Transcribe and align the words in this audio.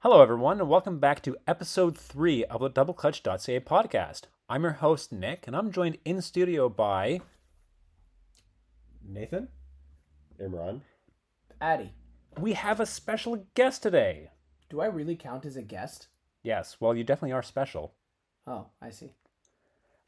Hello, 0.00 0.22
everyone, 0.22 0.60
and 0.60 0.68
welcome 0.68 0.98
back 1.00 1.22
to 1.22 1.36
episode 1.46 1.96
three 1.98 2.44
of 2.44 2.60
the 2.60 2.70
DoubleClutch.ca 2.70 3.60
podcast. 3.60 4.22
I'm 4.48 4.62
your 4.62 4.72
host, 4.74 5.12
Nick, 5.12 5.46
and 5.46 5.56
I'm 5.56 5.72
joined 5.72 5.98
in 6.04 6.22
studio 6.22 6.68
by. 6.68 7.20
Nathan? 9.04 9.48
Imran. 10.40 10.80
Adi, 11.60 11.92
We 12.38 12.52
have 12.52 12.78
a 12.78 12.86
special 12.86 13.46
guest 13.54 13.82
today. 13.82 14.30
do 14.70 14.80
I 14.80 14.86
really 14.86 15.16
count 15.16 15.44
as 15.44 15.56
a 15.56 15.62
guest? 15.62 16.08
Yes, 16.42 16.76
well, 16.78 16.94
you 16.94 17.02
definitely 17.02 17.32
are 17.32 17.42
special. 17.42 17.94
Oh, 18.46 18.66
I 18.80 18.90
see. 18.90 19.14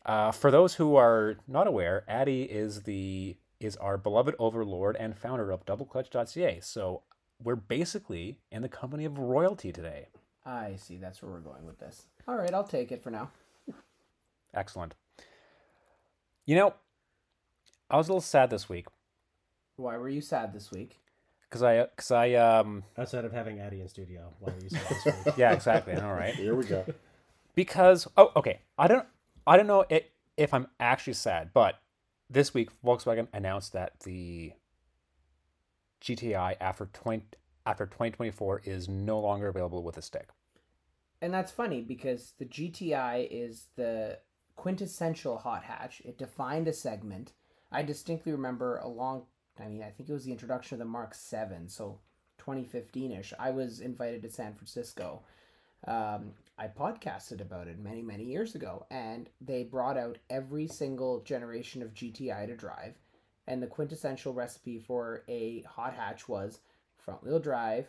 Uh, 0.07 0.30
for 0.30 0.50
those 0.50 0.75
who 0.77 0.95
are 0.96 1.36
not 1.48 1.66
aware, 1.66 2.04
Adi 2.09 2.43
is 2.45 2.82
the 2.82 3.36
is 3.59 3.77
our 3.77 3.98
beloved 3.98 4.34
overlord 4.38 4.96
and 4.96 5.18
founder 5.18 5.50
of 5.50 5.66
DoubleClutch.ca. 5.66 6.61
So 6.61 7.02
we're 7.43 7.57
basically 7.57 8.38
in 8.50 8.62
the 8.62 8.68
company 8.68 9.04
of 9.04 9.18
royalty 9.18 9.73
today. 9.73 10.09
I 10.45 10.77
see. 10.77 10.96
That's 10.96 11.23
where 11.23 11.30
we're 11.30 11.41
going 11.41 11.66
with 11.66 11.78
this. 11.78 12.06
All 12.27 12.37
right, 12.37 12.52
I'll 12.52 12.64
take 12.64 12.92
it 12.92 13.02
for 13.02 13.10
now. 13.10 13.30
Excellent. 14.55 14.95
You 16.47 16.56
know, 16.56 16.74
I 17.91 17.97
was 17.97 18.09
a 18.09 18.12
little 18.12 18.20
sad 18.20 18.50
this 18.50 18.69
week 18.69 18.87
Why 19.77 19.97
were 19.97 20.09
you 20.09 20.20
sad 20.20 20.52
this 20.52 20.70
week? 20.70 20.98
because 21.48 21.62
I 21.62 21.84
because 21.84 22.11
I 22.11 22.34
um 22.34 22.84
Outside 22.97 23.24
of 23.24 23.33
having 23.33 23.61
Adi 23.61 23.80
in 23.80 23.88
studio, 23.88 24.33
why 24.41 24.52
were 24.52 24.61
you 24.62 24.69
saying 24.70 24.84
this 24.88 25.05
week? 25.27 25.34
yeah 25.36 25.52
exactly 25.52 25.95
All 25.95 26.12
right. 26.14 26.34
Here 26.34 26.55
we 26.55 26.64
go. 26.64 26.84
because 27.55 28.06
oh 28.16 28.33
okay 28.36 28.61
I 28.78 28.86
don't 28.88 29.06
I 29.47 29.56
don't 29.56 29.66
know 29.66 29.84
it, 29.88 30.11
if 30.36 30.52
I'm 30.55 30.66
actually 30.80 31.14
sad 31.14 31.50
but 31.52 31.80
this 32.28 32.55
week 32.55 32.70
Volkswagen 32.84 33.27
announced 33.33 33.72
that 33.72 34.00
the 34.00 34.52
GTI 36.02 36.56
after 36.61 36.86
20 36.92 37.22
after 37.66 37.87
2024 37.87 38.62
is 38.64 38.88
no 38.88 39.20
longer 39.20 39.48
available 39.48 39.82
with 39.82 39.96
a 39.96 40.02
stick. 40.02 40.28
And 41.23 41.34
that's 41.34 41.52
funny 41.52 41.83
because 41.83 42.33
the 42.38 42.46
GTI 42.46 43.28
is 43.30 43.66
the 43.77 44.19
quintessential 44.56 45.39
hot 45.39 45.64
hatch. 45.64 46.00
It 46.05 46.19
defined 46.19 46.69
a 46.69 46.72
segment. 46.72 47.33
I 47.70 47.83
distinctly 47.83 48.33
remember 48.33 48.78
a 48.78 48.88
long 48.88 49.27
I 49.61 49.69
mean, 49.69 49.83
I 49.83 49.91
think 49.91 50.08
it 50.08 50.12
was 50.12 50.25
the 50.25 50.33
introduction 50.33 50.77
of 50.77 50.78
the 50.78 50.84
Mark 50.84 51.14
7, 51.14 51.69
so 51.69 51.98
2015ish. 52.41 53.33
I 53.38 53.50
was 53.50 53.81
invited 53.81 54.22
to 54.22 54.31
San 54.31 54.55
Francisco. 54.55 55.22
Um, 55.86 56.33
I 56.58 56.69
podcasted 56.69 57.41
about 57.41 57.69
it 57.69 57.78
many, 57.78 58.03
many 58.03 58.25
years 58.25 58.55
ago, 58.55 58.86
and 58.91 59.28
they 59.41 59.64
brought 59.64 59.97
out 59.97 60.19
every 60.28 60.66
single 60.66 61.20
generation 61.20 61.83
of 61.83 61.94
GTI 61.94 62.47
to 62.47 62.56
drive. 62.56 62.94
And 63.47 63.62
the 63.62 63.66
quintessential 63.66 64.33
recipe 64.33 64.78
for 64.78 65.25
a 65.28 65.62
hot 65.62 65.94
hatch 65.94 66.28
was 66.28 66.61
front 67.01 67.23
wheel 67.23 67.39
drive, 67.39 67.89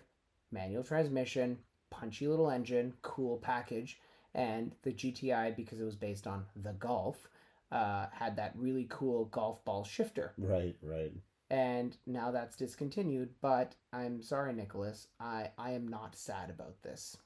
manual 0.51 0.83
transmission, 0.83 1.57
punchy 1.89 2.27
little 2.27 2.49
engine, 2.49 2.93
cool 3.01 3.37
package, 3.37 3.99
and 4.33 4.75
the 4.83 4.91
GTI 4.91 5.55
because 5.55 5.79
it 5.79 5.83
was 5.83 5.95
based 5.95 6.27
on 6.27 6.45
the 6.55 6.73
Golf 6.73 7.27
uh, 7.71 8.07
had 8.11 8.35
that 8.35 8.53
really 8.55 8.85
cool 8.89 9.25
golf 9.25 9.63
ball 9.63 9.83
shifter. 9.83 10.33
Right, 10.37 10.75
right. 10.81 11.13
And 11.49 11.95
now 12.05 12.31
that's 12.31 12.55
discontinued. 12.55 13.29
But 13.41 13.75
I'm 13.93 14.21
sorry, 14.21 14.53
Nicholas, 14.53 15.07
I 15.19 15.51
I 15.57 15.71
am 15.71 15.87
not 15.87 16.15
sad 16.15 16.49
about 16.49 16.81
this. 16.83 17.17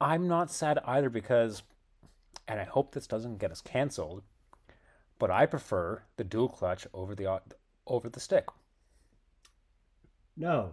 I'm 0.00 0.28
not 0.28 0.50
sad 0.50 0.78
either 0.86 1.10
because, 1.10 1.62
and 2.48 2.58
I 2.58 2.64
hope 2.64 2.92
this 2.92 3.06
doesn't 3.06 3.38
get 3.38 3.50
us 3.52 3.60
canceled, 3.60 4.22
but 5.18 5.30
I 5.30 5.44
prefer 5.46 6.02
the 6.16 6.24
dual 6.24 6.48
clutch 6.48 6.86
over 6.94 7.14
the 7.14 7.40
over 7.86 8.08
the 8.08 8.20
stick. 8.20 8.46
No, 10.40 10.72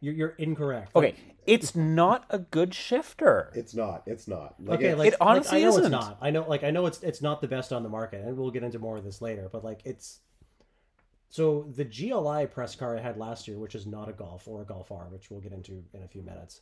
you're, 0.00 0.14
you're 0.14 0.28
incorrect. 0.38 0.94
Okay, 0.96 1.14
it's 1.44 1.74
not 1.74 2.24
a 2.30 2.38
good 2.38 2.72
shifter. 2.72 3.50
It's 3.54 3.74
not. 3.74 4.04
It's 4.06 4.28
not. 4.28 4.54
Like 4.60 4.78
okay, 4.78 4.88
it- 4.90 4.98
like, 4.98 5.08
it 5.12 5.16
honestly 5.20 5.58
like, 5.58 5.60
I 5.60 5.62
know 5.64 5.68
isn't. 5.70 5.84
it's 5.84 5.90
not. 5.90 6.18
I 6.20 6.30
know, 6.30 6.48
like, 6.48 6.62
I 6.64 6.70
know 6.70 6.86
it's 6.86 7.02
it's 7.02 7.20
not 7.20 7.40
the 7.40 7.48
best 7.48 7.72
on 7.72 7.82
the 7.82 7.88
market, 7.88 8.24
and 8.24 8.36
we'll 8.36 8.50
get 8.50 8.62
into 8.62 8.78
more 8.78 8.96
of 8.96 9.04
this 9.04 9.20
later. 9.20 9.48
But 9.50 9.64
like, 9.64 9.80
it's 9.84 10.20
so 11.28 11.68
the 11.76 11.84
GLI 11.84 12.46
press 12.46 12.74
car 12.76 12.96
I 12.96 13.00
had 13.00 13.16
last 13.18 13.48
year, 13.48 13.58
which 13.58 13.74
is 13.74 13.86
not 13.86 14.08
a 14.08 14.12
Golf 14.12 14.46
or 14.46 14.62
a 14.62 14.64
Golf 14.64 14.90
R, 14.92 15.08
which 15.10 15.30
we'll 15.30 15.40
get 15.40 15.52
into 15.52 15.84
in 15.92 16.02
a 16.02 16.08
few 16.08 16.22
minutes. 16.22 16.60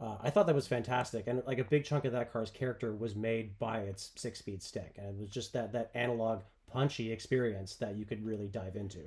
Uh, 0.00 0.16
I 0.22 0.28
thought 0.30 0.46
that 0.46 0.54
was 0.54 0.66
fantastic, 0.66 1.26
and 1.26 1.42
like 1.46 1.58
a 1.58 1.64
big 1.64 1.84
chunk 1.84 2.04
of 2.04 2.12
that 2.12 2.32
car's 2.32 2.50
character 2.50 2.94
was 2.94 3.14
made 3.16 3.58
by 3.58 3.78
its 3.80 4.10
six-speed 4.16 4.62
stick, 4.62 4.96
and 4.98 5.06
it 5.08 5.20
was 5.20 5.30
just 5.30 5.52
that 5.54 5.72
that 5.72 5.90
analog 5.94 6.42
punchy 6.70 7.12
experience 7.12 7.76
that 7.76 7.96
you 7.96 8.04
could 8.04 8.24
really 8.24 8.48
dive 8.48 8.74
into. 8.76 8.98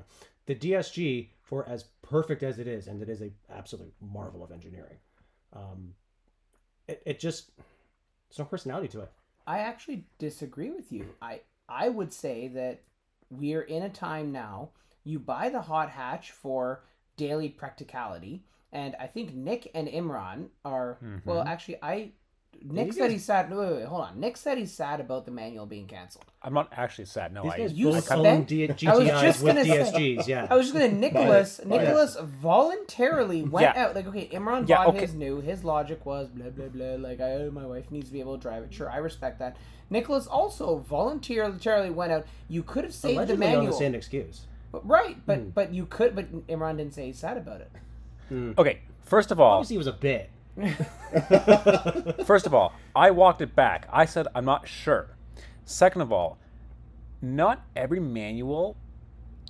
The 0.47 0.55
DSG, 0.55 1.29
for 1.43 1.67
as 1.67 1.83
perfect 2.01 2.41
as 2.41 2.57
it 2.57 2.67
is, 2.67 2.87
and 2.87 3.01
it 3.01 3.09
is 3.09 3.21
a 3.21 3.29
absolute 3.53 3.93
marvel 4.01 4.43
of 4.43 4.51
engineering, 4.51 4.97
um, 5.53 5.93
it, 6.87 7.03
it 7.05 7.19
just 7.19 7.51
there's 7.57 8.39
no 8.39 8.45
personality 8.45 8.87
to 8.89 9.01
it. 9.01 9.11
I 9.45 9.59
actually 9.59 10.05
disagree 10.19 10.71
with 10.71 10.91
you. 10.91 11.05
I 11.21 11.41
I 11.69 11.89
would 11.89 12.11
say 12.11 12.47
that 12.49 12.81
we're 13.29 13.61
in 13.61 13.83
a 13.83 13.89
time 13.89 14.31
now. 14.31 14.69
You 15.03 15.19
buy 15.19 15.49
the 15.49 15.61
hot 15.61 15.89
hatch 15.89 16.31
for 16.31 16.83
daily 17.17 17.49
practicality, 17.49 18.43
and 18.71 18.95
I 18.99 19.07
think 19.07 19.33
Nick 19.33 19.69
and 19.73 19.87
Imran 19.87 20.47
are 20.65 20.97
well. 21.25 21.43
Actually, 21.45 21.77
I 21.81 22.11
Nick 22.63 22.93
said 22.93 23.11
he's 23.11 23.23
sad. 23.23 23.49
No, 23.49 23.59
wait, 23.59 23.71
wait, 23.77 23.85
hold 23.85 24.01
on. 24.01 24.19
Nick 24.19 24.35
said 24.37 24.57
he's 24.57 24.73
sad 24.73 24.99
about 24.99 25.25
the 25.25 25.31
manual 25.31 25.65
being 25.65 25.85
canceled. 25.87 26.25
I'm 26.41 26.53
not 26.53 26.69
actually 26.75 27.05
sad. 27.05 27.33
No, 27.33 27.43
These 27.43 27.51
I, 27.51 27.57
guys 27.57 27.73
you 27.73 27.85
both 27.91 28.03
spent- 28.05 28.25
own 28.25 28.43
D- 28.43 28.63
I 28.65 28.67
was 28.67 28.75
GTIs 29.07 29.21
just 29.21 29.43
with 29.43 29.55
gonna 29.55 29.65
say- 29.65 30.15
DSGs. 30.17 30.27
Yeah, 30.27 30.47
I 30.49 30.55
was 30.55 30.65
just 30.65 30.73
gonna 30.73 30.91
Nicholas. 30.91 31.57
Buy 31.63 31.75
it. 31.75 31.79
Nicholas 31.81 32.17
voluntarily 32.21 33.43
went 33.43 33.63
Yeah. 33.75 33.83
out. 33.85 33.95
Like, 33.95 34.07
okay, 34.07 34.27
Imran 34.33 34.67
Yeah, 34.67 34.77
bought 34.77 34.87
okay. 34.89 34.99
his 35.01 35.13
new. 35.13 35.39
His 35.41 35.63
logic 35.63 36.05
was 36.05 36.27
blah 36.29 36.49
blah 36.49 36.67
blah. 36.67 36.95
Like, 36.95 37.21
I, 37.21 37.49
my 37.51 37.65
wife 37.65 37.91
needs 37.91 38.07
to 38.07 38.13
be 38.13 38.19
able 38.19 38.35
to 38.37 38.41
drive 38.41 38.63
it. 38.63 38.73
Sure, 38.73 38.89
I 38.89 38.97
respect 38.97 39.39
that. 39.39 39.57
Nicholas 39.89 40.27
also 40.27 40.77
voluntarily 40.79 41.89
went 41.89 42.11
out. 42.11 42.25
You 42.49 42.63
could 42.63 42.83
have 42.83 42.93
saved 42.93 43.15
allegedly 43.17 43.37
the 43.37 43.45
on 43.45 43.53
manual. 43.59 43.71
the 43.73 43.77
same 43.77 43.95
excuse. 43.95 44.41
But- 44.71 44.85
right, 44.87 45.17
but 45.25 45.37
Hmm. 45.39 45.49
but 45.49 45.73
you 45.73 45.85
could. 45.85 46.15
But 46.15 46.47
Imran 46.47 46.77
didn't 46.77 46.93
say 46.93 47.05
he's 47.05 47.19
sad 47.19 47.37
about 47.37 47.61
it. 47.61 47.71
okay. 48.57 48.79
First 49.03 49.31
of 49.31 49.39
all, 49.39 49.53
Obviously, 49.53 49.75
it 49.77 49.79
was 49.79 49.87
a 49.87 49.93
bit. 49.93 50.29
first 52.25 52.45
of 52.45 52.53
all, 52.53 52.73
I 52.95 53.11
walked 53.11 53.41
it 53.41 53.55
back. 53.55 53.87
I 53.91 54.05
said 54.05 54.27
I'm 54.35 54.45
not 54.45 54.67
sure. 54.67 55.15
Second 55.65 56.01
of 56.01 56.11
all, 56.11 56.37
not 57.21 57.65
every 57.75 57.99
manual 57.99 58.77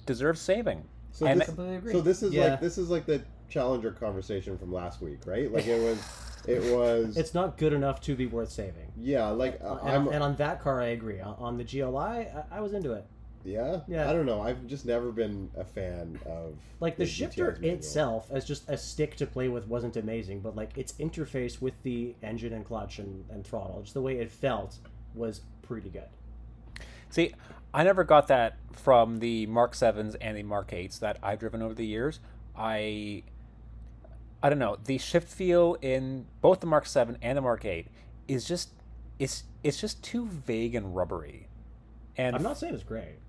deserves 0.05 0.41
saving. 0.41 0.83
so 1.11 1.25
and- 1.25 1.41
this, 1.41 1.47
Completely 1.47 1.75
agree. 1.77 1.91
so 1.93 2.01
this 2.01 2.23
is 2.23 2.33
Yeah. 2.33 2.51
like 2.51 2.61
this 2.61 2.77
is 2.77 2.89
like 2.89 3.05
the 3.05 3.21
challenger 3.49 3.91
conversation 3.91 4.57
from 4.57 4.73
last 4.73 5.01
week, 5.01 5.19
right? 5.25 5.51
Like 5.51 5.65
it 5.67 5.81
was, 5.81 5.99
it 6.47 6.75
was. 6.75 7.17
It's 7.17 7.33
not 7.33 7.57
good 7.57 7.73
enough 7.73 8.01
to 8.01 8.15
be 8.15 8.25
worth 8.25 8.51
saving. 8.51 8.91
yeah, 8.97 9.27
like 9.29 9.59
uh, 9.63 9.77
And, 9.83 9.89
I'm. 9.89 10.07
and 10.09 10.23
on 10.23 10.35
that 10.37 10.59
car, 10.61 10.81
I 10.81 10.87
agree. 10.87 11.19
On, 11.21 11.35
on 11.39 11.57
the 11.57 11.63
GLI, 11.63 11.97
I, 12.27 12.43
I 12.51 12.59
was 12.61 12.73
into 12.73 12.91
it. 12.93 13.05
Yeah, 13.47 13.79
Yeah. 13.87 14.09
I 14.09 14.13
don't 14.13 14.25
know. 14.25 14.41
I've 14.41 14.67
just 14.67 14.85
never 14.85 15.11
been 15.11 15.49
a 15.55 15.63
fan 15.63 16.19
of 16.25 16.55
Like 16.81 16.97
the 16.97 17.05
GTI's 17.05 17.11
shifter 17.11 17.57
itself, 17.61 18.29
as 18.29 18.43
just 18.45 18.69
a 18.69 18.77
stick 18.77 19.15
to 19.17 19.25
play 19.25 19.47
with, 19.47 19.67
wasn't 19.67 19.95
amazing. 19.95 20.41
But 20.41 20.55
like 20.55 20.77
its 20.77 20.93
interface 20.93 21.61
with 21.61 21.81
the 21.83 22.13
engine 22.21 22.51
and 22.51 22.65
clutch 22.65 22.99
and, 22.99 23.23
and 23.29 23.47
throttle, 23.47 23.81
just 23.81 23.93
the 23.93 24.01
way 24.01 24.19
it 24.19 24.29
felt, 24.29 24.79
was 25.15 25.41
pretty 25.61 25.89
good. 25.89 26.09
See, 27.09 27.33
I 27.73 27.83
never 27.85 28.03
got 28.03 28.27
that 28.27 28.57
from 28.73 29.19
the 29.19 29.45
Mark 29.45 29.75
Sevens 29.75 30.15
and 30.15 30.37
the 30.37 30.43
Mark 30.43 30.73
Eights 30.73 30.99
that 30.99 31.17
I've 31.23 31.39
driven 31.39 31.61
over 31.61 31.73
the 31.73 31.85
years. 31.85 32.19
I, 32.55 33.23
I 34.43 34.49
don't 34.49 34.59
know. 34.59 34.77
The 34.83 34.97
shift 34.97 35.29
feel 35.29 35.77
in 35.81 36.25
both 36.41 36.59
the 36.59 36.67
Mark 36.67 36.85
Seven 36.85 37.17
and 37.21 37.37
the 37.37 37.41
Mark 37.41 37.63
Eight 37.63 37.87
is 38.27 38.45
just 38.45 38.71
it's 39.19 39.45
it's 39.63 39.79
just 39.79 40.03
too 40.03 40.27
vague 40.27 40.75
and 40.75 40.95
rubbery. 40.95 41.47
And 42.17 42.35
I'm 42.35 42.43
not 42.43 42.57
saying 42.57 42.73
it's 42.73 42.83
great. 42.83 43.19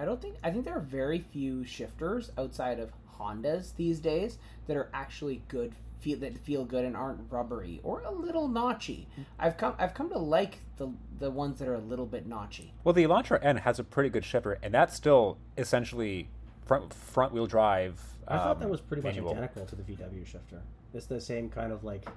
I 0.00 0.06
don't 0.06 0.20
think. 0.20 0.36
I 0.42 0.50
think 0.50 0.64
there 0.64 0.76
are 0.76 0.80
very 0.80 1.18
few 1.18 1.62
shifters 1.62 2.32
outside 2.38 2.80
of 2.80 2.90
Hondas 3.18 3.76
these 3.76 4.00
days 4.00 4.38
that 4.66 4.76
are 4.76 4.88
actually 4.94 5.42
good. 5.48 5.74
Feel 6.00 6.18
that 6.20 6.38
feel 6.38 6.64
good 6.64 6.86
and 6.86 6.96
aren't 6.96 7.30
rubbery 7.30 7.80
or 7.82 8.00
a 8.00 8.10
little 8.10 8.48
notchy. 8.48 9.04
I've 9.38 9.58
come. 9.58 9.74
I've 9.78 9.92
come 9.92 10.08
to 10.08 10.18
like 10.18 10.60
the 10.78 10.88
the 11.18 11.30
ones 11.30 11.58
that 11.58 11.68
are 11.68 11.74
a 11.74 11.80
little 11.80 12.06
bit 12.06 12.26
notchy. 12.26 12.70
well, 12.82 12.94
the 12.94 13.04
Elantra 13.04 13.38
N 13.44 13.58
has 13.58 13.78
a 13.78 13.84
pretty 13.84 14.08
good 14.08 14.24
shifter, 14.24 14.58
and 14.62 14.72
that's 14.72 14.96
still 14.96 15.36
essentially 15.58 16.28
front 16.64 16.94
front 16.94 17.34
wheel 17.34 17.46
drive. 17.46 18.00
I 18.26 18.38
thought 18.38 18.60
that 18.60 18.64
um, 18.64 18.70
was 18.70 18.80
pretty 18.80 19.02
much 19.02 19.18
identical 19.18 19.66
to 19.66 19.76
the 19.76 19.82
VW 19.82 20.24
shifter. 20.26 20.62
It's 20.94 21.04
the 21.04 21.20
same 21.20 21.50
kind 21.50 21.72
of 21.72 21.84
like 21.84 22.08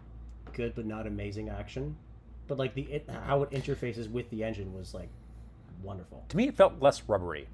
good 0.54 0.74
but 0.74 0.86
not 0.86 1.06
amazing 1.06 1.50
action, 1.50 1.98
but 2.48 2.58
like 2.58 2.76
the 2.76 2.84
it, 2.84 3.10
how 3.26 3.44
it 3.44 3.52
interfaces 3.52 4.10
with 4.10 4.30
the 4.30 4.46
engine 4.46 4.74
was 4.74 4.94
like 4.94 5.10
wonderful. 5.82 6.24
To 6.30 6.38
me, 6.38 6.48
it 6.48 6.56
felt 6.56 6.80
less 6.80 7.04
rubbery. 7.10 7.50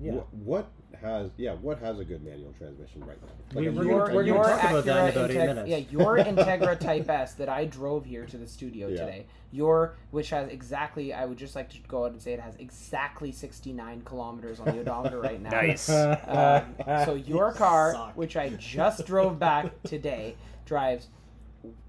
Yeah. 0.00 0.12
Wh- 0.12 0.46
What 0.46 0.70
has 1.00 1.30
yeah? 1.36 1.54
What 1.54 1.78
has 1.80 1.98
a 1.98 2.04
good 2.04 2.24
manual 2.24 2.52
transmission 2.58 3.04
right 3.04 3.16
now? 3.20 3.60
We- 3.60 3.68
we're 3.68 3.84
new- 3.84 3.90
gonna- 3.90 4.14
we're 4.14 4.24
gonna 4.24 4.26
your 4.26 4.44
talk 4.44 4.64
about 4.70 4.84
that 4.84 4.96
in 5.08 5.12
Acura 5.12 5.16
about 5.16 5.30
eight 5.30 5.46
minutes. 5.46 5.68
Yeah, 5.68 5.76
your 5.90 6.16
Integra 6.24 6.78
Type 6.78 7.08
S 7.10 7.34
that 7.34 7.48
I 7.48 7.64
drove 7.64 8.04
here 8.04 8.26
to 8.26 8.36
the 8.36 8.46
studio 8.46 8.88
Yeah. 8.88 8.96
today. 9.00 9.26
Your 9.52 9.94
which 10.10 10.30
has 10.30 10.48
exactly. 10.48 11.12
I 11.12 11.24
would 11.26 11.38
just 11.38 11.54
like 11.54 11.70
to 11.70 11.78
go 11.86 12.04
out 12.06 12.12
and 12.12 12.20
say 12.20 12.32
it 12.32 12.40
has 12.40 12.56
exactly 12.56 13.30
sixty 13.32 13.72
nine 13.72 14.02
kilometers 14.02 14.58
on 14.60 14.66
the 14.66 14.80
odometer 14.80 15.20
right 15.20 15.40
now. 15.40 15.50
Nice. 15.52 15.88
Um, 15.90 16.74
so 17.04 17.14
your 17.14 17.52
car, 17.64 17.92
suck. 17.92 18.16
which 18.16 18.36
I 18.36 18.50
just 18.50 19.06
drove 19.06 19.38
back 19.38 19.82
today, 19.84 20.34
drives 20.66 21.08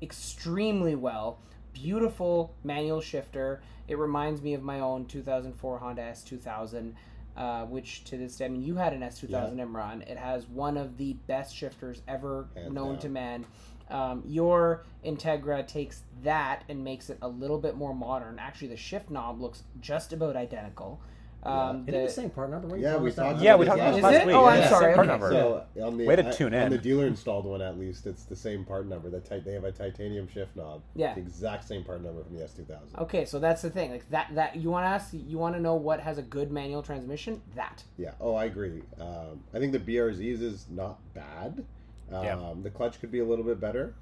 extremely 0.02 0.96
well. 0.96 1.40
Beautiful 1.74 2.54
manual 2.64 3.02
shifter. 3.02 3.62
It 3.88 3.98
reminds 3.98 4.42
me 4.42 4.54
of 4.54 4.64
my 4.64 4.80
own 4.80 5.06
2004 5.06 5.80
Honda 5.80 6.02
S2000, 6.04 6.94
uh, 7.38 7.66
which 7.66 8.04
to 8.06 8.18
this 8.18 8.38
day, 8.38 8.46
I 8.46 8.48
mean, 8.50 8.64
you 8.64 8.76
had 8.76 8.94
an 8.94 9.02
S2000 9.02 9.56
Imran. 9.58 10.02
It 10.10 10.18
has 10.18 10.48
one 10.48 10.78
of 10.78 10.98
the 10.98 11.14
best 11.28 11.56
shifters 11.56 12.02
ever 12.08 12.48
Hands 12.56 12.72
known 12.74 12.94
down. 12.94 13.00
to 13.00 13.10
man. 13.10 13.46
Um, 13.90 14.24
your 14.26 14.84
Integra 15.06 15.68
takes 15.68 16.04
that 16.24 16.64
and 16.70 16.84
makes 16.84 17.10
it 17.10 17.20
a 17.22 17.28
little 17.28 17.60
bit 17.60 17.76
more 17.76 17.94
modern. 17.94 18.40
Actually, 18.40 18.70
the 18.70 18.78
shift 18.78 19.10
knob 19.12 19.40
looks 19.40 19.64
just 19.80 20.12
about 20.12 20.36
identical. 20.36 21.00
Um, 21.46 21.84
Isn't 21.88 22.02
it 22.02 22.06
the 22.08 22.12
same 22.12 22.30
part 22.32 22.50
number? 22.50 22.68
Weren't 22.68 22.82
you 22.82 22.88
Yeah, 22.88 22.98
we 22.98 23.12
talked 23.12 23.34
last 23.36 23.42
Yeah, 23.44 23.52
about 23.52 23.60
we 23.60 23.66
talked 23.68 23.78
about 23.80 23.86
last 23.86 23.96
this 23.96 24.04
last 24.04 24.14
it? 24.16 24.26
week. 24.26 24.36
Oh, 24.36 24.46
I'm 24.46 24.60
Yeah, 24.60 24.70
sorry, 24.70 24.94
part 24.96 25.08
okay. 25.08 25.14
number. 25.14 25.30
So 25.32 25.64
on 25.84 25.98
the 25.98 26.06
Way 26.08 26.16
to 26.16 26.28
I- 26.28 26.32
tune 26.32 26.54
on 26.56 26.70
the 26.72 26.78
dealer 26.80 27.06
installed 27.06 27.46
one 27.46 27.62
at 27.62 27.78
least, 27.78 28.08
it's 28.08 28.24
the 28.24 28.36
same 28.36 28.66
part 28.66 28.88
number. 28.88 29.10
The 29.12 29.20
ti- 29.20 29.40
they 29.40 29.54
have 29.54 29.64
a 29.64 29.72
titanium 29.72 30.28
shift 30.28 30.56
knob. 30.56 30.82
Yeah. 30.96 31.14
the 31.14 31.22
exact 31.22 31.68
same 31.68 31.84
part 31.84 32.02
number 32.02 32.24
from 32.24 32.36
the 32.36 32.44
S2000. 32.44 32.98
Okay, 33.00 33.26
so 33.26 33.38
that's 33.40 33.62
the 33.62 33.70
thing. 33.70 33.92
Like 33.92 34.10
that 34.10 34.34
that 34.34 34.56
you 34.56 34.72
want 34.72 34.86
to 34.86 34.90
ask 34.90 35.14
you 35.14 35.38
want 35.38 35.56
to 35.56 35.62
know 35.62 35.76
what 35.76 36.00
has 36.00 36.18
a 36.18 36.24
good 36.24 36.52
manual 36.52 36.82
transmission? 36.82 37.42
That. 37.56 37.84
Yeah. 37.98 38.12
Oh, 38.20 38.34
I 38.34 38.46
agree. 38.46 38.82
Um, 39.00 39.44
I 39.54 39.60
think 39.60 39.72
the 39.72 39.80
BRZs 39.80 40.42
is 40.42 40.66
not 40.72 40.98
bad. 41.14 41.64
Um, 42.12 42.24
Yeah. 42.24 42.54
The 42.64 42.72
clutch 42.72 43.00
could 43.00 43.12
be 43.12 43.20
a 43.20 43.26
little 43.26 43.46
bit 43.46 43.60
better. 43.60 43.94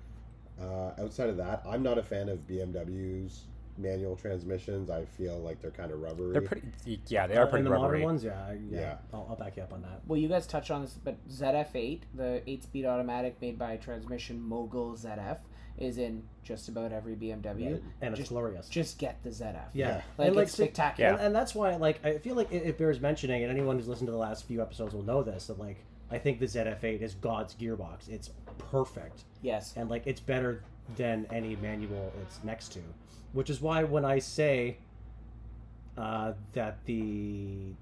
Uh, 0.62 0.92
outside 1.00 1.30
of 1.30 1.38
that, 1.38 1.62
I'm 1.68 1.84
not 1.84 1.98
a 1.98 2.04
fan 2.04 2.30
of 2.30 2.48
BMW's 2.48 3.46
manual 3.78 4.16
transmissions. 4.16 4.90
I 4.90 5.06
feel 5.06 5.38
like 5.40 5.62
they're 5.62 5.72
kind 5.72 5.92
of 5.92 6.00
rubbery. 6.02 6.34
They're 6.34 6.42
pretty. 6.42 6.68
Yeah, 7.08 7.28
they 7.28 7.36
are 7.38 7.44
Uh, 7.44 7.48
pretty 7.48 7.66
in 7.66 7.72
the 7.72 7.78
modern 7.78 8.02
ones, 8.04 8.24
yeah, 8.24 8.52
yeah. 8.70 8.80
Yeah. 8.80 8.98
I'll, 9.14 9.28
I'll 9.30 9.36
back 9.36 9.58
you 9.58 9.64
up 9.64 9.74
on 9.74 9.81
that. 9.81 10.02
Well, 10.08 10.18
you 10.20 10.28
guys 10.28 10.46
touched 10.48 10.72
on 10.72 10.81
this, 10.81 10.94
but 11.04 11.18
ZF8, 11.30 12.02
the 12.14 12.42
8-speed 12.48 12.86
automatic 12.86 13.40
made 13.42 13.58
by 13.58 13.78
transmission 13.78 14.42
mogul 14.42 14.94
ZF, 14.96 15.40
is 15.78 15.98
in 15.98 16.22
just 16.44 16.70
about 16.70 16.92
every 16.94 17.16
BMW. 17.16 17.72
Right. 17.74 17.84
And 18.02 18.12
it's 18.12 18.20
Just- 18.20 18.30
glorious. 18.30 18.70
Just 18.70 19.00
get 19.00 19.24
the 19.24 19.31
ZF. 19.31 19.70
yeah, 19.74 20.02
Like, 20.20 20.28
and 20.28 20.36
like 20.36 20.44
it's 20.44 20.54
spectacular. 20.54 21.10
Yeah. 21.10 21.16
and, 21.16 21.25
and 21.28 21.36
that's 21.36 21.56
why 21.56 21.75
like 21.78 22.06
I 22.06 22.20
feel 22.20 22.36
like 22.36 22.52
it, 22.52 22.64
it 22.64 22.78
bears 22.78 23.00
mentioning, 23.02 23.42
and 23.44 23.52
anyone 23.52 23.78
who's 23.78 23.88
listened 23.88 24.08
to 24.08 24.12
the 24.12 24.18
last 24.18 24.46
few 24.46 24.62
episodes 24.62 24.94
will 24.94 25.02
know 25.04 25.24
this. 25.24 25.48
That 25.48 25.58
like 25.58 25.84
I 26.12 26.20
think 26.20 26.40
the 26.40 26.46
ZF8 26.46 27.02
is 27.02 27.16
God's 27.16 27.56
gearbox. 27.56 28.08
It's 28.08 28.30
perfect, 28.60 29.24
Yes. 29.42 29.74
and 29.75 29.90
like 29.90 30.06
it's 30.06 30.20
better 30.22 30.64
than 30.95 31.25
any 31.31 31.56
manual 31.57 32.12
it's 32.21 32.39
next 32.44 32.69
to, 32.74 32.80
which 33.33 33.50
is 33.50 33.62
why 33.62 33.83
when 33.83 34.06
I 34.06 34.19
say 34.19 34.77
uh, 35.97 36.33
that 36.53 36.85
the 36.85 37.74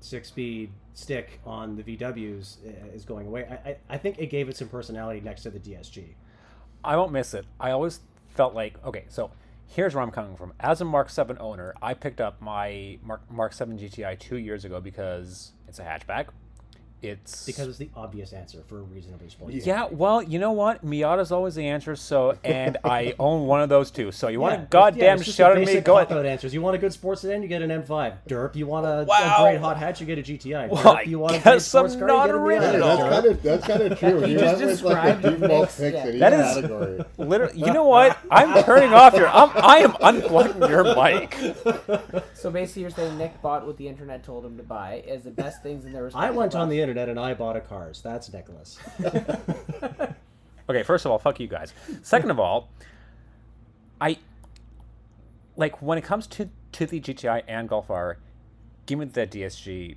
six-speed 0.00 0.70
stick 0.94 1.40
on 1.44 1.76
the 1.76 1.82
VWs 1.82 2.56
is 2.94 3.04
going 3.04 3.26
away, 3.26 3.46
I, 3.50 3.70
I 3.70 3.76
I 3.90 3.98
think 3.98 4.18
it 4.18 4.26
gave 4.26 4.48
it 4.48 4.56
some 4.56 4.68
personality 4.68 5.20
next 5.20 5.42
to 5.42 5.50
the 5.50 5.58
DSG. 5.58 6.04
I 6.82 6.96
won't 6.96 7.12
miss 7.12 7.34
it. 7.34 7.44
I 7.58 7.70
always 7.72 8.00
felt 8.30 8.54
like 8.54 8.82
okay, 8.84 9.04
so 9.08 9.30
here's 9.66 9.94
where 9.94 10.02
I'm 10.02 10.10
coming 10.10 10.36
from. 10.36 10.52
As 10.60 10.80
a 10.80 10.84
Mark 10.84 11.10
7 11.10 11.38
owner, 11.38 11.74
I 11.80 11.94
picked 11.94 12.20
up 12.20 12.40
my 12.40 12.98
Mark 13.02 13.22
Mark 13.30 13.52
7 13.52 13.78
GTI 13.78 14.18
two 14.18 14.36
years 14.36 14.64
ago 14.64 14.80
because 14.80 15.52
it's 15.68 15.78
a 15.78 15.84
hatchback. 15.84 16.26
It's 17.02 17.46
Because 17.46 17.68
it's 17.68 17.78
the 17.78 17.88
obvious 17.96 18.32
answer 18.32 18.58
for 18.66 18.78
a 18.78 18.82
reasonably 18.82 19.28
sporty. 19.30 19.58
yeah. 19.58 19.86
Well, 19.90 20.22
you 20.22 20.38
know 20.38 20.52
what? 20.52 20.84
Miata's 20.84 21.32
always 21.32 21.54
the 21.54 21.66
answer. 21.66 21.96
So, 21.96 22.36
and 22.44 22.76
I 22.84 23.14
own 23.18 23.46
one 23.46 23.62
of 23.62 23.68
those 23.68 23.90
too. 23.90 24.12
So 24.12 24.28
you 24.28 24.38
want 24.40 24.52
Yeah, 24.52 24.56
to 24.56 24.62
it's- 24.64 24.72
goddamn 24.72 25.04
yeah, 25.04 25.14
it's 25.14 25.24
just 25.24 25.36
shout 25.38 25.54
the 25.56 25.62
at 25.62 25.66
me? 25.66 25.80
Go 25.80 25.98
ahead. 25.98 26.26
answers. 26.26 26.52
You 26.52 26.60
want 26.60 26.76
a 26.76 26.78
good 26.78 26.92
sports 26.92 27.22
sedan, 27.22 27.42
you 27.42 27.48
get 27.48 27.62
an 27.62 27.70
M5. 27.70 28.14
Derp, 28.28 28.54
you 28.54 28.66
want 28.66 28.84
a, 28.86 29.04
Wow. 29.08 29.36
a 29.38 29.42
great 29.50 29.60
hot 29.60 29.76
hatch, 29.78 30.00
you 30.00 30.06
get 30.06 30.18
a 30.18 30.22
GTI. 30.22 30.68
Well, 30.68 30.82
Derp, 30.82 30.96
I 30.96 31.02
you 31.02 31.18
want 31.18 31.36
a 31.36 31.40
great 31.40 31.62
sports 31.62 31.94
I'm 31.94 31.98
car, 32.00 32.08
not 32.08 32.26
you 32.26 32.32
get 32.32 32.34
a 32.34 32.38
Yeah, 32.38 32.44
original. 32.44 32.88
That's 32.88 33.02
kind 33.14 33.26
of 33.26 33.42
that's 33.42 33.66
kind 33.66 33.82
of 33.82 33.98
true. 33.98 34.20
He 34.26 34.32
You 34.32 34.38
just 34.38 34.60
went 34.60 34.60
with, 34.60 34.82
like 34.82 35.22
described 35.22 35.22
the 35.22 35.30
the 35.30 35.36
default 35.48 35.68
picks 35.68 35.80
yeah. 35.80 36.06
in 36.08 36.18
That 36.18 36.32
is- 36.34 36.54
category. 36.54 37.04
Literally, 37.16 37.58
you 37.58 37.72
know 37.72 37.84
what? 37.94 38.18
I'm 38.30 38.62
turning 38.64 38.92
off 38.92 39.14
your. 39.14 39.28
I'm, 39.28 39.50
I 39.54 39.78
am 39.78 39.92
unplugging 39.92 40.68
your 40.68 40.84
mic. 40.94 41.34
So 42.34 42.50
basically, 42.50 42.82
you're 42.82 42.90
saying 42.90 43.16
Nick 43.18 43.40
bought 43.42 43.66
what 43.66 43.76
the 43.76 43.86
internet 43.88 44.22
told 44.24 44.44
him 44.44 44.56
to 44.56 44.62
buy 44.62 45.02
as 45.08 45.22
the 45.22 45.30
best 45.30 45.62
things 45.62 45.84
in 45.84 45.92
their. 45.92 46.10
I 46.14 46.30
went 46.30 46.54
on 46.54 46.68
the 46.68 46.76
respective 46.80 46.89
internet 46.90 47.08
and 47.08 47.18
I 47.18 47.34
bought 47.34 47.56
a 47.56 47.60
cars. 47.60 48.02
That's 48.02 48.32
Nicholas. 48.32 48.78
Okay, 50.70 50.84
first 50.84 51.04
of 51.04 51.10
all, 51.10 51.18
fuck 51.18 51.40
you 51.40 51.48
guys. 51.48 51.74
Second 52.02 52.30
of 52.30 52.38
all, 52.38 52.68
I 54.00 54.18
like 55.56 55.82
when 55.82 55.98
it 55.98 56.04
comes 56.04 56.28
to 56.28 56.48
to 56.72 56.86
the 56.86 57.00
GTI 57.00 57.42
and 57.48 57.68
Golf 57.68 57.90
R, 57.90 58.18
give 58.86 59.00
me 59.00 59.06
the 59.06 59.26
DSG 59.26 59.96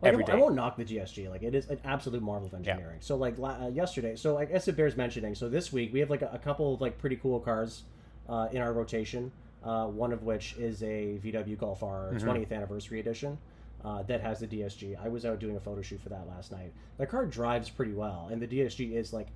Like, 0.00 0.12
every 0.14 0.24
I, 0.24 0.26
day. 0.28 0.32
I 0.32 0.36
won't 0.36 0.54
knock 0.54 0.78
the 0.78 0.86
DSG. 0.86 1.28
Like 1.28 1.42
it 1.42 1.54
is 1.54 1.68
an 1.68 1.78
absolute 1.84 2.22
marvel 2.22 2.46
of 2.46 2.54
engineering. 2.54 2.96
So 3.00 3.16
like 3.16 3.34
uh, 3.38 3.68
yesterday, 3.70 4.16
so 4.16 4.38
I 4.38 4.46
guess 4.46 4.66
it 4.66 4.78
bears 4.78 4.96
mentioning. 4.96 5.34
So 5.34 5.50
this 5.50 5.70
week 5.74 5.92
we 5.92 6.00
have 6.00 6.08
like 6.08 6.22
a, 6.22 6.30
a 6.32 6.38
couple 6.38 6.72
of 6.72 6.80
like 6.80 6.96
pretty 6.96 7.16
cool 7.16 7.38
cars 7.38 7.82
uh, 8.30 8.48
in 8.50 8.62
our 8.62 8.72
rotation. 8.72 9.30
Uh, 9.62 9.88
one 9.88 10.10
of 10.10 10.22
which 10.22 10.54
is 10.56 10.82
a 10.82 11.20
VW 11.22 11.58
Golf 11.58 11.82
R 11.82 12.12
20th 12.14 12.50
anniversary 12.50 12.98
edition 12.98 13.36
uh, 13.84 14.02
that 14.04 14.20
has 14.20 14.40
the 14.40 14.46
DSG. 14.46 14.96
I 15.02 15.08
was 15.08 15.24
out 15.24 15.38
doing 15.38 15.56
a 15.56 15.60
photo 15.60 15.82
shoot 15.82 16.00
for 16.00 16.08
that 16.10 16.28
last 16.28 16.52
night. 16.52 16.72
The 16.98 17.06
car 17.06 17.26
drives 17.26 17.70
pretty 17.70 17.92
well, 17.92 18.28
and 18.30 18.40
the 18.40 18.46
DSG 18.46 18.94
is 18.94 19.12
like 19.12 19.28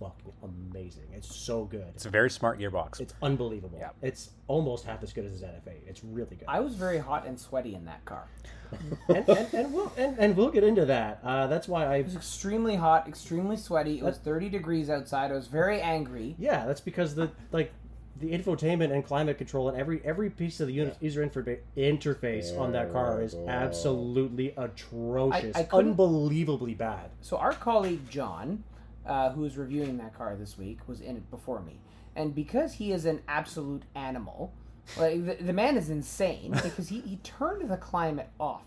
fucking 0.00 0.32
amazing. 0.42 1.04
It's 1.14 1.34
so 1.34 1.64
good. 1.64 1.86
It's 1.94 2.06
a 2.06 2.10
very 2.10 2.30
smart 2.30 2.58
gearbox. 2.58 3.00
It's 3.00 3.14
unbelievable. 3.22 3.78
Yeah. 3.78 3.90
It's 4.02 4.30
almost 4.48 4.86
half 4.86 5.02
as 5.02 5.12
good 5.12 5.26
as 5.26 5.40
the 5.40 5.46
ZF8. 5.46 5.74
It's 5.86 6.02
really 6.02 6.36
good. 6.36 6.46
I 6.48 6.60
was 6.60 6.74
very 6.74 6.98
hot 6.98 7.26
and 7.26 7.38
sweaty 7.38 7.74
in 7.74 7.84
that 7.84 8.04
car. 8.04 8.26
and, 9.08 9.28
and, 9.28 9.54
and 9.54 9.74
we'll 9.74 9.92
and, 9.96 10.16
and 10.18 10.36
we'll 10.36 10.50
get 10.50 10.62
into 10.62 10.86
that. 10.86 11.20
Uh, 11.24 11.48
that's 11.48 11.66
why 11.68 11.86
I 11.86 11.96
It 11.96 12.04
was 12.04 12.16
extremely 12.16 12.76
hot, 12.76 13.08
extremely 13.08 13.56
sweaty. 13.56 13.98
It 13.98 14.04
was 14.04 14.18
30 14.18 14.48
degrees 14.48 14.88
outside. 14.88 15.32
I 15.32 15.34
was 15.34 15.48
very 15.48 15.80
angry. 15.80 16.36
Yeah, 16.38 16.66
that's 16.66 16.80
because 16.80 17.14
the 17.14 17.30
like 17.52 17.72
the 18.18 18.32
infotainment 18.32 18.92
and 18.92 19.04
climate 19.04 19.38
control 19.38 19.68
and 19.68 19.78
every 19.78 20.02
every 20.04 20.28
piece 20.30 20.60
of 20.60 20.66
the 20.66 20.72
uni- 20.74 20.92
user 21.00 21.26
interfa- 21.26 21.58
interface 21.76 22.58
on 22.58 22.72
that 22.72 22.92
car 22.92 23.22
is 23.22 23.32
Terrible. 23.32 23.50
absolutely 23.50 24.52
atrocious, 24.56 25.56
I- 25.56 25.60
I 25.60 25.62
couldn't- 25.62 25.90
unbelievably 25.92 26.74
bad. 26.74 27.10
So 27.22 27.36
our 27.38 27.52
colleague 27.52 28.08
John, 28.10 28.64
uh, 29.06 29.30
who 29.30 29.42
was 29.42 29.56
reviewing 29.56 29.96
that 29.98 30.14
car 30.14 30.36
this 30.36 30.58
week, 30.58 30.80
was 30.86 31.00
in 31.00 31.16
it 31.16 31.30
before 31.30 31.60
me, 31.60 31.80
and 32.16 32.34
because 32.34 32.74
he 32.74 32.92
is 32.92 33.06
an 33.06 33.22
absolute 33.28 33.84
animal, 33.94 34.52
like 34.98 35.24
the, 35.24 35.34
the 35.42 35.52
man 35.54 35.76
is 35.78 35.88
insane 35.88 36.50
because 36.62 36.88
he, 36.88 37.00
he 37.00 37.16
turned 37.18 37.70
the 37.70 37.76
climate 37.78 38.28
off. 38.38 38.64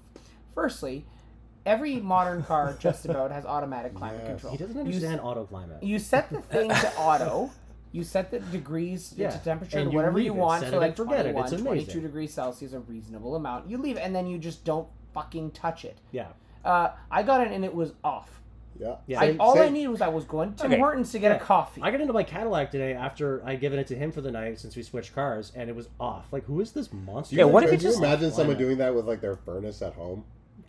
Firstly, 0.55 1.05
every 1.65 1.99
modern 1.99 2.43
car 2.43 2.75
just 2.79 3.05
about 3.05 3.31
has 3.31 3.45
automatic 3.45 3.93
climate 3.95 4.21
Yes. 4.23 4.29
control. 4.31 4.51
He 4.51 4.57
doesn't 4.57 4.75
You 4.75 4.81
s- 4.81 4.95
understand 4.95 5.21
auto 5.21 5.45
climate. 5.45 5.83
You 5.83 5.99
set 5.99 6.29
the 6.29 6.41
thing 6.41 6.69
to 6.69 6.97
auto. 6.97 7.51
You 7.93 8.03
set 8.03 8.31
the 8.31 8.39
degrees 8.39 9.13
Yeah, 9.15 9.29
to 9.29 9.37
temperature 9.37 9.77
and 9.79 9.91
to 9.91 9.95
whatever 9.95 10.17
leave 10.17 10.25
you 10.25 10.33
want. 10.33 10.63
Set 10.63 10.71
So 10.71 10.77
it 10.77 10.79
like 10.81 10.87
and 10.89 10.97
forget 10.97 11.25
it. 11.27 11.35
It's 11.37 11.51
amazing. 11.51 11.63
22 11.65 12.01
degrees 12.01 12.33
Celsius, 12.33 12.73
a 12.73 12.79
reasonable 12.79 13.35
amount. 13.35 13.69
You 13.69 13.77
leave 13.77 13.97
it, 13.97 14.01
and 14.01 14.13
then 14.15 14.27
you 14.27 14.37
just 14.39 14.65
don't 14.65 14.87
fucking 15.13 15.51
touch 15.51 15.85
it. 15.85 15.99
Yeah, 16.11 16.27
Uh, 16.65 16.89
I 17.11 17.23
got 17.23 17.41
it, 17.45 17.51
and 17.53 17.63
it 17.63 17.73
was 17.73 17.93
off. 18.03 18.41
Yeah. 18.79 18.95
Yeah. 19.05 19.19
I, 19.19 19.27
Same- 19.27 19.41
all 19.41 19.59
I 19.59 19.69
needed 19.69 19.89
was 19.89 20.01
I 20.01 20.07
was 20.07 20.25
going 20.25 20.53
to 20.55 20.63
Tim 20.63 20.71
Okay. 20.71 20.79
Hortons 20.79 21.11
to 21.11 21.19
get 21.19 21.29
Yeah. 21.29 21.37
a 21.37 21.39
coffee. 21.39 21.81
I 21.83 21.91
got 21.91 22.01
into 22.01 22.13
my 22.13 22.23
Cadillac 22.23 22.71
today 22.71 22.93
after 22.95 23.45
I'd 23.45 23.59
given 23.61 23.77
it 23.77 23.85
to 23.87 23.95
him 23.95 24.11
for 24.11 24.21
the 24.21 24.31
night 24.31 24.59
since 24.59 24.75
we 24.75 24.81
switched 24.81 25.13
cars, 25.13 25.51
and 25.55 25.69
it 25.69 25.75
was 25.75 25.89
off. 25.99 26.25
Like, 26.31 26.45
who 26.45 26.59
is 26.61 26.71
this 26.71 26.91
monster? 26.91 27.35
Yeah, 27.35 27.43
what 27.43 27.61
if 27.63 27.69
you 27.69 27.77
you 27.77 27.81
just- 27.83 27.99
imagine 27.99 28.31
someone 28.31 28.55
Climate. 28.55 28.57
doing 28.57 28.77
that 28.79 28.95
with 28.95 29.05
like 29.05 29.21
their 29.21 29.35
furnace 29.35 29.83
at 29.83 29.93
home? 29.93 30.23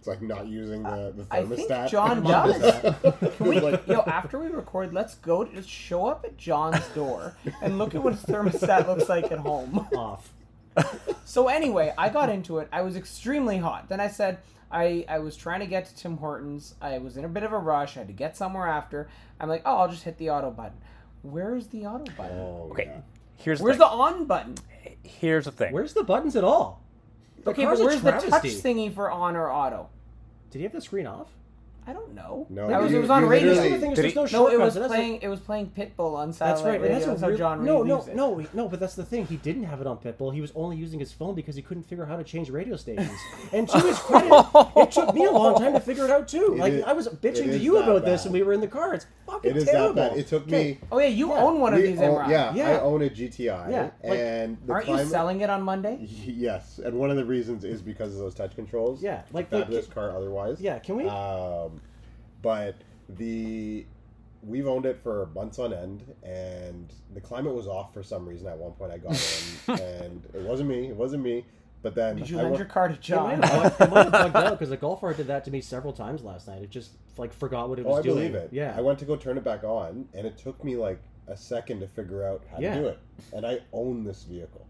It's 0.05 0.09
like 0.09 0.21
not 0.21 0.47
using 0.47 0.83
the, 0.83 1.15
the 1.17 1.27
I 1.31 1.45
think 1.45 1.67
thermostat. 1.71 1.89
John 1.89 2.23
does. 2.25 3.37
Can 3.39 3.47
we, 3.49 3.59
Like- 3.59 3.85
yo, 3.87 4.01
after 4.01 4.39
we 4.39 4.49
record, 4.49 4.93
let's 4.93 5.15
go 5.15 5.45
to 5.45 5.51
just 5.55 5.67
show 5.67 6.05
up 6.07 6.27
at 6.27 6.37
John's 6.37 6.87
door 6.89 7.35
and 7.63 7.79
look 7.79 7.95
at 7.95 8.03
what 8.03 8.13
his 8.13 8.23
thermostat 8.25 8.87
looks 8.87 9.09
like 9.09 9.33
at 9.33 9.39
home. 9.39 9.89
off? 9.97 10.31
So 11.25 11.49
anyway, 11.49 11.95
I 11.97 12.11
got 12.11 12.29
into 12.29 12.59
it. 12.59 12.69
I 12.71 12.83
was 12.83 12.97
extremely 12.97 13.57
hot. 13.57 13.89
Then 13.89 13.99
I 13.99 14.09
said 14.09 14.37
I, 14.71 15.07
I 15.09 15.21
was 15.21 15.39
trying 15.39 15.61
to 15.61 15.67
get 15.67 15.87
to 15.87 15.97
Tim 15.97 16.19
Hortons. 16.19 16.75
I 16.83 16.99
was 16.99 17.17
in 17.17 17.25
a 17.25 17.29
bit 17.29 17.43
of 17.43 17.53
a 17.55 17.59
rush. 17.59 17.97
I 17.97 18.01
had 18.01 18.09
to 18.09 18.13
get 18.13 18.37
somewhere 18.37 18.69
after. 18.69 19.09
I'm 19.41 19.49
like, 19.49 19.63
oh, 19.65 19.79
I'll 19.79 19.89
just 19.89 20.03
hit 20.03 20.19
the 20.19 20.29
auto 20.29 20.51
button. 20.51 20.77
Where's 21.23 21.69
the 21.69 21.87
auto 21.87 22.13
button? 22.15 22.39
Oh, 22.39 22.69
Okay, 22.73 22.85
yeah. 22.89 23.01
here's 23.39 23.63
Where's 23.63 23.79
the, 23.79 23.85
the 23.87 23.91
on 23.91 24.27
button? 24.27 24.57
here's 25.03 25.47
the 25.47 25.53
thing. 25.53 25.73
Where's 25.73 25.95
the 25.95 26.03
buttons 26.05 26.37
at 26.37 26.45
all? 26.45 26.83
The 27.43 27.53
Okay, 27.53 27.65
but 27.65 27.81
a 27.81 27.85
where's 27.85 28.03
the 28.03 28.11
touch 28.11 28.25
travesty. 28.29 28.51
thingy 28.61 28.95
for 28.95 29.11
on 29.11 29.35
or 29.37 29.51
auto? 29.51 29.89
Did 30.55 30.61
he 30.61 30.65
have 30.67 30.73
the 30.73 30.81
screen 30.81 31.09
off? 31.09 31.27
I 31.87 31.93
don't 31.93 32.15
know. 32.15 32.47
No, 32.49 32.67
that 32.69 32.81
was, 32.81 32.91
you- 32.93 32.99
it 32.99 33.01
was 33.03 33.11
on 33.11 33.27
radio. 33.27 33.49
literally- 33.53 33.79
thing 33.79 33.95
there's 33.95 34.13
he- 34.13 34.19
no 34.19 34.25
No, 34.27 34.49
it 34.49 34.59
was 34.59 34.75
that's 34.75 34.87
a- 34.87 34.89
playing. 34.89 35.19
It 35.21 35.29
was 35.29 35.41
playing 35.41 35.71
Pitbull 35.77 36.15
on 36.17 36.29
That's 36.29 36.39
satellite 36.39 36.65
right. 36.65 36.75
and 36.77 36.83
radio. 36.83 36.95
That's, 36.95 37.07
That's 37.07 37.21
a 37.21 37.25
how 37.25 37.29
real- 37.29 37.39
John 37.39 37.65
no, 37.65 37.79
Reed 37.81 37.89
no, 37.89 37.97
used 37.97 38.09
it. 38.09 38.17
no, 38.17 38.47
no. 38.55 38.69
But 38.69 38.81
that's 38.81 38.95
the 38.95 39.05
thing. 39.05 39.27
He 39.27 39.37
didn't 39.37 39.65
have 39.65 39.81
it 39.83 39.87
on 39.87 39.99
Pitbull. 39.99 40.33
He 40.33 40.41
was 40.41 40.51
only 40.55 40.77
using 40.77 40.99
his 40.99 41.13
phone 41.13 41.35
because 41.35 41.57
he 41.57 41.63
couldn't 41.63 41.83
figure 41.83 42.05
out 42.05 42.11
how 42.11 42.17
to 42.17 42.25
change 42.25 42.49
radio 42.49 42.77
stations. 42.77 43.11
And 43.53 43.69
to 43.69 43.79
his 43.81 43.99
credit, 43.99 44.31
it 44.77 44.91
took 44.93 45.15
me 45.15 45.25
a 45.27 45.31
long 45.31 45.59
time 45.59 45.75
to 45.75 45.81
figure 45.81 46.05
it 46.07 46.11
out 46.11 46.27
too. 46.27 46.55
It 46.55 46.59
like 46.59 46.73
is- 46.73 46.85
I 46.85 46.93
was 46.95 47.09
bitching 47.09 47.51
to 47.51 47.59
you 47.59 47.75
that 47.75 47.89
about 47.89 48.05
this, 48.07 48.25
and 48.25 48.33
we 48.33 48.43
were 48.43 48.55
in 48.55 48.61
the 48.63 48.67
car. 48.69 48.95
It's 48.95 49.07
fucking 49.27 49.51
It 49.51 49.57
is 49.59 49.65
terrible. 49.67 49.95
that 49.95 50.11
bad. 50.13 50.19
It 50.19 50.27
took 50.27 50.47
me. 50.47 50.79
Oh 50.91 50.99
yeah, 50.99 51.07
you 51.09 51.29
Yeah. 51.35 51.43
own 51.45 51.61
one 51.61 51.75
of 51.75 51.81
we 51.81 51.89
these, 51.89 52.01
own- 52.01 52.31
yeah, 52.31 52.55
Yeah. 52.55 52.71
I 52.77 52.81
own 52.81 53.03
a 53.03 53.11
GTI. 53.11 53.71
Yeah, 53.71 53.91
and 54.03 54.57
the 54.65 54.73
Aren't 54.73 54.89
you 54.89 55.05
selling 55.05 55.43
it 55.43 55.51
on 55.51 55.63
Monday? 55.63 56.09
Yes, 56.25 56.81
and 56.83 56.99
one 56.99 57.11
of 57.11 57.17
the 57.17 57.25
reasons 57.25 57.65
is 57.65 57.83
because 57.83 58.13
of 58.15 58.19
those 58.21 58.35
touch 58.35 58.55
controls. 58.57 59.03
Yeah, 59.03 59.23
like, 59.33 59.51
fabulous 59.51 59.87
like- 59.87 59.95
car 59.95 60.11
otherwise. 60.17 60.61
Yeah, 60.61 60.79
can 60.79 60.97
we? 60.97 61.07
Um, 61.09 61.74
But 62.45 62.77
the 63.09 63.87
we've 64.43 64.67
owned 64.69 64.85
it 64.85 64.99
for 65.03 65.31
months 65.35 65.59
on 65.59 65.73
end, 65.73 66.05
and 66.23 66.93
the 67.15 67.21
climate 67.21 67.55
was 67.55 67.67
off 67.67 67.93
for 67.95 68.03
some 68.03 68.29
reason. 68.29 68.47
At 68.47 68.59
one 68.59 68.73
point, 68.73 68.93
I 68.93 68.99
got 68.99 69.13
in, 69.69 69.75
and 69.81 70.25
it 70.35 70.43
wasn't 70.43 70.69
me. 70.69 70.89
It 70.89 70.95
wasn't 70.97 71.23
me. 71.25 71.45
But 71.83 71.95
then 71.95 72.17
Did 72.17 72.31
you 72.31 72.39
I 72.39 72.43
lend 72.43 72.53
went- 72.53 72.59
your 72.61 72.69
car 72.69 72.89
to 72.89 72.95
It 72.95 72.97
might 72.97 73.03
John? 73.03 73.43
have 73.43 73.81
it 73.81 73.91
might 73.91 74.05
have 74.05 74.13
bugged 74.13 74.37
out 74.37 74.51
because 74.53 74.69
the 74.71 74.77
golf 74.77 75.03
R 75.03 75.13
did 75.15 75.27
that 75.27 75.45
to 75.47 75.51
me 75.51 75.61
several 75.61 75.93
times 75.93 76.23
last 76.23 76.47
night. 76.49 76.63
It 76.63 76.71
just 76.71 76.93
like 77.19 77.33
forgot 77.33 77.69
what 77.71 77.79
it 77.79 77.85
Oh, 77.87 77.91
was 77.91 77.99
I 77.99 78.03
doing. 78.03 78.17
believe 78.17 78.35
it. 78.35 78.49
Yeah. 78.53 78.75
I 78.77 78.81
went 78.83 78.99
to 79.01 79.05
go 79.07 79.17
turn 79.17 79.37
it 79.39 79.45
back 79.45 79.65
on, 79.65 80.07
and 80.15 80.27
it 80.27 80.37
took 80.39 80.63
me 80.65 80.77
like 80.77 80.99
a 81.29 81.37
second 81.37 81.81
to 81.81 81.87
figure 81.89 82.27
out 82.27 82.43
how 82.51 82.59
Yeah. 82.61 82.75
to 82.75 82.81
do 82.83 82.89
it. 82.89 82.99
And 83.35 83.47
I 83.47 83.61
own 83.73 84.05
this 84.05 84.23
vehicle. 84.25 84.67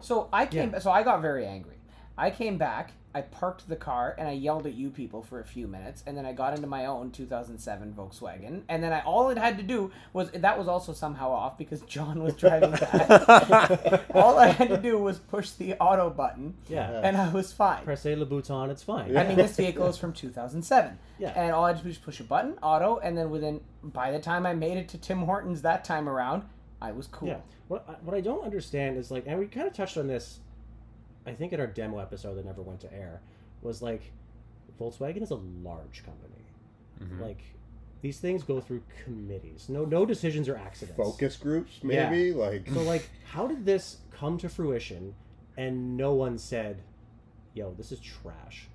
So 0.00 0.28
I 0.32 0.44
came. 0.46 0.74
So 0.80 0.90
I 0.90 1.02
got 1.02 1.20
very 1.22 1.46
angry. 1.46 1.76
I 2.20 2.30
came 2.30 2.58
back. 2.58 2.92
I 3.12 3.22
parked 3.22 3.68
the 3.68 3.74
car 3.74 4.14
and 4.18 4.28
I 4.28 4.32
yelled 4.32 4.66
at 4.66 4.74
you 4.74 4.90
people 4.90 5.22
for 5.22 5.40
a 5.40 5.44
few 5.44 5.66
minutes, 5.66 6.04
and 6.06 6.16
then 6.16 6.24
I 6.24 6.32
got 6.32 6.54
into 6.54 6.68
my 6.68 6.86
own 6.86 7.10
2007 7.10 7.92
Volkswagen, 7.92 8.62
and 8.68 8.84
then 8.84 8.92
I 8.92 9.00
all 9.00 9.30
it 9.30 9.38
had 9.38 9.56
to 9.56 9.64
do 9.64 9.90
was 10.12 10.30
that 10.30 10.56
was 10.56 10.68
also 10.68 10.92
somehow 10.92 11.30
off 11.30 11.58
because 11.58 11.80
John 11.82 12.22
was 12.22 12.34
driving 12.34 12.70
back. 12.70 14.04
all 14.14 14.38
I 14.38 14.48
had 14.48 14.68
to 14.68 14.76
do 14.76 14.96
was 14.98 15.18
push 15.18 15.50
the 15.52 15.74
auto 15.80 16.08
button, 16.08 16.54
yeah. 16.68 17.00
and 17.02 17.16
I 17.16 17.32
was 17.32 17.52
fine. 17.52 17.82
Press 17.82 18.06
A 18.06 18.14
Le 18.14 18.26
Bouton, 18.26 18.70
it's 18.70 18.84
fine. 18.84 19.16
I 19.16 19.26
mean, 19.26 19.36
this 19.36 19.56
vehicle 19.56 19.88
is 19.88 19.96
from 19.96 20.12
2007. 20.12 20.96
Yeah. 21.18 21.30
And 21.30 21.52
all 21.52 21.64
I 21.64 21.68
had 21.68 21.78
to 21.78 21.82
do 21.82 21.88
was 21.88 21.98
push 21.98 22.20
a 22.20 22.24
button, 22.24 22.58
auto, 22.62 22.98
and 22.98 23.18
then 23.18 23.30
within, 23.30 23.60
by 23.82 24.12
the 24.12 24.20
time 24.20 24.46
I 24.46 24.54
made 24.54 24.76
it 24.76 24.88
to 24.90 24.98
Tim 24.98 25.22
Hortons 25.22 25.62
that 25.62 25.84
time 25.84 26.08
around, 26.08 26.44
I 26.80 26.92
was 26.92 27.06
cool. 27.08 27.28
Yeah. 27.28 27.38
What 27.66 27.84
I, 27.88 27.92
what 28.04 28.16
I 28.16 28.20
don't 28.20 28.44
understand 28.44 28.98
is 28.98 29.10
like, 29.10 29.24
and 29.26 29.38
we 29.38 29.46
kind 29.46 29.66
of 29.66 29.72
touched 29.72 29.96
on 29.96 30.06
this, 30.06 30.40
I 31.26 31.32
think 31.32 31.52
in 31.52 31.60
our 31.60 31.66
demo 31.66 31.98
episode 31.98 32.34
that 32.34 32.44
never 32.44 32.62
went 32.62 32.80
to 32.80 32.92
air, 32.92 33.20
was 33.62 33.82
like, 33.82 34.12
Volkswagen 34.78 35.22
is 35.22 35.30
a 35.30 35.36
large 35.36 36.02
company. 36.04 36.44
Mhm. 37.00 37.20
Like, 37.20 37.42
these 38.00 38.18
things 38.18 38.42
go 38.42 38.60
through 38.60 38.82
committees. 39.04 39.68
No, 39.68 39.84
no 39.84 40.06
decisions 40.06 40.48
are 40.48 40.56
accidents. 40.56 40.96
Focus 40.96 41.36
groups, 41.36 41.80
Yeah. 41.82 42.08
maybe 42.10 42.32
like 42.32 42.66
So 42.68 42.80
like, 42.82 43.08
how 43.26 43.46
did 43.46 43.64
this 43.66 43.98
come 44.10 44.38
to 44.38 44.48
fruition, 44.48 45.14
and 45.56 45.96
no 45.96 46.14
one 46.14 46.38
said, 46.38 46.82
"Yo, 47.54 47.74
this 47.74 47.92
is 47.92 48.00
trash." 48.00 48.68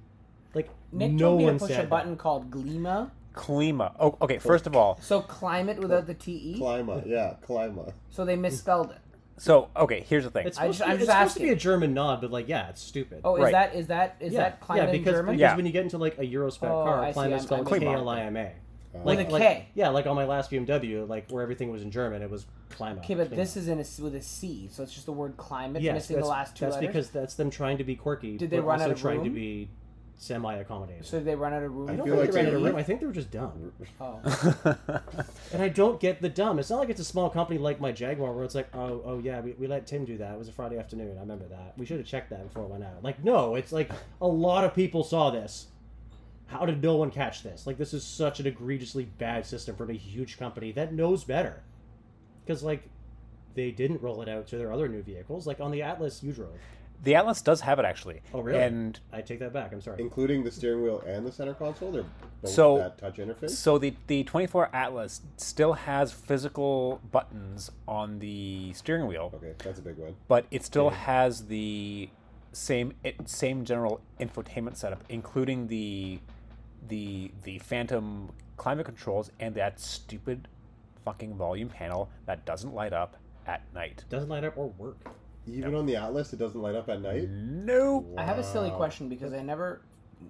Like, 0.53 0.69
Nick 0.91 1.13
no 1.13 1.29
told 1.29 1.37
me 1.39 1.45
one 1.45 1.53
to 1.55 1.59
push 1.59 1.69
said 1.75 1.85
a 1.85 1.87
button 1.87 2.15
called 2.17 2.51
Glima. 2.51 3.11
Klima. 3.33 3.93
Oh, 3.99 4.15
okay. 4.21 4.37
First 4.37 4.65
of 4.67 4.75
all, 4.75 4.97
So 5.01 5.21
climate 5.21 5.79
without 5.79 6.05
the 6.07 6.13
TE. 6.13 6.57
Clima. 6.59 7.05
Yeah, 7.05 7.35
Clima. 7.45 7.93
So 8.09 8.23
they 8.23 8.35
misspelled 8.37 8.91
it. 8.91 8.97
So 9.37 9.69
okay. 9.75 10.05
Here's 10.07 10.23
the 10.23 10.29
thing. 10.29 10.43
That. 10.43 10.49
It's 10.49 10.57
I 10.57 10.71
supposed, 10.71 10.77
just- 10.79 10.79
to, 10.79 10.85
be, 10.85 10.91
I'm 10.91 10.97
it's 10.99 11.05
just 11.07 11.17
supposed 11.19 11.37
to 11.37 11.43
be 11.43 11.49
a. 11.49 11.55
German 11.55 11.93
nod, 11.93 12.21
but 12.21 12.31
like, 12.31 12.47
yeah, 12.47 12.69
it's 12.69 12.81
stupid. 12.81 13.21
Oh, 13.23 13.35
is 13.35 13.43
Right. 13.43 13.51
that 13.51 13.75
is 13.75 13.87
that 13.87 14.15
is 14.19 14.33
yeah, 14.33 14.39
that 14.41 14.61
climate 14.61 14.85
yeah, 14.87 14.91
because, 14.91 15.07
in 15.07 15.13
German? 15.13 15.35
because 15.35 15.41
Yeah. 15.51 15.55
when 15.55 15.65
you 15.65 15.71
get 15.71 15.83
into 15.83 15.97
like 15.97 16.17
a 16.17 16.21
Eurospec 16.21 16.63
Oh, 16.69 16.83
car, 16.85 17.03
I 17.03 17.09
see. 17.09 17.13
climate 17.13 17.33
is 17.33 17.41
I'm- 17.41 17.47
spelled 17.47 17.59
I'm 17.61 17.65
K 17.65 17.71
with 17.71 17.81
you. 17.83 17.89
L 17.89 18.09
I 18.09 18.21
M 18.21 18.37
A. 18.37 18.41
Uh, 18.41 18.99
With 19.03 19.17
Like, 19.17 19.27
a 19.27 19.31
like- 19.31 19.41
K. 19.41 19.67
yeah, 19.73 19.89
like 19.89 20.07
on 20.07 20.15
my 20.15 20.23
last 20.23 20.49
BMW, 20.51 21.05
like 21.07 21.29
where 21.29 21.43
everything 21.43 21.69
was 21.69 21.81
in 21.81 21.91
German, 21.91 22.21
it 22.21 22.29
was 22.29 22.45
climate. 22.69 23.03
Okay, 23.03 23.15
but 23.15 23.29
this 23.29 23.57
is 23.57 23.67
in 23.67 23.79
a, 23.79 23.85
with 24.01 24.15
a 24.15 24.21
C, 24.21 24.69
so 24.71 24.83
it's 24.83 24.93
just 24.93 25.05
the 25.05 25.11
word 25.11 25.35
climate 25.35 25.81
yes, 25.81 25.93
missing 25.95 26.15
that's, 26.15 26.25
the 26.27 26.31
last 26.31 26.55
two 26.55 26.63
that's 26.65 26.75
letters. 26.75 26.87
because 26.87 27.09
that's 27.09 27.33
them 27.35 27.49
trying 27.49 27.77
to 27.77 27.83
be 27.83 27.95
quirky, 27.97 28.37
Did 28.37 28.49
they 28.51 28.57
but 28.59 28.65
run 28.67 28.79
also 28.79 28.85
out 28.85 28.91
of 28.91 29.01
trying 29.01 29.23
to 29.25 29.29
room? 29.29 29.33
Be 30.17 30.21
semi-accommodating. 30.23 31.03
so 31.03 31.19
they 31.19 31.35
run 31.35 31.53
out 31.53 31.63
of 31.63 31.71
room. 31.73 31.89
I 31.89 31.93
I 31.93 31.95
don't 31.95 32.05
feel 32.05 32.15
think 32.15 32.25
like 32.27 32.31
they 32.31 32.37
ran 32.37 32.47
out 32.47 32.53
of 32.55 32.63
room. 32.63 32.75
I 32.75 32.83
think 32.83 32.99
they 32.99 33.05
were 33.05 33.11
just 33.13 33.31
dumb. 33.31 33.71
oh. 34.01 34.19
And 35.53 35.61
I 35.61 35.69
don't 35.69 35.99
get 35.99 36.21
the 36.21 36.29
dumb. 36.29 36.59
It's 36.59 36.69
not 36.69 36.79
like 36.79 36.89
it's 36.89 36.99
a 36.99 37.05
small 37.05 37.29
company 37.29 37.59
like 37.59 37.79
my 37.79 37.91
Jaguar 37.91 38.33
where 38.33 38.43
it's 38.43 38.55
like, 38.55 38.73
oh, 38.75 39.01
oh 39.05 39.19
yeah, 39.19 39.41
we, 39.41 39.51
we 39.53 39.67
let 39.67 39.87
Tim 39.87 40.05
do 40.05 40.17
that. 40.17 40.33
It 40.33 40.37
was 40.37 40.47
a 40.47 40.51
Friday 40.53 40.77
afternoon. 40.77 41.17
I 41.17 41.21
remember 41.21 41.47
that. 41.47 41.73
We 41.77 41.85
should 41.85 41.97
have 41.97 42.07
checked 42.07 42.29
that 42.31 42.43
before 42.43 42.63
it 42.63 42.69
went 42.69 42.83
out. 42.83 43.03
Like, 43.03 43.23
no, 43.23 43.55
it's 43.55 43.71
like 43.71 43.91
a 44.21 44.27
lot 44.27 44.63
of 44.63 44.73
people 44.73 45.03
saw 45.03 45.29
this. 45.29 45.67
How 46.47 46.65
did 46.65 46.81
no 46.83 46.95
one 46.95 47.09
catch 47.11 47.41
this? 47.43 47.65
Like, 47.65 47.77
this 47.77 47.93
is 47.93 48.03
such 48.03 48.39
an 48.39 48.45
egregiously 48.47 49.05
bad 49.05 49.45
system 49.45 49.75
from 49.75 49.89
a 49.89 49.93
huge 49.93 50.37
company 50.37 50.71
that 50.73 50.93
knows 50.93 51.23
better. 51.23 51.63
Because, 52.45 52.61
like, 52.61 52.83
they 53.55 53.71
didn't 53.71 54.01
roll 54.01 54.21
it 54.21 54.29
out 54.29 54.47
to 54.47 54.57
their 54.57 54.71
other 54.71 54.87
new 54.87 55.01
vehicles. 55.01 55.47
Like 55.47 55.59
on 55.59 55.71
the 55.71 55.81
Atlas 55.81 56.21
you 56.21 56.31
drove. 56.33 56.59
The 57.03 57.15
Atlas 57.15 57.41
does 57.41 57.61
have 57.61 57.77
it 57.79 57.85
actually. 57.85 58.21
Oh, 58.33 58.41
really? 58.41 58.59
And 58.61 58.99
I 59.13 59.21
take 59.21 59.39
that 59.39 59.53
back. 59.53 59.71
I'm 59.73 59.81
sorry. 59.81 60.01
including 60.01 60.43
the 60.43 60.51
steering 60.51 60.81
wheel 60.83 61.01
and 61.05 61.25
the 61.25 61.31
center 61.31 61.53
console. 61.53 61.91
They're 61.91 62.05
both 62.41 62.51
So- 62.51 62.77
that 62.77 62.97
touch 62.97 63.17
interface. 63.17 63.51
so 63.51 63.77
the 63.77 63.95
the 64.07 64.23
24 64.23 64.69
Atlas 64.73 65.21
still 65.37 65.73
has 65.73 66.11
physical 66.11 67.01
buttons 67.11 67.71
on 67.87 68.19
the 68.19 68.73
steering 68.73 69.07
wheel, 69.07 69.31
Okay, 69.35 69.53
that's 69.59 69.79
a 69.79 69.81
big 69.81 69.97
one. 69.97 70.15
but 70.27 70.45
it 70.51 70.63
still 70.63 70.89
has 70.91 71.47
the 71.47 72.09
same 72.51 72.93
it, 73.03 73.27
same 73.29 73.65
general 73.65 74.01
infotainment 74.19 74.77
setup, 74.77 75.03
including 75.09 75.67
the 75.67 76.19
the 76.87 77.31
the 77.43 77.59
Phantom 77.59 78.31
climate 78.57 78.85
controls 78.85 79.31
and 79.39 79.53
that 79.55 79.79
stupid 79.79 80.47
fucking 81.03 81.35
volume 81.35 81.67
panel 81.69 82.09
that 82.25 82.45
doesn't 82.45 82.73
light 82.73 82.93
up 82.93 83.17
at 83.45 83.61
night. 83.73 84.05
Doesn't 84.09 84.29
light 84.29 84.43
up 84.43 84.57
or 84.57 84.69
work. 84.69 84.97
Even 85.47 85.75
on 85.75 85.85
the 85.85 85.95
Atlas, 85.95 86.33
it 86.33 86.39
doesn't 86.39 86.59
light 86.61 86.75
up 86.75 86.89
at 86.89 87.01
night. 87.01 87.29
Nope. 87.29 88.13
I 88.17 88.23
have 88.23 88.39
a 88.39 88.43
silly 88.43 88.71
question 88.71 89.09
because 89.09 89.33
I 89.33 89.41
never 89.41 89.81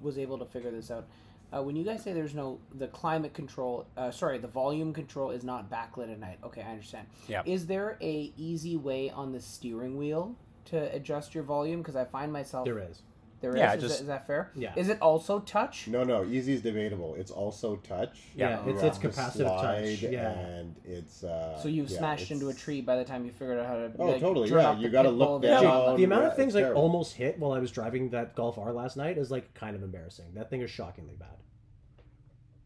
was 0.02 0.18
able 0.18 0.38
to 0.40 0.46
figure 0.46 0.72
this 0.72 0.92
out. 0.92 1.08
Uh, 1.56 1.62
when 1.62 1.76
you 1.76 1.84
guys 1.84 2.04
say 2.04 2.12
there's 2.12 2.34
no 2.34 2.60
the 2.74 2.88
climate 2.88 3.34
control, 3.34 3.86
uh, 3.96 4.12
sorry, 4.12 4.38
the 4.38 4.48
volume 4.48 4.94
control 4.94 5.32
is 5.32 5.44
not 5.44 5.70
backlit 5.70 6.12
at 6.12 6.20
night. 6.20 6.40
Okay, 6.44 6.62
I 6.62 6.72
understand. 6.72 7.08
Yeah. 7.28 7.44
Is 7.46 7.68
there 7.68 7.98
a 8.02 8.34
easy 8.36 8.76
way 8.76 9.10
on 9.10 9.32
the 9.32 9.40
steering 9.40 9.96
wheel 9.96 10.36
to 10.66 10.94
adjust 10.94 11.34
your 11.34 11.44
volume? 11.44 11.82
Because 11.82 11.96
I 11.96 12.04
find 12.04 12.34
myself 12.34 12.66
There 12.66 12.80
is. 12.80 13.04
There 13.46 13.56
is. 13.56 13.60
Yeah, 13.60 13.74
is, 13.76 13.82
just- 13.82 13.96
that, 13.98 14.02
is 14.02 14.08
that 14.08 14.28
fair? 14.28 14.52
Yeah. 14.56 14.74
Is 14.76 14.90
it 14.90 15.00
also 15.02 15.40
touch? 15.40 15.88
No, 15.88 16.04
no, 16.04 16.26
easy 16.26 16.54
is 16.54 16.62
debatable. 16.62 17.16
It's 17.16 17.32
also 17.32 17.76
touch. 17.78 18.18
Yeah, 18.36 18.62
it's 18.66 18.82
it's 18.82 18.98
have 18.98 19.14
capacitive 19.14 19.62
touch. 19.62 20.02
Yeah. 20.12 20.32
and 20.32 20.76
it's. 20.84 21.24
Uh, 21.24 21.58
So 21.62 21.68
you've 21.70 21.90
yeah, 21.90 21.98
smashed 22.00 22.32
into 22.32 22.50
a 22.50 22.54
tree 22.54 22.82
by 22.82 22.96
the 22.98 23.06
time 23.06 23.26
you 23.26 23.32
figured 23.32 23.60
out 23.60 23.68
how 23.68 23.76
to. 23.76 23.92
Oh, 24.00 24.06
like, 24.12 24.20
totally, 24.22 24.50
yeah, 24.50 24.76
you 24.78 24.84
the 24.84 24.90
gotta 24.90 25.10
look 25.10 25.28
bull, 25.28 25.40
down. 25.40 25.64
the 25.64 25.70
Yeah, 25.70 25.96
the 25.98 26.04
amount 26.04 26.24
yeah, 26.24 26.28
of 26.30 26.36
things 26.36 26.50
it's 26.50 26.56
like 26.56 26.64
terrible. 26.66 26.82
almost 26.82 27.14
hit 27.16 27.38
while 27.40 27.52
I 27.54 27.60
was 27.60 27.72
driving 27.72 28.10
that 28.10 28.36
Golf 28.36 28.58
R 28.58 28.74
last 28.74 28.98
night 28.98 29.18
is 29.18 29.30
like 29.32 29.54
kind 29.54 29.76
of 29.76 29.84
embarrassing. 29.84 30.26
That 30.34 30.50
thing 30.50 30.62
is 30.62 30.70
shockingly 30.72 31.16
bad. 31.16 31.30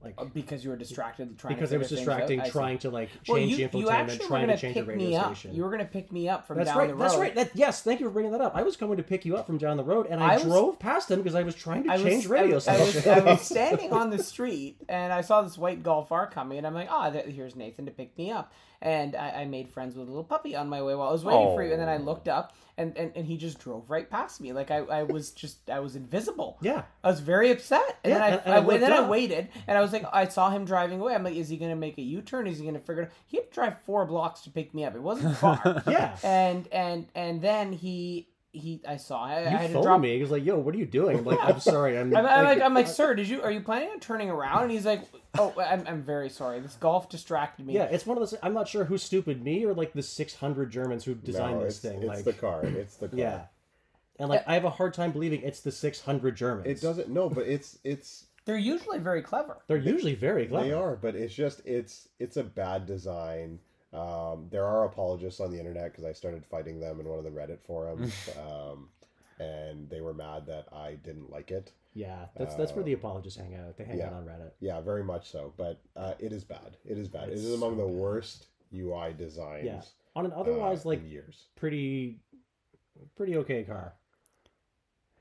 Like 0.02 0.14
Uh, 0.18 0.24
because 0.34 0.64
you 0.64 0.70
were 0.70 0.78
distracted 0.78 1.38
trying 1.38 1.56
because 1.56 1.72
to 1.72 1.76
it 1.76 1.80
was 1.80 1.90
figure 1.90 2.06
things 2.06 2.10
out? 2.10 2.28
distracting 2.28 2.42
I 2.42 2.50
trying 2.50 2.78
to 2.80 2.90
like 2.90 3.10
change 3.10 3.28
Well, 3.28 3.38
you, 3.40 3.56
the 3.56 3.62
you 3.80 3.86
infotainment, 3.86 4.28
trying 4.28 4.48
to 4.48 4.56
change 4.58 4.74
pick 4.76 4.86
the 4.86 4.90
radio 4.94 5.08
me 5.10 5.16
up. 5.18 5.26
station. 5.36 5.54
You 5.56 5.64
were 5.64 5.70
going 5.70 5.80
to 5.82 5.92
pick 5.92 6.10
me 6.14 6.30
up 6.30 6.48
from 6.48 6.56
That's 6.58 6.70
down 6.70 6.78
right. 6.78 6.88
the 6.88 6.94
road. 6.96 7.02
That's 7.04 7.18
right. 7.18 7.36
That, 7.36 7.52
yes, 7.54 7.82
thank 7.82 8.00
you 8.00 8.06
for 8.06 8.12
bringing 8.14 8.32
that 8.32 8.40
up. 8.40 8.56
I 8.56 8.62
was 8.64 8.78
coming 8.78 8.96
to 8.96 9.04
pick 9.04 9.26
you 9.26 9.36
up 9.36 9.46
from 9.46 9.58
down 9.58 9.76
the 9.76 9.84
road, 9.84 10.08
and 10.10 10.24
I, 10.24 10.32
I 10.32 10.34
was- 10.36 10.44
drove 10.44 10.80
past 10.80 11.12
him 11.12 11.18
because 11.20 11.36
I 11.36 11.44
was 11.44 11.54
trying 11.54 11.84
to 11.84 11.92
I 11.92 11.96
was, 11.96 12.04
change 12.04 12.28
I 12.28 12.30
radio 12.30 12.56
was, 12.56 12.68
I 12.70 12.80
was. 12.80 13.06
I 13.08 13.20
was 13.20 13.42
standing 13.46 13.92
on 13.92 14.10
the 14.10 14.24
street 14.24 14.78
and 14.88 15.12
I 15.12 15.20
saw 15.20 15.42
this 15.42 15.58
white 15.58 15.84
Golf 15.84 16.12
R 16.14 16.28
coming, 16.28 16.58
and 16.60 16.66
I'm 16.66 16.74
like, 16.74 16.88
oh, 16.90 17.12
here's 17.12 17.58
Nathan 17.58 17.86
to 17.86 17.92
pick 17.92 18.18
me 18.18 18.32
up. 18.32 18.54
And 18.82 19.18
I, 19.18 19.42
I 19.42 19.46
made 19.46 19.68
friends 19.68 19.96
with 19.98 20.08
a 20.08 20.10
little 20.10 20.24
puppy 20.24 20.56
on 20.56 20.70
my 20.70 20.82
way 20.82 20.96
while 20.96 21.10
I 21.10 21.12
was 21.12 21.26
waiting 21.26 21.54
for 21.54 21.62
you. 21.62 21.74
And 21.74 21.82
then 21.82 21.90
I 21.90 21.98
Oh. 21.98 22.02
looked 22.04 22.30
up, 22.30 22.54
and, 22.80 22.98
and, 22.98 23.12
and 23.16 23.26
he 23.28 23.38
just 23.38 23.60
drove 23.60 23.90
right 23.90 24.10
past 24.10 24.42
me. 24.42 24.54
Like 24.54 24.72
I, 24.72 24.78
I 24.78 25.04
was 25.04 25.32
just, 25.32 25.70
I 25.70 25.80
was 25.80 25.96
invisible. 25.96 26.58
yeah, 26.62 26.84
I 27.04 27.10
was 27.10 27.20
very 27.20 27.52
upset, 27.52 27.98
and 28.04 28.12
Yeah, 28.12 28.18
then 28.20 28.24
I, 28.34 28.36
and- 28.38 28.54
I, 28.72 28.76
I 28.76 28.78
then 28.78 28.94
I 28.94 29.08
waited, 29.08 29.50
and 29.68 29.78
I 29.78 29.82
was 29.82 29.94
like, 29.94 30.06
I 30.12 30.28
saw 30.28 30.50
him 30.50 30.66
driving 30.66 31.00
away. 31.00 31.14
I'm 31.14 31.24
like, 31.24 31.36
is 31.36 31.50
he 31.50 31.58
going 31.58 31.72
to 31.72 31.76
make 31.78 31.98
a 31.98 32.02
U-turn? 32.02 32.48
Is 32.48 32.58
he 32.58 32.64
going 32.64 32.74
to 32.76 32.80
figure 32.80 33.04
it? 33.04 33.06
out? 33.06 33.12
He 33.28 33.38
had 33.38 33.50
to 33.50 33.54
drive 33.54 33.82
four 33.82 34.06
blocks 34.06 34.42
to 34.42 34.50
pick 34.50 34.74
me 34.74 34.86
up. 34.86 34.96
It 34.96 35.02
wasn't 35.04 35.38
far. 35.38 35.84
yeah. 35.88 36.18
and 36.24 36.68
and 36.72 37.08
and 37.14 37.42
then 37.42 37.74
he 37.74 38.28
he, 38.52 38.82
I 38.88 38.98
saw. 38.98 39.24
I, 39.24 39.34
I 39.34 39.52
you 39.52 39.58
had 39.58 39.74
to 39.74 39.82
drop 39.82 40.02
me. 40.02 40.16
He 40.16 40.22
was 40.22 40.32
like, 40.32 40.44
"Yo, 40.44 40.58
what 40.58 40.74
are 40.74 40.78
you 40.78 40.86
doing?" 40.86 41.20
I'm 41.20 41.26
like, 41.26 41.40
"I'm 41.42 41.60
sorry. 41.60 41.98
I'm, 41.98 42.16
I'm, 42.16 42.26
I'm 42.26 42.46
like, 42.46 42.62
I'm 42.62 42.74
like, 42.74 42.88
sir, 42.88 43.14
did 43.14 43.28
you 43.28 43.42
are 43.44 43.52
you 43.52 43.62
planning 43.62 43.90
on 43.90 44.00
turning 44.00 44.30
around? 44.30 44.64
And 44.64 44.72
he's 44.72 44.86
like, 44.86 45.04
oh, 45.38 45.54
I'm, 45.60 45.86
I'm 45.88 46.02
very 46.02 46.30
sorry. 46.30 46.60
This 46.60 46.76
golf 46.76 47.10
distracted 47.10 47.66
me. 47.66 47.74
yeah, 47.74 47.84
it's 47.84 48.06
one 48.06 48.18
of 48.18 48.22
those. 48.22 48.36
I'm 48.42 48.54
not 48.54 48.68
sure 48.68 48.86
who's 48.86 49.04
stupid, 49.04 49.44
me 49.44 49.66
or 49.66 49.74
like 49.74 49.94
the 49.94 50.02
600 50.02 50.72
Germans 50.72 51.04
who 51.04 51.16
designed 51.16 51.60
no, 51.60 51.66
this 51.66 51.80
thing. 51.80 52.00
It's 52.00 52.08
like, 52.08 52.24
the 52.24 52.34
car. 52.34 52.66
It's 52.66 52.96
the 52.96 53.10
car. 53.10 53.20
yeah, 53.20 53.42
and 54.18 54.30
like 54.30 54.44
I 54.48 54.56
have 54.56 54.66
a 54.66 54.72
hard 54.72 54.94
time 54.94 55.12
believing 55.12 55.42
it's 55.44 55.62
the 55.62 55.72
600 55.72 56.36
Germans. 56.36 56.68
It 56.68 56.82
doesn't. 56.82 57.10
No, 57.10 57.30
but 57.30 57.46
it's 57.46 57.78
it's 57.84 58.26
They're 58.46 58.58
usually 58.58 58.98
very 58.98 59.22
clever. 59.22 59.58
They're 59.68 59.78
usually 59.78 60.16
very 60.16 60.48
clever. 60.48 60.66
They 60.66 60.74
are, 60.74 60.96
but 60.96 61.16
it's 61.16 61.36
just 61.36 61.62
it's 61.66 62.10
it's 62.18 62.38
a 62.38 62.44
bad 62.44 62.88
design. 62.88 63.60
Um, 63.92 64.48
there 64.52 64.66
are 64.66 64.86
apologists 64.86 65.40
on 65.40 65.52
the 65.52 65.58
internet 65.58 65.92
because 65.92 66.04
I 66.04 66.14
started 66.14 66.46
fighting 66.46 66.80
them 66.80 67.00
in 67.00 67.08
one 67.08 67.18
of 67.18 67.24
the 67.24 67.32
Reddit 67.32 67.60
forums, 67.62 68.14
um, 68.40 68.90
and 69.40 69.90
they 69.90 70.02
were 70.02 70.14
mad 70.14 70.46
that 70.48 70.68
I 70.72 70.96
didn't 71.04 71.32
like 71.32 71.52
it. 71.52 71.72
Yeah, 71.96 72.26
that's 72.38 72.56
that's 72.56 72.74
where 72.74 72.84
the 72.84 72.94
apologists 72.94 73.40
hang 73.40 73.56
out. 73.56 73.76
They 73.78 73.84
hang 73.84 74.02
out 74.02 74.14
on 74.14 74.24
Reddit. 74.26 74.52
Yeah, 74.60 74.80
very 74.80 75.04
much 75.04 75.32
so. 75.32 75.54
But 75.58 75.82
uh, 75.96 76.14
it 76.20 76.32
is 76.32 76.44
bad. 76.44 76.78
It 76.86 76.98
is 77.00 77.08
bad. 77.08 77.30
It's 77.30 77.42
it 77.42 77.46
is 77.46 77.54
among 77.56 77.78
so 77.78 77.84
the 77.84 77.88
bad. 77.88 77.96
worst 77.96 78.46
UI 78.74 79.14
designs. 79.18 79.66
Yeah, 79.66 79.82
on 80.16 80.26
an 80.26 80.34
uh, 80.34 80.40
otherwise 80.40 80.86
like 80.86 81.02
years. 81.10 81.46
pretty, 81.56 82.20
pretty 83.16 83.38
okay 83.38 83.64
car. 83.64 83.94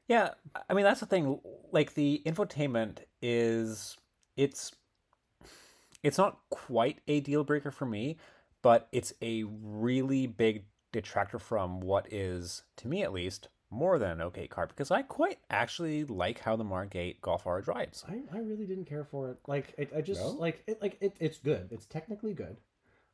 Yeah, 0.09 0.31
I 0.69 0.75
mean 0.75 0.85
that's 0.85 1.01
the 1.01 1.07
thing. 1.07 1.41
Like 1.73 1.95
the 1.95 2.23
infotainment 2.27 2.99
is 3.23 3.97
it's 4.37 4.73
it's 6.03 6.19
not 6.19 6.39
quite 6.51 6.99
a 7.09 7.21
deal 7.21 7.45
breaker 7.45 7.71
for 7.71 7.87
me, 7.87 8.19
but 8.63 8.89
it's 8.93 9.13
a 9.23 9.45
really 9.45 10.27
big 10.27 10.65
detractor 10.93 11.39
from 11.39 11.81
what 11.81 12.11
is 12.13 12.63
to 12.77 12.89
me 12.89 13.03
at 13.03 13.13
least 13.13 13.49
more 13.71 13.99
than 13.99 14.13
an 14.13 14.21
okay 14.23 14.47
car 14.47 14.67
because 14.67 14.91
I 14.91 15.03
quite 15.03 15.39
actually 15.51 16.05
like 16.05 16.41
how 16.41 16.57
the 16.57 16.65
Mark 16.65 16.97
8 16.97 17.21
Golf 17.21 17.47
R 17.47 17.61
drives. 17.61 18.05
I, 18.09 18.21
I 18.35 18.41
really 18.41 18.65
didn't 18.65 18.87
care 18.87 19.05
for 19.05 19.31
it. 19.31 19.37
Like 19.47 19.75
it, 19.77 19.91
I 19.95 20.01
just 20.01 20.23
No? 20.23 20.31
like 20.31 20.63
it 20.67 20.81
like 20.81 20.97
it, 21.03 21.15
it's 21.21 21.39
good. 21.39 21.69
It's 21.71 21.85
technically 21.87 22.33
good. 22.33 22.57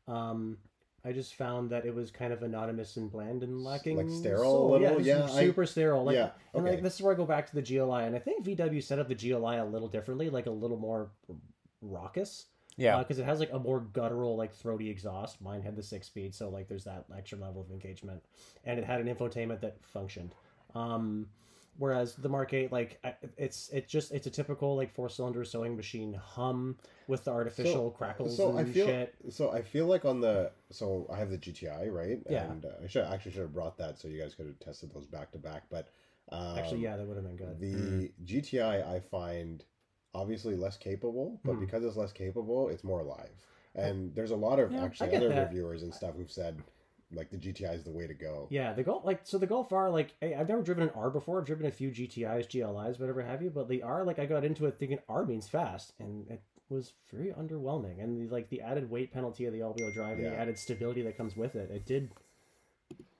Um 0.06 0.58
I 1.06 1.12
just 1.12 1.34
found 1.34 1.68
that 1.70 1.84
it 1.84 1.94
was 1.94 2.10
kind 2.10 2.32
of 2.32 2.42
anonymous 2.42 2.96
and 2.96 3.10
bland 3.10 3.42
and 3.42 3.62
lacking 3.62 3.96
like 3.98 4.08
sterile 4.08 4.74
a 4.74 4.78
little? 4.78 5.00
Yeah, 5.02 5.24
I- 5.24 5.40
super 5.40 5.66
sterile. 5.66 6.04
Like 6.04 6.14
yeah, 6.14 6.30
and 6.54 6.64
like 6.64 6.74
okay. 6.74 6.82
this 6.82 6.94
is 6.94 7.02
where 7.02 7.12
I 7.12 7.16
go 7.16 7.26
back 7.26 7.46
to 7.50 7.54
the 7.54 7.60
GLI 7.62 8.04
and 8.04 8.14
I 8.16 8.20
think 8.20 8.46
VW 8.46 8.82
set 8.82 8.98
up 9.00 9.08
the 9.08 9.14
GLI 9.14 9.56
a 9.58 9.64
little 9.64 9.88
differently, 9.88 10.30
like 10.30 10.46
a 10.46 10.50
little 10.50 10.78
more 10.78 11.10
raucous. 11.82 12.46
Yeah. 12.76 12.98
because 12.98 13.18
it 13.18 13.24
has 13.24 13.40
like 13.40 13.52
a 13.52 13.58
more 13.58 13.80
guttural, 13.80 14.36
like 14.36 14.54
throaty 14.54 14.88
exhaust. 14.90 15.40
Mine 15.40 15.62
had 15.62 15.76
the 15.76 15.82
six 15.82 16.06
speed, 16.06 16.34
so 16.34 16.48
like 16.48 16.68
there's 16.68 16.84
that 16.84 17.04
extra 17.16 17.38
level 17.38 17.60
of 17.62 17.70
engagement, 17.70 18.22
and 18.64 18.78
it 18.78 18.84
had 18.84 19.00
an 19.00 19.14
infotainment 19.14 19.60
that 19.60 19.76
functioned. 19.84 20.34
Um, 20.74 21.26
whereas 21.78 22.14
the 22.16 22.28
Mark 22.28 22.52
Eight, 22.52 22.72
like 22.72 23.00
it's 23.36 23.68
it 23.70 23.88
just 23.88 24.12
it's 24.12 24.26
a 24.26 24.30
typical 24.30 24.76
like 24.76 24.92
four 24.92 25.08
cylinder 25.08 25.44
sewing 25.44 25.76
machine 25.76 26.14
hum 26.14 26.76
with 27.06 27.24
the 27.24 27.30
artificial 27.30 27.90
crackles 27.90 28.36
so 28.36 28.50
and 28.50 28.58
I 28.60 28.64
feel 28.64 28.86
shit. 28.86 29.14
so 29.30 29.50
I 29.52 29.60
feel 29.62 29.86
like 29.86 30.04
on 30.04 30.20
the 30.20 30.50
so 30.70 31.06
I 31.12 31.18
have 31.18 31.30
the 31.30 31.36
GTI 31.38 31.92
right 31.92 32.18
Yeah. 32.30 32.44
and 32.50 32.64
uh, 32.64 32.68
I 32.82 32.86
should 32.86 33.04
actually 33.04 33.32
should 33.32 33.42
have 33.42 33.52
brought 33.52 33.76
that 33.78 33.98
so 33.98 34.08
you 34.08 34.18
guys 34.20 34.34
could 34.34 34.46
have 34.46 34.58
tested 34.58 34.92
those 34.94 35.06
back 35.06 35.30
to 35.32 35.38
back 35.38 35.64
but 35.70 35.88
um, 36.30 36.56
Actually, 36.56 36.80
yeah, 36.80 36.96
that 36.96 37.06
would 37.06 37.16
have 37.16 37.24
been 37.26 37.36
good. 37.36 37.60
the 37.60 38.10
GTI 38.24 38.88
I 38.88 39.00
find 39.00 39.62
obviously 40.14 40.56
less 40.56 40.76
capable 40.76 41.40
but 41.44 41.54
Hmm. 41.54 41.60
because 41.60 41.84
it's 41.84 41.96
less 41.96 42.12
capable 42.12 42.68
it's 42.68 42.84
more 42.84 43.00
alive 43.00 43.30
and 43.74 44.14
there's 44.14 44.30
a 44.30 44.36
lot 44.36 44.58
of 44.60 44.72
Yeah, 44.72 44.84
actually 44.84 45.16
other 45.16 45.28
that. 45.30 45.48
reviewers 45.48 45.82
and 45.82 45.92
stuff 45.92 46.14
who've 46.16 46.30
said 46.30 46.62
like 47.12 47.30
the 47.30 47.36
GTI 47.36 47.74
is 47.74 47.84
the 47.84 47.92
way 47.92 48.06
to 48.06 48.14
go 48.14 48.48
Yeah, 48.50 48.72
the 48.72 48.82
Golf 48.82 49.04
like 49.04 49.20
so 49.24 49.38
the 49.38 49.46
Golf 49.46 49.72
R 49.72 49.90
like 49.90 50.14
hey, 50.20 50.34
I've 50.34 50.48
never 50.48 50.62
driven 50.62 50.82
an 50.84 50.90
R 50.96 51.10
before. 51.10 51.38
I've 51.38 51.46
driven 51.46 51.66
a 51.66 51.70
few 51.70 51.90
GTIs, 51.90 52.48
GLIs, 52.48 52.98
whatever 52.98 53.22
have 53.22 53.40
you. 53.42 53.50
But 53.50 53.68
the 53.68 53.82
R 53.82 54.04
like 54.04 54.18
I 54.18 54.26
got 54.26 54.44
into 54.44 54.66
it 54.66 54.78
thinking 54.78 54.98
R 55.08 55.24
means 55.24 55.46
fast, 55.46 55.92
and 56.00 56.26
it 56.28 56.42
was 56.68 56.94
very 57.12 57.30
underwhelming. 57.32 58.02
And 58.02 58.18
the, 58.18 58.32
like 58.34 58.48
the 58.48 58.62
added 58.62 58.90
weight 58.90 59.12
penalty 59.12 59.44
of 59.44 59.52
the 59.52 59.62
all-wheel 59.62 59.92
drive 59.94 60.18
and 60.18 60.26
the 60.26 60.34
added 60.36 60.58
stability 60.58 61.02
that 61.02 61.16
comes 61.16 61.36
with 61.36 61.54
it, 61.54 61.70
it 61.70 61.84
did 61.86 62.10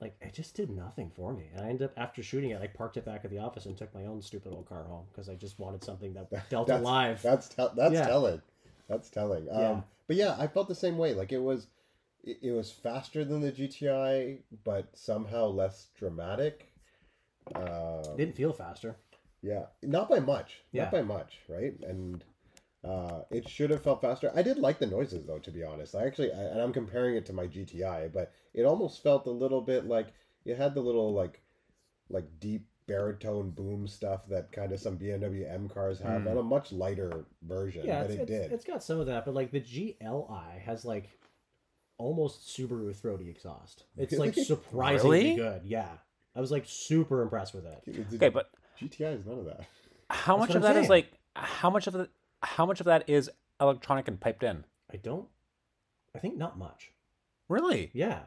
like 0.04 0.16
it 0.20 0.34
just 0.34 0.54
did 0.54 0.68
nothing 0.70 1.11
for 1.16 1.32
me. 1.32 1.44
And 1.54 1.64
I 1.64 1.70
ended 1.70 1.82
up 1.87 1.92
after 1.96 2.23
shooting 2.23 2.50
it, 2.50 2.61
I 2.61 2.66
parked 2.66 2.96
it 2.99 3.04
back 3.06 3.25
at 3.25 3.30
the 3.30 3.38
office 3.38 3.64
and 3.64 3.76
took 3.76 3.92
my 3.94 4.04
own 4.04 4.20
stupid 4.20 4.52
old 4.52 4.68
car 4.68 4.84
home 4.84 5.06
because 5.11 5.28
I 5.30 5.34
just 5.34 5.58
wanted 5.58 5.82
something 5.82 6.12
that 6.14 6.28
felt 6.50 6.66
that's, 6.68 6.80
alive. 6.82 7.23
That's 7.23 7.49
tell 7.49 7.73
that's 7.75 7.94
Yeah. 7.94 8.06
telling. 8.06 8.42
That's 8.88 9.08
telling. 9.08 9.49
Um, 9.50 9.61
Yeah. 9.61 9.80
But 10.06 10.16
yeah, 10.16 10.37
I 10.38 10.46
felt 10.46 10.68
the 10.68 10.75
same 10.75 10.99
way. 10.99 11.14
Like 11.14 11.32
it 11.32 11.42
was, 11.42 11.68
it, 12.23 12.38
it 12.42 12.52
was 12.52 12.70
faster 12.70 13.25
than 13.25 13.40
the 13.40 13.50
GTI, 13.50 14.40
but 14.62 14.88
somehow 14.94 15.46
less 15.46 15.88
dramatic. 15.99 16.70
Uh, 17.54 18.02
It 18.11 18.16
didn't 18.18 18.37
feel 18.37 18.52
faster. 18.52 18.96
yeah, 19.42 19.66
not 19.82 20.11
by 20.11 20.20
much. 20.20 20.61
Yeah. 20.73 20.82
Not 20.84 20.92
by 20.92 21.02
much, 21.02 21.38
right? 21.49 21.75
And 21.82 22.23
uh, 22.84 23.22
it 23.30 23.48
should 23.48 23.70
have 23.70 23.82
felt 23.82 24.00
faster. 24.02 24.30
I 24.34 24.42
did 24.42 24.58
like 24.58 24.78
the 24.78 24.86
noises 24.86 25.26
though, 25.26 25.38
to 25.38 25.50
be 25.50 25.64
honest. 25.64 25.94
I 25.94 26.06
actually, 26.06 26.32
I, 26.32 26.40
and 26.42 26.60
I'm 26.60 26.72
comparing 26.72 27.16
it 27.16 27.26
to 27.26 27.32
my 27.32 27.46
GTI, 27.46 28.12
but 28.12 28.32
it 28.52 28.64
almost 28.64 29.02
felt 29.02 29.26
a 29.26 29.30
little 29.30 29.60
bit 29.60 29.86
like 29.86 30.08
it 30.44 30.56
had 30.56 30.74
the 30.74 30.80
little 30.80 31.12
like, 31.14 31.40
like 32.10 32.26
deep 32.40 32.66
baritone 32.86 33.48
boom 33.50 33.86
stuff 33.86 34.28
that 34.28 34.52
kind 34.52 34.70
of 34.70 34.78
some 34.78 34.98
BMW 34.98 35.50
M 35.50 35.68
cars 35.70 35.98
have 36.00 36.22
Mm. 36.22 36.30
on 36.32 36.36
a 36.38 36.42
much 36.42 36.70
lighter 36.72 37.24
version. 37.42 37.86
Yeah, 37.86 38.02
but 38.02 38.10
it's, 38.10 38.18
it 38.18 38.22
it's, 38.22 38.30
did. 38.30 38.52
it's 38.52 38.64
got 38.64 38.82
some 38.82 39.00
of 39.00 39.06
that, 39.06 39.24
but 39.24 39.32
like 39.34 39.50
the 39.50 39.60
GLI 39.60 40.58
has 40.66 40.84
like 40.84 41.08
almost 41.96 42.46
Subaru 42.48 42.94
throaty 42.94 43.30
exhaust. 43.30 43.84
It's 43.96 44.12
like 44.18 44.34
surprisingly 44.34 45.20
Really? 45.20 45.36
good. 45.36 45.62
Yeah, 45.64 45.88
I 46.36 46.40
was 46.40 46.50
like 46.50 46.64
super 46.66 47.22
impressed 47.22 47.54
with 47.54 47.64
it. 47.66 47.82
Okay, 48.14 48.28
but 48.28 48.50
GTI 48.80 49.18
is 49.20 49.24
none 49.24 49.38
of 49.38 49.44
that. 49.46 49.60
how 50.10 50.36
That's 50.36 50.48
much 50.48 50.50
of 50.50 50.56
I'm 50.56 50.62
that 50.62 50.76
is 50.76 50.82
saying. 50.82 50.90
like 50.90 51.12
how 51.36 51.70
much 51.70 51.86
of 51.86 51.94
the 51.94 52.08
how 52.44 52.66
much 52.66 52.80
of 52.80 52.86
that 52.86 53.08
is 53.08 53.30
electronic 53.60 54.08
and 54.08 54.20
piped 54.20 54.42
in? 54.42 54.64
I 54.92 54.96
don't. 54.96 55.28
I 56.14 56.18
think 56.18 56.36
not 56.36 56.58
much. 56.58 56.92
Really? 57.48 57.90
Yeah, 57.92 58.20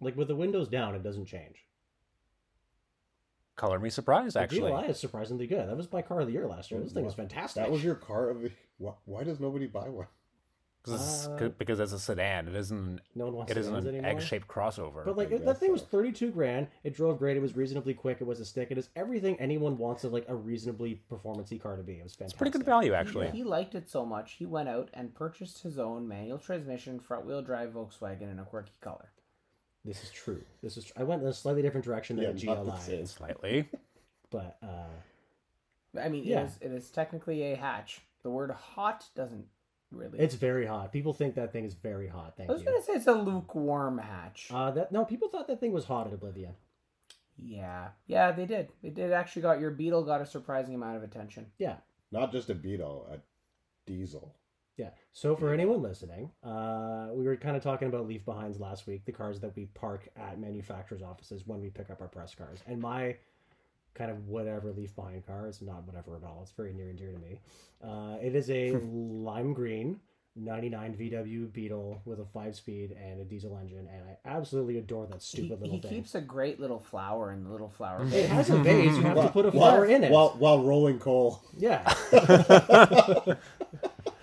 like 0.00 0.16
with 0.16 0.28
the 0.28 0.36
windows 0.36 0.68
down, 0.68 0.94
it 0.94 1.02
doesn't 1.02 1.26
change. 1.26 1.64
Color 3.56 3.78
me 3.78 3.88
surprised 3.88 4.36
actually. 4.36 4.60
The 4.60 4.66
actually. 4.66 4.82
GLI 4.82 4.90
is 4.90 5.00
surprisingly 5.00 5.46
good. 5.46 5.68
That 5.68 5.76
was 5.76 5.90
my 5.90 6.02
car 6.02 6.20
of 6.20 6.26
the 6.26 6.34
year 6.34 6.46
last 6.46 6.70
year. 6.70 6.80
This 6.80 6.92
thing 6.92 7.04
was 7.04 7.14
fantastic. 7.14 7.62
That 7.62 7.70
was 7.70 7.82
your 7.82 7.94
car 7.94 8.28
of 8.28 8.42
the. 8.42 8.50
Why, 8.78 8.92
why 9.06 9.24
does 9.24 9.40
nobody 9.40 9.66
buy 9.66 9.88
one? 9.88 10.06
'Cause 10.86 10.94
it's- 10.94 11.26
Uh, 11.26 11.36
'cause- 11.38 11.52
because 11.58 11.80
it's 11.80 11.92
a 11.92 11.98
sedan. 11.98 12.48
It 12.48 12.54
isn't 12.54 13.00
no 13.14 13.24
one 13.26 13.34
wants 13.34 13.52
it 13.52 13.58
isn't 13.58 13.72
sedans 13.72 13.86
an 13.86 13.94
anymore. 13.96 14.10
egg-shaped 14.12 14.46
crossover. 14.48 15.04
But 15.04 15.16
like 15.16 15.28
I 15.32 15.38
that 15.38 15.44
guess 15.44 15.58
thing 15.58 15.72
was 15.72 15.82
thirty-two 15.82 16.30
grand. 16.30 16.68
It 16.84 16.94
drove 16.94 17.18
great. 17.18 17.36
It 17.36 17.40
was 17.40 17.56
reasonably 17.56 17.92
quick. 17.92 18.20
It 18.20 18.24
was 18.24 18.38
a 18.40 18.44
stick. 18.44 18.70
It 18.70 18.78
is 18.78 18.88
everything 18.96 19.38
anyone 19.40 19.76
wants 19.78 20.04
of 20.04 20.12
like 20.12 20.28
a 20.28 20.34
reasonably 20.34 21.02
performancey 21.10 21.60
car 21.60 21.76
to 21.76 21.82
be. 21.82 21.94
It 21.98 22.02
was 22.04 22.14
fantastic. 22.14 22.34
it's 22.34 22.38
pretty 22.38 22.50
good 22.58 22.64
value 22.64 22.92
actually. 22.94 23.28
He, 23.30 23.42
liked 23.44 23.74
it 23.74 23.88
so 23.90 24.06
much, 24.06 24.32
he 24.34 24.46
went 24.46 24.68
out 24.68 24.88
and 24.94 25.14
purchased 25.14 25.62
his 25.62 25.78
own 25.78 26.06
manual 26.06 26.38
transmission, 26.38 27.00
front 27.00 27.26
wheel 27.26 27.42
drive 27.42 27.72
Volkswagen 27.74 28.30
in 28.30 28.38
a 28.38 28.44
quirky 28.44 28.72
color. 28.80 29.10
This 29.84 30.02
is 30.02 30.10
true. 30.10 30.42
This 30.62 30.76
is. 30.76 30.84
Tr- 30.86 30.94
I 31.00 31.02
went 31.04 31.22
in 31.22 31.28
a 31.28 31.32
slightly 31.32 31.62
different 31.62 31.84
direction 31.84 32.16
than 32.16 32.24
Yeah, 32.24 32.32
the 32.32 32.46
not 32.46 32.64
the 32.64 32.70
GLI. 32.96 33.06
Slightly. 33.06 33.68
but 34.30 34.56
uh, 34.62 36.00
I 36.00 36.08
mean, 36.08 36.24
Yeah. 36.24 36.42
it, 36.42 36.46
is, 36.46 36.58
it 36.60 36.70
is 36.72 36.90
technically 36.90 37.42
a 37.52 37.56
hatch. 37.56 38.00
The 38.22 38.30
word 38.30 38.50
hot 38.50 39.04
doesn't 39.14 39.46
really. 39.90 40.18
it's 40.18 40.34
very 40.34 40.66
hot. 40.66 40.92
People 40.92 41.12
think 41.12 41.34
that 41.34 41.52
thing 41.52 41.64
is 41.64 41.74
very 41.74 42.08
hot. 42.08 42.34
Thank 42.36 42.48
you. 42.48 42.52
I 42.52 42.54
was 42.54 42.62
you. 42.62 42.68
going 42.68 42.80
to 42.80 42.86
say 42.86 42.92
it's 42.94 43.06
a 43.06 43.12
lukewarm 43.12 43.98
hatch. 43.98 44.48
Uh, 44.52 44.70
that 44.72 44.92
no, 44.92 45.04
people 45.04 45.28
thought 45.28 45.46
that 45.48 45.60
thing 45.60 45.72
was 45.72 45.84
hot 45.84 46.06
at 46.06 46.12
Oblivion. 46.12 46.54
yeah. 47.36 47.88
Yeah, 48.06 48.32
they 48.32 48.46
did. 48.46 48.68
It 48.82 48.94
did 48.94 49.12
actually 49.12 49.42
got 49.42 49.60
your 49.60 49.70
Beetle 49.70 50.04
got 50.04 50.20
a 50.20 50.26
surprising 50.26 50.74
amount 50.74 50.96
of 50.96 51.02
attention. 51.02 51.46
Yeah, 51.58 51.76
Not 52.12 52.32
just 52.32 52.50
a 52.50 52.54
Beetle, 52.54 53.08
a 53.12 53.18
diesel. 53.86 54.34
yeah. 54.76 54.90
So 55.12 55.34
for 55.36 55.52
anyone 55.52 55.82
listening, 55.82 56.30
uh, 56.42 57.08
we 57.12 57.24
were 57.24 57.36
kind 57.36 57.56
of 57.56 57.62
talking 57.62 57.88
about 57.88 58.06
leave 58.06 58.24
behinds 58.24 58.58
last 58.60 58.86
week, 58.86 59.04
the 59.04 59.12
cars 59.12 59.40
that 59.40 59.54
we 59.56 59.66
park 59.66 60.08
at 60.16 60.38
manufacturers' 60.40 61.02
offices 61.02 61.46
when 61.46 61.60
we 61.60 61.70
pick 61.70 61.90
up 61.90 62.00
our 62.00 62.08
press 62.08 62.34
cars, 62.34 62.60
and 62.66 62.80
my 62.80 63.16
kind 63.96 64.10
of 64.10 64.28
whatever 64.28 64.72
leave 64.72 64.94
behind 64.94 65.26
car 65.26 65.46
It's 65.46 65.62
not 65.62 65.84
whatever 65.86 66.16
at 66.16 66.22
all. 66.22 66.40
It's 66.42 66.52
very 66.52 66.72
near 66.72 66.88
and 66.90 66.98
dear 66.98 67.12
to 67.12 67.18
me. 67.18 67.40
Uh, 67.82 68.16
it 68.22 68.34
is 68.34 68.50
a 68.50 68.72
lime 68.72 69.52
green. 69.54 70.00
99 70.38 70.94
VW 71.00 71.50
Beetle 71.50 72.02
with 72.04 72.20
a 72.20 72.24
five 72.26 72.54
speed 72.54 72.94
and 73.02 73.18
a 73.22 73.24
diesel 73.24 73.56
engine, 73.58 73.88
and 73.90 74.02
I 74.04 74.18
absolutely 74.28 74.76
adore 74.76 75.06
that 75.06 75.22
He, 75.22 75.38
stupid 75.38 75.62
little 75.62 75.76
he 75.76 75.80
thing. 75.80 75.90
keeps 75.90 76.14
a 76.14 76.20
great 76.20 76.60
little 76.60 76.78
flower 76.78 77.32
in 77.32 77.42
the 77.42 77.48
little 77.48 77.70
flower. 77.70 78.04
Vase. 78.04 78.24
It 78.24 78.28
has 78.28 78.50
a 78.50 78.58
vase. 78.58 78.94
You 78.98 79.02
have 79.04 79.16
to 79.16 79.28
put 79.30 79.46
a 79.46 79.50
while- 79.50 79.70
flower 79.72 79.86
in 79.86 80.04
it. 80.04 80.12
While, 80.12 80.36
while 80.38 80.62
rolling 80.62 80.98
coal. 80.98 81.42
yeah. 81.56 81.80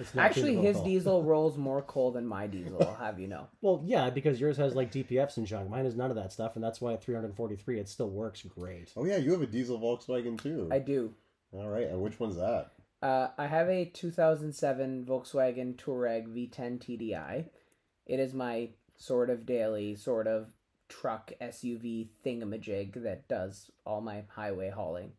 It's 0.03 0.13
not 0.13 0.25
Actually, 0.25 0.55
his 0.57 0.75
at 0.75 0.79
all. 0.79 0.85
diesel 0.85 1.23
rolls 1.31 1.57
more 1.57 1.81
coal 1.81 2.11
than 2.11 2.27
my 2.27 2.45
diesel. 2.47 2.83
I'll 2.83 2.95
have 2.95 3.19
you 3.19 3.27
know. 3.27 3.47
Well, 3.61 3.81
yeah, 3.85 4.09
because 4.09 4.39
yours 4.39 4.57
has 4.57 4.75
like 4.75 4.91
DPFs 4.91 5.37
and 5.37 5.47
junk. 5.47 5.69
Mine 5.69 5.85
has 5.85 5.95
none 5.95 6.09
of 6.09 6.17
that 6.17 6.33
stuff, 6.33 6.55
and 6.55 6.63
that's 6.63 6.81
why 6.81 6.93
at 6.93 7.03
343 7.03 7.79
it 7.79 7.87
still 7.87 8.09
works 8.09 8.41
great. 8.43 8.91
Oh 8.97 9.05
yeah, 9.05 9.17
you 9.17 9.31
have 9.31 9.41
a 9.41 9.47
diesel 9.47 9.79
Volkswagen 9.79 10.41
too. 10.41 10.67
I 10.71 10.79
do. 10.79 11.13
All 11.53 11.69
right, 11.69 11.87
and 11.87 12.01
which 12.01 12.19
one's 12.19 12.35
that? 12.35 12.71
Uh, 13.01 13.29
I 13.37 13.47
have 13.47 13.69
a 13.69 13.85
2007 13.85 15.05
Volkswagen 15.05 15.75
Touareg 15.75 16.27
V10 16.27 16.79
TDI. 16.79 17.45
It 18.05 18.19
is 18.19 18.33
my 18.33 18.69
sort 18.97 19.29
of 19.29 19.45
daily, 19.45 19.95
sort 19.95 20.27
of 20.27 20.53
truck 20.89 21.31
SUV 21.41 22.07
thingamajig 22.25 23.03
that 23.03 23.27
does 23.27 23.71
all 23.85 24.01
my 24.01 24.23
highway 24.29 24.69
hauling. 24.69 25.11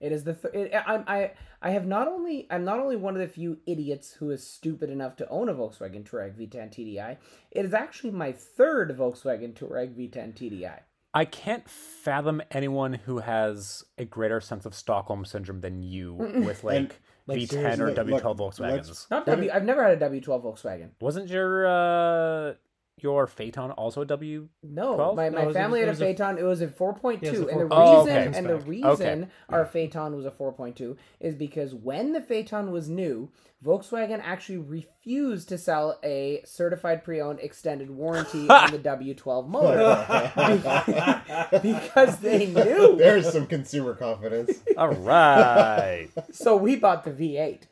It 0.00 0.12
is 0.12 0.24
the 0.24 0.32
th- 0.34 0.54
it, 0.54 0.72
I, 0.74 0.94
I 1.06 1.30
I 1.60 1.70
have 1.72 1.86
not 1.86 2.08
only 2.08 2.46
I'm 2.50 2.64
not 2.64 2.80
only 2.80 2.96
one 2.96 3.14
of 3.14 3.20
the 3.20 3.28
few 3.28 3.58
idiots 3.66 4.12
who 4.14 4.30
is 4.30 4.46
stupid 4.46 4.88
enough 4.90 5.16
to 5.16 5.28
own 5.28 5.48
a 5.50 5.54
Volkswagen 5.54 6.08
Touareg 6.08 6.34
V10 6.38 6.70
TDI. 6.72 7.18
It 7.50 7.64
is 7.66 7.74
actually 7.74 8.12
my 8.12 8.32
third 8.32 8.96
Volkswagen 8.96 9.52
Touareg 9.54 9.94
V10 9.94 10.34
TDI. 10.34 10.80
I 11.12 11.24
can't 11.24 11.68
fathom 11.68 12.40
anyone 12.50 12.92
who 12.94 13.18
has 13.18 13.84
a 13.98 14.04
greater 14.04 14.40
sense 14.40 14.64
of 14.64 14.74
Stockholm 14.74 15.24
syndrome 15.24 15.60
than 15.60 15.82
you 15.82 16.14
with 16.44 16.62
like, 16.64 17.00
like, 17.26 17.40
V10 17.40 17.80
or 17.80 17.92
look, 17.92 18.22
W12 18.22 18.58
let's- 18.60 18.88
Volkswagens. 18.90 19.10
Not 19.10 19.24
Put 19.24 19.32
W. 19.32 19.50
it- 19.50 19.54
I've 19.54 19.64
never 19.64 19.82
had 19.86 20.00
a 20.00 20.08
W12 20.08 20.42
Volkswagen. 20.44 20.90
Wasn't 21.00 21.28
your 21.28 21.66
uh 21.66 22.54
your 23.02 23.26
Phaeton 23.26 23.70
also 23.72 24.02
a 24.02 24.06
W? 24.06 24.48
No, 24.62 24.94
12? 24.94 25.16
my, 25.16 25.28
No, 25.28 25.36
my 25.36 25.42
it 25.42 25.46
was 25.46 25.56
a- 25.56 25.58
family 25.58 25.80
had 25.80 25.88
a 25.88 25.92
was 25.92 26.00
a- 26.00 26.04
Phaeton. 26.04 26.38
It 26.38 26.42
was 26.44 26.60
a 26.60 26.68
four 26.68 26.94
point 26.94 27.20
two, 27.20 27.26
Yeah, 27.26 27.32
it 27.32 27.36
two, 27.36 27.44
was 27.44 27.52
a 27.52 27.56
and 27.58 27.70
the 27.70 27.74
4.2. 27.74 27.78
Oh, 27.78 27.98
reason 28.04 28.16
okay. 28.28 28.38
and 28.38 28.46
the 28.48 28.56
reason 28.56 28.90
Okay. 29.22 29.26
our 29.48 29.64
Phaeton 29.66 30.16
was 30.16 30.24
a 30.26 30.30
four 30.30 30.52
point 30.52 30.76
two 30.76 30.96
is 31.20 31.34
because 31.34 31.74
when 31.74 32.12
the 32.12 32.20
Phaeton 32.20 32.70
was 32.72 32.88
new, 32.88 33.30
Volkswagen 33.64 34.20
actually 34.24 34.56
refused 34.56 35.48
to 35.50 35.58
sell 35.58 35.98
a 36.02 36.40
certified 36.46 37.04
pre-owned 37.04 37.40
extended 37.40 37.90
warranty 37.90 38.48
on 38.48 38.70
the 38.70 38.78
W 38.82 39.14
twelve 39.14 39.48
motor 39.50 40.06
because 41.62 42.18
they 42.20 42.46
knew. 42.46 42.96
There's 42.96 43.30
some 43.32 43.46
consumer 43.46 43.94
confidence. 43.94 44.60
All 44.76 44.88
right. 44.94 46.08
So 46.32 46.56
we 46.56 46.76
bought 46.76 47.04
the 47.04 47.12
V 47.12 47.36
eight. 47.36 47.66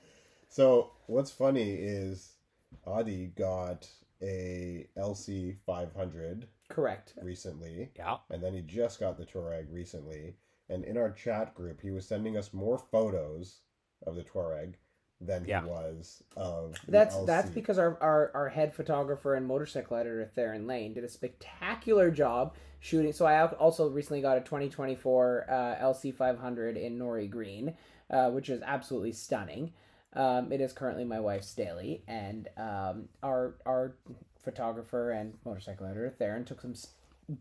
So 0.49 0.91
what's 1.07 1.31
funny 1.31 1.73
is 1.75 2.33
Adi 2.87 3.27
got 3.37 3.88
a 4.22 4.87
LC 4.96 5.57
500 5.66 6.46
Correct. 6.68 7.14
recently, 7.22 7.90
yeah. 7.96 8.16
and 8.31 8.42
then 8.42 8.54
he 8.54 8.61
just 8.62 9.00
got 9.00 9.16
the 9.16 9.24
Touareg 9.26 9.66
recently. 9.72 10.37
and 10.70 10.85
in 10.85 10.96
our 10.98 11.11
chat 11.11 11.54
group, 11.54 11.81
he 11.81 11.90
was 11.90 12.07
sending 12.07 12.37
us 12.37 12.52
more 12.52 12.78
photos 12.78 13.61
of 14.07 14.16
the 14.16 14.22
Touareg 14.24 14.74
than 15.20 15.44
Yeah. 15.46 15.62
he 15.62 15.66
was 15.68 16.22
of 16.37 16.74
the 16.87 16.92
That's 16.92 17.16
LC. 17.16 17.26
that's 17.26 17.50
because 17.50 17.78
our, 17.78 17.96
our, 18.00 18.31
our 18.35 18.48
head 18.50 18.74
photographer 18.74 19.35
and 19.35 19.46
motorcycle 19.46 19.96
editor 19.96 20.24
Theron 20.35 20.66
Lane 20.66 20.94
did 20.94 21.04
a 21.04 21.09
spectacular 21.09 22.11
job 22.11 22.54
shooting. 22.81 23.12
So 23.12 23.26
I 23.26 23.44
also 23.46 23.88
recently 23.88 24.20
got 24.20 24.37
a 24.37 24.40
2024 24.42 25.46
uh, 25.48 25.54
LC500 25.85 26.76
in 26.81 26.98
Nori 26.98 27.28
Green, 27.28 27.74
uh, 28.11 28.31
which 28.31 28.48
is 28.48 28.62
absolutely 28.62 29.12
stunning. 29.12 29.72
Um, 30.18 30.50
it 30.52 30.61
is 30.61 30.72
currently 30.72 31.04
my 31.04 31.20
wife's 31.20 31.54
daily, 31.54 32.02
and 32.09 32.48
um, 32.57 33.09
our 33.22 33.54
our 33.64 33.94
photographer 34.42 35.12
and 35.12 35.35
motorcycle 35.44 35.87
editor 35.87 36.11
Theron 36.11 36.44
took 36.44 36.61
some 36.61 36.74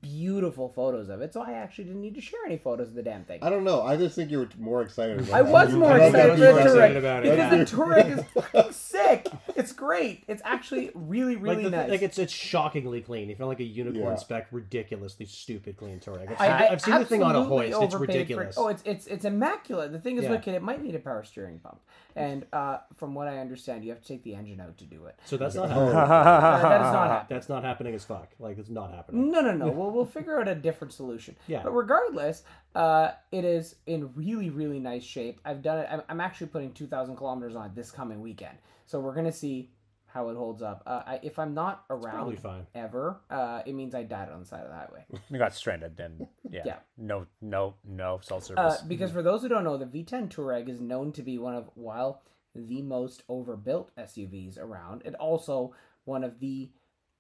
beautiful 0.01 0.69
photos 0.69 1.09
of 1.09 1.21
it. 1.21 1.33
So 1.33 1.41
I 1.41 1.53
actually 1.53 1.85
didn't 1.85 2.01
need 2.01 2.15
to 2.15 2.21
share 2.21 2.39
any 2.45 2.57
photos 2.57 2.89
of 2.89 2.93
the 2.95 3.03
damn 3.03 3.23
thing. 3.23 3.39
I 3.41 3.49
don't 3.49 3.63
know. 3.63 3.81
I 3.83 3.95
just 3.97 4.15
think 4.15 4.29
you 4.31 4.39
were 4.39 4.49
more 4.57 4.81
excited. 4.81 5.17
About 5.19 5.29
it. 5.29 5.33
I 5.33 5.41
was 5.41 5.73
it. 5.73 5.77
more 5.77 5.91
I 5.93 6.05
excited 6.07 6.11
think 6.13 6.23
for 6.27 6.37
you 6.39 6.45
the 6.47 6.53
were 6.53 6.59
excited 6.61 6.97
about 6.97 7.25
it, 7.25 7.29
because 7.31 7.51
yeah. 7.51 7.57
the 7.57 7.65
Touareg 7.65 8.17
is 8.19 8.25
fucking 8.51 8.71
sick. 8.73 9.27
It's 9.55 9.71
great. 9.71 10.23
It's 10.27 10.41
actually 10.45 10.91
really, 10.93 11.35
Like, 11.35 11.43
really 11.43 11.63
the, 11.63 11.69
nice. 11.71 11.89
like 11.89 12.01
it's 12.01 12.17
it's 12.19 12.33
shockingly 12.33 13.01
clean. 13.01 13.29
You 13.29 13.35
feel 13.35 13.47
like 13.47 13.59
a 13.59 13.63
unicorn 13.63 14.13
Yeah. 14.13 14.15
spec, 14.15 14.47
ridiculously 14.51 15.25
stupid 15.25 15.77
clean 15.77 15.99
Touareg. 15.99 16.31
I've 16.31 16.41
I, 16.41 16.45
seen, 16.45 16.51
I 16.51 16.67
I've 16.71 16.81
seen 16.81 16.93
the 16.99 17.05
thing 17.05 17.23
on 17.23 17.35
a 17.35 17.39
absolutely 17.39 17.71
hoist. 17.71 17.83
It's 17.83 17.95
overpaid 17.95 18.13
for- 18.15 18.19
ridiculous. 18.21 18.55
oh, 18.57 18.67
it's 18.67 18.83
it's 18.85 19.07
it's 19.07 19.25
immaculate. 19.25 19.91
The 19.91 19.99
thing 19.99 20.17
is 20.17 20.25
Yeah. 20.25 20.31
wicked. 20.31 20.53
It 20.53 20.61
might 20.61 20.83
need 20.83 20.95
a 20.95 20.99
power 20.99 21.23
steering 21.23 21.59
pump, 21.59 21.79
and 22.15 22.45
uh, 22.53 22.77
from 22.95 23.15
what 23.15 23.27
I 23.27 23.39
understand, 23.39 23.83
you 23.83 23.91
have 23.91 24.01
to 24.01 24.07
take 24.07 24.23
the 24.23 24.35
engine 24.35 24.59
out 24.59 24.77
to 24.77 24.83
do 24.85 25.05
it. 25.05 25.15
so 25.25 25.37
that's 25.37 25.55
not 25.55 25.69
Oh. 25.71 25.91
happening. 25.91 25.97
Uh, 26.17 26.69
that 26.69 26.81
is 26.81 26.91
not 26.93 27.07
happening. 27.09 27.25
That's 27.37 27.49
not 27.49 27.63
happening 27.63 27.95
as 27.95 28.03
fuck. 28.05 28.29
Like 28.39 28.57
it's 28.57 28.69
not 28.69 28.91
happening. 28.93 29.31
No, 29.31 29.41
no, 29.41 29.53
no. 29.53 29.67
Well, 29.77 29.91
we'll 29.91 30.05
figure 30.05 30.39
out 30.39 30.47
a 30.47 30.55
different 30.55 30.93
solution. 30.93 31.35
Yeah. 31.47 31.61
But 31.63 31.71
regardless, 31.71 32.43
uh, 32.75 33.11
it 33.31 33.45
is 33.45 33.75
in 33.85 34.11
really, 34.15 34.49
really 34.49 34.79
nice 34.79 35.03
shape. 35.03 35.39
I've 35.45 35.61
done 35.61 35.79
it. 35.79 35.87
I'm, 35.91 36.01
I'm 36.09 36.21
actually 36.21 36.47
putting 36.47 36.73
2,000 36.73 37.15
kilometers 37.15 37.55
on 37.55 37.65
it 37.67 37.75
this 37.75 37.91
coming 37.91 38.21
weekend, 38.21 38.57
so 38.85 38.99
we're 38.99 39.15
gonna 39.15 39.31
see 39.31 39.71
how 40.09 40.29
it 40.29 40.37
holds 40.37 40.61
up. 40.61 40.81
Uh, 40.87 41.03
I, 41.05 41.19
if 41.21 41.37
I'm 41.37 41.53
not 41.53 41.85
Probably 41.87 42.07
around 42.09 42.39
fine. 42.39 42.65
ever, 42.73 43.19
uh, 43.29 43.61
it 43.65 43.73
means 43.73 43.93
I 43.93 44.03
died 44.03 44.29
on 44.29 44.39
the 44.39 44.45
side 44.45 44.63
of 44.63 44.69
the 44.69 44.75
highway. 44.75 45.05
We 45.29 45.37
got 45.37 45.53
stranded 45.53 45.99
and 45.99 46.25
yeah, 46.49 46.61
Yeah. 46.65 46.75
no, 46.97 47.27
no, 47.41 47.75
no 47.85 48.19
cell 48.23 48.37
Uh, 48.37 48.39
service. 48.39 48.81
because 48.87 49.11
for 49.11 49.21
those 49.21 49.41
who 49.41 49.49
don't 49.49 49.63
know, 49.65 49.77
the 49.77 49.85
V10 49.85 50.29
Touareg 50.29 50.69
is 50.69 50.79
known 50.79 51.11
to 51.11 51.21
be 51.21 51.37
one 51.37 51.55
of, 51.55 51.69
while 51.75 52.21
the 52.55 52.81
most 52.81 53.23
overbuilt 53.29 53.91
SUVs 53.97 54.57
around, 54.57 55.01
and 55.05 55.15
also 55.17 55.75
one 56.05 56.23
of 56.23 56.39
the 56.39 56.71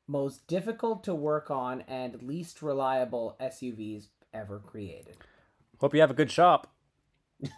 most 0.07 0.47
difficult 0.47 1.03
to 1.03 1.13
work 1.13 1.51
on 1.51 1.81
and 1.87 2.21
least 2.23 2.61
reliable 2.61 3.35
SUVs 3.41 4.07
ever 4.33 4.59
created. 4.59 5.17
Hope 5.79 5.93
you 5.93 6.01
have 6.01 6.11
a 6.11 6.15
good 6.15 6.31
shop. 6.31 6.73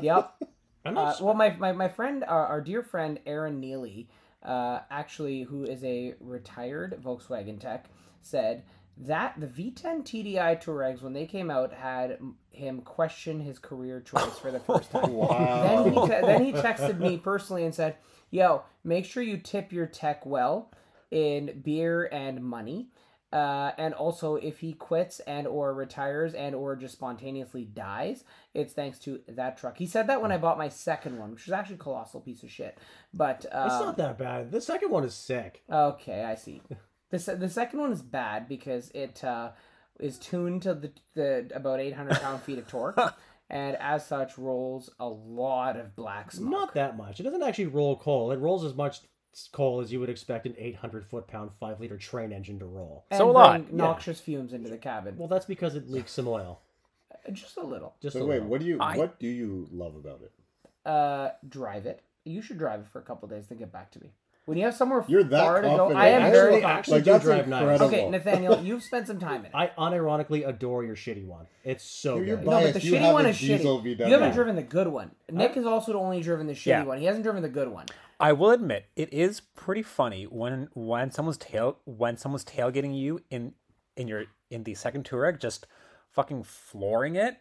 Yep. 0.00 0.42
I'm 0.86 0.96
Uh, 0.96 1.14
well, 1.20 1.34
my, 1.34 1.50
my, 1.58 1.72
my 1.72 1.88
friend, 1.88 2.24
our, 2.24 2.46
our 2.46 2.60
dear 2.62 2.82
friend 2.82 3.18
Aaron 3.26 3.60
Neely, 3.60 4.08
uh, 4.42 4.80
actually, 4.90 5.42
who 5.42 5.64
is 5.64 5.84
a 5.84 6.14
retired 6.18 6.98
Volkswagen 7.04 7.60
tech, 7.60 7.90
said 8.22 8.62
that 8.96 9.34
the 9.38 9.46
V10 9.46 10.02
TDI 10.02 10.62
Touaregs, 10.62 11.02
when 11.02 11.12
they 11.12 11.26
came 11.26 11.50
out, 11.50 11.74
had 11.74 12.18
him 12.50 12.80
question 12.80 13.40
his 13.40 13.58
career 13.58 14.00
choice 14.00 14.38
for 14.38 14.50
the 14.50 14.60
first 14.60 14.90
time. 14.90 15.12
Wow. 15.12 15.62
then 15.62 15.92
he 15.92 16.00
te- 16.00 16.26
then 16.26 16.44
he 16.44 16.52
texted 16.52 16.98
me 16.98 17.18
personally 17.18 17.64
and 17.64 17.74
said, 17.74 17.96
"Yo, 18.30 18.62
make 18.82 19.04
sure 19.04 19.22
you 19.22 19.36
tip 19.36 19.72
your 19.72 19.86
tech 19.86 20.24
well 20.24 20.70
in 21.10 21.62
beer 21.62 22.08
and 22.12 22.42
money." 22.42 22.88
Uh, 23.32 23.72
and 23.76 23.92
also, 23.92 24.36
if 24.36 24.60
he 24.60 24.72
quits 24.72 25.20
and 25.20 25.46
or 25.46 25.74
retires 25.74 26.32
and 26.32 26.54
or 26.54 26.76
just 26.76 26.94
spontaneously 26.94 27.64
dies, 27.64 28.24
it's 28.54 28.72
thanks 28.72 28.98
to 29.00 29.20
that 29.28 29.58
truck. 29.58 29.76
He 29.76 29.86
said 29.86 30.06
that 30.06 30.22
when 30.22 30.30
I 30.30 30.38
bought 30.38 30.56
my 30.56 30.68
second 30.68 31.18
one, 31.18 31.32
which 31.32 31.44
was 31.44 31.52
actually 31.52 31.74
a 31.74 31.80
colossal 31.80 32.20
piece 32.20 32.42
of 32.44 32.50
shit. 32.50 32.78
But 33.12 33.44
um, 33.50 33.66
it's 33.66 33.80
not 33.80 33.96
that 33.96 34.16
bad. 34.16 34.52
The 34.52 34.60
second 34.60 34.90
one 34.90 35.04
is 35.04 35.14
sick. 35.14 35.62
Okay, 35.70 36.22
I 36.24 36.36
see. 36.36 36.62
The 37.10 37.18
se- 37.18 37.36
the 37.36 37.50
second 37.50 37.80
one 37.80 37.92
is 37.92 38.00
bad 38.00 38.48
because 38.48 38.90
it 38.94 39.22
uh, 39.22 39.50
is 39.98 40.18
tuned 40.18 40.62
to 40.62 40.74
the, 40.74 40.92
the 41.14 41.50
about 41.54 41.80
800 41.80 42.20
pound 42.20 42.42
feet 42.42 42.58
of 42.58 42.68
torque, 42.68 42.98
and 43.50 43.76
as 43.76 44.06
such 44.06 44.38
rolls 44.38 44.88
a 44.98 45.08
lot 45.08 45.76
of 45.76 45.94
black 45.96 46.32
smoke. 46.32 46.50
Not 46.50 46.74
that 46.74 46.96
much. 46.96 47.20
It 47.20 47.24
doesn't 47.24 47.42
actually 47.42 47.66
roll 47.66 47.96
coal. 47.96 48.32
It 48.32 48.38
rolls 48.38 48.64
as 48.64 48.74
much 48.74 49.00
coal 49.52 49.80
as 49.80 49.92
you 49.92 50.00
would 50.00 50.08
expect 50.08 50.46
an 50.46 50.54
800 50.58 51.04
foot 51.06 51.26
pound 51.26 51.50
5 51.60 51.80
liter 51.80 51.96
train 51.96 52.32
engine 52.32 52.58
to 52.58 52.64
roll. 52.66 53.04
and 53.10 53.18
So 53.18 53.30
a 53.30 53.32
lot, 53.32 53.64
bring 53.66 53.76
noxious 53.76 54.20
fumes 54.20 54.52
into 54.52 54.68
the 54.70 54.78
cabin. 54.78 55.16
Well, 55.16 55.28
that's 55.28 55.46
because 55.46 55.74
it 55.74 55.88
leaks 55.90 56.12
some 56.12 56.26
oil. 56.28 56.60
Just 57.32 57.56
a 57.56 57.62
little. 57.62 57.94
Just 58.00 58.14
So 58.14 58.22
a 58.22 58.26
wait, 58.26 58.34
little. 58.36 58.48
what 58.48 58.60
do 58.60 58.66
you 58.66 58.78
I- 58.80 58.96
what 58.96 59.18
do 59.18 59.26
you 59.28 59.68
love 59.72 59.94
about 59.96 60.20
it? 60.22 60.32
Uh, 60.88 61.30
drive 61.48 61.86
it. 61.86 62.02
You 62.24 62.40
should 62.42 62.58
drive 62.58 62.80
it 62.80 62.86
for 62.88 62.98
a 62.98 63.02
couple 63.02 63.28
days 63.28 63.46
to 63.48 63.54
get 63.54 63.72
back 63.72 63.90
to 63.92 64.00
me. 64.00 64.12
When 64.44 64.56
you 64.56 64.64
have 64.64 64.74
somewhere 64.76 65.04
You're 65.08 65.24
that 65.24 65.40
far 65.44 65.60
to 65.60 65.66
go. 65.68 65.90
I 65.92 66.06
am 66.10 66.22
Actually- 66.22 66.38
very. 66.38 66.62
actually 66.64 66.94
like 66.98 67.04
do 67.04 67.10
that's 67.10 67.24
drive 67.24 67.48
nice. 67.48 67.80
Okay, 67.80 68.08
Nathaniel, 68.08 68.60
you've 68.62 68.84
spent 68.84 69.08
some 69.08 69.18
time 69.18 69.40
in 69.40 69.46
it. 69.46 69.52
I 69.54 69.72
unironically 69.76 70.46
adore 70.46 70.84
your 70.84 70.94
shitty 70.94 71.26
one. 71.26 71.48
It's 71.64 71.82
so 71.82 72.14
You're- 72.14 72.28
you're 72.28 72.36
good. 72.36 72.46
No, 72.46 72.60
but 72.62 72.74
the 72.74 72.80
You 72.80 72.92
shitty 72.92 73.12
one 73.12 73.26
is 73.26 73.36
shitty. 73.36 73.58
VW. 73.82 74.06
You 74.06 74.12
haven't 74.12 74.34
driven 74.34 74.54
the 74.54 74.62
good 74.62 74.86
one. 74.86 75.10
Nick 75.32 75.54
has 75.54 75.66
also 75.66 75.98
only 75.98 76.20
driven 76.22 76.46
the 76.46 76.52
shitty 76.52 76.66
Yeah. 76.66 76.84
one. 76.84 76.98
He 76.98 77.06
hasn't 77.06 77.24
driven 77.24 77.42
the 77.42 77.48
good 77.48 77.66
one. 77.68 77.86
I 78.18 78.32
will 78.32 78.50
admit 78.50 78.86
it 78.96 79.12
is 79.12 79.40
pretty 79.40 79.82
funny 79.82 80.24
when 80.24 80.68
when 80.74 81.10
someone's 81.10 81.36
tail 81.36 81.78
when 81.84 82.16
someone's 82.16 82.44
tailgating 82.44 82.98
you 82.98 83.20
in 83.30 83.52
in 83.96 84.08
your 84.08 84.24
in 84.50 84.64
the 84.64 84.74
second 84.74 85.04
Touareg, 85.04 85.38
just 85.40 85.66
fucking 86.12 86.44
flooring 86.44 87.16
it, 87.16 87.36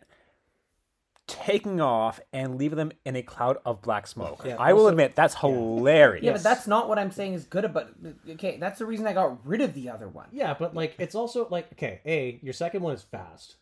taking 1.28 1.80
off 1.80 2.20
and 2.34 2.58
leaving 2.58 2.78
them 2.78 2.92
in 3.06 3.16
a 3.16 3.22
cloud 3.22 3.58
of 3.66 3.82
black 3.82 4.06
smoke. 4.08 4.44
Yeah, 4.46 4.58
I 4.60 4.74
will 4.74 4.88
admit 4.88 5.16
that's 5.16 5.36
hilarious. 5.36 6.24
Yeah, 6.24 6.34
but 6.34 6.44
that's 6.44 6.68
not 6.68 6.90
what 6.90 7.00
I'm 7.00 7.12
saying 7.12 7.34
is 7.34 7.46
good 7.46 7.66
about. 7.66 7.90
Okay, 8.32 8.58
that's 8.58 8.80
the 8.80 8.86
reason 8.86 9.08
I 9.08 9.14
got 9.14 9.46
rid 9.46 9.62
of 9.62 9.74
the 9.74 9.90
other 9.90 10.10
one. 10.10 10.28
Yeah, 10.32 10.56
but 10.58 10.76
like 10.76 10.96
it's 11.00 11.16
also 11.16 11.48
like 11.50 11.72
okay, 11.74 12.02
a 12.06 12.40
your 12.44 12.54
second 12.54 12.82
one 12.82 12.94
is 12.94 13.02
fast. 13.02 13.56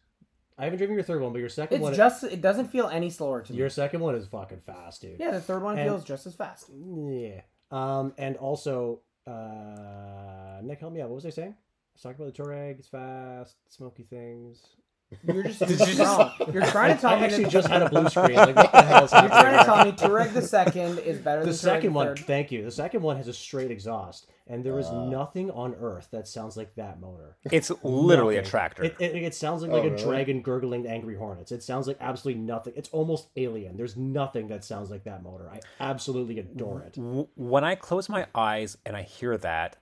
I 0.57 0.65
haven't 0.65 0.77
driven 0.77 0.95
your 0.95 1.03
third 1.03 1.21
one, 1.21 1.31
but 1.33 1.39
your 1.39 1.49
second 1.49 1.77
It's 1.77 1.81
one, 1.83 1.93
just 1.95 2.23
it 2.23 2.41
doesn't 2.41 2.67
feel 2.67 2.87
any 2.87 3.09
slower 3.09 3.41
to 3.41 3.51
me. 3.51 3.57
your 3.57 3.69
second 3.69 4.01
one 4.01 4.15
is 4.15 4.27
fucking 4.27 4.61
fast, 4.65 5.01
dude. 5.01 5.19
Yeah, 5.19 5.31
the 5.31 5.41
third 5.41 5.63
one 5.63 5.77
And- 5.79 5.89
feels 5.89 6.03
just 6.03 6.25
as 6.27 6.35
fast. 6.35 6.69
Yeah. 6.71 7.41
Um, 7.71 8.13
and 8.17 8.37
also, 8.37 9.01
uh, 9.25 10.59
Nick, 10.61 10.79
help 10.79 10.93
me 10.93 11.01
out. 11.01 11.09
What 11.09 11.15
was 11.15 11.25
I 11.25 11.29
saying? 11.31 11.55
I 11.55 11.91
was 11.95 12.01
talking 12.01 12.21
about 12.23 12.35
the 12.35 12.43
Touareg. 12.43 12.79
It's 12.79 12.87
fast, 12.87 13.57
smoky 13.69 14.03
things. 14.03 14.75
You're 15.23 15.43
just, 15.43 15.60
Did 15.60 15.69
you're 15.69 15.88
just- 15.88 16.39
You're 16.54 16.65
trying 16.67 16.95
to 16.95 17.02
tell 17.02 17.12
I 17.12 17.19
me 17.19 17.26
actually 17.26 17.43
that- 17.45 17.52
just 17.52 17.67
had 17.67 17.82
a 17.82 17.89
blue 17.89 18.08
screen. 18.10 18.36
Like, 18.36 18.56
what 18.56 18.71
the 18.71 18.82
hell 18.84 19.06
is 19.06 19.12
You're 19.12 19.21
happening? 19.21 19.41
trying 19.41 19.58
to 19.60 19.63
tell 19.65 19.86
me 19.86 19.91
Touareg 20.15 20.34
the 20.34 20.41
second 20.41 20.99
is 20.99 21.19
better 21.19 21.41
the 21.41 21.47
than 21.47 21.54
second 21.56 21.91
Touareg 21.91 21.93
one, 21.93 22.08
the 22.10 22.15
third. 22.15 22.26
thank 22.26 22.52
you. 22.52 22.63
The 22.63 22.71
second 22.71 23.02
one 23.02 23.17
has 23.17 23.28
a 23.28 23.34
straight 23.34 23.71
exhaust, 23.71 24.30
and 24.47 24.63
there 24.63 24.78
is 24.80 24.88
Uh. 24.88 25.06
nothing 25.06 25.52
on 25.52 25.76
earth 25.80 26.08
that 26.12 26.28
sounds 26.28 26.58
like 26.58 26.76
that 26.76 26.99
motor. 26.99 27.38
It's 27.52 27.71
literally 27.84 28.38
a 28.38 28.43
tractor. 28.43 28.84
It, 28.84 28.95
it, 28.99 29.15
it 29.15 29.36
sounds 29.36 29.62
like, 29.62 29.71
Oh, 29.71 29.76
like 29.76 29.86
a 29.86 29.91
really? 29.91 30.04
dragon 30.04 30.41
gurgling 30.41 30.86
angry 30.88 31.15
hornets. 31.15 31.52
It 31.52 31.63
sounds 31.63 31.88
like 31.88 31.97
absolutely 31.99 32.41
nothing. 32.41 32.73
It's 32.76 32.89
almost 32.89 33.28
alien. 33.36 33.78
There's 33.78 33.95
nothing 33.97 34.47
that 34.49 34.63
sounds 34.63 34.89
like 34.89 35.04
that 35.06 35.23
motor. 35.23 35.49
I 35.49 35.60
absolutely 35.80 36.39
adore 36.39 36.82
it. 36.84 36.97
When 37.36 37.63
I 37.63 37.76
close 37.76 38.10
my 38.10 38.28
eyes 38.36 38.78
and 38.86 38.95
I 38.97 39.04
hear 39.04 39.38
that, 39.38 39.78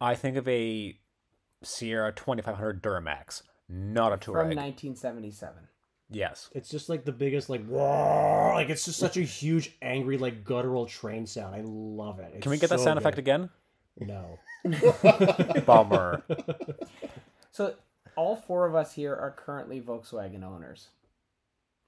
I 0.00 0.14
think 0.14 0.36
of 0.36 0.48
a 0.48 0.96
Sierra 1.62 2.10
2500 2.12 2.82
Duramax, 2.82 3.42
not 3.70 4.12
a 4.12 4.18
from 4.18 4.34
1977. 4.34 5.54
yes. 6.10 6.50
It's 6.54 6.68
just 6.68 6.88
like 6.88 7.04
the 7.04 7.12
biggest 7.12 7.48
like 7.48 7.62
roar. 7.68 8.52
Like 8.54 8.68
it's 8.68 8.84
just 8.84 8.98
such 8.98 9.16
a 9.16 9.22
huge 9.22 9.76
angry 9.80 10.18
like 10.18 10.44
guttural 10.44 10.86
train 10.86 11.26
sound. 11.26 11.54
I 11.54 11.62
love 11.64 12.18
it. 12.18 12.32
It's 12.34 12.42
Can 12.42 12.50
we 12.50 12.58
get 12.58 12.70
that 12.70 12.80
sound 12.80 12.98
good. 12.98 13.02
effect 13.06 13.18
again? 13.18 13.48
No. 13.98 14.38
Bummer. 15.66 16.22
So 17.52 17.74
all 18.16 18.36
four 18.36 18.66
of 18.66 18.74
us 18.74 18.92
here 18.94 19.14
are 19.14 19.30
currently 19.30 19.80
Volkswagen 19.80 20.42
owners. 20.44 20.88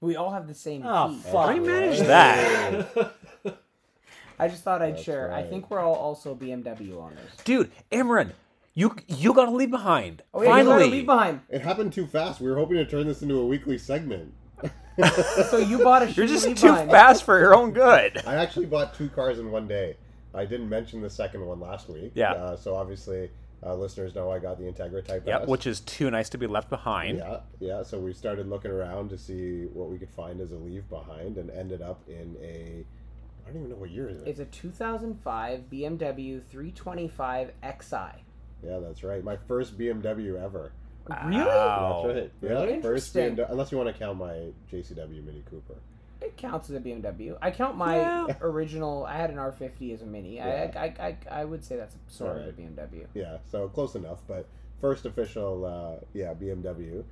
We 0.01 0.15
all 0.15 0.31
have 0.31 0.47
the 0.47 0.53
same 0.53 0.83
Oh 0.85 1.09
key. 1.09 1.29
fuck. 1.31 1.45
How 1.47 1.53
do 1.53 1.55
you 1.61 1.65
manage 1.67 1.99
that? 1.99 3.13
I 4.39 4.47
just 4.47 4.63
thought 4.63 4.81
I'd 4.81 4.95
That's 4.95 5.03
share. 5.03 5.31
I 5.31 5.43
think 5.43 5.69
we're 5.69 5.79
all 5.79 5.93
also 5.95 6.35
BMW 6.35 6.95
owners. 6.97 7.29
Dude, 7.45 7.71
Imran, 7.91 8.31
you 8.73 8.95
you 9.07 9.33
gotta 9.33 9.51
leave 9.51 9.71
behind. 9.71 10.23
Oh 10.33 10.41
yeah, 10.41 10.57
you 10.57 10.65
Finally. 10.65 10.89
leave 10.89 11.05
behind. 11.05 11.41
It 11.49 11.61
happened 11.61 11.93
too 11.93 12.07
fast. 12.07 12.39
We 12.41 12.49
were 12.49 12.57
hoping 12.57 12.77
to 12.77 12.85
turn 12.85 13.07
this 13.07 13.21
into 13.21 13.39
a 13.39 13.45
weekly 13.45 13.77
segment. 13.77 14.33
So 15.49 15.57
you 15.57 15.79
bought 15.83 16.03
a 16.03 16.11
You're 16.11 16.27
just 16.27 16.45
too 16.45 16.53
behind. 16.53 16.91
fast 16.91 17.23
for 17.23 17.39
your 17.39 17.55
own 17.55 17.71
good. 17.71 18.21
I 18.27 18.35
actually 18.35 18.67
bought 18.67 18.93
two 18.93 19.09
cars 19.09 19.39
in 19.39 19.49
one 19.49 19.67
day. 19.67 19.97
I 20.35 20.45
didn't 20.45 20.69
mention 20.69 21.01
the 21.01 21.09
second 21.09 21.43
one 21.45 21.59
last 21.59 21.89
week. 21.89 22.11
Yeah. 22.13 22.33
Uh, 22.33 22.55
so 22.55 22.75
obviously, 22.75 23.31
uh, 23.65 23.73
listeners 23.73 24.13
know 24.13 24.29
I 24.29 24.37
got 24.37 24.59
the 24.59 24.65
Integra 24.65 25.03
Type 25.03 25.23
Yep, 25.25 25.41
S. 25.43 25.47
which 25.47 25.65
is 25.65 25.79
too 25.79 26.11
nice 26.11 26.29
to 26.29 26.37
be 26.37 26.45
left 26.45 26.69
behind. 26.69 27.17
Yeah, 27.17 27.39
yeah. 27.59 27.81
So 27.81 27.99
we 27.99 28.13
started 28.13 28.47
looking 28.47 28.69
around 28.69 29.09
to 29.09 29.17
see 29.17 29.63
what 29.73 29.89
we 29.89 29.97
could 29.97 30.11
find 30.11 30.39
as 30.41 30.51
a 30.51 30.57
leave 30.57 30.87
behind, 30.89 31.37
and 31.39 31.49
ended 31.49 31.81
up 31.81 32.01
in 32.07 32.35
a. 32.43 32.85
I 33.45 33.49
don't 33.51 33.57
even 33.57 33.69
know 33.71 33.77
what 33.77 33.89
year 33.89 34.09
is 34.09 34.19
it. 34.21 34.27
It's 34.27 34.39
a 34.39 34.45
2005 34.45 35.61
BMW 35.71 36.39
325 36.51 37.51
Xi. 37.81 37.95
Yeah, 38.65 38.79
that's 38.79 39.03
right. 39.03 39.23
My 39.23 39.37
first 39.47 39.77
BMW 39.77 40.41
ever. 40.41 40.71
Really? 41.25 41.37
Wow. 41.43 42.03
That's 42.05 42.15
right. 42.15 42.31
Yeah, 42.41 42.49
Really 42.49 42.81
first 42.81 43.15
interesting. 43.15 43.35
BMW, 43.45 43.51
unless 43.51 43.71
you 43.71 43.77
want 43.77 43.93
to 43.93 43.99
count 43.99 44.17
my 44.17 44.47
JCW 44.71 45.23
Mini 45.25 45.43
Cooper. 45.49 45.75
It 46.21 46.37
counts 46.37 46.69
as 46.69 46.77
a 46.77 46.79
BMW. 46.79 47.37
I 47.41 47.51
count 47.51 47.75
my 47.75 47.97
Yeah. 47.97 48.27
original. 48.41 49.05
I 49.05 49.17
had 49.17 49.29
an 49.29 49.35
R50 49.35 49.93
as 49.93 50.01
a 50.01 50.05
Mini. 50.05 50.37
Yeah. 50.37 50.71
I, 50.73 50.79
I, 50.79 51.07
I, 51.07 51.41
I 51.41 51.45
would 51.45 51.65
say 51.65 51.75
that's 51.75 51.95
sort 52.07 52.31
of 52.31 52.37
a 52.37 52.39
Alright. 52.51 52.75
BMW. 52.75 53.05
Yeah, 53.13 53.37
so 53.51 53.67
close 53.67 53.95
enough. 53.95 54.19
But 54.27 54.47
first 54.79 55.05
official, 55.05 55.65
uh, 55.65 56.05
yeah, 56.13 56.33
BMW. 56.33 57.03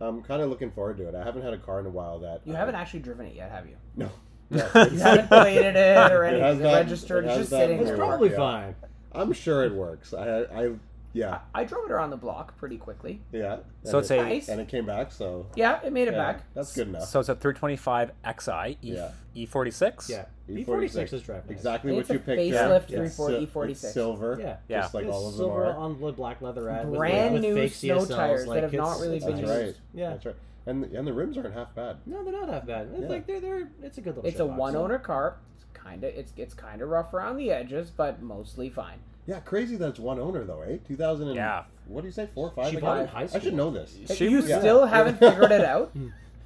I'm 0.00 0.22
kind 0.22 0.42
of 0.42 0.50
looking 0.50 0.70
forward 0.70 0.98
to 0.98 1.08
it. 1.08 1.14
I 1.14 1.24
haven't 1.24 1.42
had 1.42 1.54
a 1.54 1.58
car 1.58 1.80
in 1.80 1.86
a 1.86 1.90
while 1.90 2.18
that 2.18 2.42
You 2.44 2.54
I- 2.54 2.58
haven't 2.58 2.74
actually 2.74 3.00
driven 3.00 3.24
it 3.26 3.34
yet, 3.34 3.50
have 3.50 3.66
you? 3.66 3.76
No. 3.96 4.10
You 4.50 4.58
haven't 4.98 5.28
plated 5.28 5.74
it 5.76 5.96
or 6.12 6.24
It 6.24 6.34
anything. 6.34 6.42
has 6.42 6.54
It's 6.56 6.62
that- 6.62 6.74
registered. 6.74 7.24
it 7.24 7.28
It's 7.28 7.36
has 7.36 7.38
just 7.44 7.50
that 7.52 7.56
sitting 7.60 7.76
It's 7.78 7.86
weird- 7.86 7.98
there. 7.98 8.06
probably 8.06 8.30
yeah. 8.30 8.36
fine. 8.36 8.74
I'm 9.12 9.32
sure 9.32 9.64
it 9.64 9.72
works. 9.72 10.12
I, 10.12 10.42
I, 10.42 10.70
yeah, 11.12 11.40
I 11.54 11.64
drove 11.64 11.86
it 11.86 11.90
around 11.92 12.10
the 12.10 12.16
block 12.16 12.56
pretty 12.58 12.76
quickly. 12.76 13.20
yeah. 13.32 13.58
So 13.84 13.98
it's 13.98 14.10
it, 14.10 14.18
a 14.18 14.22
Nice. 14.22 14.48
and 14.48 14.60
it 14.60 14.68
came 14.68 14.84
back. 14.86 15.10
So 15.12 15.46
Yeah, 15.56 15.80
it 15.84 15.92
made 15.92 16.08
it 16.08 16.12
yeah, 16.14 16.32
back. 16.32 16.44
That's 16.54 16.74
good 16.74 16.88
enough. 16.88 17.04
So 17.04 17.20
it's 17.20 17.28
a 17.28 17.34
325 17.34 18.12
Xi 18.40 18.50
E 18.82 18.94
Yeah. 18.94 19.10
E46. 19.36 20.08
Yeah. 20.08 20.26
E46 20.48 20.66
B46 20.66 21.12
is 21.12 21.22
driving. 21.22 21.50
exactly 21.50 21.96
It's 21.96 22.08
what 22.08 22.14
a 22.16 22.18
you 22.18 22.24
picked. 22.24 22.40
facelift 22.54 22.90
yeah. 22.90 23.08
340 23.08 23.72
It's 23.72 23.80
sil- 23.80 23.86
E46. 23.90 23.92
silver. 23.92 24.36
Yeah. 24.40 24.56
Yeah. 24.68 24.80
Just 24.82 24.94
like 24.94 25.04
It's 25.06 25.14
all 25.14 25.26
of 25.28 25.32
them 25.34 25.38
silver 25.38 25.66
are. 25.66 25.76
on 25.76 26.00
the 26.00 26.12
black 26.12 26.40
leather 26.42 26.64
red 26.64 26.88
with, 26.88 26.98
Brand 26.98 27.34
with 27.34 27.42
new 27.42 27.54
fake 27.54 27.72
snow 27.74 27.98
CSLs, 27.98 28.08
tires 28.16 28.44
that 28.44 28.48
like, 28.50 28.62
have 28.62 28.72
not 28.72 28.84
it's- 28.88 29.00
really 29.02 29.16
it's 29.16 29.24
been 29.26 29.36
That's 29.36 29.48
used. 29.48 29.64
right. 29.66 29.76
Yeah. 29.94 30.10
That's 30.10 30.26
right. 30.26 30.36
And 30.66 30.84
and 30.84 31.06
the 31.06 31.12
rims 31.14 31.38
aren't 31.38 31.54
half 31.54 31.74
bad. 31.74 31.96
No, 32.04 32.22
they're 32.22 32.32
not 32.32 32.48
half 32.50 32.66
bad. 32.66 32.88
It's 32.92 33.02
Yeah. 33.02 33.08
like 33.08 33.26
they're 33.26 33.40
they're 33.40 33.68
it's 33.82 33.96
a 33.96 34.00
good 34.02 34.16
little. 34.16 34.28
It's 34.28 34.38
a 34.40 34.42
shitbox. 34.42 34.56
one 34.56 34.76
owner 34.76 34.98
car. 34.98 35.38
It's 35.56 35.64
kind 35.72 36.04
of 36.04 36.12
it's 36.14 36.32
it's 36.36 36.52
kind 36.52 36.82
of 36.82 36.90
rough 36.90 37.14
around 37.14 37.36
the 37.38 37.50
edges, 37.50 37.90
but 37.90 38.20
mostly 38.20 38.68
fine. 38.68 38.98
Yeah, 39.28 39.40
crazy 39.40 39.76
that 39.76 39.88
it's 39.90 39.98
one 39.98 40.18
owner 40.18 40.42
though, 40.44 40.62
eh? 40.62 40.78
2000 40.88 41.26
and 41.28 41.36
Yeah. 41.36 41.64
what 41.86 42.00
do 42.00 42.06
you 42.06 42.12
say? 42.12 42.26
Four, 42.34 42.48
or 42.48 42.50
five? 42.50 42.70
She 42.70 42.78
again? 42.78 42.80
bought 42.88 42.98
it 42.98 43.02
in 43.02 43.08
high 43.08 43.28
I 43.34 43.38
should 43.38 43.52
know 43.52 43.70
this. 43.70 43.94
She 44.16 44.28
you 44.30 44.36
was- 44.38 44.48
yeah. 44.48 44.58
still 44.58 44.86
haven't 44.96 45.18
figured 45.18 45.52
it 45.52 45.60
out? 45.60 45.92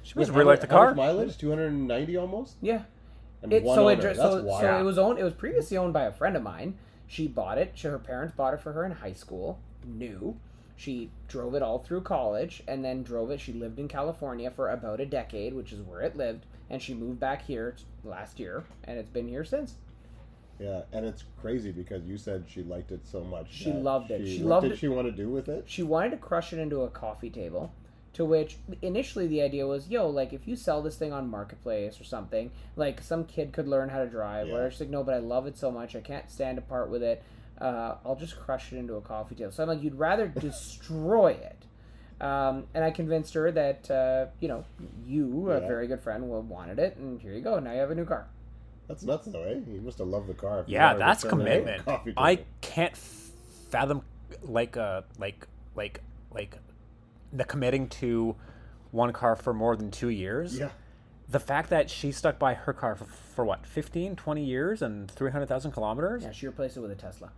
She 0.01 0.19
was 0.19 0.27
How 0.27 0.33
really 0.35 0.47
like 0.47 0.59
the 0.59 0.67
how 0.67 0.87
much 0.87 0.87
car. 0.87 0.95
mileage? 0.95 1.37
290 1.37 2.17
almost. 2.17 2.57
Yeah. 2.61 2.81
And 3.41 3.53
It, 3.53 3.63
one 3.63 3.75
so 3.75 3.87
it 3.87 3.93
owner. 3.93 4.01
dr- 4.01 4.17
That's 4.17 4.33
so, 4.33 4.43
wild. 4.43 4.61
so 4.61 4.79
it 4.79 4.83
was 4.83 4.97
owned. 4.97 5.17
It 5.17 5.23
was 5.23 5.33
previously 5.33 5.77
owned 5.77 5.93
by 5.93 6.03
a 6.03 6.11
friend 6.11 6.35
of 6.35 6.43
mine. 6.43 6.77
She 7.07 7.25
bought 7.27 7.57
it. 7.57 7.71
She, 7.75 7.87
her 7.87 7.97
parents 7.99 8.35
bought 8.35 8.53
it 8.53 8.59
for 8.59 8.73
her 8.73 8.83
in 8.85 8.91
high 8.91 9.13
school. 9.13 9.59
New. 9.85 10.35
She 10.75 11.09
drove 11.29 11.55
it 11.55 11.61
all 11.61 11.79
through 11.79 12.01
college, 12.01 12.63
and 12.67 12.83
then 12.83 13.01
drove 13.03 13.31
it. 13.31 13.39
She 13.39 13.53
lived 13.53 13.79
in 13.79 13.87
California 13.87 14.51
for 14.51 14.69
about 14.69 14.99
a 14.99 15.05
decade, 15.05 15.53
which 15.53 15.71
is 15.71 15.79
where 15.81 16.01
it 16.01 16.17
lived. 16.17 16.45
And 16.69 16.81
she 16.81 16.93
moved 16.93 17.19
back 17.21 17.43
here 17.43 17.75
last 18.03 18.39
year, 18.39 18.63
and 18.83 18.97
it's 18.97 19.09
been 19.09 19.27
here 19.29 19.45
since. 19.45 19.75
Yeah, 20.59 20.81
and 20.91 21.05
it's 21.05 21.23
crazy 21.41 21.71
because 21.71 22.03
you 22.05 22.17
said 22.17 22.45
she 22.47 22.63
liked 22.63 22.91
it 22.91 23.05
so 23.05 23.23
much. 23.23 23.47
She 23.51 23.71
loved 23.71 24.11
it. 24.11 24.25
She 24.27 24.43
what 24.43 24.49
loved 24.49 24.63
did 24.65 24.71
it. 24.73 24.79
she 24.79 24.87
want 24.87 25.07
to 25.07 25.11
do 25.11 25.29
with 25.29 25.49
it? 25.49 25.65
She 25.67 25.83
wanted 25.83 26.11
to 26.11 26.17
crush 26.17 26.53
it 26.53 26.59
into 26.59 26.81
a 26.81 26.89
coffee 26.89 27.29
table. 27.29 27.73
To 28.13 28.25
which 28.25 28.57
initially 28.83 29.25
the 29.25 29.41
idea 29.41 29.65
was, 29.65 29.89
yo, 29.89 30.07
like 30.07 30.33
if 30.33 30.47
you 30.47 30.55
sell 30.55 30.83
this 30.83 30.95
thing 30.95 31.11
on 31.11 31.27
marketplace 31.27 31.99
or 31.99 32.03
something, 32.03 32.51
like 32.75 33.01
some 33.01 33.25
kid 33.25 33.51
could 33.53 33.67
learn 33.67 33.89
how 33.89 33.97
to 33.97 34.05
drive. 34.07 34.47
Yeah. 34.47 34.53
Where 34.53 34.71
she's 34.71 34.81
like, 34.81 34.89
no, 34.89 35.03
but 35.03 35.15
I 35.15 35.17
love 35.17 35.47
it 35.47 35.57
so 35.57 35.71
much, 35.71 35.95
I 35.95 36.01
can't 36.01 36.29
stand 36.29 36.59
apart 36.59 36.91
with 36.91 37.01
it. 37.01 37.23
Uh, 37.59 37.95
I'll 38.05 38.15
just 38.15 38.39
crush 38.39 38.71
it 38.71 38.77
into 38.77 38.95
a 38.95 39.01
coffee 39.01 39.33
table. 39.33 39.51
So 39.51 39.63
I'm 39.63 39.69
like, 39.69 39.81
you'd 39.81 39.95
rather 39.95 40.27
destroy 40.39 41.31
it. 41.31 41.65
Um, 42.21 42.65
and 42.73 42.83
I 42.83 42.91
convinced 42.91 43.33
her 43.33 43.51
that 43.51 43.89
uh, 43.91 44.27
you 44.39 44.47
know 44.47 44.63
you, 45.05 45.49
a 45.49 45.59
very 45.59 45.87
good 45.87 45.99
friend, 45.99 46.29
wanted 46.29 46.79
it, 46.79 46.95
and 46.97 47.19
here 47.19 47.33
you 47.33 47.41
go. 47.41 47.59
Now 47.59 47.73
you 47.73 47.79
have 47.79 47.91
a 47.91 47.95
new 47.95 48.05
car. 48.05 48.27
That's 48.87 49.03
nuts 49.03 49.27
though, 49.27 49.43
eh? 49.43 49.59
You 49.67 49.81
must 49.81 49.97
have 49.99 50.07
loved 50.07 50.27
the 50.27 50.33
car. 50.33 50.63
Yeah, 50.67 50.95
that's 50.95 51.23
turn 51.23 51.41
it 51.41 51.47
into 51.57 51.71
a 51.71 51.75
commitment. 51.77 52.13
I 52.17 52.39
can't 52.61 52.95
fathom 53.69 54.01
like 54.43 54.77
uh 54.77 55.01
like 55.17 55.47
like 55.75 56.01
like 56.31 56.57
the 57.31 57.43
committing 57.45 57.87
to 57.89 58.35
one 58.91 59.11
car 59.13 59.35
for 59.35 59.53
more 59.53 59.75
than 59.75 59.89
two 59.91 60.09
years. 60.09 60.59
Yeah. 60.59 60.69
The 61.29 61.39
fact 61.39 61.69
that 61.71 61.89
she 61.89 62.11
stuck 62.11 62.37
by 62.37 62.53
her 62.53 62.73
car 62.73 62.95
for, 62.95 63.05
for 63.05 63.45
what 63.45 63.65
15, 63.65 64.15
20 64.15 64.43
years 64.43 64.81
and 64.83 65.09
300,000 65.09 65.71
kilometers? 65.71 66.21
Yeah, 66.23 66.31
she 66.31 66.45
replaced 66.45 66.77
it 66.77 66.81
with 66.81 66.91
a 66.91 66.95
Tesla. 66.95 67.31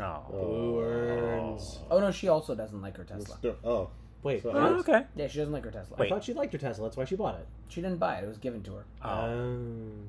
Oh. 0.00 0.24
Who? 0.30 1.58
Oh 1.90 2.00
no, 2.00 2.10
she 2.10 2.28
also 2.28 2.54
doesn't 2.54 2.80
like 2.80 2.96
her 2.96 3.04
Tesla. 3.04 3.36
still- 3.36 3.56
oh, 3.62 3.90
Wait, 4.22 4.42
So- 4.42 4.48
what? 4.52 4.56
Oh, 4.62 4.76
okay. 4.80 5.04
Yeah, 5.16 5.28
she 5.28 5.38
doesn't 5.38 5.52
like 5.52 5.64
her 5.64 5.70
Tesla. 5.70 5.96
I 5.98 6.08
thought 6.08 6.24
she 6.24 6.34
liked 6.34 6.52
her 6.52 6.58
Tesla. 6.58 6.86
That's 6.86 6.96
why 6.96 7.04
she 7.04 7.16
bought 7.16 7.36
it. 7.38 7.46
She 7.68 7.80
didn't 7.80 7.98
buy 7.98 8.16
it; 8.16 8.24
it 8.24 8.28
was 8.28 8.38
given 8.38 8.62
to 8.64 8.74
her. 8.74 8.84
Oh. 9.02 9.08
Um, 9.10 10.06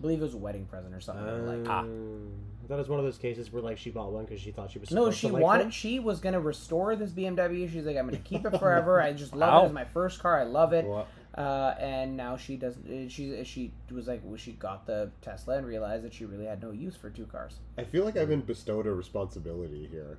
I 0.00 0.02
believe 0.02 0.20
it 0.20 0.22
was 0.22 0.32
a 0.34 0.38
wedding 0.38 0.64
present 0.64 0.94
or 0.94 1.00
something. 1.00 1.46
like 1.46 1.68
Ah. 1.68 1.80
um, 1.80 2.30
I 2.64 2.68
thought 2.68 2.74
it 2.76 2.78
was 2.78 2.88
one 2.88 2.98
of 3.00 3.04
those 3.04 3.18
cases 3.18 3.52
where 3.52 3.60
like 3.62 3.76
she 3.76 3.90
bought 3.90 4.12
one 4.12 4.24
because 4.24 4.40
she 4.40 4.50
thought 4.50 4.70
she 4.70 4.78
was 4.78 4.90
no, 4.90 5.10
she 5.10 5.26
to 5.28 5.34
like 5.34 5.42
wanted. 5.42 5.64
them. 5.64 5.70
She 5.70 5.98
was 5.98 6.20
gonna 6.20 6.40
restore 6.40 6.96
this 6.96 7.10
BMW. 7.10 7.70
She's 7.70 7.84
like, 7.84 7.96
I'm 7.98 8.06
gonna 8.06 8.16
keep 8.18 8.46
it 8.46 8.50
forever. 8.58 9.02
I 9.02 9.12
just 9.12 9.34
love 9.36 9.52
Wow. 9.52 9.62
it. 9.62 9.64
It's 9.66 9.74
my 9.74 9.84
first 9.84 10.20
car. 10.20 10.40
I 10.40 10.44
love 10.44 10.72
it. 10.72 10.86
well, 10.86 11.06
Uh, 11.36 11.74
and 11.78 12.16
now 12.16 12.36
she 12.38 12.56
doesn't. 12.56 12.86
uh, 12.88 13.08
She 13.10 13.44
she 13.44 13.72
was 13.92 14.08
like, 14.08 14.20
well, 14.24 14.36
she 14.38 14.52
got 14.52 14.86
the 14.86 15.10
Tesla 15.20 15.58
and 15.58 15.66
realized 15.66 16.02
that 16.04 16.14
she 16.14 16.24
really 16.24 16.46
had 16.46 16.62
no 16.62 16.70
use 16.70 16.96
for 16.96 17.10
two 17.10 17.26
cars. 17.26 17.58
I 17.76 17.84
feel 17.84 18.04
like 18.06 18.16
I've 18.16 18.28
been 18.28 18.40
bestowed 18.40 18.86
a 18.86 18.92
responsibility 18.94 19.86
here. 19.90 20.18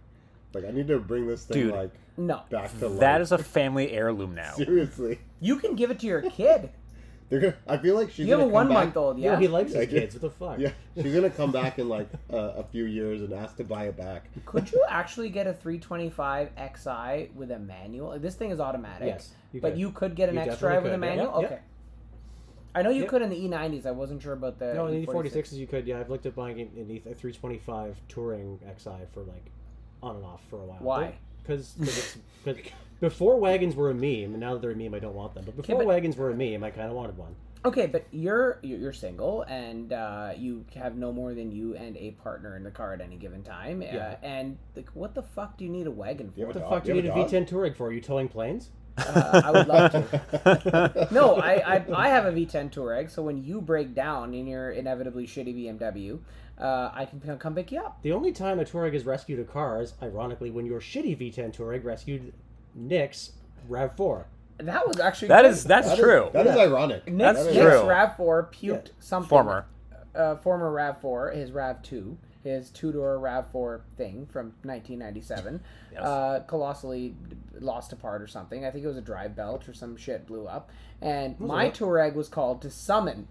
Like 0.54 0.66
I 0.66 0.72
need 0.72 0.88
to 0.90 1.00
bring 1.00 1.26
this 1.28 1.46
thing 1.46 1.64
Dude. 1.64 1.74
like 1.74 1.92
No, 2.18 2.42
back 2.50 2.78
to 2.80 2.88
life. 2.90 3.00
That 3.00 3.22
is 3.22 3.32
a 3.32 3.38
family 3.38 3.92
heirloom 3.94 4.36
now. 4.36 4.54
seriously. 4.58 5.20
you 5.40 5.56
can 5.58 5.76
give 5.76 5.90
it 5.90 6.00
to 6.00 6.06
your 6.08 6.22
kid. 6.30 6.70
They're 7.32 7.40
gonna. 7.40 7.56
I 7.66 7.78
feel 7.78 7.96
like 7.96 8.10
she's 8.12 8.28
you 8.28 8.34
have 8.34 8.42
a 8.42 8.44
gonna 8.44 8.54
one 8.54 8.66
come 8.68 8.76
back. 8.76 8.84
month 8.88 8.98
old. 8.98 9.18
Yeah, 9.18 9.32
Yeah. 9.32 9.40
he 9.40 9.48
likes 9.48 9.74
I 9.74 9.86
his 9.86 9.90
kids. 9.90 10.16
What 10.16 10.22
the 10.22 10.30
fuck? 10.30 10.60
Yeah, 10.60 10.72
she's 11.02 11.16
gonna 11.16 11.30
come 11.30 11.52
back 11.54 11.80
in 11.80 11.88
like 11.88 12.10
uh, 12.32 12.36
a 12.58 12.64
few 12.66 12.84
years 12.84 13.22
and 13.22 13.32
ask 13.34 13.56
to 13.58 13.64
buy 13.64 13.86
it 13.86 13.96
back. 13.96 14.26
Could 14.46 14.70
you 14.72 14.84
actually 14.90 15.30
get 15.30 15.48
a 15.48 15.54
325 15.54 16.50
Xi 16.84 17.30
with 17.34 17.52
a 17.52 17.58
manual? 17.58 18.10
Like, 18.10 18.22
this 18.22 18.36
thing 18.36 18.52
is 18.52 18.60
automatic. 18.60 19.08
Yes, 19.08 19.30
you 19.54 19.62
but 19.62 19.72
could. 19.72 19.80
you 19.80 19.92
could 19.92 20.16
get 20.16 20.28
an 20.28 20.36
You 20.36 20.42
X 20.42 20.60
drive 20.60 20.84
with 20.84 20.92
a 20.92 20.96
could, 20.98 21.04
yeah. 21.06 21.16
manual. 21.16 21.34
Okay. 21.46 21.60
I 22.76 22.82
know 22.82 22.90
you 22.90 23.02
Yep. 23.04 23.10
could 23.10 23.22
in 23.22 23.30
the 23.30 23.36
E90s. 23.48 23.86
I 23.86 23.92
wasn't 23.92 24.22
sure 24.22 24.34
about 24.34 24.60
the. 24.60 24.74
No, 24.74 24.88
in 24.88 25.00
the 25.02 25.08
E46. 25.08 25.32
E46s 25.32 25.54
you 25.54 25.68
could. 25.68 25.88
Yeah, 25.88 26.00
I've 26.02 26.10
looked 26.10 26.26
at 26.26 26.36
buying 26.36 26.60
an 26.60 26.70
an 26.76 26.92
E- 26.92 26.98
a 27.10 27.14
325 27.16 27.96
Touring 28.10 28.60
XI 28.78 28.90
for 29.14 29.24
like 29.24 29.52
on 30.04 30.18
and 30.18 30.26
off 30.26 30.42
for 30.50 30.58
a 30.58 30.66
while. 30.66 30.80
Why? 30.80 31.16
Because 31.44 31.76
before 33.02 33.38
wagons 33.38 33.76
were 33.76 33.90
a 33.90 33.94
meme, 33.94 34.32
and 34.34 34.40
now 34.40 34.54
that 34.54 34.62
they're 34.62 34.72
a 34.72 34.76
meme, 34.76 34.94
I 34.94 35.00
don't 35.00 35.16
want 35.16 35.34
them. 35.34 35.44
But 35.46 35.58
before 35.58 35.80
but- 35.80 35.88
wagons 35.88 36.16
were 36.16 36.30
a 36.30 36.34
meme, 36.36 36.64
I 36.64 36.70
kind 36.72 36.88
of 36.88 36.94
wanted 36.96 37.18
one. 37.18 37.36
Okay, 37.64 37.86
but 37.86 38.06
you're 38.12 38.58
you're 38.64 38.80
you're 38.80 38.94
single 38.94 39.44
and 39.44 39.94
uh, 39.94 40.32
you 40.36 40.66
have 40.74 40.96
no 40.96 41.12
more 41.14 41.36
than 41.36 41.52
you 41.52 41.76
and 41.76 41.96
a 41.96 42.10
partner 42.12 42.56
in 42.58 42.64
the 42.64 42.72
car 42.72 42.94
at 42.94 43.02
any 43.02 43.18
given 43.18 43.44
time. 43.44 43.84
Yeah. 43.84 44.16
Uh, 44.24 44.26
and 44.26 44.58
like, 44.76 44.90
what 44.96 45.14
the 45.14 45.22
fuck 45.22 45.58
do 45.60 45.66
you 45.66 45.70
need 45.70 45.86
a 45.86 45.92
wagon 45.92 46.32
for? 46.32 46.40
have 46.40 46.48
What 46.48 46.54
the 46.56 46.60
dog? 46.62 46.70
fuck 46.72 46.84
do 46.86 46.90
you 46.90 46.96
You 46.96 47.02
need 47.04 47.10
a 47.10 47.14
have 47.14 47.28
a 47.28 47.30
dog? 47.32 47.48
V10 47.48 47.50
Touareg 47.50 47.76
for? 47.78 47.88
Are 47.90 47.92
you 47.92 48.02
towing 48.02 48.30
planes? 48.30 48.72
Uh, 48.98 49.42
I 49.46 49.52
would 49.52 49.68
love 49.68 49.92
to. 49.92 51.08
No, 51.12 51.36
I, 51.36 51.76
I 51.76 51.86
I 51.96 52.08
have 52.10 52.26
a 52.26 52.32
V10 52.32 52.72
Touareg, 52.74 53.12
so 53.12 53.22
when 53.22 53.44
you 53.44 53.62
break 53.62 53.94
down 53.94 54.34
in 54.34 54.48
your 54.48 54.72
inevitably 54.72 55.28
shitty 55.28 55.54
BMW, 55.56 56.18
uh, 56.60 56.90
I 56.94 57.06
can 57.06 57.38
come 57.38 57.54
pick 57.54 57.72
you 57.72 57.80
up. 57.80 58.02
The 58.02 58.12
only 58.12 58.32
time 58.32 58.60
a 58.60 58.66
Touareg 58.66 58.94
has 58.94 59.06
rescued 59.06 59.40
a 59.40 59.44
car 59.44 59.82
is, 59.84 59.94
ironically, 60.02 60.50
when 60.50 60.66
your 60.66 60.80
shitty 60.82 61.16
V10 61.16 61.56
Touareg 61.56 61.84
rescued 61.84 62.34
Nick's 62.76 63.32
RAV4. 63.70 64.26
That 64.60 64.88
was 64.88 65.00
actually 65.00 65.30
That 65.30 65.42
good. 65.44 65.52
is 65.52 65.64
that's 65.64 65.88
That 65.88 65.94
is- 65.98 66.04
true. 66.04 66.30
that 66.34 66.46
is 66.48 66.56
ironic. 66.56 67.08
Nick's, 67.08 67.18
That's 67.18 67.40
That 67.46 67.50
is- 67.50 67.56
Nick's 67.56 67.80
true. 67.80 67.90
Rav4 67.90 68.52
puked 68.54 68.90
something. 69.00 69.30
Former. 69.30 69.66
uh, 70.14 70.36
former 70.36 70.70
Rav4, 70.72 71.34
his 71.34 71.52
Rav2, 71.52 72.18
his 72.44 72.70
two 72.70 72.92
door 72.92 73.18
Rav4 73.18 73.82
thing 73.96 74.26
from 74.26 74.54
1997, 74.64 75.62
Yes. 75.94 76.02
uh, 76.04 76.44
colossally 76.48 77.16
lost 77.60 77.94
a 77.94 77.96
part 77.96 78.22
or 78.22 78.28
something. 78.28 78.66
I 78.66 78.72
think 78.72 78.84
it 78.84 78.88
was 78.88 78.98
a 78.98 79.02
drive 79.02 79.36
belt 79.36 79.70
or 79.70 79.74
some 79.74 79.96
shit 79.96 80.28
blew 80.28 80.48
up. 80.48 80.70
And 81.02 81.40
my 81.40 81.66
it? 81.66 81.76
Touareg 81.76 82.14
was 82.14 82.28
called 82.28 82.62
to 82.64 82.70
summon, 82.70 83.28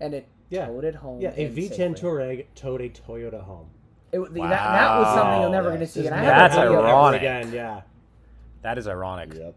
and 0.00 0.14
it 0.14 0.26
Yeah. 0.48 0.66
towed 0.66 0.84
it 0.84 0.94
home. 0.96 1.20
Yeah, 1.20 1.32
a 1.36 1.46
in 1.46 1.52
V10 1.54 1.68
safely. 1.96 2.08
Touareg 2.10 2.46
towed 2.54 2.80
a 2.80 2.88
Toyota 2.88 3.42
home. 3.42 3.66
It, 4.10 4.20
that, 4.20 4.34
that 4.34 4.98
was 4.98 5.14
something 5.14 5.40
you're 5.42 5.50
never 5.50 5.68
Wow. 5.68 5.74
going 5.76 5.86
to 5.86 5.92
see. 5.92 6.06
And 6.06 6.14
I 6.14 6.20
never 6.22 6.32
have 6.34 6.50
That's 6.50 6.54
video 6.62 6.78
of 6.80 6.84
it. 6.84 6.88
ironic. 6.88 7.20
Again, 7.20 7.52
yeah. 7.52 7.80
That 8.62 8.78
is 8.78 8.86
ironic. 8.88 9.34
Yep. 9.34 9.54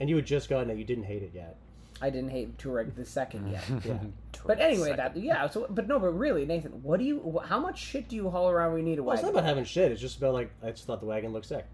And 0.00 0.08
you 0.08 0.16
had 0.16 0.26
just 0.26 0.48
gotten 0.48 0.70
it. 0.70 0.78
You 0.78 0.84
didn't 0.84 1.04
hate 1.04 1.22
it 1.22 1.32
yet. 1.34 1.56
I 2.00 2.10
didn't 2.10 2.30
hate 2.30 2.56
Touareg 2.58 2.94
the 2.94 3.04
second 3.04 3.50
yet. 3.50 3.64
Yeah. 3.84 3.98
But 4.46 4.60
anyway, 4.60 4.94
that 4.94 5.16
yeah. 5.16 5.48
So, 5.48 5.66
but 5.68 5.88
no, 5.88 5.98
but 5.98 6.10
really, 6.16 6.46
Nathan, 6.46 6.82
what 6.84 7.00
do 7.00 7.04
you? 7.04 7.40
How 7.44 7.58
much 7.58 7.76
shit 7.78 8.08
do 8.08 8.14
you 8.14 8.30
haul 8.30 8.48
around 8.48 8.72
when 8.72 8.82
you 8.84 8.90
need 8.90 8.98
a 9.00 9.02
Well, 9.02 9.14
it's 9.14 9.22
not 9.24 9.32
about 9.32 9.44
having 9.44 9.64
shit. 9.64 9.90
It's 9.90 10.00
just 10.00 10.16
about 10.18 10.32
like 10.32 10.52
I 10.62 10.70
just 10.70 10.86
thought 10.86 11.00
the 11.00 11.06
wagon 11.06 11.32
looked 11.32 11.46
sick. 11.46 11.66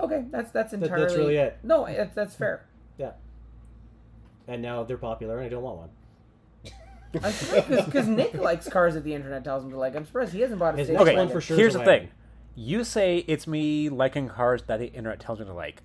Okay, 0.00 0.24
that's 0.30 0.50
that's 0.50 0.72
entirely. 0.72 1.02
that's 1.04 1.14
really 1.14 1.36
it. 1.36 1.58
No, 1.62 1.84
that's 1.86 2.14
that's 2.14 2.34
fair. 2.34 2.64
Yeah. 2.98 3.12
And 4.48 4.62
now 4.62 4.82
they're 4.84 4.96
popular, 4.96 5.36
and 5.36 5.46
I 5.46 5.48
don't 5.50 5.62
want 5.62 5.78
one. 5.78 5.90
I'm 7.22 7.32
surprised 7.32 7.84
because 7.86 8.08
Nick 8.08 8.34
likes 8.34 8.68
cars 8.68 8.94
that 8.94 9.04
the 9.04 9.14
internet 9.14 9.44
tells 9.44 9.62
him 9.64 9.70
to 9.70 9.76
like. 9.78 9.94
I'm 9.94 10.04
surprised 10.06 10.32
he 10.32 10.40
hasn't 10.40 10.58
bought 10.58 10.74
a 10.74 10.78
His 10.78 10.86
station 10.88 10.94
next 10.98 11.08
Okay, 11.10 11.16
one 11.16 11.26
wagon. 11.26 11.36
for 11.36 11.40
sure 11.40 11.56
here's 11.56 11.74
the 11.74 11.78
wagon. 11.80 12.06
thing. 12.06 12.10
You 12.56 12.82
say 12.84 13.18
it's 13.28 13.46
me 13.46 13.88
liking 13.88 14.28
cars 14.28 14.62
that 14.64 14.78
the 14.80 14.86
internet 14.86 15.20
tells 15.20 15.38
me 15.38 15.44
to 15.44 15.52
like. 15.52 15.82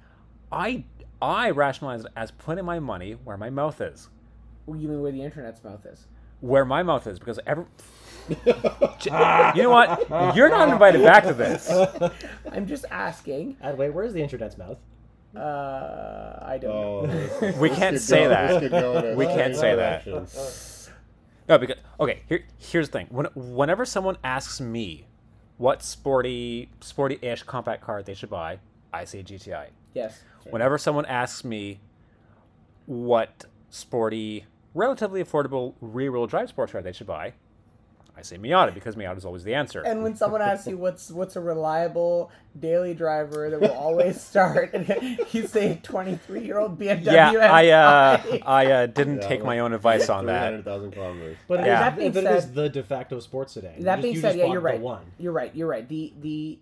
I 0.54 0.84
I 1.22 1.50
rationalize 1.52 2.06
it 2.06 2.12
as 2.16 2.32
putting 2.32 2.66
my 2.66 2.80
money 2.80 3.14
where 3.24 3.38
my 3.38 3.50
mouth 3.50 3.80
is. 3.82 4.10
You 4.68 4.74
mean 4.76 5.02
where 5.02 5.12
the 5.12 5.22
internet's 5.22 5.64
mouth 5.64 5.86
is? 5.86 6.08
Where 6.42 6.66
my 6.66 6.84
mouth 6.84 7.08
is, 7.08 7.20
because 7.20 7.40
every. 7.46 7.66
you 8.30 8.36
know 9.64 9.70
what? 9.70 10.36
You're 10.36 10.50
not 10.50 10.70
invited 10.70 11.04
back 11.04 11.24
to 11.26 11.34
this. 11.34 11.70
I'm 12.52 12.68
just 12.68 12.86
asking. 12.92 13.58
And 13.62 13.78
wait, 13.78 13.92
where's 13.94 14.14
the 14.14 14.22
internet's 14.22 14.58
mouth? 14.58 14.78
Uh, 15.36 16.38
I 16.42 16.58
don't 16.62 16.72
Oh, 16.76 17.02
know. 17.06 17.28
this- 17.40 17.58
We 17.58 17.70
can't 17.70 18.00
say 18.00 18.24
go- 18.24 18.30
that. 18.30 18.48
this 18.50 18.60
could 18.62 18.72
go 18.72 18.98
in 19.00 19.14
a 19.14 19.16
We 19.16 19.26
can't 19.26 19.56
say 19.56 19.76
that. 19.76 20.06
No, 21.50 21.58
because 21.58 21.78
okay. 22.00 22.22
Here, 22.28 22.44
here's 22.58 22.88
the 22.90 22.94
thing. 23.00 23.08
When, 23.10 23.26
whenever 23.36 23.84
someone 23.86 24.18
asks 24.24 24.62
me 24.62 25.08
what 25.58 25.82
sporty, 25.84 26.70
sporty-ish 26.82 27.44
compact 27.44 27.84
car 27.84 28.02
they 28.04 28.14
should 28.14 28.30
buy, 28.30 28.60
I 28.94 29.06
say 29.06 29.24
GTI. 29.24 29.68
Yes. 29.94 30.22
Whenever 30.50 30.78
someone 30.78 31.06
asks 31.06 31.44
me 31.44 31.80
what 32.86 33.46
sporty, 33.70 34.46
relatively 34.74 35.24
affordable 35.24 35.74
rear-wheel 35.82 36.28
drive 36.28 36.50
sports 36.50 36.72
car 36.72 36.82
they 36.82 36.92
should 36.92 37.08
buy, 37.08 37.34
I 38.16 38.22
say 38.22 38.38
Miata 38.38 38.74
because 38.76 38.96
Miata 38.96 39.18
is 39.18 39.26
always 39.26 39.44
the 39.44 39.56
answer. 39.56 39.82
And 39.82 40.04
when 40.04 40.16
someone 40.16 40.42
asks 40.44 40.68
you 40.68 40.78
what's 40.78 41.10
what's 41.10 41.36
a 41.36 41.40
reliable 41.42 42.30
daily 42.60 42.94
driver 42.94 43.50
that 43.50 43.60
will 43.60 43.72
always 43.72 44.22
start, 44.30 44.72
you 45.32 45.48
say 45.48 45.80
twenty 45.82 46.18
three 46.18 46.46
year 46.46 46.60
old 46.60 46.78
BMW. 46.78 47.06
yeah, 47.12 47.32
I 47.32 47.70
uh, 47.70 48.22
I 48.46 48.66
uh, 48.72 48.86
didn't 48.86 49.22
Yeah, 49.24 49.28
take 49.30 49.40
well, 49.40 49.48
my 49.48 49.60
own 49.60 49.74
advice 49.74 50.10
on 50.10 50.28
that. 50.28 50.50
300,000 50.50 50.92
kilometers. 50.92 51.38
But 51.48 51.62
Yeah. 51.62 51.80
That 51.80 51.98
being 51.98 52.12
but 52.12 52.26
it 52.26 52.32
is 52.36 52.44
said- 52.44 52.54
the 52.54 52.70
de 52.70 52.84
facto 52.84 53.20
sports 53.20 53.54
sedan. 53.54 53.80
You 53.80 53.86
That 53.86 53.96
just- 53.96 54.04
being 54.04 54.16
you 54.16 54.22
said, 54.22 54.36
yeah, 54.38 54.46
you're 54.46 54.62
right. 54.62 54.80
One. 54.80 55.06
You're 55.18 55.32
right. 55.34 55.56
You're 55.56 55.68
right. 55.68 55.88
The 55.90 56.14
the 56.22 56.60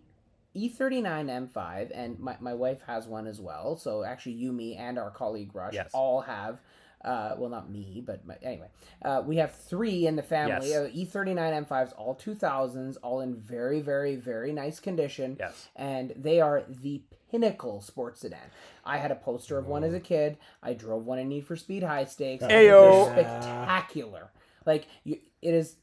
E39 0.55 1.49
M5 1.53 1.91
and 1.93 2.19
my, 2.19 2.35
my 2.39 2.53
wife 2.53 2.81
has 2.87 3.07
one 3.07 3.27
as 3.27 3.39
well. 3.39 3.75
So 3.75 4.03
actually, 4.03 4.33
you, 4.33 4.51
me, 4.51 4.75
and 4.75 4.97
our 4.99 5.11
colleague 5.11 5.51
Rush 5.53 5.73
Yes. 5.73 5.89
all 5.93 6.21
have. 6.21 6.59
Uh, 7.03 7.33
well, 7.39 7.49
not 7.49 7.67
me, 7.71 8.03
but 8.05 8.23
my, 8.27 8.35
anyway, 8.43 8.67
uh, 9.03 9.23
we 9.25 9.37
have 9.37 9.55
three 9.55 10.05
in 10.05 10.15
the 10.15 10.21
family. 10.21 10.69
Yes. 10.69 10.91
Uh, 10.93 11.19
E39 11.19 11.65
M5s, 11.67 11.93
all 11.97 12.13
2000s, 12.15 12.95
all 13.01 13.21
in 13.21 13.33
very, 13.35 13.81
very, 13.81 14.15
very 14.15 14.53
nice 14.53 14.79
condition. 14.79 15.35
Yes. 15.39 15.69
and 15.75 16.13
they 16.15 16.39
are 16.41 16.63
the 16.69 17.01
pinnacle 17.31 17.81
sports 17.81 18.21
sedan. 18.21 18.37
I 18.85 18.97
had 18.97 19.09
a 19.09 19.15
poster 19.15 19.57
of 19.57 19.65
one 19.65 19.83
as 19.83 19.95
a 19.95 19.99
kid. 19.99 20.37
I 20.61 20.73
drove 20.73 21.05
one 21.07 21.17
in 21.17 21.29
Need 21.29 21.47
for 21.47 21.55
Speed 21.55 21.81
High 21.81 22.05
Stakes. 22.05 22.43
Ayo. 22.43 23.05
They're 23.15 23.23
spectacular. 23.23 24.29
Like 24.67 24.85
you, 25.03 25.17
it 25.41 25.55
is. 25.55 25.77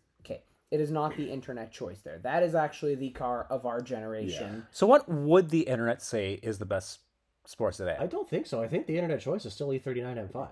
It 0.71 0.81
is 0.81 0.91
not 0.91 1.17
the 1.17 1.31
internet 1.31 1.73
choice 1.73 2.01
there. 2.05 2.19
That 2.19 2.43
is 2.43 2.55
actually 2.55 2.95
the 2.95 3.11
car 3.11 3.47
of 3.49 3.65
our 3.65 3.81
generation. 3.81 4.67
So, 4.71 4.87
what 4.87 5.09
would 5.09 5.49
the 5.51 5.61
internet 5.61 6.03
say 6.03 6.35
is 6.43 6.59
the 6.59 6.67
best 6.67 7.01
sports 7.47 7.79
sedan? 7.79 7.97
I 8.01 8.07
don't 8.07 8.29
think 8.29 8.47
so. 8.47 8.63
I 8.63 8.69
think 8.69 8.87
the 8.87 8.97
internet 8.97 9.21
choice 9.21 9.47
is 9.47 9.55
still 9.55 9.73
E 9.73 9.79
E39 9.79 10.31
M5. 10.31 10.49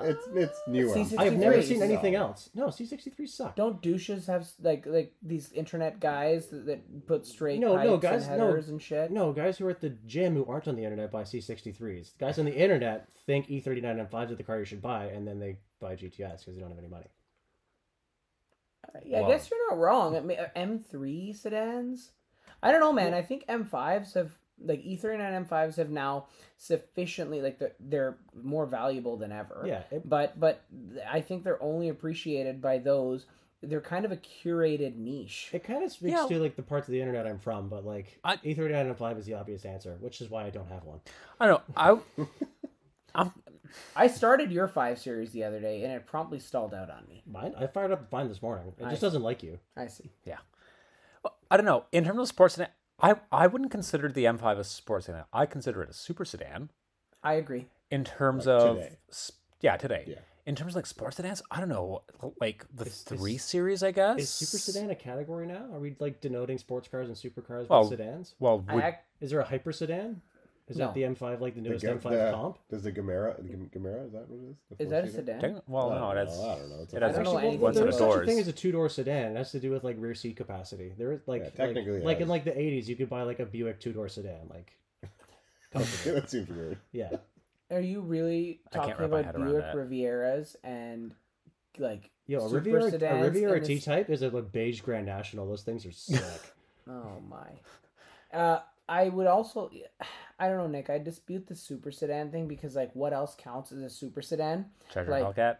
It's 0.00 0.26
it's 0.34 0.60
newer. 0.68 0.94
C63 0.94 1.18
I 1.18 1.24
have 1.24 1.36
never 1.36 1.60
seen 1.62 1.82
anything 1.82 2.14
So- 2.14 2.20
else. 2.20 2.50
No, 2.54 2.66
C63 2.68 3.28
suck. 3.28 3.56
Don't 3.56 3.82
douches 3.82 4.26
have 4.26 4.48
like 4.62 4.86
like 4.86 5.12
these 5.22 5.52
internet 5.52 6.00
guys 6.00 6.46
that, 6.46 6.66
that 6.66 7.06
put 7.06 7.26
straight 7.26 7.58
No, 7.60 7.76
no, 7.76 7.96
guys, 7.96 8.28
and 8.28 8.38
no. 8.38 8.54
and 8.54 8.80
shit? 8.80 9.10
No, 9.10 9.32
guys 9.32 9.58
who 9.58 9.66
are 9.66 9.70
at 9.70 9.80
the 9.80 9.90
gym 10.06 10.34
who 10.34 10.44
aren't 10.46 10.68
on 10.68 10.76
the 10.76 10.84
internet 10.84 11.10
buy 11.10 11.22
C63s. 11.24 12.12
Guys 12.18 12.38
on 12.38 12.44
the 12.44 12.56
internet 12.56 13.08
think 13.26 13.50
E 13.50 13.60
E39 13.60 14.08
M5s 14.08 14.30
are 14.30 14.34
the 14.36 14.42
car 14.42 14.58
you 14.60 14.64
should 14.64 14.80
buy, 14.82 15.06
and 15.06 15.26
then 15.26 15.40
they 15.40 15.58
buy 15.80 15.94
GTS 15.96 16.40
because 16.40 16.54
they 16.54 16.60
don't 16.60 16.70
have 16.70 16.78
any 16.78 16.88
money. 16.88 17.06
Yeah, 19.04 19.18
I 19.18 19.22
Wow. 19.22 19.28
guess 19.28 19.50
you're 19.50 19.70
not 19.70 19.78
wrong. 19.78 20.16
I 20.16 20.20
mean, 20.20 20.38
uh, 20.38 20.48
M3 20.56 21.32
sedans. 21.34 22.12
I 22.62 22.70
don't 22.72 22.80
know, 22.80 22.92
man. 22.92 23.14
I 23.14 23.22
think 23.22 23.44
M5s 23.48 24.14
have 24.14 24.32
like 24.60 24.80
E 24.84 24.96
E39 24.96 25.46
M5s 25.48 25.76
have 25.76 25.90
now 25.90 26.26
sufficiently 26.56 27.40
like 27.40 27.58
they're, 27.60 27.74
they're 27.78 28.18
more 28.34 28.66
valuable 28.66 29.16
than 29.16 29.30
ever. 29.30 29.62
Yeah, 29.66 29.82
it- 29.90 30.08
But 30.08 30.38
but 30.40 30.64
I 31.08 31.20
think 31.20 31.44
they're 31.44 31.62
only 31.62 31.88
appreciated 31.88 32.60
by 32.60 32.78
those. 32.78 33.26
They're 33.62 33.80
kind 33.80 34.04
of 34.04 34.12
a 34.12 34.16
curated 34.16 34.96
niche. 34.96 35.50
It 35.52 35.64
kind 35.64 35.84
of 35.84 35.90
speaks 35.92 36.12
Yeah. 36.18 36.26
to 36.26 36.38
like 36.40 36.56
the 36.56 36.62
parts 36.62 36.88
of 36.88 36.92
the 36.92 37.00
internet 37.00 37.26
I'm 37.26 37.38
from, 37.38 37.68
but 37.68 37.84
like 37.84 38.18
I- 38.24 38.36
E39 38.38 38.86
M5 38.96 39.18
is 39.18 39.26
the 39.26 39.34
obvious 39.34 39.64
answer, 39.64 39.96
which 40.00 40.20
is 40.20 40.28
why 40.30 40.44
I 40.44 40.50
don't 40.50 40.68
have 40.68 40.84
one. 40.84 41.00
I 41.38 41.46
don't 41.46 41.62
know. 41.68 41.74
I, 42.16 42.24
I'm, 43.14 43.32
I 43.96 44.06
started 44.06 44.50
your 44.52 44.68
five 44.68 44.98
series 44.98 45.30
the 45.32 45.44
other 45.44 45.60
day, 45.60 45.82
and 45.84 45.92
it 45.92 46.06
promptly 46.06 46.38
stalled 46.38 46.74
out 46.74 46.90
on 46.90 47.04
me. 47.08 47.22
Mine, 47.26 47.54
I 47.58 47.66
fired 47.66 47.92
up 47.92 48.10
mine 48.12 48.28
this 48.28 48.40
morning. 48.42 48.72
It 48.78 48.82
Nice. 48.82 48.92
just 48.92 49.02
doesn't 49.02 49.22
like 49.22 49.42
you. 49.42 49.58
I 49.76 49.86
see. 49.86 50.10
Yeah, 50.24 50.38
well, 51.24 51.36
I 51.50 51.56
don't 51.56 51.66
know. 51.66 51.84
In 51.92 52.04
terms 52.04 52.18
of 52.20 52.28
sports 52.28 52.54
sedan, 52.54 52.68
I, 53.00 53.16
I 53.30 53.46
wouldn't 53.46 53.70
consider 53.70 54.08
the 54.08 54.24
M5 54.24 54.58
a 54.58 54.64
sports 54.64 55.06
sedan. 55.06 55.24
I 55.32 55.46
consider 55.46 55.82
it 55.82 55.90
a 55.90 55.92
super 55.92 56.24
sedan. 56.24 56.70
I 57.22 57.34
agree. 57.34 57.66
In 57.90 58.04
terms 58.04 58.46
Like 58.46 58.60
of 58.62 58.76
today. 58.76 58.98
s- 59.10 59.32
yeah, 59.60 59.76
today. 59.76 60.04
Yeah. 60.06 60.14
In 60.46 60.54
terms 60.54 60.72
of 60.72 60.76
like 60.76 60.86
sports 60.86 61.16
sedans, 61.16 61.42
I 61.50 61.60
don't 61.60 61.68
know, 61.68 62.02
like 62.40 62.64
the 62.74 62.86
Is- 62.86 63.02
three 63.02 63.34
is- 63.34 63.44
series, 63.44 63.82
I 63.82 63.90
guess. 63.92 64.18
Is 64.18 64.30
super 64.30 64.58
sedan 64.58 64.90
a 64.90 64.94
category 64.94 65.46
now? 65.46 65.66
Are 65.72 65.78
we 65.78 65.94
like 66.00 66.20
denoting 66.22 66.56
sports 66.58 66.88
cars 66.88 67.08
and 67.08 67.16
supercars 67.16 67.60
with 67.62 67.70
Well, 67.70 67.84
sedans? 67.88 68.34
Well, 68.38 68.60
would, 68.72 68.82
ac- 68.82 68.96
Is 69.20 69.30
there 69.30 69.40
a 69.40 69.44
hyper 69.44 69.72
sedan? 69.72 70.22
Is 70.68 70.76
No. 70.76 70.86
that 70.86 70.94
the 70.94 71.02
M5 71.02 71.40
like 71.40 71.54
the 71.54 71.60
The 71.62 71.68
newest 71.70 71.84
Ga- 71.84 71.92
M5 71.94 72.10
the- 72.10 72.30
comp? 72.32 72.58
Does 72.68 72.82
the 72.82 72.92
Gamera, 72.92 73.36
the 73.38 73.48
Gam- 73.48 73.70
Gamera, 73.74 74.06
is 74.06 74.12
that 74.12 74.28
what 74.28 74.38
it 74.38 74.50
is? 74.50 74.56
The 74.76 74.84
is 74.84 74.90
that 74.90 75.04
a 75.04 75.06
four-seater? 75.06 75.38
sedan? 75.40 75.54
techn- 75.54 75.62
well, 75.66 75.90
I 75.92 75.98
no, 75.98 76.14
that's 76.14 76.36
know, 76.38 76.48
I 76.50 76.58
don't 76.58 76.68
know. 76.70 76.82
It's 76.82 76.92
a 76.92 76.96
it 76.96 77.02
has 77.02 77.12
I 77.12 77.14
don't 77.14 77.24
know 77.24 77.30
actually 77.30 77.42
anything 77.48 77.60
one 77.62 77.72
set 77.74 77.78
there 77.80 77.88
of 77.88 77.94
is 77.94 77.98
such 77.98 78.08
a 78.10 78.12
doors. 78.12 78.26
thing 78.28 78.38
as 78.38 78.48
a 78.48 78.52
two 78.52 78.72
door 78.72 78.88
sedan. 78.90 79.32
It 79.32 79.36
has 79.38 79.50
to 79.52 79.60
do 79.60 79.70
with 79.70 79.82
like 79.84 79.96
rear 79.98 80.14
seat 80.14 80.36
capacity. 80.36 80.92
There 80.98 81.12
is 81.12 81.20
like 81.26 81.40
Yeah, 81.40 81.44
like- 81.46 81.54
technically 81.56 81.96
it 82.00 82.04
like, 82.04 82.16
in 82.18 82.22
has. 82.24 82.28
like 82.28 82.44
the 82.44 82.50
80s, 82.52 82.86
you 82.86 82.96
could 82.96 83.08
buy 83.08 83.22
like 83.22 83.40
a 83.40 83.46
Buick 83.46 83.80
two 83.80 83.92
door 83.94 84.08
sedan. 84.08 84.48
Like, 84.50 84.72
that 85.72 86.24
seems 86.28 86.48
weird. 86.48 86.76
yeah, 86.92 87.16
Are 87.70 87.80
you 87.80 88.00
really 88.02 88.60
I 88.70 88.74
can't 88.76 88.88
talking 88.88 89.00
wrap 89.02 89.10
my 89.10 89.20
about 89.20 89.24
head 89.24 89.34
around 89.36 89.50
Buick 89.50 89.62
that. 89.64 89.74
Rivieras 89.76 90.56
and 90.64 91.14
like 91.78 92.10
yo, 92.26 92.38
a 92.38 92.42
super 92.48 92.56
Riviera, 92.56 92.84
a 92.84 92.90
sedans 92.90 93.22
Riviera 93.24 93.56
in 93.58 93.64
T 93.64 93.74
this- 93.76 93.84
Type 93.84 94.10
is 94.10 94.22
a 94.22 94.28
like, 94.28 94.52
beige 94.52 94.80
Grand 94.82 95.06
National. 95.06 95.48
Those 95.48 95.62
things 95.62 95.86
are 95.86 95.92
sick. 95.92 96.20
Oh 96.90 97.20
my. 97.28 97.50
Uh, 98.38 98.60
I 98.88 99.10
would 99.10 99.26
also, 99.26 99.70
I 100.38 100.48
don't 100.48 100.58
know, 100.58 100.66
Nick. 100.68 100.88
I 100.90 100.98
dispute 100.98 101.46
the 101.46 101.54
super 101.56 101.90
sedan 101.90 102.30
thing 102.30 102.46
because, 102.48 102.76
like, 102.76 102.94
what 102.94 103.12
else 103.12 103.34
counts 103.36 103.72
as 103.72 103.80
a 103.82 103.90
super 103.90 104.22
sedan? 104.22 104.66
Treasure 104.90 105.10
like- 105.10 105.24
Hellcat. 105.24 105.56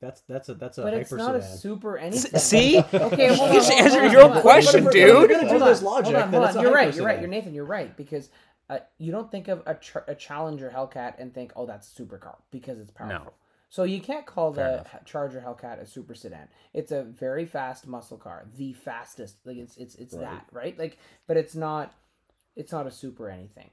that's 0.00 0.20
that's 0.22 0.48
a 0.48 0.54
that's 0.54 0.78
a 0.78 0.82
But 0.82 0.92
hyper 0.92 1.02
it's 1.02 1.12
not 1.12 1.34
sedan. 1.34 1.40
a 1.40 1.56
super 1.58 1.98
anything. 1.98 2.40
See, 2.40 2.78
Okay, 2.78 2.88
hold 3.34 3.50
on, 3.50 3.54
Just 3.54 3.70
hold 3.70 3.80
on, 3.80 3.86
answer 3.86 4.00
hold 4.00 4.12
your 4.12 4.22
own 4.22 4.40
question, 4.40 4.84
dude. 4.90 5.10
hold 5.10 5.16
on, 5.16 5.20
We're 5.22 5.28
gonna 5.46 5.58
do 5.58 5.64
this 5.64 5.82
logic, 5.82 6.14
Hold 6.14 6.16
on, 6.16 6.32
hold 6.32 6.44
on. 6.56 6.62
You're 6.62 6.72
right. 6.72 6.84
hyper 6.86 6.96
You're 6.96 7.06
right. 7.06 7.20
You're 7.20 7.28
Nathan. 7.30 7.54
You're 7.54 7.64
right 7.64 7.96
because 7.96 8.30
uh, 8.68 8.78
you 8.98 9.12
don't 9.12 9.30
think 9.30 9.48
of 9.48 9.62
a, 9.66 9.74
tr- 9.74 9.98
a 10.08 10.14
Challenger 10.14 10.72
Hellcat 10.74 11.14
and 11.20 11.32
think, 11.32 11.52
oh, 11.54 11.66
that's 11.66 11.96
a 11.96 12.02
supercar 12.02 12.36
because 12.50 12.78
it's 12.80 12.90
powerful. 12.90 13.32
So 13.68 13.84
you 13.84 14.00
can't 14.00 14.26
call 14.26 14.52
Fair 14.52 14.64
the 14.68 14.72
enough. 14.74 14.96
Charger 15.04 15.40
Hellcat 15.46 15.80
a 15.80 15.86
super 15.86 16.14
sedan. 16.14 16.48
It's 16.74 16.90
a 16.92 17.02
very 17.02 17.44
fast 17.46 17.86
muscle 17.86 18.16
car, 18.16 18.46
the 18.56 18.72
fastest. 18.72 19.36
Like 19.44 19.56
it's 19.58 19.76
it's 19.76 19.94
it's 19.96 20.14
Right. 20.14 20.22
that 20.22 20.46
right. 20.52 20.78
Like, 20.78 20.98
but 21.26 21.36
it's 21.36 21.54
not. 21.54 21.92
It's 22.54 22.72
not 22.72 22.86
a 22.86 22.90
super 22.90 23.28
anything. 23.28 23.70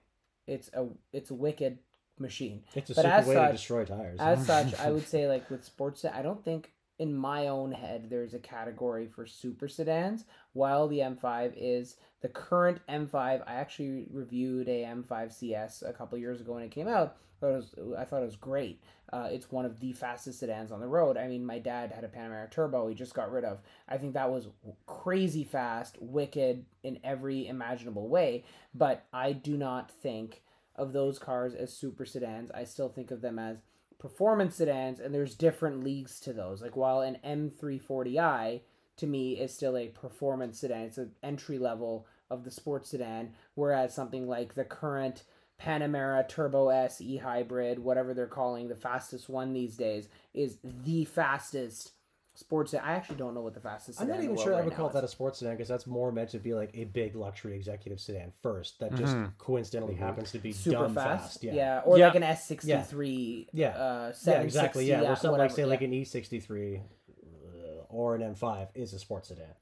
It's 0.47 0.69
a 0.73 0.87
it's 1.11 1.29
a 1.31 1.33
wicked 1.33 1.79
machine. 2.19 2.63
It's 2.75 2.89
a 2.91 2.95
But 2.95 3.03
super 3.03 3.29
way 3.29 3.35
such- 3.35 3.47
to 3.47 3.51
destroy 3.53 3.85
tires. 3.85 4.19
As 4.19 4.45
such, 4.53 4.79
I 4.79 4.91
would 4.91 5.07
say 5.07 5.27
like 5.27 5.49
with 5.49 5.63
sports, 5.63 6.05
I 6.05 6.21
don't 6.21 6.43
think 6.43 6.71
in 6.99 7.13
my 7.13 7.47
own 7.47 7.71
head 7.71 8.09
there's 8.09 8.33
a 8.33 8.39
category 8.39 9.07
for 9.07 9.25
super 9.25 9.67
sedans. 9.67 10.25
While 10.53 10.87
the 10.87 10.99
M5 10.99 11.53
is 11.57 11.95
the 12.21 12.29
current 12.29 12.79
M5, 12.87 13.15
I 13.15 13.53
actually 13.53 14.05
reviewed 14.11 14.69
a 14.69 14.83
M5 14.83 15.31
CS 15.33 15.81
a 15.81 15.91
couple 15.91 16.17
years 16.19 16.39
ago 16.39 16.53
when 16.53 16.63
it 16.63 16.71
came 16.71 16.87
out. 16.87 17.17
I 17.37 17.39
thought 17.39 17.51
it 17.51 17.55
was, 17.55 17.95
I 17.97 18.05
thought 18.05 18.21
it 18.21 18.25
was 18.25 18.35
great. 18.35 18.81
Uh, 19.13 19.27
it's 19.29 19.51
one 19.51 19.63
of 19.63 19.79
the 19.79 19.93
fastest 19.93 20.39
sedans 20.39 20.71
on 20.71 20.79
the 20.79 20.87
road. 20.87 21.17
I 21.17 21.27
mean, 21.27 21.45
my 21.45 21.59
dad 21.59 21.91
had 21.91 22.03
a 22.03 22.07
Panamera 22.07 22.49
Turbo 22.49 22.87
he 22.87 22.95
just 22.95 23.13
got 23.13 23.31
rid 23.31 23.45
of. 23.45 23.59
I 23.87 23.97
think 23.97 24.15
that 24.15 24.31
was 24.31 24.47
crazy 24.87 25.43
fast, 25.43 25.97
wicked 26.01 26.65
in 26.81 26.99
every 27.03 27.47
imaginable 27.47 28.09
way. 28.09 28.43
But 28.73 29.05
I 29.13 29.33
do 29.33 29.55
not 29.55 29.91
think 29.91 30.41
of 30.75 30.93
those 30.93 31.19
cars 31.19 31.53
as 31.53 31.71
super 31.71 32.05
sedans. 32.05 32.49
I 32.55 32.63
still 32.63 32.89
think 32.89 33.11
of 33.11 33.21
them 33.21 33.37
as 33.37 33.57
performance 33.99 34.55
sedans, 34.55 34.99
and 34.99 35.13
there's 35.13 35.35
different 35.35 35.83
leagues 35.83 36.19
to 36.21 36.33
those. 36.33 36.63
Like 36.63 36.75
while 36.75 37.01
an 37.01 37.17
M340i 37.23 38.61
to 38.97 39.07
me 39.07 39.33
is 39.33 39.53
still 39.53 39.77
a 39.77 39.89
performance 39.89 40.59
sedan, 40.59 40.85
it's 40.85 40.97
an 40.97 41.11
entry 41.21 41.59
level 41.59 42.07
of 42.31 42.43
the 42.43 42.51
sports 42.51 42.89
sedan, 42.89 43.33
whereas 43.53 43.93
something 43.93 44.27
like 44.27 44.55
the 44.55 44.63
current 44.63 45.21
Panamera 45.61 46.27
Turbo 46.27 46.69
S 46.69 46.99
E 47.01 47.17
Hybrid, 47.17 47.79
whatever 47.79 48.13
they're 48.13 48.27
calling 48.27 48.67
the 48.67 48.75
fastest 48.75 49.29
one 49.29 49.53
these 49.53 49.77
days, 49.77 50.07
is 50.33 50.57
the 50.83 51.05
fastest 51.05 51.91
sports. 52.35 52.71
sedan. 52.71 52.85
I 52.85 52.93
actually 52.93 53.17
don't 53.17 53.33
know 53.35 53.41
what 53.41 53.53
the 53.53 53.59
fastest. 53.59 53.97
Is. 53.97 54.01
I'm 54.01 54.07
sedan 54.07 54.17
not 54.17 54.23
even 54.23 54.35
world 54.35 54.43
sure 54.45 54.55
I 54.55 54.61
would 54.61 54.71
now 54.71 54.77
call 54.77 54.87
is. 54.87 54.93
that 54.95 55.03
a 55.03 55.07
sports 55.07 55.39
sedan 55.39 55.53
because 55.55 55.67
that's 55.69 55.85
more 55.87 56.11
meant 56.11 56.29
to 56.31 56.39
be 56.39 56.53
like 56.53 56.71
a 56.73 56.85
big 56.85 57.15
luxury 57.15 57.55
executive 57.55 57.99
sedan 58.01 58.31
first. 58.41 58.79
That 58.79 58.95
just 58.95 59.15
Mhm. 59.15 59.37
coincidentally 59.37 59.95
happens 59.95 60.31
to 60.31 60.39
be 60.39 60.51
super 60.51 60.79
dumb 60.79 60.95
fast. 60.95 61.23
fast. 61.25 61.43
Yeah. 61.43 61.53
yeah, 61.53 61.81
or 61.85 61.97
Yeah. 61.99 62.07
like 62.07 62.15
an 62.15 62.23
S63. 62.23 63.47
Yeah. 63.53 63.69
uh, 63.69 64.13
Yeah, 64.25 64.41
exactly. 64.41 64.85
Yeah, 64.85 65.11
or 65.11 65.15
something 65.15 65.37
like 65.39 65.51
say 65.51 65.61
yeah. 65.61 65.67
like 65.67 65.81
an 65.81 65.91
E63 65.93 66.77
uh, 66.79 67.85
or 67.89 68.15
an 68.15 68.21
M5 68.21 68.69
is 68.73 68.93
a 68.93 68.99
sports 68.99 69.27
sedan. 69.29 69.53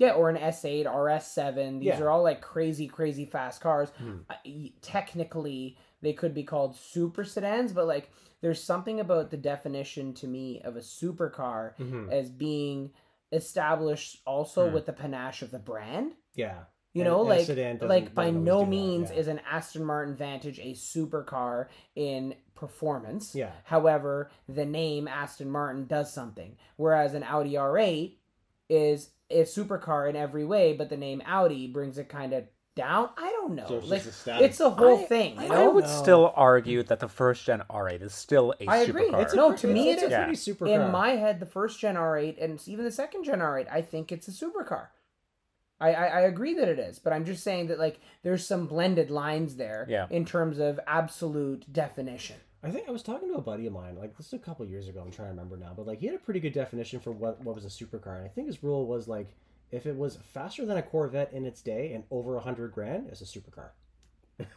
Yeah, 0.00 0.12
or 0.14 0.28
an 0.30 0.36
S8, 0.36 0.86
RS7. 0.86 1.78
These 1.78 1.86
Yeah. 1.86 2.00
are 2.00 2.10
all 2.10 2.22
like 2.24 2.40
crazy, 2.40 2.88
crazy 2.88 3.24
fast 3.26 3.60
cars. 3.60 3.92
Uh, 4.28 4.34
technically, 4.80 5.76
they 6.00 6.12
could 6.14 6.34
be 6.34 6.42
called 6.42 6.74
super 6.74 7.22
sedans, 7.22 7.72
but 7.72 7.86
like 7.86 8.10
there's 8.40 8.64
something 8.64 8.98
about 8.98 9.30
the 9.30 9.36
definition 9.36 10.14
to 10.14 10.26
me 10.26 10.62
of 10.62 10.74
a 10.76 10.80
supercar 10.80 11.76
Mhm. 11.76 12.10
as 12.10 12.30
being 12.30 12.90
established 13.30 14.22
also 14.26 14.68
Hmm. 14.68 14.74
with 14.74 14.86
the 14.86 14.92
panache 14.94 15.42
of 15.42 15.50
the 15.50 15.58
brand. 15.58 16.12
Yeah, 16.34 16.64
You 16.92 17.02
And- 17.02 17.10
know, 17.10 17.20
and 17.30 17.80
like 17.82 17.88
like 17.88 18.14
by 18.16 18.30
no 18.30 18.60
that, 18.60 18.68
means 18.68 19.10
yeah. 19.12 19.16
is 19.18 19.28
an 19.28 19.38
Aston 19.48 19.84
Martin 19.84 20.16
Vantage 20.16 20.58
a 20.58 20.72
supercar 20.72 21.68
in 21.94 22.34
performance. 22.56 23.32
Yeah. 23.32 23.52
However, 23.62 24.28
the 24.48 24.64
name 24.66 25.06
Aston 25.06 25.48
Martin 25.50 25.86
does 25.86 26.12
something, 26.12 26.56
whereas 26.76 27.14
an 27.14 27.22
Audi 27.22 27.52
R8 27.56 28.18
is 28.68 29.10
a 29.30 29.42
supercar 29.42 30.08
in 30.08 30.16
every 30.16 30.44
way, 30.44 30.72
but 30.72 30.88
the 30.90 30.96
name 30.96 31.22
Audi 31.26 31.66
brings 31.66 31.98
it 31.98 32.08
kind 32.08 32.32
of 32.32 32.44
down. 32.76 33.10
I 33.16 33.30
don't 33.30 33.54
know. 33.54 33.66
So 33.68 33.76
it's 33.78 33.88
like 33.88 34.02
just 34.04 34.26
a 34.28 34.42
it's 34.44 34.60
a 34.60 34.70
whole 34.70 35.00
I- 35.00 35.04
thing. 35.04 35.40
You 35.40 35.48
I 35.52 35.66
would 35.66 35.84
No. 35.84 36.02
still 36.02 36.32
argue 36.36 36.82
that 36.84 37.00
the 37.00 37.08
first 37.08 37.44
gen 37.44 37.62
R8 37.70 38.00
is 38.02 38.14
still 38.14 38.54
a 38.60 38.66
I 38.68 38.76
agree. 38.78 39.08
supercar. 39.10 39.22
It's 39.22 39.32
a- 39.32 39.36
No, 39.36 39.56
to 39.56 39.66
me 39.66 39.90
it's 39.90 40.02
it 40.02 40.04
a 40.04 40.06
is. 40.06 40.10
Yeah. 40.12 40.22
pretty 40.24 40.36
super 40.36 40.66
in 40.66 40.90
my 40.90 41.10
head, 41.10 41.40
the 41.40 41.46
first 41.46 41.80
gen 41.80 41.96
R8 41.96 42.42
and 42.42 42.60
even 42.68 42.84
the 42.84 42.90
second 42.92 43.24
gen 43.24 43.40
R8, 43.40 43.66
I 43.70 43.82
think 43.82 44.12
it's 44.12 44.28
a 44.28 44.32
supercar. 44.32 44.88
I, 45.80 45.94
I, 45.94 46.04
I 46.06 46.20
agree 46.20 46.54
that 46.54 46.68
it 46.68 46.78
is, 46.78 46.98
but 46.98 47.12
I'm 47.12 47.24
just 47.24 47.42
saying 47.42 47.68
that 47.68 47.78
like 47.78 48.00
there's 48.22 48.46
some 48.46 48.66
blended 48.66 49.10
lines 49.10 49.56
there 49.56 49.86
Yeah. 49.88 50.06
in 50.10 50.24
terms 50.26 50.58
of 50.58 50.78
absolute 50.86 51.72
definition. 51.72 52.36
I 52.62 52.70
think 52.70 52.88
I 52.88 52.90
was 52.92 53.02
talking 53.02 53.28
to 53.28 53.34
a 53.36 53.40
buddy 53.40 53.66
of 53.66 53.72
mine, 53.72 53.96
like 53.96 54.16
this 54.16 54.26
is 54.26 54.32
a 54.34 54.38
couple 54.38 54.66
years 54.66 54.86
ago. 54.88 55.00
I'm 55.04 55.10
trying 55.10 55.28
to 55.28 55.32
remember 55.32 55.56
now, 55.56 55.72
but 55.74 55.86
like 55.86 56.00
he 56.00 56.06
had 56.06 56.14
a 56.14 56.18
pretty 56.18 56.40
good 56.40 56.52
definition 56.52 57.00
for 57.00 57.10
what 57.12 57.42
what 57.42 57.54
was 57.54 57.64
a 57.64 57.68
supercar, 57.68 58.16
and 58.16 58.24
I 58.24 58.28
think 58.28 58.48
his 58.48 58.62
rule 58.62 58.86
was 58.86 59.08
like 59.08 59.28
if 59.70 59.86
it 59.86 59.96
was 59.96 60.16
faster 60.34 60.66
than 60.66 60.76
a 60.76 60.82
Corvette 60.82 61.32
in 61.32 61.46
its 61.46 61.62
day 61.62 61.92
and 61.94 62.04
over 62.10 62.36
a 62.36 62.40
hundred 62.40 62.72
grand, 62.72 63.06
it's 63.08 63.20
a 63.20 63.24
supercar. 63.24 63.68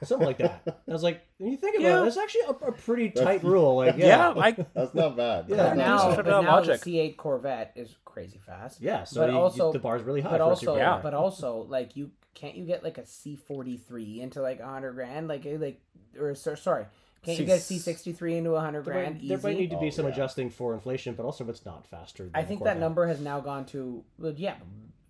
Something 0.04 0.26
like 0.28 0.38
that. 0.38 0.62
I 0.89 0.91
was 0.93 1.04
like, 1.04 1.22
when 1.39 1.51
you 1.51 1.58
think 1.58 1.76
about 1.78 1.84
Yeah. 1.88 2.04
it, 2.04 2.08
it's 2.08 2.18
actually 2.18 2.41
a, 2.47 2.51
a 2.51 2.72
pretty 2.72 3.10
tight 3.10 3.43
rule. 3.43 3.76
Like, 3.76 3.97
yeah, 3.97 4.34
yeah, 4.34 4.41
I 4.41 4.51
That's 4.74 4.93
not 4.95 5.18
bad. 5.18 5.45
Yeah, 5.49 5.58
But 5.58 5.76
now, 5.76 5.97
Just 5.97 6.08
bad. 6.08 6.16
put 6.16 6.28
it 6.28 6.30
but 6.32 6.41
now 6.41 6.51
logic. 6.51 6.82
the 6.82 6.91
C8 6.91 7.18
Corvette 7.18 7.72
is 7.76 7.95
crazy 8.06 8.38
fast. 8.38 8.80
yeah. 8.82 9.04
So 9.04 9.20
But 9.22 9.30
you- 9.30 9.36
you- 9.36 9.41
also- 9.41 9.72
the 9.74 9.80
bar's 9.80 10.01
really 10.04 10.22
high. 10.22 10.30
But 10.32 10.38
for 10.38 10.43
also, 10.43 10.76
supercar. 10.76 10.78
Yeah. 10.78 10.99
but 11.04 11.14
also, 11.14 11.66
like 11.70 11.97
you 11.97 12.12
can't 12.34 12.56
you 12.56 12.66
get 12.66 12.82
like 12.84 12.97
a 12.97 13.01
C43 13.04 14.20
into 14.22 14.41
like 14.41 14.60
a 14.62 14.66
hundred 14.68 14.93
grand, 14.93 15.28
like 15.28 15.45
eh, 15.45 15.58
like 15.60 15.82
or 16.18 16.34
sorry, 16.36 16.86
can't 17.24 17.39
you 17.39 17.45
get 17.45 17.59
a 17.59 17.61
C63 17.61 18.38
into 18.38 18.51
a 18.51 18.59
hundred 18.61 18.86
There 18.86 18.93
grand 18.93 19.15
might, 19.21 19.28
there 19.28 19.38
might 19.39 19.57
need 19.57 19.69
to 19.71 19.80
be 19.80 19.88
Oh, 19.88 19.89
some 19.91 20.05
yeah. 20.05 20.11
adjusting 20.11 20.49
for 20.49 20.74
inflation, 20.74 21.15
but 21.15 21.26
also 21.26 21.43
if 21.43 21.49
it's 21.49 21.65
not 21.65 21.88
faster. 21.88 22.24
Than 22.24 22.32
I 22.36 22.41
a 22.41 22.45
think 22.45 22.63
that 22.63 22.80
number 22.80 23.07
has 23.07 23.19
now 23.19 23.39
gone 23.39 23.65
to 23.67 24.03
well, 24.19 24.34
yeah, 24.36 24.55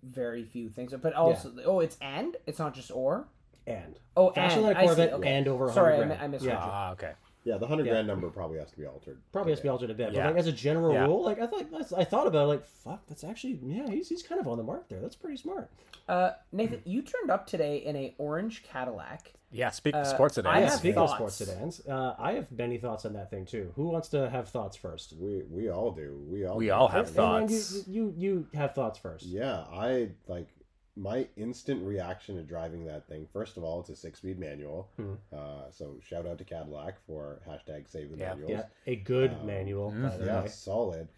very 0.02 0.44
few 0.44 0.68
things. 0.68 0.92
But 1.00 1.12
also, 1.14 1.52
oh, 1.64 1.80
it's 1.80 1.96
and 2.00 2.36
it's 2.46 2.58
not 2.58 2.74
just 2.74 2.90
or. 2.90 3.26
and 3.66 3.98
Oh, 4.16 4.30
faster 4.30 4.60
and 4.60 4.68
than 4.68 4.76
a 4.76 4.78
I 4.78 4.82
see, 4.82 4.86
Corvette 4.86 5.12
okay. 5.14 5.32
and 5.36 5.48
over 5.48 5.68
a 5.68 5.72
Sorry, 5.72 5.94
I, 5.94 5.96
hundred 5.96 6.08
mi- 6.10 6.16
grand. 6.16 6.22
I 6.22 6.26
misread 6.36 6.54
Yeah. 6.54 6.64
you. 6.64 6.70
ah, 6.72 6.92
okay. 6.92 7.12
Yeah, 7.44 7.58
the 7.58 7.66
hundred 7.66 7.86
Yeah. 7.86 7.92
grand 7.92 8.06
number 8.06 8.30
probably 8.30 8.58
has 8.58 8.70
to 8.70 8.76
be 8.78 8.86
altered. 8.86 9.20
Probably 9.30 9.52
has 9.52 9.58
to 9.60 9.64
be 9.64 9.68
altered 9.68 9.90
a 9.90 9.94
bit, 9.94 10.12
Yeah. 10.14 10.24
but 10.24 10.30
like 10.34 10.40
as 10.40 10.46
a 10.46 10.52
general 10.52 10.92
Yeah. 10.94 11.04
rule, 11.04 11.22
like 11.22 11.38
I 11.38 11.46
thought, 11.46 11.92
I 11.96 12.04
thought 12.04 12.26
about 12.26 12.44
it, 12.44 12.48
like 12.48 12.64
fuck, 12.64 13.06
that's 13.06 13.22
actually 13.22 13.58
yeah, 13.62 13.88
he's 13.88 14.08
he's 14.08 14.22
kind 14.22 14.40
of 14.40 14.48
on 14.48 14.56
the 14.56 14.64
mark 14.64 14.88
there. 14.88 15.00
That's 15.00 15.16
pretty 15.16 15.36
smart. 15.36 15.70
Uh, 16.08 16.32
Nathan, 16.52 16.80
you 16.84 17.02
turned 17.02 17.30
up 17.30 17.46
today 17.46 17.78
in 17.78 17.96
a 17.96 18.14
orange 18.18 18.62
Cadillac. 18.64 19.32
Yeah, 19.52 19.70
speak 19.70 19.94
Uh, 19.94 20.02
sports 20.04 20.34
today. 20.34 20.48
I 20.48 20.60
have 20.62 20.72
speaking 20.72 20.94
thoughts. 20.96 21.12
of 21.12 21.16
sports 21.18 21.34
sedans, 21.36 21.86
uh, 21.86 22.16
I 22.18 22.32
have 22.32 22.50
many 22.50 22.76
thoughts 22.78 23.04
on 23.04 23.12
that 23.12 23.30
thing 23.30 23.44
too. 23.44 23.72
Who 23.76 23.88
wants 23.88 24.08
to 24.08 24.28
have 24.30 24.48
thoughts 24.48 24.76
first? 24.76 25.12
We 25.12 25.42
we 25.50 25.68
all 25.68 25.92
do. 25.92 26.24
We 26.28 26.44
all 26.46 26.56
We 26.56 26.66
do. 26.66 26.72
all 26.72 26.88
have 26.88 27.06
And 27.08 27.16
then 27.16 27.48
thoughts. 27.48 27.86
You, 27.86 28.14
you 28.16 28.46
you 28.52 28.58
have 28.58 28.74
thoughts 28.74 28.98
first. 28.98 29.26
Yeah, 29.26 29.64
I 29.70 30.10
like 30.26 30.48
my 30.96 31.26
instant 31.36 31.82
reaction 31.84 32.36
to 32.36 32.42
driving 32.42 32.84
that 32.86 33.08
thing. 33.08 33.26
First 33.32 33.56
of 33.56 33.64
all, 33.64 33.80
it's 33.80 33.90
a 33.90 33.96
six-speed 33.96 34.38
manual. 34.38 34.90
Hmm. 34.96 35.14
Uh, 35.32 35.70
so 35.70 35.98
shout 36.00 36.26
out 36.26 36.38
to 36.38 36.44
Cadillac 36.44 37.04
for 37.06 37.40
hashtag 37.48 37.88
Save 37.88 38.10
the 38.10 38.16
Yeah. 38.18 38.30
Manuals. 38.34 38.50
Yeah, 38.50 38.66
a 38.86 38.96
good 38.96 39.32
Um, 39.32 39.46
manual. 39.46 39.90
By 39.90 40.16
the 40.16 40.24
Yeah, 40.26 40.42
way. 40.42 40.48
solid. 40.48 41.08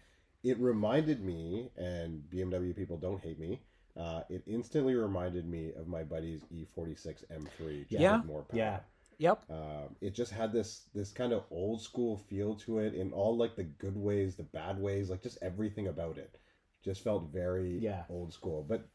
It 0.43 0.57
reminded 0.59 1.21
me, 1.23 1.71
and 1.75 2.27
BMW 2.29 2.73
people 2.73 2.97
don't 2.97 3.21
hate 3.21 3.39
me. 3.39 3.61
Uh, 3.95 4.23
it 4.29 4.43
instantly 4.47 4.95
reminded 4.95 5.47
me 5.47 5.73
of 5.73 5.87
my 5.87 6.03
buddy's 6.03 6.41
E 6.51 6.65
E46 6.65 7.23
M3. 7.29 7.81
just 7.81 7.91
Yeah. 8.01 8.21
more 8.25 8.43
power. 8.43 8.57
Yeah, 8.57 8.79
Yep. 9.19 9.49
Um, 9.49 9.95
it 9.99 10.11
just 10.11 10.31
had 10.31 10.51
this 10.53 10.85
this 10.93 11.11
kind 11.11 11.33
of 11.33 11.43
old 11.49 11.81
school 11.81 12.17
feel 12.17 12.55
to 12.57 12.77
it 12.79 12.93
in 12.93 13.11
all 13.13 13.35
like 13.35 13.55
the 13.55 13.63
good 13.63 13.97
ways, 13.97 14.35
the 14.35 14.43
bad 14.43 14.79
ways, 14.79 15.09
like 15.09 15.21
just 15.21 15.39
everything 15.41 15.87
about 15.87 16.17
it. 16.19 16.37
Just 16.83 17.01
felt 17.01 17.29
very 17.31 17.79
Yeah. 17.79 18.05
old 18.09 18.31
school, 18.31 18.63
but 18.63 18.87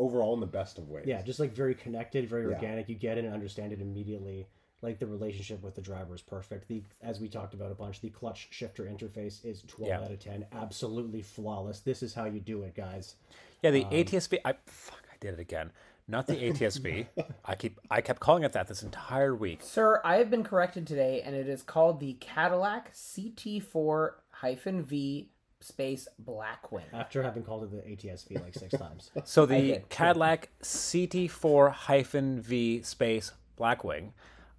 overall 0.00 0.34
in 0.34 0.40
the 0.40 0.46
best 0.46 0.78
of 0.78 0.88
ways. 0.88 1.04
yeah, 1.06 1.22
just 1.22 1.38
like 1.38 1.52
very 1.52 1.74
connected, 1.74 2.28
very 2.28 2.44
Yeah. 2.48 2.54
organic. 2.54 2.88
You 2.88 2.94
get 2.94 3.18
it 3.18 3.24
and 3.24 3.34
understand 3.34 3.72
it 3.72 3.80
immediately. 3.80 4.48
Like 4.82 4.98
the 4.98 5.06
relationship 5.06 5.62
with 5.62 5.74
the 5.74 5.82
driver 5.82 6.14
is 6.14 6.22
perfect. 6.22 6.68
The 6.68 6.82
as 7.02 7.20
we 7.20 7.28
talked 7.28 7.52
about 7.52 7.70
a 7.70 7.74
bunch, 7.74 8.00
the 8.00 8.08
clutch 8.08 8.48
shifter 8.50 8.84
interface 8.84 9.44
is 9.44 9.60
twelve 9.62 9.88
Yeah. 9.90 10.00
out 10.00 10.10
of 10.10 10.18
ten, 10.18 10.46
absolutely 10.52 11.20
flawless. 11.20 11.80
This 11.80 12.02
is 12.02 12.14
how 12.14 12.24
you 12.24 12.40
do 12.40 12.62
it, 12.62 12.74
guys. 12.74 13.16
Yeah, 13.62 13.68
Um, 13.70 13.74
the 13.74 13.84
ATSV. 13.90 14.38
I 14.44 14.54
fuck. 14.64 15.02
I 15.12 15.16
did 15.20 15.34
it 15.34 15.40
again. 15.40 15.70
Not 16.08 16.26
the 16.26 16.42
ATSV. 16.42 17.06
I 17.44 17.54
keep. 17.56 17.78
I 17.90 18.00
kept 18.00 18.20
calling 18.20 18.42
it 18.42 18.52
that 18.54 18.68
this 18.68 18.82
entire 18.82 19.34
week. 19.36 19.60
Sir, 19.62 20.00
I 20.02 20.16
have 20.16 20.30
been 20.30 20.44
corrected 20.44 20.86
today, 20.86 21.20
and 21.22 21.36
it 21.36 21.46
is 21.46 21.62
called 21.62 22.00
the 22.00 22.14
Cadillac 22.14 22.94
CT4-V 22.94 25.28
space 25.60 26.08
Blackwing. 26.24 26.82
After 26.92 27.22
having 27.22 27.42
called 27.42 27.64
it 27.64 27.70
the 27.70 27.78
ATSV 28.08 28.42
like 28.42 28.54
six 28.54 28.74
times. 28.78 29.10
So 29.24 29.46
the. 29.46 29.82
Cadillac 29.88 30.50
CT4 30.62 31.72
hyphen 31.72 32.40
V 32.40 32.82
space 32.82 33.32
Blackwing. 33.58 34.12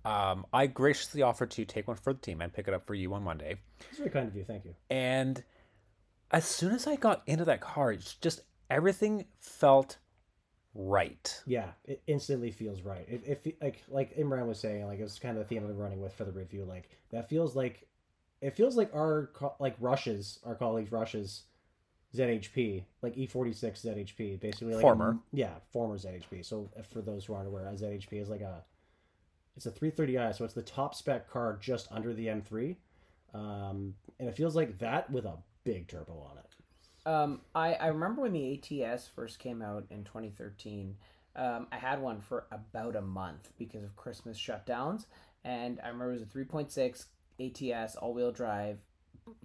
Um, 0.04 0.46
I 0.52 0.68
graciously 0.68 1.22
offered 1.22 1.52
to 1.52 1.66
take 1.66 1.88
one 1.88 1.98
for 1.98 2.14
the 2.14 2.20
team 2.20 2.42
and 2.42 2.52
pick 2.52 2.68
it 2.68 2.74
up 2.74 2.88
for 2.88 2.96
you 2.96 3.14
on 3.14 3.24
Monday. 3.24 3.58
It's 3.90 4.00
very 4.00 4.10
kind 4.10 4.28
of 4.28 4.36
you. 4.36 4.44
Thank 4.44 4.66
you. 4.66 4.74
And 4.90 5.44
as 6.32 6.46
soon 6.46 6.74
as 6.74 6.88
I 6.88 6.96
got 6.96 7.22
into 7.28 7.46
that 7.46 7.62
car, 7.62 7.92
it's 7.92 8.16
just 8.16 8.42
everything 8.70 9.26
felt 9.40 9.98
right. 10.74 11.42
Yeah, 11.46 11.68
it 11.86 12.02
instantly 12.08 12.52
feels 12.52 12.82
right. 12.82 13.06
If, 13.08 13.46
it 13.46 13.58
like 13.62 13.82
like 13.90 14.18
Imran 14.18 14.48
was 14.48 14.60
saying, 14.60 14.86
like 14.88 15.00
it's 15.00 15.20
kind 15.20 15.38
of 15.38 15.44
the 15.44 15.48
theme 15.48 15.64
I've 15.64 15.70
been 15.70 15.78
running 15.78 16.02
with 16.02 16.14
for 16.14 16.24
the 16.24 16.32
review. 16.32 16.66
Like 16.66 16.90
that 17.12 17.30
feels 17.30 17.56
like 17.56 17.88
it 18.42 18.54
feels 18.56 18.76
like 18.76 18.94
our 18.94 19.30
co- 19.34 19.56
like 19.60 19.76
Rush's 19.80 20.40
our 20.46 20.56
colleagues 20.56 20.92
Rush's 20.92 21.44
ZHP 22.16 22.84
like 23.02 23.16
E46 23.16 23.86
ZHP 23.86 24.40
basically 24.40 24.74
like 24.74 24.80
a- 24.80 24.82
Former. 24.82 25.18
yeah 25.32 25.54
former 25.72 25.98
ZHP. 25.98 26.44
So 26.46 26.70
for 26.92 27.02
those 27.02 27.26
who 27.26 27.34
aren't 27.34 27.48
aware, 27.48 27.68
a 27.68 27.74
ZHP 27.74 28.22
is 28.22 28.30
like 28.30 28.42
a 28.42 28.64
it's 29.58 29.66
a 29.66 29.72
330i, 29.72 30.34
so 30.36 30.46
it's 30.46 30.54
the 30.54 30.62
top 30.62 30.96
spec 30.96 31.30
car 31.30 31.58
just 31.62 31.92
under 31.92 32.14
the 32.14 32.28
M3, 32.28 32.78
um, 33.34 33.94
and 34.18 34.30
it 34.30 34.36
feels 34.36 34.56
like 34.56 34.78
that 34.80 35.10
with 35.12 35.26
a 35.26 35.34
big 35.66 35.90
turbo 35.90 36.14
on 36.32 36.38
it. 36.38 36.46
Um, 37.06 37.42
I, 37.54 37.74
I 37.74 37.88
remember 37.88 38.22
when 38.22 38.32
the 38.32 38.84
ATS 38.84 39.08
first 39.08 39.40
came 39.40 39.62
out 39.62 39.84
in 39.90 40.06
2013. 40.06 40.96
Um, 41.36 41.68
I 41.72 41.78
had 41.78 42.02
one 42.02 42.22
for 42.22 42.46
about 42.52 42.96
a 42.96 43.02
month 43.02 43.52
because 43.58 43.84
of 43.84 43.94
Christmas 43.98 44.38
shutdowns, 44.40 45.06
and 45.44 45.80
I 45.84 45.88
remember 45.88 46.12
it 46.12 46.20
was 46.20 46.22
a 46.22 46.26
3.6 46.26 47.06
ATS 47.46 47.96
all-wheel 47.96 48.32
drive, 48.32 48.80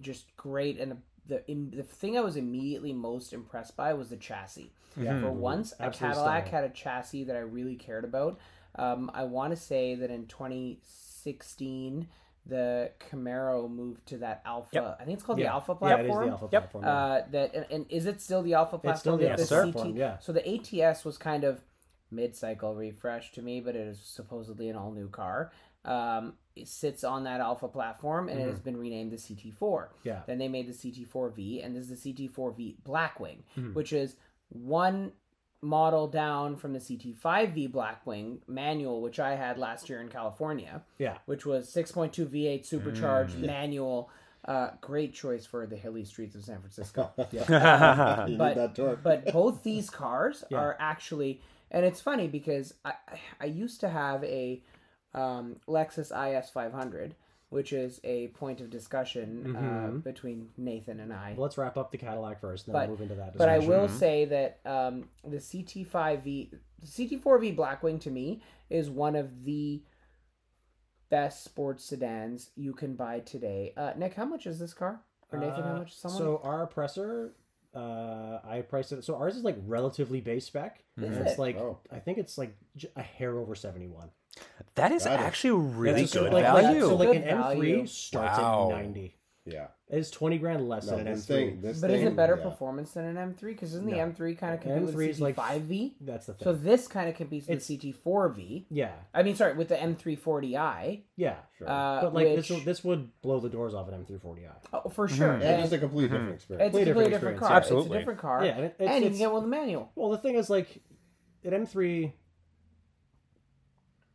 just 0.01 0.35
great. 0.37 0.79
And 0.79 0.91
the 0.91 0.97
the, 1.27 1.51
in, 1.51 1.71
the 1.75 1.83
thing 1.83 2.17
I 2.17 2.21
was 2.21 2.37
immediately 2.37 2.93
most 2.93 3.33
impressed 3.33 3.75
by 3.75 3.93
was 3.93 4.09
the 4.09 4.15
chassis. 4.17 4.71
Yeah, 4.95 5.19
For 5.19 5.29
once, 5.31 5.73
a 5.79 5.83
Absolute 5.83 6.13
Cadillac 6.13 6.47
style. 6.47 6.61
had 6.61 6.69
a 6.71 6.73
chassis 6.73 7.25
that 7.25 7.35
I 7.35 7.39
really 7.39 7.75
cared 7.75 8.05
about. 8.05 8.39
Um, 8.75 9.11
I 9.13 9.25
want 9.25 9.51
to 9.51 9.57
say 9.57 9.95
that 9.95 10.09
in 10.09 10.25
2016, 10.27 12.07
the 12.45 12.91
Camaro 12.99 13.69
moved 13.69 14.05
to 14.07 14.17
that 14.19 14.41
Alpha. 14.45 14.69
Yep. 14.73 14.97
I 14.99 15.03
think 15.03 15.15
it's 15.17 15.23
called 15.23 15.39
yeah, 15.39 15.45
the 15.47 15.53
Alpha 15.53 15.77
yeah, 15.81 15.95
it 15.95 16.07
platform. 16.07 16.25
the 16.25 16.31
Alpha 16.31 16.49
Yep. 16.51 16.61
platform. 16.61 16.83
yeah. 16.85 16.91
Uh, 16.95 17.25
that 17.31 17.55
and, 17.55 17.65
and 17.69 17.85
is 17.89 18.05
it 18.05 18.21
still 18.21 18.41
the 18.41 18.53
Alpha 18.53 18.77
platform? 18.77 18.91
It's 18.91 18.99
still 19.01 19.17
the 19.17 19.23
that 19.25 19.31
Alpha 19.31 19.41
Yes, 19.41 19.49
platform, 19.49 19.95
yeah. 19.97 20.17
So 20.19 20.31
the 20.31 20.47
ATS 20.87 21.03
was 21.05 21.17
kind 21.17 21.43
of 21.43 21.61
mid-cycle 22.09 22.73
refresh 22.73 23.31
to 23.33 23.41
me, 23.41 23.59
but 23.59 23.75
it 23.75 23.85
is 23.87 23.99
supposedly 23.99 24.69
an 24.69 24.77
all-new 24.77 25.09
car. 25.09 25.51
Um, 25.83 26.33
sits 26.65 27.03
on 27.03 27.23
that 27.25 27.41
Alpha 27.41 27.67
platform 27.67 28.29
and 28.29 28.39
it 28.39 28.47
has 28.49 28.59
been 28.59 28.77
renamed 28.77 29.11
the 29.11 29.17
CT4. 29.17 29.59
Mm-hmm. 29.59 29.93
Yeah. 30.03 30.21
Then 30.25 30.37
they 30.37 30.47
made 30.47 30.67
the 30.67 30.73
CT4V, 30.73 31.65
and 31.65 31.75
this 31.75 31.89
is 31.89 32.01
the 32.01 32.13
CT4V 32.13 32.77
Blackwing, 32.85 33.37
Mhm. 33.57 33.73
which 33.73 33.93
is 33.93 34.15
one 34.49 35.11
model 35.61 36.07
down 36.07 36.55
from 36.55 36.73
the 36.73 36.79
CT5V 36.79 37.67
Blackwing 37.71 38.37
manual, 38.47 39.01
which 39.01 39.19
I 39.19 39.35
had 39.35 39.57
last 39.57 39.89
year 39.89 39.99
in 40.01 40.07
California, 40.09 40.83
Yeah. 40.99 41.17
which 41.25 41.45
was 41.45 41.67
6.2 41.69 42.25
V8 42.25 42.65
supercharged 42.65 43.35
Mm. 43.37 43.45
manual. 43.47 44.09
Uh, 44.45 44.69
great 44.81 45.13
choice 45.13 45.45
for 45.45 45.65
the 45.65 45.75
hilly 45.75 46.05
streets 46.05 46.35
of 46.35 46.43
San 46.43 46.59
Francisco. 46.59 47.11
you 47.31 47.41
But- 47.47 48.27
need 48.29 48.37
that 48.37 48.75
torque. 48.75 49.01
but 49.03 49.25
both 49.33 49.63
these 49.63 49.89
cars 49.89 50.43
Yeah. 50.49 50.59
are 50.59 50.77
actually 50.79 51.41
and 51.69 51.83
it's 51.85 51.99
funny 51.99 52.29
because 52.29 52.73
i 52.85 52.93
i 53.41 53.45
used 53.45 53.81
to 53.81 53.89
have 53.89 54.23
a 54.23 54.61
um, 55.17 55.55
lexus 55.67 56.11
is 56.43 56.49
500 56.49 57.15
which 57.49 57.71
is 57.71 58.01
a 58.03 58.27
point 58.29 58.59
of 58.59 58.69
discussion 58.69 59.55
uh, 59.55 59.59
Mhm. 59.59 60.03
between 60.03 60.49
nathan 60.57 60.99
and 60.99 61.13
i 61.13 61.31
Well, 61.35 61.43
let's 61.43 61.57
wrap 61.57 61.77
up 61.77 61.91
the 61.91 61.97
Cadillac 61.97 62.39
first, 62.41 62.65
then 62.65 62.73
But- 62.73 62.89
we'll 62.89 62.97
move 62.97 63.01
into 63.09 63.15
that. 63.15 63.37
but 63.37 63.47
i 63.49 63.57
discussion. 63.57 63.81
will 63.81 63.87
say 63.89 64.25
that 64.25 64.59
um, 64.65 65.09
the 65.23 65.37
ct5v 65.37 66.51
the 66.79 66.87
ct4v 66.87 67.55
blackwing 67.55 67.99
to 68.01 68.11
me 68.11 68.41
is 68.69 68.89
one 68.89 69.15
of 69.15 69.43
the 69.45 69.81
best 71.09 71.43
sports 71.43 71.85
sedans 71.85 72.49
you 72.55 72.73
can 72.73 72.95
buy 72.95 73.19
today 73.21 73.73
uh, 73.77 73.93
nick 73.97 74.13
how 74.13 74.25
much 74.25 74.45
is 74.45 74.59
this 74.59 74.73
car 74.73 74.99
or 75.31 75.39
nathan 75.39 75.63
how 75.63 75.75
Uh, 75.75 75.77
much 75.79 75.91
is 75.91 75.97
someone 75.97 76.17
So 76.19 76.37
our 76.43 76.63
oppressor 76.63 77.33
Uh, 77.75 78.39
I 78.43 78.61
priced 78.61 78.91
it. 78.91 79.03
So 79.03 79.15
ours 79.17 79.35
is 79.35 79.43
like 79.43 79.57
relatively 79.67 80.19
base 80.19 80.45
spec. 80.47 80.83
Is 80.97 81.03
And 81.15 81.27
It's 81.27 81.37
like 81.37 81.57
Oh. 81.57 81.77
I 81.91 81.99
think 81.99 82.17
it's 82.17 82.35
like 82.37 82.57
a 82.95 83.01
hair 83.03 83.37
over 83.37 83.53
seventy 83.53 83.87
one. 83.87 84.09
That 84.75 84.91
is 84.91 85.03
That 85.05 85.19
is- 85.19 85.25
actually 85.25 85.59
really 85.75 86.01
That's 86.01 86.11
so, 86.13 86.23
good 86.23 86.33
like, 86.33 86.43
value. 86.43 86.81
so 86.81 86.95
like 86.95 87.07
Good 87.09 87.17
an 87.17 87.23
M 87.23 87.37
value. 87.37 87.59
three 87.59 87.87
starts 87.87 88.37
Wow. 88.37 88.69
at 88.71 88.77
ninety. 88.77 89.13
Yeah. 89.45 89.67
It's 89.89 90.11
twenty 90.11 90.37
grand 90.37 90.67
less 90.67 90.85
No, 90.87 90.91
than 90.97 90.99
an 91.01 91.07
M 91.07 91.13
this 91.15 91.25
three. 91.25 91.35
thing. 91.51 91.61
This 91.61 91.79
But 91.79 91.89
is 91.91 91.99
thing, 92.01 92.07
it 92.07 92.15
better 92.17 92.35
yeah. 92.35 92.43
performance 92.43 92.91
than 92.91 93.05
an 93.05 93.15
M3? 93.15 93.53
Because 93.53 93.73
isn't 93.73 93.85
the 93.85 93.93
No. 93.95 93.99
M3 94.09 94.35
kind 94.37 94.53
of 94.53 94.59
compete 94.59 94.81
with 94.81 94.93
M3 94.93 95.05
the 95.05 95.09
is 95.09 95.21
like- 95.21 95.35
CT5V? 95.37 95.95
That's 96.01 96.25
the 96.25 96.33
thing. 96.33 96.43
So 96.43 96.51
this 96.53 96.87
kind 96.89 97.07
of 97.07 97.15
competes 97.15 97.47
with 97.47 97.55
It's- 97.55 97.67
the 97.67 97.77
CT4V. 97.77 98.65
yeah, 98.69 98.91
I 99.13 99.23
mean, 99.23 99.35
sorry, 99.37 99.53
with 99.53 99.69
the 99.69 99.77
M340i. 99.81 101.03
yeah. 101.15 101.35
Sure. 101.57 101.69
Uh, 101.69 102.01
But 102.01 102.13
like 102.13 102.27
which, 102.35 102.49
this, 102.49 102.63
this 102.65 102.83
would 102.83 103.09
blow 103.21 103.39
the 103.39 103.47
doors 103.49 103.73
off 103.73 103.87
an 103.87 103.93
M 103.93 104.05
three 104.05 104.17
forty 104.19 104.45
i. 104.45 104.51
oh, 104.73 104.89
for 104.89 105.07
sure. 105.07 105.35
Mhm. 105.35 105.41
yeah, 105.41 105.49
And 105.51 105.61
just 105.61 105.73
a 105.73 105.77
completely 105.77 106.09
different 106.09 106.35
experience. 106.35 106.67
it's 106.67 106.75
a 106.75 106.79
completely 106.79 106.91
completely 106.91 107.09
different 107.11 107.35
different 107.35 107.39
car. 107.39 107.49
yeah. 107.51 107.55
Absolutely. 107.57 107.85
It's 107.87 107.95
a 107.95 107.99
different 107.99 108.19
car. 108.19 108.45
Yeah, 108.45 108.51
and 108.57 108.65
it- 108.65 108.75
it's- 108.79 108.81
and 108.81 108.87
you 108.89 108.93
can 108.95 109.03
it's- 109.03 109.17
get 109.19 109.31
one 109.31 109.43
with 109.43 109.43
the 109.51 109.57
manual. 109.57 109.91
Well, 109.95 110.09
the 110.09 110.17
thing 110.17 110.35
is, 110.35 110.49
like, 110.49 110.81
an 111.45 111.53
M3, 111.53 112.11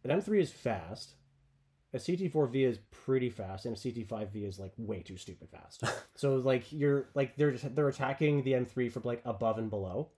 an 0.05 0.11
M3 0.11 0.41
is 0.41 0.51
fast. 0.51 1.15
A 1.95 1.99
CT4V 1.99 2.67
is 2.67 2.79
pretty 2.91 3.29
fast, 3.29 3.67
and 3.67 3.77
a 3.77 3.79
CT5V 3.79 4.49
is 4.49 4.59
like 4.59 4.73
way 4.79 5.03
too 5.03 5.19
stupid 5.19 5.49
fast. 5.51 5.85
so 6.15 6.37
like 6.37 6.73
you're 6.73 7.09
like 7.15 7.37
they're 7.37 7.53
just, 7.53 7.75
they're 7.75 7.89
attacking 7.89 8.43
the 8.43 8.53
M3 8.53 8.91
from 8.91 9.03
like 9.05 9.21
above 9.25 9.59
and 9.59 9.69
below. 9.69 10.11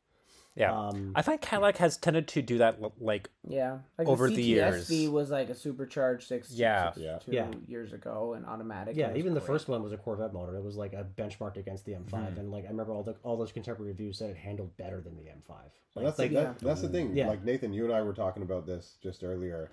Yeah. 0.57 0.72
Um, 0.72 1.12
I 1.14 1.22
find 1.22 1.40
Cadillac 1.40 1.76
has 1.78 1.96
tended 1.96 2.28
to 2.28 2.42
do 2.42 2.59
that 2.59 2.78
like 3.00 3.28
Yeah. 3.46 3.78
Like 3.98 4.07
Over 4.09 4.28
the 4.28 4.36
the 4.36 4.42
years. 4.42 4.88
CTSV 4.88 5.11
was 5.11 5.30
like 5.30 5.50
a 5.50 5.55
supercharged 5.55 6.26
six, 6.28 6.50
Yeah. 6.52 6.92
six- 6.92 7.05
Yeah. 7.05 7.18
two 7.18 7.32
Yeah. 7.32 7.50
years 7.66 7.92
ago 7.92 8.34
and 8.34 8.46
automatic. 8.46 8.96
yeah, 8.96 9.07
It 9.07 9.12
was 9.14 9.18
even 9.18 9.34
the 9.34 9.40
great. 9.40 9.46
first 9.46 9.68
one 9.68 9.82
was 9.82 9.92
a 9.92 9.96
Corvette 9.96 10.32
motor. 10.32 10.57
It 10.57 10.62
was 10.62 10.76
like 10.76 10.92
a 10.92 11.05
benchmarked 11.16 11.57
against 11.57 11.84
the 11.84 11.94
M5, 11.94 12.38
and 12.38 12.50
like 12.50 12.64
I 12.64 12.68
remember 12.68 12.92
all 12.92 13.02
the 13.02 13.16
all 13.22 13.36
those 13.36 13.52
contemporary 13.52 13.90
reviews 13.92 14.18
said 14.18 14.30
it 14.30 14.36
handled 14.36 14.76
better 14.76 15.00
than 15.00 15.16
the 15.16 15.24
M5. 15.28 15.57
And 15.96 16.05
Like, 16.05 16.05
that's, 16.05 16.18
like 16.18 16.30
the, 16.30 16.36
that, 16.36 16.59
that's 16.61 16.80
the 16.82 16.88
thing. 16.88 17.16
Yeah. 17.16 17.28
Like 17.28 17.44
Nathan, 17.44 17.72
you 17.72 17.84
and 17.84 17.92
I 17.92 18.02
were 18.02 18.14
talking 18.14 18.42
about 18.42 18.66
this 18.66 18.96
just 19.02 19.22
earlier. 19.24 19.70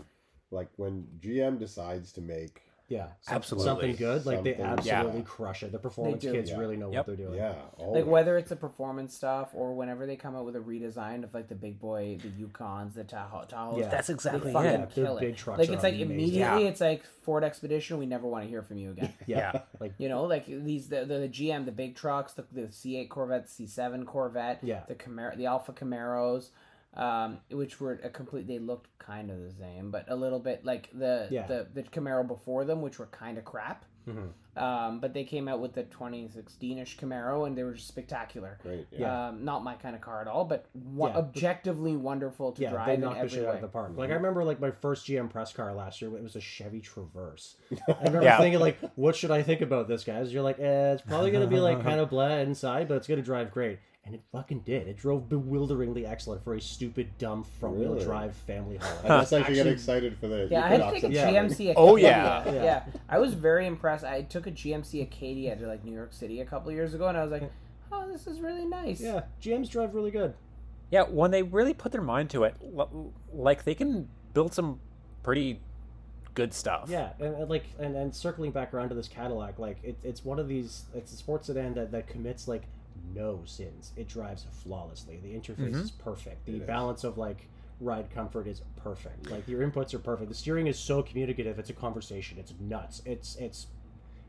Like 0.52 0.70
when 0.78 1.08
GM 1.20 1.58
decides 1.60 2.12
to 2.14 2.22
make 2.22 2.62
yeah, 2.92 3.08
some- 3.22 3.36
Absolutely. 3.38 3.66
something 3.70 3.96
good. 3.96 4.26
Like 4.26 4.44
they 4.44 4.56
absolutely 4.56 5.20
Yeah. 5.20 5.26
crush 5.26 5.64
it. 5.64 5.72
The 5.72 5.80
performance 5.80 6.22
do. 6.22 6.32
kids 6.34 6.50
Yeah. 6.52 6.58
really 6.58 6.76
know 6.76 6.92
Yep. 6.92 7.08
what 7.08 7.18
they're 7.18 7.26
doing. 7.28 7.38
yeah, 7.40 7.54
like 7.80 8.06
whether 8.06 8.38
it's 8.38 8.50
the 8.50 8.56
performance 8.58 9.16
stuff 9.16 9.52
or 9.54 9.74
whenever 9.74 10.06
they 10.06 10.16
come 10.18 10.36
out 10.36 10.46
with 10.46 10.56
a 10.56 10.60
redesign 10.60 11.24
of 11.24 11.34
like 11.34 11.48
the 11.48 11.56
big 11.56 11.80
boy, 11.80 12.18
the 12.22 12.28
Yukons, 12.30 12.94
the 12.94 13.04
Tahoe, 13.06 13.46
Tahoes, 13.48 13.80
Yeah. 13.80 13.88
that's 13.88 14.08
they 14.08 14.14
exactly 14.14 14.52
fucking. 14.52 14.72
Yeah, 14.72 14.78
their 14.78 14.88
kill 14.88 15.20
big 15.20 15.30
it. 15.30 15.38
trucks 15.38 15.60
Like 15.60 15.70
it's 15.70 15.84
like 15.84 15.94
amazing. 15.96 16.12
immediately 16.12 16.64
Yeah. 16.64 16.70
it's 16.70 16.82
like 16.82 17.04
Ford 17.06 17.44
Expedition. 17.44 17.98
We 17.98 18.06
never 18.06 18.28
want 18.28 18.44
to 18.44 18.50
hear 18.50 18.62
from 18.62 18.78
you 18.78 18.92
again. 18.92 19.14
Yeah, 19.26 19.52
Yeah. 19.54 19.62
like 19.80 19.94
You 19.98 20.10
know, 20.10 20.24
like 20.26 20.46
these 20.48 20.90
the, 20.90 21.06
the, 21.06 21.20
the 21.20 21.30
GM, 21.30 21.66
the 21.66 21.72
big 21.72 21.96
trucks, 21.96 22.34
the, 22.34 22.44
the 22.52 22.64
C8 22.68 23.08
Corvette, 23.10 23.48
C7 23.48 24.06
Corvette, 24.06 24.60
Yeah. 24.64 24.82
the 24.88 24.96
Camaro, 24.96 25.38
the 25.38 25.46
Alpha 25.46 25.72
Camaros, 25.72 26.50
um, 26.96 27.40
which 27.50 27.80
were 27.80 28.00
a 28.04 28.10
complete. 28.10 28.48
They 28.48 28.60
looked 28.60 28.90
kind 29.00 29.30
of 29.32 29.40
the 29.42 29.52
same, 29.52 29.92
but 29.92 30.06
a 30.10 30.16
little 30.16 30.40
bit 30.40 30.66
like 30.66 30.90
the 30.94 31.28
Yeah. 31.30 31.48
the 31.48 31.68
the 31.74 31.84
Camaro 31.84 32.28
before 32.28 32.66
them, 32.66 32.82
which 32.82 33.00
were 33.00 33.08
kind 33.08 33.38
of 33.38 33.46
crap. 33.46 33.86
Mhm. 34.08 34.32
Um, 34.60 35.00
but 35.00 35.14
they 35.14 35.24
came 35.24 35.48
out 35.48 35.60
with 35.62 35.74
the 35.74 35.84
2016ish 35.84 36.98
Camaro, 36.98 37.46
and 37.46 37.56
they 37.58 37.64
were 37.64 37.74
just 37.74 37.88
spectacular. 37.88 38.58
Great. 38.64 38.88
Yeah. 38.92 39.28
Um, 39.30 39.46
not 39.46 39.64
my 39.64 39.76
kind 39.76 39.96
of 39.96 40.02
car 40.02 40.22
at 40.22 40.28
all, 40.28 40.44
but 40.44 40.66
one, 40.74 41.12
Yeah. 41.12 41.20
objectively 41.20 41.96
wonderful 41.96 42.52
to 42.54 42.62
yeah, 42.64 42.72
drive 42.72 42.88
they 42.88 42.94
in 42.96 43.02
knocked 43.02 43.22
the 43.22 43.30
shit 43.30 43.44
way. 43.44 43.48
out 43.50 43.56
of 43.56 43.62
the 43.62 43.68
park. 43.68 43.92
Like 43.96 44.10
I 44.10 44.14
remember, 44.16 44.44
like 44.44 44.60
my 44.60 44.72
first 44.72 45.06
GM 45.06 45.30
press 45.30 45.54
car 45.54 45.72
last 45.74 46.02
year, 46.02 46.16
it 46.18 46.24
was 46.24 46.36
a 46.36 46.42
Chevy 46.42 46.82
Traverse. 46.82 47.58
I 47.88 47.94
remember 48.06 48.24
Yeah. 48.24 48.40
thinking, 48.40 48.60
like, 48.60 48.78
what 48.96 49.16
should 49.16 49.32
I 49.32 49.44
think 49.44 49.62
about 49.62 49.88
this, 49.88 50.04
guys? 50.04 50.34
You're 50.34 50.44
like, 50.44 50.60
eh, 50.60 50.94
it's 50.94 51.04
probably 51.04 51.30
gonna 51.32 51.48
be 51.48 51.60
like 51.60 51.82
kind 51.84 52.00
of 52.00 52.10
blah 52.10 52.38
inside, 52.40 52.88
but 52.88 52.96
it's 52.96 53.08
gonna 53.08 53.22
drive 53.22 53.52
great. 53.52 53.80
And 54.04 54.16
it 54.16 54.22
fucking 54.32 54.62
did. 54.62 54.88
It 54.88 54.98
drove 54.98 55.30
bewilderingly 55.30 56.08
excellent 56.08 56.44
for 56.44 56.56
a 56.56 56.62
stupid, 56.62 57.10
dumb 57.20 57.44
front 57.44 57.76
wheel 57.76 57.94
Really? 57.94 58.04
drive 58.06 58.36
family 58.36 58.80
I 58.80 58.84
Holland. 58.84 59.08
guess 59.08 59.34
I 59.34 59.38
should 59.44 59.48
get 59.48 59.58
Actually- 59.60 59.72
excited 59.74 60.18
for 60.18 60.28
the. 60.28 60.48
Yeah, 60.50 60.66
I 60.66 60.68
had 60.70 60.78
to 60.78 60.84
Equinox 60.88 60.94
take 60.96 61.04
a 61.04 61.06
and 61.06 61.14
Yeah. 61.16 61.42
GMC 61.44 61.52
Acadia. 61.52 61.74
Oh, 61.78 61.96
yeah. 61.98 62.46
yeah. 62.46 62.64
Yeah. 62.64 62.84
I 63.08 63.20
was 63.20 63.34
very 63.36 63.68
impressed. 63.68 64.04
I 64.04 64.24
took 64.24 64.48
a 64.48 64.52
GMC 64.52 65.04
Acadia 65.04 65.56
to 65.56 65.68
like 65.68 65.84
New 65.86 65.94
York 65.94 66.14
City 66.14 66.42
a 66.42 66.46
couple 66.46 66.72
years 66.72 66.96
ago, 66.96 67.08
and 67.10 67.18
I 67.18 67.22
was 67.22 67.32
like, 67.32 67.52
"Oh, 67.92 68.08
this 68.12 68.26
is 68.26 68.40
really 68.42 68.66
nice." 68.66 69.00
yeah, 69.00 69.22
GMs 69.42 69.70
drive 69.70 69.94
really 69.94 70.12
good. 70.12 70.34
Yeah, 70.90 71.04
when 71.04 71.30
they 71.32 71.44
really 71.44 71.74
put 71.76 71.92
their 71.92 72.02
mind 72.02 72.32
to 72.32 72.44
it, 72.46 72.56
l- 72.76 73.14
like 73.32 73.64
they 73.66 73.76
can 73.76 74.10
build 74.34 74.54
some 74.54 74.80
pretty 75.22 75.60
good 76.34 76.54
stuff. 76.56 76.88
Yeah, 76.90 77.12
and, 77.20 77.36
and 77.36 77.50
like, 77.50 77.66
and, 77.80 77.96
and 77.96 78.14
circling 78.16 78.50
back 78.52 78.74
around 78.74 78.90
to 78.90 78.96
this 78.96 79.08
Cadillac, 79.08 79.60
like, 79.60 79.78
it, 79.84 79.96
it's 80.04 80.26
one 80.26 80.40
of 80.40 80.48
these. 80.48 80.86
It's 80.96 81.14
a 81.14 81.16
sports 81.18 81.48
sedan 81.48 81.76
that 81.76 81.92
that 81.92 82.08
commits 82.08 82.48
like 82.48 82.64
no 83.14 83.42
sins. 83.46 83.92
It 83.96 84.08
drives 84.08 84.46
flawlessly. 84.64 85.18
The 85.22 85.34
interface 85.34 85.74
Mhm. 85.74 85.84
is 85.84 85.92
perfect. 85.92 86.46
The 86.46 86.56
It 86.56 86.62
is. 86.62 86.68
balance 86.68 87.04
of 87.04 87.18
like 87.18 87.48
ride 87.80 88.10
comfort 88.12 88.48
is 88.48 88.62
perfect. 88.78 89.30
Like 89.30 89.48
your 89.48 89.68
inputs 89.68 89.94
are 89.94 90.00
perfect. 90.00 90.30
The 90.30 90.36
steering 90.36 90.68
is 90.68 90.78
so 90.78 91.02
communicative. 91.02 91.58
It's 91.60 91.70
a 91.70 91.74
conversation. 91.74 92.38
It's 92.38 92.54
nuts. 92.60 93.02
It's 93.06 93.36
it's 93.38 93.68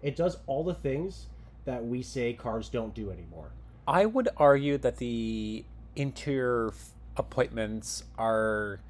it 0.03 0.17
does 0.17 0.39
all 0.47 0.65
the 0.65 0.75
things 0.75 1.27
that 1.65 1.85
we 1.87 2.03
say 2.03 2.33
cars 2.33 2.69
don't 2.69 2.95
do 2.95 3.11
anymore. 3.11 3.53
I 3.87 4.07
would 4.07 4.29
argue 4.37 4.79
that 4.79 4.97
the 4.97 5.65
interior 5.95 6.69
f- 6.69 6.91
appointments 7.17 8.05
are 8.19 8.81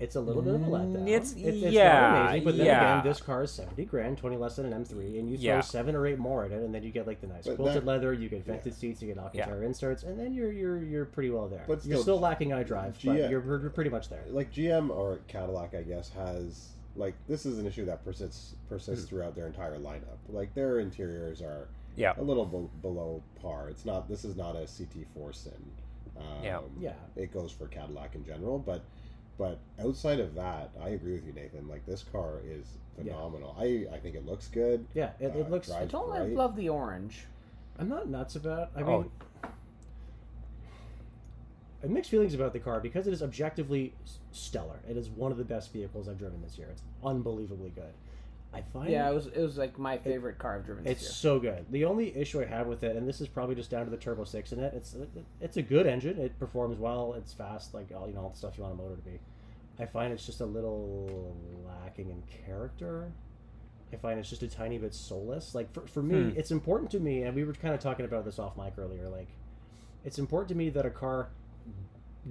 It's 0.00 0.14
a 0.14 0.20
little 0.20 0.42
bit 0.42 0.54
of 0.54 0.62
a 0.62 0.66
letdown. 0.66 0.92
Mm, 1.04 1.08
it's- 1.08 1.32
it's, 1.32 1.62
it's 1.62 1.72
yeah, 1.72 2.00
not 2.00 2.26
amazing, 2.28 2.44
but 2.44 2.56
then 2.56 2.66
yeah. 2.66 2.98
again, 3.00 3.10
this 3.10 3.20
car 3.20 3.42
is 3.42 3.50
seventy 3.50 3.84
grand, 3.84 4.16
twenty 4.18 4.36
less 4.36 4.54
than 4.56 4.72
an 4.72 4.84
M3, 4.84 5.18
and 5.18 5.28
you 5.28 5.36
throw 5.36 5.44
Yeah. 5.44 5.60
seven 5.60 5.96
or 5.96 6.06
eight 6.06 6.18
more 6.18 6.44
at 6.44 6.52
it, 6.52 6.62
and 6.62 6.72
then 6.72 6.84
you 6.84 6.90
get 6.92 7.06
like 7.08 7.20
the 7.20 7.26
nice 7.26 7.46
But 7.46 7.56
quilted 7.56 7.82
that- 7.82 7.84
leather, 7.86 8.12
you 8.12 8.28
get 8.28 8.44
vented 8.44 8.74
seats, 8.74 9.02
you 9.02 9.08
get 9.08 9.18
Alcantara 9.18 9.62
inserts, 9.66 10.04
and 10.04 10.16
then 10.18 10.32
you're 10.32 10.52
you're 10.52 10.82
you're 10.84 11.04
pretty 11.04 11.30
well 11.30 11.48
there. 11.48 11.64
But 11.66 11.84
you're 11.84 11.96
still, 11.96 12.02
still 12.02 12.20
lacking 12.20 12.50
iDrive, 12.50 12.96
G- 12.96 13.08
but 13.08 13.28
you're, 13.30 13.60
you're 13.60 13.70
pretty 13.70 13.90
much 13.90 14.08
there. 14.08 14.22
like 14.30 14.52
GM 14.52 14.90
or 14.90 15.18
Cadillac, 15.26 15.74
I 15.74 15.82
guess, 15.82 16.10
has 16.10 16.68
like 16.94 17.14
this 17.26 17.44
is 17.44 17.58
an 17.58 17.66
issue 17.66 17.84
that 17.86 18.04
persists 18.04 18.54
persists 18.68 19.04
Hmm. 19.04 19.08
throughout 19.16 19.34
their 19.34 19.46
entire 19.48 19.78
lineup. 19.78 20.18
Like 20.28 20.54
their 20.54 20.78
interiors 20.78 21.42
are 21.42 21.66
yeah. 21.96 22.14
a 22.16 22.22
little 22.22 22.46
be- 22.46 22.70
below 22.82 23.20
par. 23.42 23.68
It's 23.68 23.84
not. 23.84 24.08
This 24.08 24.24
is 24.24 24.36
not 24.36 24.54
a 24.54 24.60
CT4 24.68 25.34
sin. 25.34 25.52
Um, 26.16 26.24
Yeah. 26.44 26.60
Yeah. 26.78 26.92
It 27.16 27.32
goes 27.32 27.50
for 27.50 27.66
Cadillac 27.66 28.14
in 28.14 28.24
general, 28.24 28.60
but 28.60 28.82
but 29.38 29.58
outside 29.80 30.20
of 30.20 30.34
that, 30.34 30.70
I 30.82 30.90
agree 30.90 31.12
with 31.14 31.24
you, 31.26 31.32
Nathan. 31.32 31.68
Like 31.68 31.86
this 31.86 32.02
car 32.02 32.40
is 32.44 32.66
Yeah. 32.98 33.12
phenomenal. 33.14 33.54
I 33.58 33.86
I 33.92 33.98
think 33.98 34.16
it 34.16 34.26
looks 34.26 34.48
good. 34.48 34.84
Yeah, 34.94 35.12
it, 35.20 35.34
it 35.36 35.46
Uh, 35.46 35.48
looks. 35.48 35.70
I 35.70 35.84
don't 35.86 36.10
great. 36.10 36.34
love 36.34 36.56
the 36.56 36.68
orange. 36.68 37.26
I'm 37.78 37.88
not 37.88 38.08
nuts 38.08 38.34
about. 38.36 38.70
I 38.74 38.82
Oh. 38.82 39.02
mean, 39.02 39.10
I 39.44 39.48
have 41.82 41.90
mixed 41.90 42.10
feelings 42.10 42.34
about 42.34 42.52
the 42.52 42.58
car 42.58 42.80
because 42.80 43.06
it 43.06 43.12
is 43.12 43.22
objectively 43.22 43.94
stellar. 44.32 44.80
It 44.88 44.96
is 44.96 45.08
one 45.10 45.30
of 45.30 45.38
the 45.38 45.44
best 45.44 45.72
vehicles 45.72 46.08
I've 46.08 46.18
driven 46.18 46.42
this 46.42 46.58
year. 46.58 46.68
It's 46.72 46.82
unbelievably 47.04 47.70
good. 47.70 47.94
I 48.52 48.62
find 48.62 48.90
Yeah, 48.90 49.10
it 49.10 49.14
was 49.14 49.26
it 49.26 49.40
was 49.40 49.58
like 49.58 49.78
my 49.78 49.98
favorite 49.98 50.38
car 50.38 50.56
I've 50.56 50.64
driven 50.64 50.86
It's 50.86 51.02
year. 51.02 51.10
so 51.10 51.38
good. 51.38 51.66
The 51.70 51.84
only 51.84 52.16
issue 52.16 52.40
I 52.40 52.46
have 52.46 52.66
with 52.66 52.82
it, 52.82 52.96
and 52.96 53.06
this 53.06 53.20
is 53.20 53.28
probably 53.28 53.54
just 53.54 53.70
down 53.70 53.84
to 53.84 53.90
the 53.90 53.96
turbo 53.96 54.24
six 54.24 54.52
in 54.52 54.58
it, 54.60 54.72
it's 54.74 54.96
it's 55.40 55.56
a 55.58 55.62
good 55.62 55.86
engine. 55.86 56.18
It 56.18 56.38
performs 56.38 56.78
well. 56.78 57.14
It's 57.14 57.32
fast, 57.34 57.74
like 57.74 57.88
all 57.94 58.08
you 58.08 58.14
know, 58.14 58.22
all 58.22 58.30
the 58.30 58.36
stuff 58.36 58.56
you 58.56 58.62
want 58.64 58.74
a 58.74 58.82
motor 58.82 58.96
to 58.96 59.02
be. 59.02 59.18
I 59.78 59.86
find 59.86 60.12
it's 60.12 60.24
just 60.26 60.40
a 60.40 60.46
little 60.46 61.36
lacking 61.66 62.10
in 62.10 62.22
character. 62.46 63.12
I 63.92 63.96
find 63.96 64.18
it's 64.18 64.28
just 64.28 64.42
a 64.42 64.48
tiny 64.48 64.76
bit 64.78 64.94
soulless. 64.94 65.54
Like 65.54 65.72
for, 65.72 65.86
for 65.86 66.02
me, 66.02 66.30
Hmm. 66.30 66.38
it's 66.38 66.50
important 66.50 66.90
to 66.92 67.00
me, 67.00 67.22
and 67.22 67.34
we 67.34 67.44
were 67.44 67.52
kind 67.52 67.74
of 67.74 67.80
talking 67.80 68.04
about 68.06 68.24
this 68.24 68.38
off 68.38 68.56
mic 68.56 68.74
earlier. 68.78 69.08
Like, 69.08 69.28
it's 70.04 70.18
important 70.18 70.48
to 70.50 70.54
me 70.54 70.68
that 70.70 70.84
a 70.86 70.90
car 70.90 71.28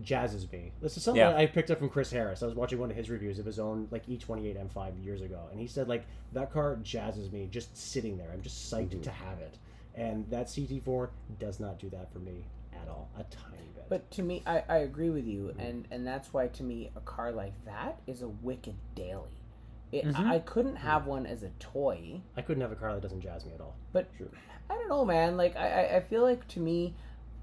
jazzes 0.03 0.51
me. 0.51 0.71
This 0.81 0.97
is 0.97 1.03
something 1.03 1.19
Yeah. 1.21 1.35
I 1.35 1.45
picked 1.45 1.71
up 1.71 1.79
from 1.79 1.89
Chris 1.89 2.11
Harris. 2.11 2.43
I 2.43 2.45
was 2.45 2.55
watching 2.55 2.79
one 2.79 2.91
of 2.91 2.97
his 2.97 3.09
reviews 3.09 3.39
of 3.39 3.45
his 3.45 3.59
own 3.59 3.87
like 3.91 4.07
E 4.07 4.17
E28 4.17 4.57
M5 4.57 5.03
years 5.03 5.21
ago, 5.21 5.47
and 5.51 5.59
he 5.59 5.67
said 5.67 5.87
like 5.87 6.05
that 6.33 6.51
car 6.51 6.77
jazzes 6.83 7.31
me 7.31 7.47
just 7.51 7.75
sitting 7.75 8.17
there. 8.17 8.29
I'm 8.31 8.41
just 8.41 8.71
psyched 8.71 8.89
Mhm. 8.89 9.03
to 9.03 9.09
have 9.11 9.39
it, 9.39 9.57
and 9.95 10.29
that 10.29 10.47
CT4 10.49 11.09
does 11.39 11.59
not 11.59 11.79
do 11.79 11.89
that 11.89 12.11
for 12.11 12.19
me 12.19 12.45
at 12.73 12.87
all, 12.87 13.09
a 13.17 13.23
tiny 13.23 13.69
bit. 13.75 13.85
But 13.89 14.09
to 14.11 14.23
me, 14.23 14.43
I, 14.45 14.63
I 14.69 14.77
agree 14.77 15.09
with 15.09 15.25
you, 15.25 15.53
and 15.57 15.87
and 15.91 16.05
that's 16.05 16.33
why 16.33 16.47
to 16.47 16.63
me 16.63 16.91
a 16.95 17.01
car 17.01 17.31
like 17.31 17.53
that 17.65 17.99
is 18.07 18.21
a 18.21 18.27
wicked 18.29 18.75
daily. 18.95 19.29
It, 19.91 20.03
Mhm. 20.05 20.27
I 20.27 20.39
couldn't 20.39 20.75
have 20.75 21.07
one 21.07 21.25
as 21.25 21.43
a 21.43 21.49
toy, 21.59 22.21
I 22.35 22.41
couldn't 22.41 22.61
have 22.61 22.73
a 22.73 22.75
car 22.75 22.93
that 22.93 23.01
doesn't 23.01 23.21
jazz 23.21 23.45
me 23.45 23.53
at 23.53 23.61
all. 23.61 23.75
but 23.93 24.07
Sure. 24.17 24.27
I 24.69 24.73
don't 24.75 24.89
know, 24.89 25.05
man. 25.05 25.37
Like 25.37 25.55
I, 25.55 25.85
I- 25.85 25.95
I 25.95 25.99
feel 26.01 26.21
like 26.23 26.45
to 26.49 26.59
me, 26.59 26.93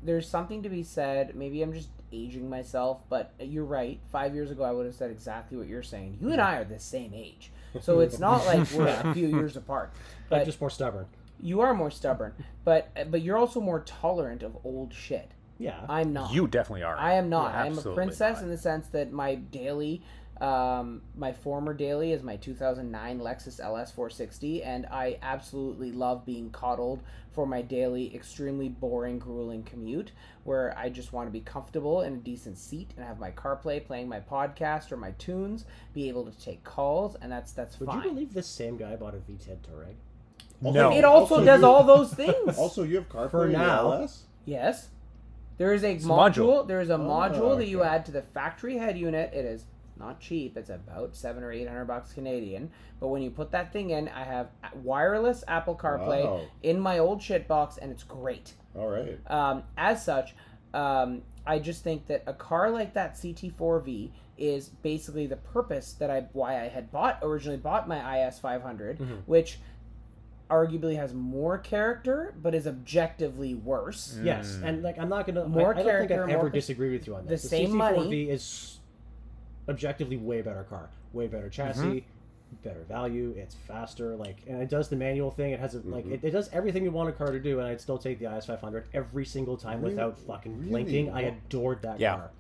there's 0.03 0.29
something 0.29 0.63
to 0.63 0.69
be 0.69 0.83
said. 0.83 1.35
Maybe 1.35 1.63
I'm 1.63 1.73
just 1.73 1.89
aging 2.13 2.49
myself, 2.49 3.01
but 3.09 3.33
you're 3.41 3.65
right. 3.65 4.01
Five 4.11 4.35
years 4.35 4.51
ago, 4.51 4.63
I 4.65 4.73
would 4.73 4.87
have 4.87 4.95
said 4.95 5.11
exactly 5.11 5.57
what 5.59 5.67
you're 5.69 5.83
saying. 5.83 6.19
You 6.21 6.31
and 6.33 6.41
I 6.41 6.57
are 6.57 6.65
the 6.65 6.79
same 6.79 7.13
age, 7.15 7.51
so 7.81 8.01
it's 8.01 8.19
not 8.19 8.45
like 8.47 8.71
we're 8.75 8.87
a 8.89 9.13
few 9.15 9.29
years 9.29 9.57
apart. 9.57 9.91
I'm 9.95 10.01
But 10.31 10.45
just 10.45 10.61
more 10.61 10.71
stubborn. 10.71 11.07
you 11.41 11.61
are 11.61 11.75
more 11.75 11.91
stubborn, 11.91 12.35
but 12.65 12.91
but 13.11 13.23
you're 13.23 13.37
also 13.37 13.61
more 13.61 13.81
tolerant 13.81 14.43
of 14.43 14.57
old 14.65 14.93
shit. 14.95 15.31
Yeah, 15.59 15.81
I'm 15.89 16.13
not. 16.13 16.33
You 16.33 16.49
definitely 16.49 16.83
are. 16.83 16.97
I 16.97 17.15
am 17.15 17.29
not. 17.29 17.53
Yeah, 17.53 17.63
I 17.63 17.67
am 17.67 17.79
a 17.79 17.83
princess 17.95 18.37
not. 18.39 18.43
in 18.45 18.51
the 18.51 18.59
sense 18.59 18.89
that 18.89 19.13
my 19.13 19.37
daily 19.37 20.03
Um, 20.45 21.01
my 21.17 21.33
former 21.33 21.73
daily 21.73 22.13
is 22.13 22.23
my 22.23 22.37
2009 22.37 23.19
Lexus 23.19 23.61
LS 23.61 23.91
460, 23.93 24.63
and 24.63 24.85
I 24.91 25.19
absolutely 25.23 25.91
love 25.91 26.27
being 26.27 26.51
coddled 26.51 27.03
for 27.33 27.47
my 27.47 27.63
daily, 27.63 28.15
extremely 28.15 28.69
boring, 28.69 29.19
grueling 29.19 29.63
commute, 29.63 30.13
where 30.45 30.77
I 30.79 30.91
just 30.91 31.15
want 31.15 31.29
to 31.29 31.33
be 31.33 31.41
comfortable 31.41 32.03
in 32.03 32.13
a 32.13 32.17
decent 32.19 32.59
seat 32.59 32.91
and 32.97 33.07
have 33.07 33.19
my 33.19 33.31
CarPlay 33.31 33.85
playing 33.87 34.07
my 34.09 34.21
podcast 34.21 34.93
or 34.93 34.99
my 34.99 35.13
tunes, 35.13 35.65
be 35.95 36.09
able 36.11 36.27
to 36.31 36.39
take 36.39 36.63
calls, 36.63 37.15
and 37.23 37.33
that's 37.33 37.53
that's 37.53 37.81
Would 37.81 37.87
fine. 37.89 38.03
you 38.03 38.11
believe 38.11 38.35
this 38.35 38.47
same 38.47 38.77
guy 38.77 38.97
bought 38.97 39.15
a 39.15 39.19
V10 39.19 39.57
Touareg? 39.63 39.95
No. 40.61 40.93
it 40.93 41.05
also, 41.05 41.37
Also, 41.37 41.45
does 41.47 41.61
you- 41.63 41.67
all 41.67 41.85
those 41.97 42.13
things. 42.13 42.59
Also, 42.59 42.83
you 42.83 42.97
have 42.97 43.09
CarPlay 43.09 43.31
For 43.31 43.47
in 43.47 43.53
the 43.53 43.59
now. 43.59 43.93
LS? 43.93 44.25
Yes. 44.45 44.89
There 45.57 45.73
is 45.73 45.85
a 45.85 45.93
a 45.93 45.97
module. 46.01 46.09
module. 46.35 46.69
There 46.69 46.81
is 46.83 46.91
a 46.91 46.95
Oh, 46.95 46.99
module 46.99 47.57
that 47.57 47.69
you 47.69 47.83
add 47.83 48.05
to 48.07 48.13
the 48.13 48.23
factory 48.23 48.77
head 48.77 48.99
unit. 48.99 49.33
It 49.33 49.45
is 49.47 49.65
not 49.97 50.21
cheap. 50.21 50.57
It's 50.57 50.71
about 50.71 51.15
seven 51.17 51.43
or 51.43 51.53
eight 51.53 51.69
hundred 51.69 51.85
bucks 51.87 52.13
Canadian. 52.13 52.71
But 53.01 53.09
when 53.09 53.23
you 53.23 53.31
put 53.31 53.51
that 53.53 53.73
thing 53.73 53.91
in, 53.91 54.09
I 54.09 54.25
have 54.25 54.49
wireless 54.75 55.45
Apple 55.49 55.77
CarPlay 55.77 56.25
Wow. 56.25 56.41
in 56.63 56.81
my 56.81 56.99
old 56.99 57.23
shit 57.23 57.47
box, 57.49 57.77
and 57.79 57.91
it's 57.93 58.03
great. 58.05 58.55
All 58.77 58.89
right. 58.89 59.19
Um, 59.31 59.63
as 59.77 60.05
such, 60.05 60.35
um, 60.73 61.23
I 61.47 61.59
just 61.59 61.85
think 61.85 62.07
that 62.09 62.23
a 62.27 62.33
car 62.33 62.71
like 62.71 62.95
that 62.95 63.15
CT4V 63.15 64.11
is 64.37 64.69
basically 64.69 65.27
the 65.27 65.37
purpose 65.37 65.93
that 65.95 66.11
I 66.11 66.23
why 66.33 66.61
I 66.61 66.69
had 66.69 66.91
bought 66.91 67.21
originally 67.23 67.59
bought 67.59 67.87
my 67.87 68.27
IS 68.27 68.39
500, 68.41 68.99
Mhm. 68.99 69.19
which 69.27 69.59
arguably 70.51 70.97
has 70.97 71.15
more 71.15 71.57
character 71.59 72.35
but 72.43 72.55
is 72.55 72.67
objectively 72.67 73.55
worse. 73.55 74.19
Yes, 74.23 74.59
and 74.63 74.83
like 74.83 74.99
I'm 74.99 75.09
not 75.09 75.27
gonna. 75.27 75.47
More 75.49 75.69
I, 75.69 75.71
I 75.71 75.75
don't 75.75 75.77
think 75.77 75.87
character, 76.09 76.15
I've 76.25 76.31
ever 76.31 76.43
more 76.43 76.51
pers- 76.51 76.69
with 76.69 77.07
you 77.07 77.15
on 77.17 77.25
the 77.25 77.31
this. 77.31 77.49
same 77.49 77.71
CT4V 77.73 77.77
money. 77.79 78.23
is 78.31 78.81
objectively 79.69 80.17
way 80.17 80.43
better 80.43 80.65
car, 80.65 80.89
way 81.13 81.27
better 81.27 81.49
chassis, 81.49 81.83
mm-hmm. 81.83 82.57
better 82.63 82.83
value. 82.89 83.35
It's 83.37 83.55
faster, 83.55 84.17
like, 84.17 84.39
and 84.47 84.63
it 84.63 84.69
does 84.69 84.89
the 84.89 84.97
manual 84.97 85.31
thing. 85.31 85.53
It 85.53 85.61
has 85.61 85.75
a 85.75 85.81
like, 85.81 86.05
mm-hmm. 86.05 86.15
it, 86.15 86.25
it 86.25 86.31
does 86.31 86.49
everything 86.53 86.85
you 86.85 86.91
want 86.91 87.09
a 87.09 87.13
car 87.13 87.31
to 87.31 87.41
do, 87.41 87.59
and 87.59 87.69
I'd 87.69 87.81
still 87.81 87.99
take 87.99 88.19
the 88.19 88.35
IS 88.35 88.47
500 88.47 88.87
every 88.95 89.25
single 89.25 89.57
time 89.57 89.81
Really? 89.81 89.95
without 89.95 90.19
fucking 90.19 90.59
Really? 90.59 90.71
blinking. 90.71 91.11
I 91.11 91.23
adored 91.23 91.83
that 91.83 92.01
Yeah. 92.01 92.17
car 92.17 92.31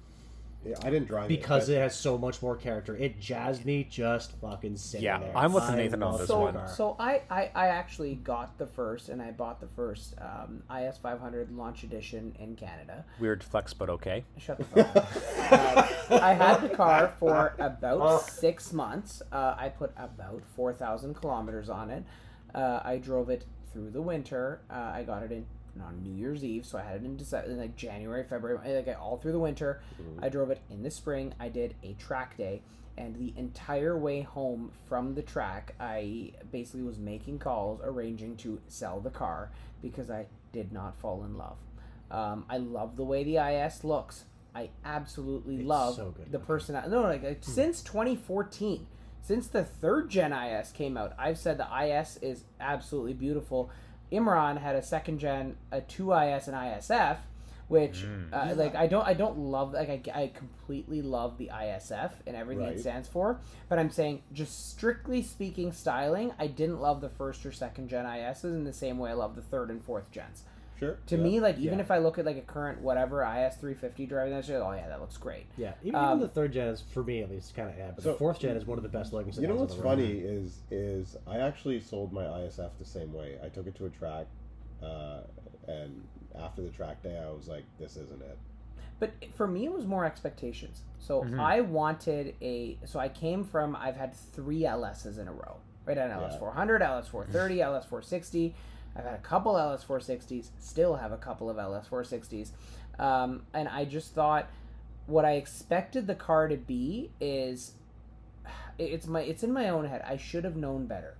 Yeah, 0.64 0.76
I 0.82 0.90
didn't 0.90 1.08
drive 1.08 1.28
because 1.28 1.68
it. 1.68 1.74
it 1.74 1.80
has 1.80 1.94
so 1.94 2.16
much 2.16 2.40
more 2.42 2.56
character. 2.56 2.96
It 2.96 3.20
jazzed 3.20 3.64
me 3.64 3.84
just 3.84 4.32
fucking 4.40 4.76
sitting 4.76 5.04
Yeah, 5.04 5.18
there. 5.18 5.36
I'm 5.36 5.52
with 5.52 5.68
Nathan 5.70 6.02
on 6.02 6.18
this 6.18 6.28
so, 6.28 6.40
one. 6.40 6.68
So 6.68 6.96
I, 6.98 7.22
I, 7.30 7.50
I 7.54 7.66
actually 7.68 8.14
got 8.16 8.56
the 8.58 8.66
first, 8.66 9.08
and 9.08 9.20
I 9.20 9.30
bought 9.30 9.60
the 9.60 9.68
first 9.68 10.14
um, 10.20 10.62
IS 10.74 10.96
500 10.98 11.50
launch 11.56 11.82
edition 11.82 12.34
in 12.38 12.56
Canada. 12.56 13.04
Weird 13.20 13.44
flex, 13.44 13.74
but 13.74 13.90
okay. 13.90 14.24
Shut 14.38 14.58
the 14.58 14.64
fuck 14.64 14.96
up. 14.96 16.10
uh, 16.10 16.18
I 16.22 16.32
had 16.32 16.60
the 16.60 16.70
car 16.70 17.14
for 17.18 17.54
about 17.58 18.22
six 18.22 18.72
months. 18.72 19.22
Uh, 19.32 19.54
I 19.58 19.68
put 19.68 19.92
about 19.96 20.42
4,000 20.56 21.14
kilometers 21.14 21.68
on 21.68 21.90
it. 21.90 22.04
Uh, 22.54 22.80
I 22.84 22.98
drove 22.98 23.30
it 23.30 23.44
through 23.72 23.90
the 23.90 24.02
winter. 24.02 24.60
Uh, 24.70 24.92
I 24.94 25.02
got 25.02 25.22
it 25.22 25.32
in 25.32 25.44
on 25.80 26.02
New 26.02 26.14
Year's 26.14 26.44
Eve, 26.44 26.64
so 26.66 26.78
I 26.78 26.82
had 26.82 26.96
it 26.96 27.04
in 27.04 27.16
December, 27.16 27.50
in 27.50 27.58
like 27.58 27.76
January, 27.76 28.24
February, 28.24 28.74
like 28.74 28.96
all 29.00 29.16
through 29.16 29.32
the 29.32 29.38
winter. 29.38 29.80
I 30.22 30.28
drove 30.28 30.50
it 30.50 30.60
in 30.70 30.82
the 30.82 30.90
spring. 30.90 31.34
I 31.40 31.48
did 31.48 31.74
a 31.82 31.94
track 31.94 32.36
day, 32.36 32.62
and 32.96 33.14
the 33.16 33.32
entire 33.36 33.98
way 33.98 34.20
home 34.22 34.70
from 34.88 35.14
the 35.14 35.22
track, 35.22 35.74
I 35.80 36.32
basically 36.52 36.82
was 36.82 36.98
making 36.98 37.38
calls, 37.40 37.80
arranging 37.82 38.36
to 38.38 38.60
sell 38.68 39.00
the 39.00 39.10
car 39.10 39.50
because 39.82 40.10
I 40.10 40.26
did 40.52 40.72
not 40.72 40.96
fall 40.98 41.24
in 41.24 41.36
love. 41.36 41.56
Um, 42.10 42.44
I 42.48 42.58
love 42.58 42.96
the 42.96 43.04
way 43.04 43.24
the 43.24 43.36
IS 43.38 43.82
looks. 43.84 44.24
I 44.54 44.70
absolutely 44.84 45.56
It's 45.56 45.64
love 45.64 45.96
so 45.96 46.14
the 46.30 46.38
person. 46.38 46.80
No, 46.88 47.02
like, 47.02 47.24
like 47.24 47.38
since 47.42 47.82
2014, 47.82 48.86
since 49.20 49.48
the 49.48 49.64
third 49.64 50.10
gen 50.10 50.32
IS 50.32 50.70
came 50.70 50.96
out, 50.96 51.12
I've 51.18 51.38
said 51.38 51.58
the 51.58 51.66
IS 51.82 52.18
is 52.22 52.44
absolutely 52.60 53.14
beautiful. 53.14 53.70
Imran 54.14 54.58
had 54.60 54.76
a 54.76 54.82
second 54.82 55.18
gen, 55.18 55.56
a 55.72 55.80
2IS 55.80 56.48
and 56.48 56.56
ISF, 56.56 57.18
which 57.68 58.04
uh, 58.32 58.52
like 58.56 58.74
I 58.74 58.86
don't 58.86 59.06
I 59.06 59.14
don't 59.14 59.38
love 59.38 59.72
like 59.72 59.88
I, 60.14 60.22
I 60.22 60.26
completely 60.34 61.00
love 61.02 61.38
the 61.38 61.50
ISF 61.52 62.12
and 62.26 62.36
everything 62.36 62.64
Right. 62.66 62.76
it 62.76 62.80
stands 62.80 63.08
for, 63.08 63.40
but 63.68 63.78
I'm 63.78 63.90
saying 63.90 64.22
just 64.32 64.70
strictly 64.70 65.22
speaking 65.22 65.72
styling, 65.72 66.32
I 66.38 66.46
didn't 66.46 66.80
love 66.80 67.00
the 67.00 67.08
first 67.08 67.44
or 67.46 67.52
second 67.52 67.88
gen 67.88 68.04
ISs 68.06 68.44
in 68.44 68.64
the 68.64 68.72
same 68.72 68.98
way 68.98 69.10
I 69.10 69.14
love 69.14 69.34
the 69.34 69.42
third 69.42 69.70
and 69.70 69.82
fourth 69.82 70.10
gens. 70.10 70.44
Sure. 70.78 70.98
To 71.06 71.16
yeah. 71.16 71.22
me, 71.22 71.40
like 71.40 71.58
even 71.58 71.78
Yeah. 71.78 71.84
if 71.84 71.90
I 71.90 71.98
look 71.98 72.18
at 72.18 72.24
like 72.24 72.36
a 72.36 72.40
current 72.42 72.80
whatever 72.80 73.22
IS 73.22 73.56
350 73.56 74.06
driving 74.06 74.32
that 74.34 74.44
shit, 74.44 74.56
oh 74.60 74.72
yeah, 74.72 74.88
that 74.88 75.00
looks 75.00 75.16
great. 75.16 75.46
Yeah, 75.56 75.74
even, 75.82 75.94
Um, 75.94 76.04
even 76.16 76.20
the 76.20 76.28
third 76.28 76.52
gen 76.52 76.68
is 76.68 76.80
for 76.80 77.02
me 77.04 77.22
at 77.22 77.30
least 77.30 77.54
kind 77.54 77.70
of 77.70 77.76
yeah, 77.78 77.92
but 77.94 78.02
So- 78.02 78.12
the 78.12 78.18
fourth 78.18 78.40
gen 78.40 78.56
is 78.56 78.66
one 78.66 78.78
of 78.78 78.82
the 78.82 78.88
best 78.88 79.12
looking. 79.12 79.32
You 79.34 79.46
know 79.46 79.54
what's 79.56 79.74
the 79.76 79.82
road. 79.82 79.98
funny 79.98 80.18
is 80.18 80.60
is 80.70 81.16
I 81.26 81.38
actually 81.38 81.80
sold 81.80 82.12
my 82.12 82.24
ISF 82.24 82.70
the 82.78 82.84
same 82.84 83.12
way. 83.12 83.38
I 83.42 83.48
took 83.48 83.66
it 83.66 83.74
to 83.76 83.86
a 83.86 83.90
track, 83.90 84.26
uh, 84.82 85.20
and 85.68 86.02
after 86.34 86.62
the 86.62 86.70
track 86.70 87.02
day, 87.02 87.16
I 87.18 87.30
was 87.30 87.48
like, 87.48 87.64
"This 87.78 87.96
isn't 87.96 88.20
it." 88.22 88.36
But 88.98 89.10
for 89.34 89.46
me, 89.46 89.64
it 89.66 89.72
was 89.72 89.86
more 89.86 90.04
expectations. 90.04 90.82
So 90.98 91.22
Mhm. 91.22 91.38
I 91.38 91.60
wanted 91.60 92.34
a. 92.42 92.78
So 92.84 92.98
I 92.98 93.08
came 93.08 93.44
from. 93.44 93.76
I've 93.76 93.96
had 93.96 94.14
three 94.14 94.64
LSs 94.64 95.18
in 95.18 95.28
a 95.28 95.32
row. 95.32 95.56
Right, 95.86 95.98
an 95.98 96.10
LS 96.10 96.32
Yeah. 96.32 96.38
400, 96.38 96.80
LS 96.80 97.08
430, 97.08 97.60
LS 97.60 97.84
460. 97.84 98.54
I've 98.96 99.04
had 99.04 99.14
a 99.14 99.18
couple 99.18 99.56
LS 99.58 99.84
460s. 99.84 100.50
Still 100.58 100.96
have 100.96 101.12
a 101.12 101.16
couple 101.16 101.50
of 101.50 101.58
LS 101.58 101.86
460s. 101.88 102.50
Um, 102.98 103.42
and 103.52 103.68
I 103.68 103.84
just 103.84 104.14
thought 104.14 104.48
what 105.06 105.24
I 105.24 105.32
expected 105.32 106.06
the 106.06 106.14
car 106.14 106.48
to 106.48 106.56
be 106.56 107.10
is 107.20 107.72
it's 108.78 109.06
my 109.06 109.20
it's 109.22 109.42
in 109.42 109.52
my 109.52 109.68
own 109.68 109.86
head. 109.86 110.02
I 110.06 110.16
should 110.16 110.44
have 110.44 110.56
known 110.56 110.86
better. 110.86 111.16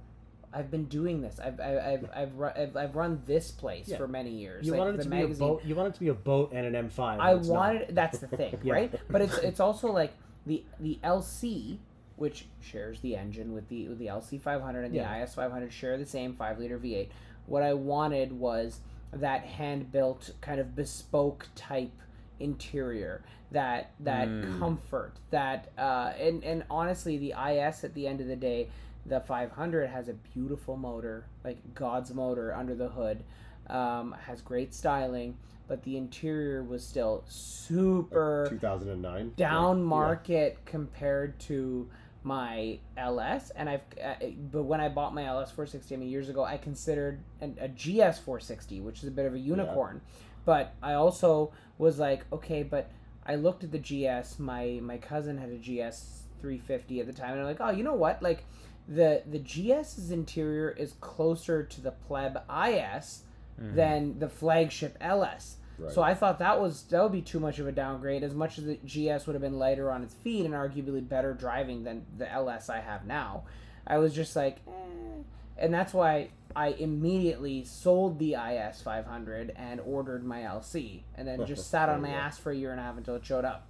I've 0.53 0.71
been 0.71 0.85
doing 0.85 1.21
this. 1.21 1.41
I've 1.41 1.59
I've 1.61 1.79
I've 1.79 2.11
I've, 2.15 2.35
run, 2.37 2.53
I've, 2.57 2.77
I've 2.77 2.95
run 2.97 3.23
this 3.27 3.51
place 3.51 3.89
Yeah. 3.89 3.97
for 3.97 4.07
many 4.07 4.31
years. 4.31 4.65
You 4.65 4.73
Like, 4.73 4.79
wanted 4.79 5.01
it 5.01 5.03
to 5.05 5.09
be 5.11 5.23
a 5.23 5.29
boat. 5.29 5.65
You 5.65 5.75
wanted 5.75 5.95
to 5.95 6.01
be 6.01 6.09
a 6.09 6.15
boat 6.15 6.53
and 6.53 6.75
an 6.75 6.89
M5. 6.91 7.19
I 7.19 7.35
it's 7.35 7.49
not. 7.49 7.55
wanted 7.57 7.95
that's 7.95 8.19
the 8.19 8.29
thing, 8.29 8.59
Yeah. 8.63 8.73
right? 8.75 8.95
But 9.11 9.21
it's 9.23 9.37
it's 9.39 9.59
also 9.61 9.89
like 9.91 10.13
the 10.47 10.63
the 10.79 10.99
LC, 11.03 11.79
which 12.17 12.47
shares 12.61 13.01
the 13.01 13.17
engine 13.17 13.53
with 13.53 13.69
the 13.69 13.89
with 13.89 13.99
the 13.99 14.07
LC 14.07 14.41
500 14.41 14.85
and 14.85 14.95
the 14.95 15.23
IS 15.23 15.35
500 15.35 15.73
share 15.73 15.99
the 15.99 16.07
same 16.07 16.35
five 16.35 16.59
liter 16.61 16.79
V8. 16.79 17.09
What 17.47 17.63
I 17.63 17.75
wanted 17.75 18.33
was 18.33 18.81
that 19.13 19.45
hand 19.45 19.93
built 19.93 20.31
kind 20.41 20.61
of 20.61 20.75
bespoke 20.75 21.49
type 21.55 21.93
interior 22.41 23.23
that 23.53 23.93
that 24.01 24.27
Mm. 24.29 24.59
comfort 24.59 25.13
that 25.31 25.71
uh 25.79 26.13
and 26.19 26.43
and 26.43 26.65
honestly 26.69 27.17
the 27.17 27.33
is 27.33 27.85
at 27.85 27.95
the 27.95 28.09
end 28.09 28.21
of 28.21 28.27
the 28.27 28.35
day 28.35 28.69
the 29.07 29.21
500 29.21 29.89
has 29.89 30.09
a 30.09 30.15
beautiful 30.15 30.77
motor 30.77 31.27
like 31.45 31.59
god's 31.75 32.13
motor 32.13 32.53
under 32.53 32.75
the 32.75 32.89
hood 32.89 33.23
um 33.69 34.17
has 34.27 34.41
great 34.43 34.75
styling 34.75 35.37
but 35.69 35.85
the 35.85 35.97
interior 35.97 36.65
was 36.65 36.85
still 36.85 37.23
super 37.29 38.47
2009. 38.51 39.33
down 39.37 39.79
Yeah. 39.79 39.85
market 39.85 40.59
compared 40.65 41.39
to 41.41 41.89
my 42.25 42.79
LS 42.97 43.51
and 43.51 43.69
I've 43.69 43.83
uh, 44.03 44.15
but 44.51 44.65
when 44.65 44.81
I 44.81 44.89
bought 44.89 45.15
my 45.15 45.25
LS 45.25 45.51
460 45.51 45.95
I 45.95 45.99
mean 45.99 46.09
years 46.09 46.29
ago 46.29 46.43
I 46.45 46.57
considered 46.57 47.21
an, 47.41 47.57
a 47.61 47.69
GS 47.69 48.19
460 48.19 48.81
which 48.81 49.03
is 49.03 49.09
a 49.09 49.13
bit 49.13 49.27
of 49.27 49.35
a 49.35 49.39
unicorn. 49.39 50.01
But 50.45 50.75
I 50.83 50.95
also 50.95 51.53
was 51.79 51.99
like 51.99 52.25
okay 52.33 52.63
but 52.63 52.91
I 53.27 53.37
looked 53.37 53.63
at 53.63 53.73
the 53.73 53.79
GS 53.79 54.39
my 54.39 54.81
my 54.83 54.97
cousin 54.97 55.39
had 55.39 55.51
a 55.51 55.59
GS 55.59 56.23
350 56.41 57.01
at 57.01 57.07
the 57.07 57.13
time 57.13 57.33
and 57.33 57.41
I'm 57.41 57.47
like 57.47 57.61
oh 57.61 57.71
you 57.71 57.85
know 57.85 57.95
what? 57.95 58.23
Like 58.23 58.45
the 58.89 59.23
the 59.31 59.39
GS's 59.39 60.11
interior 60.11 60.71
is 60.71 60.95
closer 61.01 61.63
to 61.63 61.81
the 61.81 61.91
pleb 61.91 62.43
IS 62.51 63.23
than 63.59 64.19
the 64.19 64.29
flagship 64.29 64.97
LS 65.01 65.59
Right. 65.79 65.93
so 65.93 66.03
I 66.03 66.15
thought 66.15 66.39
that 66.39 66.61
was 66.61 66.85
that 66.85 67.03
would 67.03 67.13
be 67.13 67.23
too 67.23 67.41
much 67.41 67.59
of 67.59 67.67
a 67.67 67.73
downgrade. 67.73 68.23
As 68.23 68.35
much 68.35 68.59
as 68.59 68.65
the 68.65 68.77
GS 68.85 69.27
would 69.27 69.35
have 69.35 69.43
been 69.43 69.59
lighter 69.59 69.91
on 69.91 70.03
its 70.03 70.15
feet 70.15 70.45
and 70.45 70.55
arguably 70.55 71.07
better 71.07 71.33
driving 71.33 71.85
than 71.85 72.07
the 72.17 72.31
LS 72.31 72.69
I 72.69 72.81
have 72.81 73.07
now, 73.07 73.45
I 73.87 73.99
was 73.99 74.15
just 74.15 74.37
like, 74.37 74.59
eh. 74.69 75.23
and 75.59 75.75
that's 75.75 75.93
why 75.93 76.29
I 76.55 76.69
immediately 76.69 77.65
sold 77.65 78.19
the 78.19 78.35
IS 78.35 78.81
500 78.83 79.53
and 79.57 79.81
ordered 79.81 80.25
my 80.25 80.41
LC, 80.43 81.03
and 81.17 81.27
then 81.27 81.45
just 81.47 81.71
sat 81.71 81.89
on 81.89 82.03
my 82.03 82.11
ass 82.11 82.39
for 82.39 82.53
a 82.53 82.57
year 82.57 82.71
and 82.71 82.79
a 82.79 82.83
half 82.83 82.97
until 82.97 83.17
it 83.17 83.25
showed 83.25 83.45
up. 83.45 83.67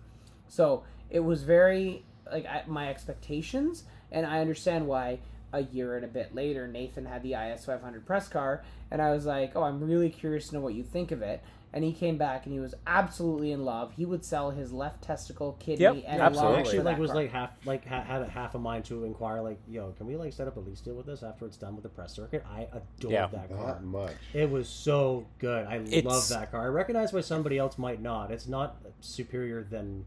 So 0.48 0.84
it 1.10 1.20
was 1.20 1.42
very 1.42 2.04
like 2.30 2.46
I, 2.46 2.64
my 2.66 2.88
expectations, 2.88 3.84
and 4.12 4.26
I 4.26 4.40
understand 4.40 4.86
why 4.86 5.20
a 5.52 5.62
year 5.62 5.96
and 5.96 6.04
a 6.04 6.08
bit 6.08 6.34
later 6.34 6.66
Nathan 6.66 7.06
had 7.06 7.22
the 7.22 7.34
IS 7.34 7.64
500 7.64 8.04
press 8.04 8.28
car, 8.28 8.62
and 8.90 9.00
I 9.00 9.12
was 9.12 9.24
like, 9.24 9.52
oh, 9.54 9.62
I'm 9.62 9.82
really 9.82 10.10
curious 10.10 10.48
to 10.48 10.54
know 10.54 10.60
what 10.60 10.74
you 10.74 10.82
think 10.82 11.12
of 11.12 11.22
it. 11.22 11.42
And 11.74 11.82
he 11.84 11.92
came 11.92 12.16
back 12.16 12.46
and 12.46 12.52
he 12.54 12.60
was 12.60 12.72
absolutely 12.86 13.50
in 13.50 13.64
love. 13.64 13.92
He 13.96 14.06
would 14.06 14.24
sell 14.24 14.52
his 14.52 14.72
left 14.72 15.02
testicle, 15.02 15.56
kidney, 15.58 15.82
Yep, 15.82 16.04
and 16.06 16.22
absolutely. 16.22 16.52
lung 16.52 16.60
actually 16.60 16.78
like 16.84 16.98
was 16.98 17.10
car. 17.10 17.16
like 17.22 17.32
half 17.32 17.50
like 17.66 17.84
ha- 17.86 18.04
had 18.04 18.22
a 18.22 18.28
half 18.28 18.54
a 18.54 18.58
mind 18.60 18.84
to 18.84 19.02
inquire 19.04 19.42
like 19.42 19.58
yo 19.68 19.90
can 19.98 20.06
we 20.06 20.14
like 20.16 20.32
set 20.32 20.46
up 20.46 20.56
a 20.56 20.60
lease 20.60 20.80
deal 20.80 20.94
with 20.94 21.06
this 21.06 21.24
after 21.24 21.44
it's 21.46 21.56
done 21.56 21.74
with 21.74 21.82
the 21.82 21.88
press 21.88 22.14
circuit 22.14 22.44
i 22.48 22.60
adored 22.72 23.12
Yeah. 23.12 23.26
that 23.26 23.48
car 23.50 23.66
Not 23.66 23.82
much. 23.84 24.12
it 24.32 24.48
was 24.48 24.68
so 24.68 25.26
good 25.40 25.66
i 25.66 25.78
It's- 25.78 26.04
love 26.04 26.28
that 26.28 26.52
car 26.52 26.62
i 26.62 26.68
recognize 26.68 27.12
why 27.12 27.22
somebody 27.22 27.58
else 27.58 27.76
might 27.76 28.00
not 28.00 28.30
it's 28.30 28.46
not 28.46 28.76
superior 29.00 29.64
than 29.64 30.04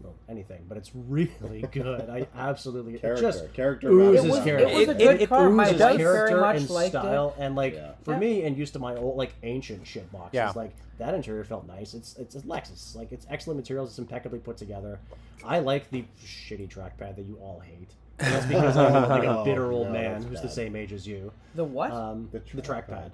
well, 0.00 0.14
anything, 0.28 0.64
but 0.68 0.76
it's 0.78 0.90
really 0.94 1.62
good. 1.72 2.08
I 2.08 2.26
absolutely 2.36 2.94
it 2.94 3.00
Character, 3.00 3.22
just 3.22 3.52
character. 3.52 3.90
oozes 3.90 4.24
It 4.24 4.28
was, 4.30 4.40
character. 4.44 4.68
it 4.68 4.74
was 4.76 4.88
a 4.88 4.90
It- 4.92 4.98
good 4.98 5.14
it- 5.16 5.20
it 5.22 5.28
car. 5.28 5.50
My 5.50 5.64
oozes 5.66 5.78
very 5.78 5.96
character 5.98 6.40
much 6.40 6.56
and 6.56 6.70
liked 6.70 6.90
style, 6.92 7.34
it. 7.36 7.42
and 7.42 7.56
like 7.56 7.74
Yeah. 7.74 7.92
for 8.02 8.12
Yeah. 8.12 8.18
me, 8.20 8.42
and 8.44 8.56
used 8.56 8.72
to 8.74 8.78
my 8.78 8.94
old 8.94 9.16
like 9.16 9.34
ancient 9.42 9.86
shit 9.86 10.10
boxes, 10.12 10.34
Yeah. 10.34 10.52
like 10.54 10.72
that 10.98 11.14
interior 11.14 11.44
felt 11.44 11.66
nice. 11.66 11.94
It's 11.94 12.16
it's 12.16 12.34
a 12.36 12.40
Lexus, 12.42 12.94
like 12.94 13.12
it's 13.12 13.26
excellent 13.30 13.58
materials. 13.58 13.90
It's 13.90 13.98
impeccably 13.98 14.38
put 14.38 14.56
together. 14.56 14.98
I 15.44 15.58
like 15.60 15.90
the 15.90 16.04
shitty 16.24 16.68
trackpad 16.68 17.16
that 17.16 17.24
you 17.26 17.36
all 17.40 17.60
hate. 17.60 17.94
And 18.20 18.34
that's 18.34 18.46
because 18.46 18.76
I'm 18.76 19.08
like 19.08 19.22
a 19.24 19.42
bitter 19.44 19.70
old 19.70 19.88
no, 19.88 19.92
man 19.92 20.12
that's 20.14 20.24
who's 20.26 20.40
the 20.42 20.48
same 20.48 20.74
age 20.74 20.92
as 20.92 21.06
you. 21.06 21.32
The 21.54 21.62
what? 21.64 21.92
Um, 21.92 22.28
The 22.32 22.40
the, 22.54 22.62
trackpad. 22.62 23.10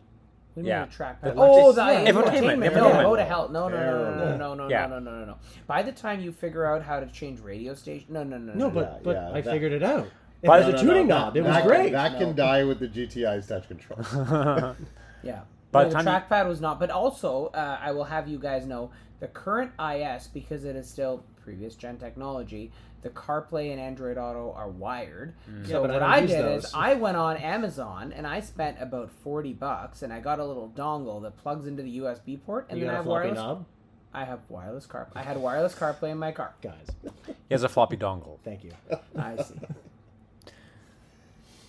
Trackpad. 0.55 0.63
We 0.63 0.69
Yeah. 0.69 0.81
need 0.85 0.89
a 0.89 0.93
trackpad. 0.93 1.35
Oh, 1.37 1.73
the 1.73 1.83
Yeah, 1.83 2.11
infotainment, 2.13 2.59
infotainment. 2.71 2.75
No, 2.75 3.03
go 3.03 3.17
to 3.17 3.25
hell. 3.25 3.49
No, 3.49 3.69
no, 3.69 3.77
no, 3.77 4.15
no, 4.15 4.15
no, 4.15 4.37
no, 4.37 4.55
no, 4.55 4.69
Yeah. 4.69 4.87
no, 4.87 4.99
no, 4.99 5.11
no, 5.19 5.25
no. 5.25 5.37
By 5.67 5.83
the 5.83 5.93
time 5.93 6.21
you 6.21 6.33
figure 6.33 6.65
out 6.67 6.83
how 6.83 7.01
to 7.01 7.07
change 7.07 7.41
radio 7.41 7.75
station, 7.75 8.07
no, 8.13 8.23
no, 8.23 8.39
no, 8.39 8.53
No, 8.55 8.67
no. 8.69 8.71
but 8.71 8.81
Yeah, 8.93 8.99
but 9.03 9.17
yeah, 9.17 9.31
I 9.33 9.41
that- 9.41 9.51
figured 9.53 9.73
it 9.73 9.83
out. 9.83 10.07
It 10.43 10.47
By 10.49 10.59
was 10.59 10.67
the- 10.67 10.73
a 10.73 10.77
No, 10.77 10.83
no, 10.83 10.89
tuning 10.89 11.07
no, 11.09 11.19
knob. 11.19 11.37
It 11.37 11.43
was 11.43 11.53
that 11.55 11.65
great. 11.67 11.83
Can, 11.85 11.93
that 11.93 12.13
No. 12.13 12.19
can 12.19 12.35
die 12.37 12.65
with 12.65 12.79
the 12.79 12.89
GTI's 12.89 13.47
touch 13.47 13.67
control. 13.69 13.99
Yeah. 15.23 15.41
By 15.73 15.85
No, 15.85 15.89
the 15.89 15.97
the 15.97 16.03
time 16.03 16.07
you- 16.07 16.37
trackpad 16.37 16.47
was 16.49 16.61
not. 16.61 16.79
But 16.79 16.91
also, 16.91 17.47
uh, 17.55 17.79
I 17.81 17.93
will 17.93 18.05
have 18.05 18.29
you 18.29 18.39
guys 18.39 18.67
know 18.67 18.91
the 19.21 19.27
current 19.29 19.73
IS 19.79 20.27
because 20.29 20.65
it 20.67 20.77
is 20.77 20.89
still 20.89 21.25
previous 21.43 21.75
gen 21.77 21.97
technology. 21.97 22.71
The 23.05 23.11
CarPlay 23.11 23.71
and 23.71 23.79
Android 23.81 24.17
Auto 24.19 24.53
are 24.57 24.69
wired. 24.69 25.35
Yeah, 25.63 25.69
So 25.69 25.83
but 25.83 25.91
what 25.93 25.99
don't 26.01 26.11
I, 26.11 26.21
did 26.27 26.31
those. 26.45 26.65
is 26.65 26.73
I 26.75 26.95
went 26.95 27.17
on 27.17 27.37
Amazon 27.37 28.13
and 28.13 28.27
I 28.27 28.41
spent 28.41 28.79
about 28.81 29.11
forty 29.13 29.53
bucks 29.53 30.03
and 30.03 30.13
I 30.13 30.19
got 30.21 30.41
a 30.41 30.45
little 30.45 30.73
dongle 30.75 31.23
that 31.23 31.37
plugs 31.37 31.67
into 31.67 31.83
the 31.83 31.99
USB 31.99 32.43
port 32.45 32.67
and 32.71 32.79
you 32.81 32.87
then 32.87 32.95
I 32.95 32.97
have 32.97 33.05
floppy 33.05 33.21
wireless. 33.29 33.37
knob, 33.39 33.67
I 34.15 34.25
have 34.25 34.41
wireless 34.49 34.87
car. 34.87 35.07
I 35.15 35.23
had 35.23 35.37
wireless 35.37 35.75
CarPlay 35.75 36.11
in 36.13 36.19
my 36.19 36.33
car. 36.33 36.55
guys. 36.63 36.87
He 37.27 37.35
has 37.51 37.63
a 37.63 37.69
floppy 37.69 37.97
dongle. 37.99 38.39
Thank 38.43 38.65
you. 38.65 38.73
I 39.19 39.37
see. 39.43 39.55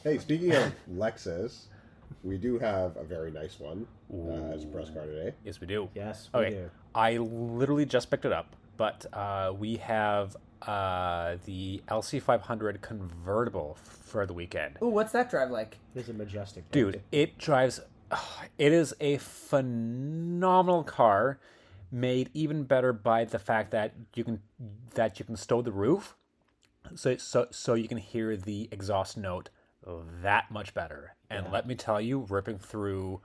hey, 0.03 0.17
speaking 0.17 0.53
of 0.53 0.71
Lexus, 0.91 1.65
we 2.23 2.37
do 2.37 2.59
have 2.59 2.95
a 2.97 3.03
very 3.03 3.31
nice 3.31 3.59
one 3.59 3.85
uh, 4.13 4.53
as 4.53 4.63
a 4.63 4.67
press 4.67 4.89
car 4.89 5.05
today. 5.05 5.35
Yes, 5.43 5.59
we 5.59 5.67
do. 5.67 5.89
Yes, 5.95 6.29
we 6.33 6.39
Okay. 6.39 6.49
do. 6.51 6.69
I 6.93 7.17
literally 7.17 7.85
just 7.85 8.09
picked 8.09 8.25
it 8.25 8.31
up, 8.31 8.55
but 8.77 9.05
uh, 9.11 9.53
we 9.57 9.75
have 9.77 10.37
uh, 10.61 11.37
the 11.45 11.81
LC500 11.87 12.81
convertible 12.81 13.77
for 13.81 14.25
the 14.25 14.33
weekend. 14.33 14.77
Ooh, 14.81 14.87
what's 14.87 15.11
that 15.13 15.29
drive 15.29 15.51
like? 15.51 15.77
It's 15.95 16.09
a 16.09 16.13
majestic 16.13 16.69
Dude, 16.71 17.01
it 17.11 17.37
drives. 17.37 17.79
It 18.57 18.71
is 18.71 18.93
a 19.01 19.17
phenomenal 19.17 20.83
car, 20.83 21.39
made 21.91 22.29
even 22.33 22.63
better 22.63 22.93
by 22.93 23.25
the 23.25 23.39
fact 23.39 23.71
that 23.71 23.93
you 24.13 24.23
can 24.23 24.41
that 24.93 25.19
you 25.19 25.25
can 25.25 25.35
stow 25.35 25.61
the 25.61 25.73
roof, 25.73 26.15
so 26.95 27.17
so 27.17 27.47
so 27.51 27.73
you 27.73 27.87
can 27.89 27.97
hear 27.97 28.37
the 28.37 28.69
exhaust 28.71 29.17
note 29.17 29.49
that 30.21 30.51
much 30.51 30.73
better. 30.73 31.15
And 31.29 31.51
let 31.51 31.67
me 31.67 31.75
tell 31.75 31.99
you, 31.99 32.25
ripping 32.29 32.59
through 32.59 33.21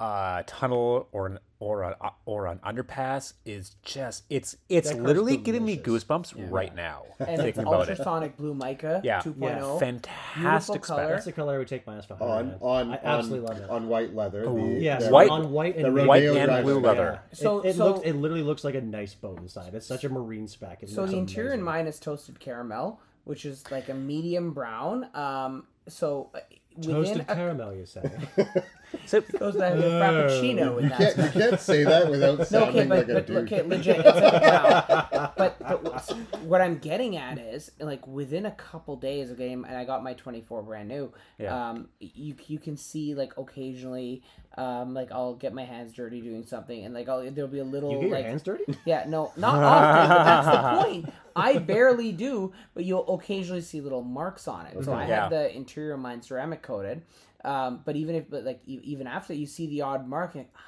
a 0.00 0.44
tunnel 0.46 1.08
or 1.12 1.26
an 1.26 1.38
or 1.60 1.82
an 1.82 1.92
or 2.24 2.46
an 2.46 2.60
underpass 2.64 3.32
is 3.44 3.74
just 3.82 4.22
it's 4.30 4.56
it's 4.68 4.90
That 4.90 4.94
car's 4.94 5.06
literally 5.08 5.36
giving 5.36 5.64
me 5.64 5.74
delicious. 5.74 6.04
goosebumps 6.04 6.50
right 6.52 6.72
now 6.72 7.02
And 7.18 7.30
it's 7.30 7.42
thinking 7.42 7.62
about 7.64 7.88
it. 7.88 7.98
ultrasonic 7.98 8.36
blue 8.36 8.54
mica 8.54 9.00
Yeah. 9.02 9.20
2.0. 9.22 9.80
Fantastic 9.80 10.36
Beautiful 10.36 10.78
color. 10.78 11.02
spec. 11.02 11.08
That's 11.10 11.24
the 11.24 11.32
color 11.32 11.54
I 11.56 11.58
would 11.58 11.66
take 11.66 11.84
my 11.84 11.94
S500 11.96 12.20
On 12.20 12.48
in. 12.48 12.54
on 12.60 12.92
I 12.92 13.00
absolutely 13.02 13.48
on, 13.48 13.54
love 13.56 13.64
it. 13.64 13.70
on 13.70 13.88
white 13.88 14.14
leather. 14.14 14.42
the, 14.44 14.78
Yes, 14.80 15.04
the- 15.06 15.10
White- 15.10 15.30
on 15.30 15.50
white 15.50 15.74
and 15.74 15.86
the 15.86 15.90
green. 15.90 16.06
White 16.06 16.22
and 16.22 16.44
driver 16.46 16.62
blue 16.62 16.74
spec. 16.80 16.84
leather. 16.84 17.20
So- 17.32 17.60
it, 17.62 17.70
it 17.70 17.74
so- 17.76 17.86
looks 17.94 18.06
it 18.06 18.12
literally 18.12 18.44
looks 18.44 18.62
like 18.62 18.76
a 18.76 18.80
nice 18.80 19.14
boat 19.14 19.40
inside. 19.40 19.74
It's 19.74 19.86
such 19.86 20.04
a 20.04 20.08
marine 20.08 20.46
spec. 20.46 20.84
It 20.84 20.90
So 20.90 21.00
looks 21.00 21.12
the 21.12 21.18
interior 21.18 21.48
in 21.54 21.54
amazing. 21.60 21.64
mine 21.64 21.86
is 21.88 21.98
toasted 21.98 22.38
caramel, 22.38 23.00
which 23.24 23.44
is 23.44 23.68
like 23.72 23.88
a 23.88 23.94
medium 23.94 24.52
brown. 24.52 25.08
Um, 25.12 25.66
so 25.88 26.30
uh, 26.36 26.38
within 26.76 26.92
toasted 26.94 27.20
a, 27.22 27.34
caramel, 27.34 27.74
you 27.74 27.84
say? 27.84 28.08
So 29.06 29.20
goes 29.20 29.54
that 29.54 29.76
the 29.76 29.82
frappuccino 29.84 30.78
in 30.78 30.84
You 30.84 30.88
that. 30.90 31.14
can't, 31.14 31.34
you 31.34 31.40
can't 31.40 31.60
say 31.60 31.84
that 31.84 32.10
without 32.10 32.38
No, 32.38 32.44
sounding 32.44 32.76
okay, 32.80 32.88
but, 32.88 32.98
like 32.98 33.08
a 33.08 33.14
but 33.14 33.26
douche. 33.26 33.36
okay, 33.52 33.62
legit, 33.62 33.96
it's 34.04 34.08
a 34.18 35.10
brown. 35.10 35.30
But, 35.36 35.58
but 35.60 35.84
what's- 35.84 36.10
what 36.44 36.60
I'm 36.60 36.78
getting 36.78 37.16
at 37.16 37.38
is, 37.38 37.70
like, 37.80 38.06
within 38.06 38.46
a 38.46 38.50
couple 38.52 38.96
days 38.96 39.30
of 39.30 39.36
game, 39.38 39.64
and 39.64 39.76
I 39.76 39.84
got 39.84 40.02
my 40.02 40.14
24 40.14 40.62
brand 40.62 40.88
new. 40.88 41.12
Yeah. 41.38 41.70
Um, 41.70 41.88
you 42.00 42.34
you 42.46 42.58
can 42.58 42.76
see 42.76 43.14
like 43.14 43.36
occasionally, 43.36 44.22
um, 44.56 44.94
like 44.94 45.12
I'll 45.12 45.34
get 45.34 45.52
my 45.52 45.64
hands 45.64 45.92
dirty 45.92 46.20
doing 46.20 46.44
something, 46.46 46.84
and 46.84 46.94
like 46.94 47.08
I'll 47.08 47.30
there'll 47.30 47.50
be 47.50 47.58
a 47.58 47.64
little 47.64 47.92
You 47.92 48.00
get 48.02 48.10
like 48.10 48.20
your 48.22 48.28
hands 48.30 48.42
dirty? 48.42 48.64
yeah, 48.84 49.04
no, 49.06 49.32
not 49.36 49.62
often, 49.62 50.08
but 50.08 50.24
that's 50.24 50.46
the 50.46 50.82
point. 50.84 51.14
I 51.36 51.58
barely 51.58 52.10
do, 52.12 52.52
but 52.74 52.84
you'll 52.84 53.08
occasionally 53.14 53.60
see 53.60 53.80
little 53.80 54.02
marks 54.02 54.48
on 54.48 54.66
it. 54.66 54.82
So 54.84 54.92
I 54.92 55.06
Yeah. 55.06 55.22
had 55.24 55.32
the 55.32 55.54
interior 55.56 55.92
of 55.94 56.00
mine 56.00 56.20
ceramic 56.22 56.62
coated, 56.62 57.02
um, 57.44 57.80
but 57.84 57.96
even 57.96 58.14
if, 58.14 58.28
but 58.30 58.44
like 58.44 58.60
e- 58.66 58.80
even 58.84 59.06
after 59.06 59.34
you 59.34 59.46
see 59.46 59.66
the 59.66 59.82
odd 59.82 60.08
mark, 60.08 60.34
you're 60.34 60.44
like, 60.44 60.52
ah, 60.56 60.60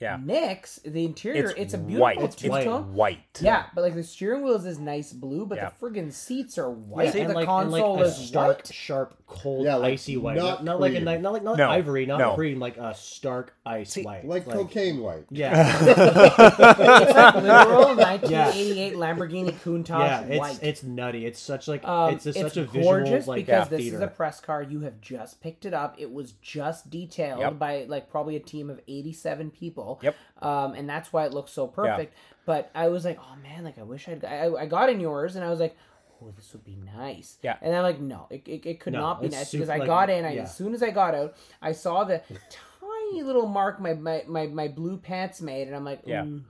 yeah, 0.00 0.18
Nix, 0.22 0.76
the 0.84 1.04
interior, 1.04 1.50
it's, 1.50 1.54
it's, 1.58 1.74
a 1.74 1.78
beautiful 1.78 2.00
white. 2.00 2.20
It's 2.22 2.42
white. 2.42 2.66
white. 2.66 3.38
Yeah, 3.42 3.66
but 3.74 3.82
like 3.82 3.94
the 3.94 4.02
steering 4.02 4.42
wheel 4.42 4.54
is 4.54 4.64
this 4.64 4.78
nice 4.78 5.12
blue, 5.12 5.44
but 5.44 5.56
Yeah. 5.58 5.70
the 5.78 5.86
friggin' 5.86 6.10
seats 6.12 6.56
are 6.56 6.70
white. 6.70 7.14
and 7.14 7.28
the 7.28 7.34
like, 7.34 7.42
and 7.42 7.46
console 7.46 7.96
like 7.96 8.04
a 8.04 8.08
is 8.08 8.16
stark, 8.16 8.56
white. 8.58 8.74
sharp, 8.74 9.19
cold, 9.30 9.64
Yeah, 9.64 9.76
like, 9.76 9.92
icy 9.94 10.16
white. 10.16 10.36
not 10.36 10.44
Not, 10.44 10.64
not 10.64 10.80
like 10.80 10.94
a 10.94 11.00
ni- 11.00 11.18
not 11.18 11.32
like 11.32 11.42
not 11.44 11.56
No, 11.56 11.70
ivory, 11.70 12.04
not 12.04 12.18
no. 12.18 12.34
cream, 12.34 12.58
like 12.58 12.76
a 12.76 12.92
stark 12.94 13.54
ice 13.64 13.96
white. 13.96 14.26
like 14.26 14.44
cocaine 14.48 14.98
white. 15.00 15.24
Yeah, 15.30 15.52
it's 15.80 17.14
like 17.14 17.34
literal 17.36 17.96
1988 17.96 18.94
Lamborghini 18.96 19.52
Countach 19.52 19.88
yeah. 20.00 20.20
It's 20.22 20.38
white. 20.38 20.58
it's 20.62 20.82
nutty. 20.82 21.24
It's 21.26 21.38
such 21.40 21.68
like 21.68 21.84
Um, 21.86 22.14
it's, 22.14 22.26
a, 22.26 22.30
it's 22.30 22.40
such 22.40 22.56
a 22.56 22.64
gorgeous 22.64 23.10
visual 23.10 23.34
like 23.36 23.46
because 23.46 23.66
yeah, 23.66 23.68
this 23.70 23.80
theater. 23.80 23.96
is 23.96 24.02
a 24.02 24.08
press 24.08 24.40
car. 24.40 24.62
You 24.62 24.80
have 24.80 25.00
just 25.00 25.40
picked 25.40 25.64
it 25.64 25.72
up. 25.74 25.94
It 25.98 26.12
was 26.12 26.32
just 26.42 26.90
detailed 26.90 27.40
Yep. 27.40 27.58
by 27.58 27.84
like 27.88 28.10
probably 28.10 28.36
a 28.36 28.40
team 28.40 28.68
of 28.70 28.80
eighty-seven 28.88 29.50
people. 29.52 30.00
Yep. 30.02 30.16
Um, 30.42 30.74
and 30.74 30.88
that's 30.88 31.12
why 31.12 31.24
it 31.26 31.32
looks 31.32 31.52
so 31.52 31.66
perfect. 31.66 32.14
But 32.46 32.70
I 32.74 32.88
was 32.88 33.04
like, 33.04 33.18
oh 33.20 33.36
man, 33.42 33.64
like 33.64 33.78
I 33.78 33.82
wish 33.82 34.08
I'd. 34.08 34.24
I, 34.24 34.50
I 34.52 34.66
got 34.66 34.90
in 34.90 35.00
yours, 35.00 35.36
and 35.36 35.44
I 35.44 35.50
was 35.50 35.60
like. 35.60 35.76
Oh, 36.22 36.30
this 36.36 36.52
would 36.52 36.64
be 36.64 36.76
nice. 36.76 37.38
Yeah. 37.42 37.56
And 37.62 37.74
I'm 37.74 37.82
like, 37.82 38.00
no, 38.00 38.26
it, 38.30 38.46
it, 38.46 38.66
it 38.66 38.80
could 38.80 38.92
No, 38.92 39.00
not 39.00 39.22
be 39.22 39.28
nice 39.28 39.48
super- 39.50 39.64
because 39.64 39.70
I 39.70 39.86
got 39.86 40.10
in. 40.10 40.24
I, 40.24 40.34
yeah. 40.34 40.42
As 40.42 40.54
soon 40.56 40.74
as 40.74 40.82
I 40.82 40.90
got 40.90 41.14
out, 41.14 41.34
I 41.62 41.72
saw 41.72 42.04
the 42.04 42.20
tiny 42.80 43.22
little 43.22 43.46
mark 43.46 43.80
my, 43.80 43.94
my, 43.94 44.24
my, 44.28 44.46
my 44.46 44.68
blue 44.68 44.96
pants 44.98 45.40
made, 45.40 45.66
and 45.66 45.74
I'm 45.76 45.84
like, 45.84 46.02
Yeah. 46.04 46.24
"Ooh, 46.24 46.42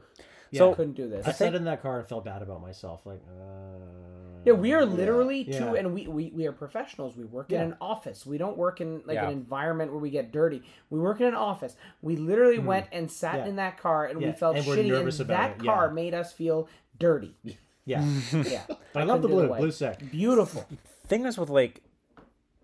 So- 0.53 0.73
I 0.73 0.75
couldn't 0.75 0.95
do 0.95 1.09
this. 1.09 1.27
I 1.27 1.33
sat 1.33 1.55
in 1.55 1.64
that 1.64 1.83
car 1.83 1.99
and 2.01 2.09
felt 2.09 2.25
bad 2.25 2.43
about 2.43 2.61
myself. 2.61 3.07
Like, 3.07 3.23
uh, 3.29 4.43
Yeah, 4.45 4.55
we 4.55 4.73
are 4.73 4.85
literally 4.85 5.45
two, 5.45 5.51
Yeah. 5.53 5.75
and 5.75 5.95
we, 5.95 6.07
we 6.09 6.33
we 6.35 6.47
are 6.47 6.53
professionals. 6.53 7.16
We 7.16 7.25
work 7.25 7.53
in 7.53 7.61
an 7.61 7.77
office. 7.81 8.25
We 8.27 8.39
don't 8.39 8.57
work 8.57 8.81
in 8.81 9.03
like 9.07 9.14
Yeah. 9.16 9.27
an 9.27 9.33
environment 9.33 9.91
where 9.93 10.01
we 10.01 10.11
get 10.11 10.33
dirty. 10.33 10.62
We 10.89 10.99
work 10.99 11.21
in 11.21 11.27
an 11.27 11.35
office. 11.35 11.77
We 12.03 12.16
literally 12.16 12.59
went 12.59 12.87
and 12.91 13.11
sat. 13.11 13.37
Yeah. 13.41 13.47
in 13.47 13.57
that 13.57 13.79
car, 13.79 14.07
and 14.07 14.18
we 14.18 14.33
felt 14.33 14.57
and 14.57 14.66
we're 14.66 14.77
shitty. 14.77 14.89
nervous 14.89 15.21
and 15.21 15.31
about 15.31 15.59
that 15.59 15.62
it, 15.62 15.66
car 15.66 15.87
yeah. 15.89 15.93
made 15.93 16.14
us 16.14 16.33
feel 16.33 16.68
dirty. 16.99 17.37
yeah. 17.91 18.03
Mm. 18.03 18.51
Yeah, 18.51 18.64
I 18.95 19.05
love 19.05 19.22
the 19.22 19.28
blue. 19.28 19.49
white. 19.49 19.61
Blue 19.61 19.72
sick. 19.72 20.11
Beautiful. 20.11 20.66
thing 21.09 21.26
is 21.26 21.36
with 21.36 21.51
like 21.51 21.82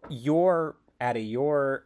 your 0.08 0.76
Adi, 1.00 1.20
your 1.20 1.84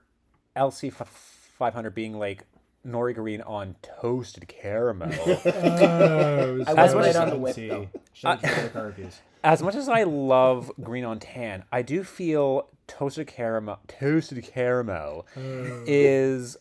LC 0.57 0.93
five 0.93 1.73
hundred 1.73 1.95
being 1.95 2.19
like 2.19 2.45
nori 2.87 3.15
green 3.15 3.41
on 3.43 3.77
toasted 3.83 4.47
caramel. 4.49 5.13
Oh, 5.47 6.65
I 6.67 6.75
went 6.75 6.91
so 6.91 6.99
right 6.99 7.17
on 7.17 7.31
the 7.31 7.37
whip, 7.37 7.55
fancy. 7.55 7.69
though. 7.69 7.89
Shout 8.13 8.45
out 8.45 8.55
to 8.55 8.63
the 8.63 8.69
car 8.69 8.87
reviews. 8.87 9.21
as 9.45 9.63
much 9.63 9.75
as 9.75 9.89
I 9.89 10.03
love 10.03 10.71
green 10.83 11.05
on 11.05 11.19
tan, 11.19 11.65
I 11.73 11.83
do 11.83 12.05
feel 12.05 12.69
toasted 12.87 13.29
caramel 13.29 13.79
toasted 13.87 14.43
caramel 14.43 15.27
oh. 15.37 15.85
is 15.87 16.57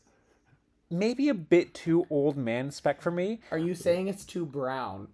maybe 0.90 1.28
a 1.28 1.34
bit 1.34 1.74
too 1.74 2.06
old 2.10 2.38
man 2.38 2.72
spec 2.72 3.02
for 3.02 3.12
me. 3.12 3.42
Are 3.52 3.58
you 3.58 3.74
saying 3.74 4.08
it's 4.08 4.26
too 4.26 4.46
brown? 4.46 5.10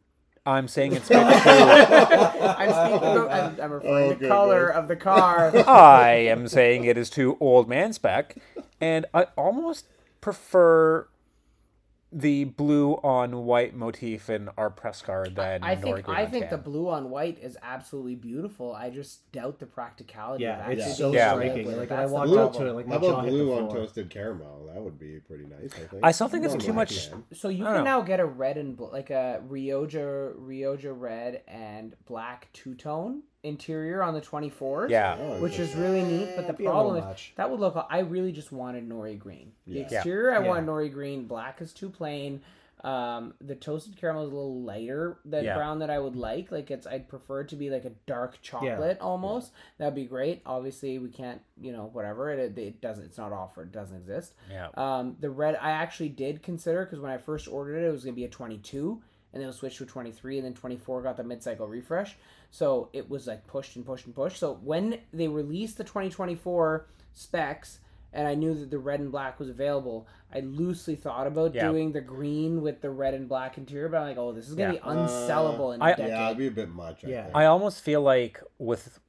I'm 0.45 0.67
saying 0.67 0.93
it's 0.93 1.07
spec 1.09 1.09
too 1.09 1.15
I'm 1.17 2.69
speaking 2.69 2.97
about. 3.17 3.31
I'm, 3.31 3.61
I'm 3.61 3.71
oh, 3.71 3.75
referring 3.75 4.11
Oh, 4.11 4.13
to 4.13 4.19
the 4.19 4.27
color 4.27 4.65
goodness. 4.67 4.77
of 4.77 4.87
the 4.87 4.95
car. 4.95 5.51
I 5.67 6.09
am 6.11 6.47
saying 6.47 6.83
it 6.85 6.97
is 6.97 7.09
too 7.09 7.37
old 7.39 7.67
man 7.67 7.93
spec, 7.93 8.35
and 8.79 9.05
I 9.13 9.27
almost 9.35 9.87
prefer 10.21 11.07
the 12.11 12.45
blue 12.45 12.93
on 13.03 13.43
white 13.45 13.75
motif 13.75 14.29
in 14.29 14.49
our 14.57 14.69
press 14.69 15.01
card 15.01 15.35
than 15.35 15.63
I 15.63 15.75
think 15.75 16.05
green 16.05 16.15
I 16.17 16.23
on 16.25 16.31
think 16.31 16.49
the 16.49 16.57
blue 16.57 16.89
on 16.89 17.09
white 17.09 17.39
is 17.41 17.57
absolutely 17.61 18.15
beautiful. 18.15 18.73
I 18.73 18.89
just 18.89 19.29
doubt 19.33 19.59
the 19.59 19.65
practicality. 19.65 20.43
Yeah, 20.43 20.63
of 20.65 20.71
it's 20.71 20.81
actually 20.83 20.95
so 20.95 21.11
Yeah. 21.13 21.33
striking. 21.33 21.67
live 21.67 21.77
Like 21.77 21.89
when 21.89 21.99
I 21.99 22.01
That's 22.03 22.11
walked 22.13 22.27
Blue, 22.27 22.39
up 22.39 22.53
to 22.53 22.65
it, 22.67 22.71
like 22.73 22.87
my 22.87 22.95
how 22.95 23.01
jaw 23.01 23.09
about 23.09 23.23
hit 23.25 23.31
blue 23.31 23.57
on 23.57 23.69
toasted 23.69 24.09
caramel? 24.09 24.69
That 24.73 24.81
would 24.81 24.97
be 24.97 25.19
pretty 25.19 25.45
nice. 25.45 25.73
I 25.73 25.87
think. 25.87 26.03
I 26.03 26.11
still 26.11 26.27
think 26.29 26.45
it's 26.45 26.53
too 26.53 26.73
black 26.73 26.89
much. 26.89 27.11
man. 27.11 27.23
So 27.33 27.49
you 27.49 27.63
can 27.65 27.73
don't 27.73 27.83
now 27.83 28.01
get 28.01 28.19
a 28.19 28.25
red 28.25 28.57
and 28.57 28.77
bl- 28.77 28.91
like 28.91 29.09
a 29.09 29.41
Rioja 29.45 30.31
Rioja 30.35 30.93
red 30.93 31.41
and 31.47 31.95
black 32.05 32.49
two 32.53 32.75
tone 32.75 33.23
interior 33.45 34.01
on 34.03 34.13
the 34.13 34.21
24s. 34.21 34.89
Yeah. 34.89 35.17
Oh, 35.19 35.39
Which 35.41 35.59
is 35.59 35.73
really 35.75 36.03
neat, 36.03 36.35
but 36.35 36.47
the 36.47 36.53
problem 36.53 36.97
is 36.97 37.03
much. 37.05 37.33
that 37.37 37.49
would 37.49 37.59
look. 37.59 37.75
I 37.89 37.99
really 37.99 38.31
just 38.31 38.51
wanted 38.51 38.89
nori 38.89 39.17
green. 39.17 39.51
The 39.67 39.79
Yeah. 39.79 39.81
exterior, 39.83 40.31
I 40.31 40.41
Yeah. 40.41 40.47
want 40.49 40.65
nori 40.67 40.91
green. 40.91 41.25
Black 41.27 41.61
is 41.61 41.73
too 41.73 41.89
plain. 41.89 42.41
Um, 42.83 43.33
the 43.41 43.55
toasted 43.55 43.97
caramel 43.97 44.25
is 44.27 44.31
a 44.31 44.35
little 44.35 44.61
lighter 44.61 45.17
than 45.25 45.43
Yeah. 45.45 45.55
brown 45.55 45.79
that 45.79 45.89
I 45.89 45.97
would 45.97 46.15
like. 46.15 46.51
Like 46.51 46.69
it's, 46.69 46.85
I'd 46.85 47.07
prefer 47.07 47.41
it 47.41 47.47
to 47.49 47.55
be 47.55 47.71
like 47.71 47.83
a 47.85 47.91
dark 48.05 48.39
chocolate 48.43 48.99
almost. 49.01 49.53
That'd 49.79 49.95
be 49.95 50.05
great. 50.05 50.41
Obviously, 50.45 50.99
we 50.99 51.09
can't, 51.09 51.41
you 51.59 51.71
know, 51.71 51.89
whatever. 51.93 52.29
It, 52.29 52.55
it 52.59 52.81
doesn't. 52.81 53.05
It's 53.05 53.17
not 53.17 53.31
offered. 53.31 53.69
It 53.69 53.71
doesn't 53.71 53.97
exist. 53.97 54.35
Yeah. 54.51 54.67
Um, 54.75 55.17
the 55.19 55.31
red 55.31 55.55
I 55.59 55.71
actually 55.71 56.09
did 56.09 56.43
consider 56.43 56.83
because 56.85 56.99
when 56.99 57.11
I 57.11 57.17
first 57.17 57.47
ordered 57.47 57.77
it, 57.83 57.87
it 57.87 57.91
was 57.91 58.03
gonna 58.03 58.13
be 58.15 58.25
a 58.25 58.29
22, 58.29 59.01
and 59.35 59.41
then 59.41 59.43
it 59.43 59.47
was 59.47 59.57
switched 59.57 59.79
to 59.79 59.85
23, 59.85 60.37
and 60.37 60.45
then 60.45 60.53
24 60.53 61.01
got 61.03 61.17
the 61.17 61.23
mid-cycle 61.23 61.67
refresh. 61.67 62.15
So 62.51 62.87
it 62.93 63.09
was 63.09 63.27
like 63.27 63.45
pushed 63.47 63.75
and 63.75 63.85
pushed 63.85 64.05
and 64.05 64.15
pushed. 64.15 64.37
So 64.39 64.53
when 64.63 64.99
they 65.11 65.27
released 65.27 65.77
the 65.77 65.83
2024 65.83 66.87
specs, 67.13 67.79
and 68.13 68.25
I 68.29 68.33
knew 68.33 68.53
that 68.55 68.71
the 68.71 68.79
red 68.79 69.01
and 69.01 69.11
black 69.11 69.37
was 69.37 69.49
available, 69.49 70.07
I 70.33 70.39
loosely 70.39 70.95
thought 70.95 71.27
about 71.27 71.53
Yeah. 71.53 71.67
doing 71.67 71.91
the 71.91 71.99
green 71.99 72.61
with 72.61 72.79
the 72.79 72.89
red 72.89 73.13
and 73.13 73.27
black 73.27 73.57
interior, 73.57 73.89
but 73.89 73.97
I'm 73.97 74.07
like, 74.07 74.17
oh, 74.17 74.31
this 74.31 74.47
is 74.47 74.55
gonna 74.55 74.75
Yeah. 74.75 74.79
be 74.79 74.85
unsellable 74.87 75.75
in 75.75 75.81
uh, 75.81 75.85
a 75.85 75.87
I- 75.89 75.91
decade. 75.91 76.07
Yeah, 76.07 76.25
it'd 76.27 76.37
be 76.37 76.47
a 76.47 76.51
bit 76.51 76.69
much. 76.69 77.03
I 77.03 77.09
Yeah. 77.09 77.23
think. 77.25 77.35
I 77.35 77.45
almost 77.45 77.81
feel 77.81 78.01
like 78.01 78.41
with 78.57 79.01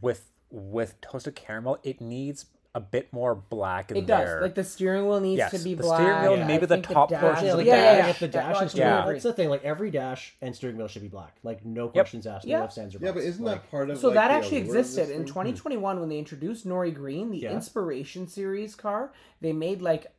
with 0.00 0.30
with 0.50 0.98
toasted 1.02 1.34
caramel, 1.34 1.78
it 1.82 2.00
needs 2.00 2.46
a 2.76 2.80
bit 2.80 3.12
more 3.12 3.36
black 3.36 3.90
in 3.92 3.96
it 3.96 4.06
does. 4.06 4.26
there. 4.28 4.40
Like 4.42 4.56
the 4.56 4.64
steering 4.64 5.06
wheel 5.06 5.20
needs 5.20 5.38
Yes, 5.38 5.52
to 5.52 5.58
be 5.60 5.74
the 5.74 5.84
black. 5.84 6.00
steering 6.00 6.22
wheel, 6.22 6.42
I 6.42 6.46
maybe 6.46 6.66
the 6.66 6.74
think 6.76 6.88
top 6.88 7.08
dash- 7.08 7.20
portions 7.20 7.44
Yeah, 7.46 7.50
of 7.52 7.58
the 7.58 7.64
yeah, 7.64 7.76
dash. 7.76 7.98
yeah, 8.04 8.10
if 8.10 8.18
the 8.18 8.28
dash 8.28 8.56
I 8.56 8.60
and 8.62 8.70
steering 8.70 8.88
Yeah. 8.90 9.04
wheel, 9.04 9.12
that's 9.12 9.22
the 9.22 9.32
thing. 9.32 9.48
Like 9.48 9.64
every 9.64 9.90
dash 9.92 10.34
and 10.42 10.56
steering 10.56 10.76
wheel 10.76 10.88
should 10.88 11.02
be 11.02 11.08
black. 11.08 11.36
Like 11.44 11.64
no 11.64 11.88
questions 11.88 12.26
asked, 12.26 12.46
Yeah. 12.46 12.58
no 12.58 12.64
ifs, 12.64 12.76
or 12.78 12.88
yeah, 13.00 13.12
but 13.12 13.22
isn't 13.22 13.44
Like, 13.44 13.62
that 13.62 13.70
part 13.70 13.90
of 13.90 13.98
So 13.98 14.08
like, 14.08 14.14
that 14.16 14.30
actually 14.32 14.62
allure 14.62 14.76
existed 14.78 15.10
in 15.10 15.18
thing? 15.18 15.26
2021 15.26 16.00
when 16.00 16.08
they 16.08 16.18
introduced 16.18 16.66
Nori 16.66 16.92
Green, 16.92 17.30
the 17.30 17.38
Yeah. 17.38 17.52
Inspiration 17.52 18.26
Series 18.26 18.74
car. 18.74 19.12
They 19.40 19.52
made 19.52 19.80
like 19.80 20.12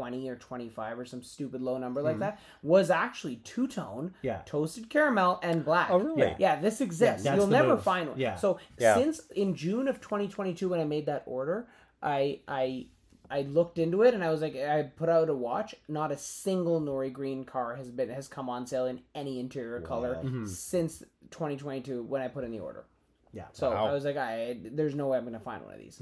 20 0.00 0.30
or 0.30 0.36
25 0.36 0.98
or 0.98 1.04
some 1.04 1.22
stupid 1.22 1.60
low 1.60 1.76
number 1.76 2.00
like 2.00 2.18
that. 2.20 2.40
Was 2.62 2.88
actually 2.90 3.36
two 3.36 3.68
tone, 3.68 4.14
Yeah. 4.22 4.40
toasted 4.46 4.88
caramel 4.88 5.38
and 5.42 5.62
black. 5.62 5.90
Oh, 5.90 5.98
really? 5.98 6.22
Yeah. 6.22 6.36
Yeah, 6.38 6.56
this 6.60 6.80
exists. 6.80 7.24
that's 7.24 7.36
You'll 7.36 7.46
never 7.48 7.74
move. 7.74 7.82
find 7.82 8.08
one. 8.08 8.18
Yeah. 8.18 8.36
So 8.36 8.58
Yeah. 8.78 8.94
since 8.94 9.20
in 9.36 9.54
June 9.54 9.88
of 9.88 10.00
2022 10.00 10.70
when 10.70 10.80
I 10.80 10.84
made 10.84 11.04
that 11.04 11.22
order, 11.26 11.68
I 12.02 12.40
I 12.48 12.86
I 13.30 13.42
looked 13.42 13.76
into 13.78 14.02
it 14.02 14.14
and 14.14 14.24
I 14.24 14.30
was 14.30 14.40
like, 14.40 14.56
I 14.56 14.84
put 14.96 15.10
out 15.10 15.28
a 15.28 15.34
watch. 15.34 15.74
Not 15.86 16.10
a 16.12 16.16
single 16.16 16.80
Nori 16.80 17.12
Green 17.12 17.44
car 17.44 17.76
has 17.76 17.90
been 17.90 18.08
has 18.08 18.26
come 18.26 18.48
on 18.48 18.66
sale 18.66 18.86
in 18.86 19.02
any 19.14 19.38
interior 19.38 19.82
color 19.82 20.18
Mhm. 20.24 20.48
since 20.48 21.02
2022 21.30 22.02
when 22.04 22.22
I 22.22 22.28
put 22.28 22.42
in 22.44 22.52
the 22.52 22.60
order. 22.60 22.86
Yeah. 23.34 23.48
So 23.52 23.70
Wow. 23.70 23.84
I 23.88 23.92
was 23.92 24.06
like, 24.06 24.16
I 24.16 24.56
there's 24.64 24.94
no 24.94 25.08
way 25.08 25.18
I'm 25.18 25.24
gonna 25.26 25.38
find 25.38 25.62
one 25.62 25.74
of 25.74 25.78
these. 25.78 26.00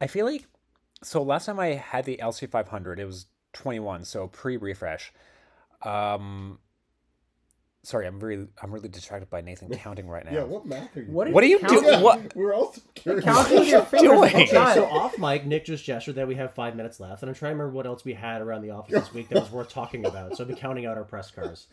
I 0.00 0.06
feel 0.06 0.26
like 0.26 0.46
so 1.02 1.22
last 1.22 1.46
time 1.46 1.60
I 1.60 1.68
had 1.74 2.04
the 2.04 2.18
LC 2.22 2.50
500, 2.50 2.98
it 3.00 3.04
was 3.04 3.26
21, 3.54 4.04
so 4.04 4.28
pre-refresh. 4.28 5.12
Um, 5.82 6.58
sorry, 7.84 8.06
I'm 8.06 8.18
really 8.20 8.48
I'm 8.62 8.72
really 8.72 8.88
distracted 8.88 9.30
by 9.30 9.40
Nathan 9.40 9.68
counting 9.78 10.08
right 10.08 10.24
now. 10.24 10.32
Yeah, 10.32 10.42
what 10.42 10.66
math 10.66 10.96
are 10.96 11.02
you? 11.02 11.10
What, 11.12 11.30
What 11.32 11.44
are 11.44 11.46
you 11.46 11.58
count- 11.60 11.72
doing? 11.84 12.00
What- 12.02 12.34
We're 12.36 12.54
also 12.54 12.80
curious. 12.94 13.24
Counting 13.24 13.64
your 13.64 13.82
fingers. 13.84 14.10
doing? 14.10 14.34
Okay, 14.34 14.46
so 14.74 14.86
off 14.86 15.16
mic, 15.18 15.46
Nick 15.46 15.64
just 15.64 15.84
gestured 15.84 16.16
that 16.16 16.26
we 16.28 16.34
have 16.34 16.52
five 16.54 16.74
minutes 16.76 16.98
left, 17.00 17.22
and 17.22 17.28
I'm 17.30 17.34
trying 17.34 17.50
to 17.52 17.54
remember 17.58 17.74
what 17.76 17.86
else 17.86 18.04
we 18.04 18.14
had 18.14 18.42
around 18.42 18.62
the 18.62 18.70
office 18.70 18.92
this 18.94 19.14
week 19.14 19.28
that 19.28 19.40
was 19.40 19.50
worth 19.50 19.70
talking 19.70 20.04
about. 20.04 20.36
So 20.36 20.42
I've 20.44 20.48
been 20.48 20.56
counting 20.56 20.86
out 20.86 20.96
our 20.98 21.04
press 21.04 21.30
cars. 21.30 21.68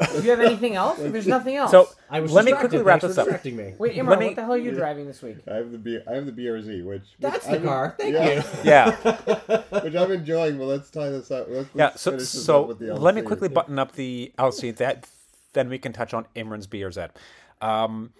Do 0.00 0.22
you 0.22 0.30
have 0.30 0.40
anything 0.40 0.76
else? 0.76 0.98
There's 0.98 1.26
nothing 1.26 1.56
else. 1.56 1.70
So 1.70 1.88
I 2.08 2.20
was 2.20 2.32
let 2.32 2.44
me 2.44 2.52
quickly 2.52 2.78
wrap 2.78 3.00
this 3.00 3.18
up. 3.18 3.28
me. 3.44 3.74
wait, 3.78 3.94
Imran, 3.96 4.08
let 4.08 4.18
me- 4.18 4.26
what 4.26 4.36
the 4.36 4.42
hell 4.42 4.54
are 4.54 4.58
you 4.58 4.72
driving 4.72 5.06
this 5.06 5.20
week? 5.22 5.38
I 5.50 5.56
have 5.56 5.72
the 5.72 5.78
B. 5.78 5.98
I 6.08 6.14
have 6.14 6.26
the 6.26 6.32
BRZ, 6.32 6.84
which 6.84 7.02
That's 7.18 7.34
which 7.36 7.44
the 7.44 7.50
I've- 7.56 7.66
car. 7.66 7.94
Thank 7.98 8.14
yeah, 8.14 8.34
you. 8.34 8.42
Yeah, 8.64 9.80
which 9.80 9.94
I'm 9.94 10.12
enjoying. 10.12 10.58
But 10.58 10.64
let's 10.64 10.90
tie 10.90 11.10
this 11.10 11.30
up. 11.30 11.46
Let's, 11.48 11.68
yeah. 11.74 11.84
let's 11.86 12.02
So 12.02 12.18
so 12.18 12.62
up 12.62 12.68
with 12.68 12.78
the 12.78 12.94
let 12.94 13.14
me 13.14 13.22
quickly 13.22 13.48
button 13.48 13.78
up 13.78 13.92
the 13.92 14.32
LC. 14.38 14.74
That 14.76 15.06
then 15.52 15.68
we 15.68 15.78
can 15.78 15.92
touch 15.92 16.14
on 16.14 16.26
Imran's 16.34 16.66
BRZ. 16.66 17.10
Um, 17.60 18.12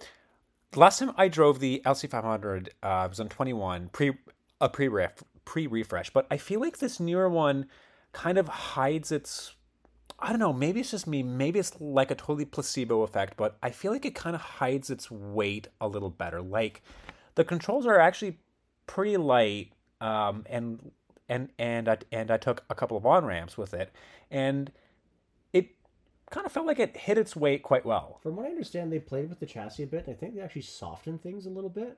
last 0.75 0.99
time 0.99 1.13
I 1.17 1.27
drove 1.27 1.59
the 1.59 1.81
LC 1.85 2.09
500 2.09 2.71
uh, 2.83 3.07
was 3.09 3.19
on 3.19 3.29
21 3.29 3.89
pre 3.89 4.11
a 4.59 4.69
pre 4.69 4.87
ref 4.87 5.23
pre 5.45 5.67
refresh, 5.67 6.11
but 6.11 6.27
I 6.29 6.37
feel 6.37 6.59
like 6.59 6.77
this 6.77 6.99
newer 6.99 7.29
one 7.29 7.65
kind 8.13 8.37
of 8.37 8.47
hides 8.47 9.11
its. 9.11 9.55
I 10.21 10.29
don't 10.29 10.39
know. 10.39 10.53
Maybe 10.53 10.79
it's 10.79 10.91
just 10.91 11.07
me. 11.07 11.23
Maybe 11.23 11.59
it's 11.59 11.79
like 11.81 12.11
a 12.11 12.15
totally 12.15 12.45
placebo 12.45 13.01
effect, 13.01 13.35
but 13.37 13.57
I 13.63 13.71
feel 13.71 13.91
like 13.91 14.05
it 14.05 14.13
kind 14.15 14.35
of 14.35 14.41
hides 14.41 14.89
its 14.89 15.09
weight 15.09 15.67
a 15.79 15.87
little 15.87 16.11
better. 16.11 16.41
Like 16.41 16.83
the 17.35 17.43
controls 17.43 17.85
are 17.87 17.99
actually 17.99 18.37
pretty 18.85 19.17
light, 19.17 19.71
um, 19.99 20.45
and 20.47 20.91
and 21.27 21.49
and 21.57 21.89
I, 21.89 21.97
and 22.11 22.29
I 22.29 22.37
took 22.37 22.63
a 22.69 22.75
couple 22.75 22.97
of 22.97 23.05
on 23.05 23.25
ramps 23.25 23.57
with 23.57 23.73
it, 23.73 23.91
and 24.29 24.71
it 25.53 25.69
kind 26.29 26.45
of 26.45 26.51
felt 26.51 26.67
like 26.67 26.79
it 26.79 26.95
hit 26.97 27.17
its 27.17 27.35
weight 27.35 27.63
quite 27.63 27.85
well. 27.85 28.19
From 28.21 28.35
what 28.35 28.45
I 28.45 28.49
understand, 28.49 28.91
they 28.91 28.99
played 28.99 29.29
with 29.29 29.39
the 29.39 29.45
chassis 29.47 29.83
a 29.83 29.87
bit, 29.87 30.05
and 30.05 30.15
I 30.15 30.19
think 30.19 30.35
they 30.35 30.41
actually 30.41 30.61
softened 30.63 31.23
things 31.23 31.45
a 31.47 31.49
little 31.49 31.69
bit. 31.69 31.97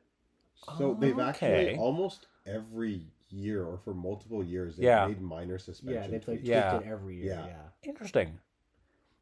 So 0.77 0.95
they've 0.97 1.17
Okay. 1.19 1.29
actually 1.29 1.77
almost 1.77 2.27
every 2.45 3.07
year 3.33 3.63
or 3.65 3.77
for 3.83 3.93
multiple 3.93 4.43
years 4.43 4.75
they've 4.77 4.85
Yeah. 4.85 5.07
made 5.07 5.21
minor 5.21 5.57
suspension 5.57 5.95
Yeah, 6.01 6.07
they've 6.07 6.13
like 6.13 6.23
tweaks. 6.25 6.39
tweaked 6.41 6.47
Yeah. 6.47 6.77
it 6.77 6.85
every 6.87 7.15
year. 7.17 7.25
Yeah. 7.33 7.45
Yeah. 7.47 7.89
Interesting. 7.89 8.39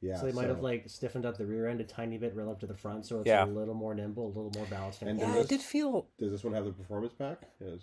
Yeah, 0.02 0.18
so 0.18 0.26
they 0.26 0.32
might 0.32 0.48
have 0.48 0.62
like 0.62 0.90
stiffened 0.90 1.26
up 1.28 1.38
the 1.38 1.46
rear 1.46 1.68
end 1.68 1.80
a 1.80 1.84
tiny 1.84 2.18
bit 2.18 2.36
relative 2.36 2.62
to 2.62 2.68
the 2.68 2.74
front, 2.74 3.06
so 3.06 3.20
it's 3.20 3.28
Yeah. 3.28 3.46
a 3.46 3.48
little 3.48 3.76
more 3.76 3.94
nimble, 3.94 4.26
a 4.26 4.34
little 4.34 4.52
more 4.56 4.66
balanced. 4.66 5.04
And 5.04 5.20
Yeah, 5.20 5.28
does 5.34 5.46
it 5.46 5.50
did 5.50 5.62
feel. 5.62 6.08
Does 6.18 6.32
this 6.32 6.44
one 6.44 6.54
have 6.54 6.66
the 6.66 6.72
performance 6.72 7.14
pack? 7.14 7.38
Yes. 7.60 7.82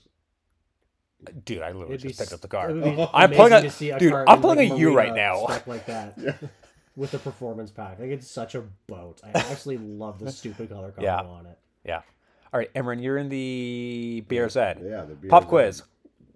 Dude, 1.45 1.63
I 1.63 1.69
literally 1.73 1.95
It'd 1.95 2.03
be 2.03 2.09
just 2.09 2.21
picked 2.21 2.33
up 2.33 2.41
the 2.41 2.49
car. 2.49 2.71
it 2.71 2.75
would 2.75 2.85
be 2.97 3.09
I'm 3.15 3.31
pulling 3.31 3.53
amazing 3.53 3.53
a- 3.53 3.63
to 3.63 3.71
see 3.71 3.91
a 3.91 3.99
dude, 3.99 4.13
car 4.13 4.25
I'm 4.29 4.37
in, 4.37 4.43
pulling 4.43 4.59
like, 4.59 4.73
a 4.73 4.77
U 4.81 4.97
right 4.97 5.11
marina 5.11 5.29
now. 5.33 5.47
spec 5.47 5.67
like 5.67 5.87
that 5.87 6.15
Yeah. 6.19 6.37
with 6.97 7.11
the 7.13 7.19
performance 7.19 7.71
pack. 7.71 7.99
Like 7.99 8.11
it's 8.11 8.29
such 8.31 8.55
a 8.55 8.63
boat. 8.89 9.21
I 9.25 9.31
actually 9.31 9.79
love 9.79 10.19
the 10.19 10.31
stupid 10.33 10.69
color 10.71 10.89
combo 10.91 11.03
Yeah. 11.03 11.21
on 11.23 11.47
it. 11.47 11.59
Yeah. 11.85 12.03
All 12.53 12.59
right, 12.59 12.73
Imran, 12.75 13.03
you're 13.03 13.19
in 13.19 13.29
the 13.29 14.25
BRZ. 14.29 14.57
Yeah, 14.83 15.05
the 15.05 15.15
BRZ. 15.15 15.29
Pop 15.29 15.47
quiz. 15.49 15.83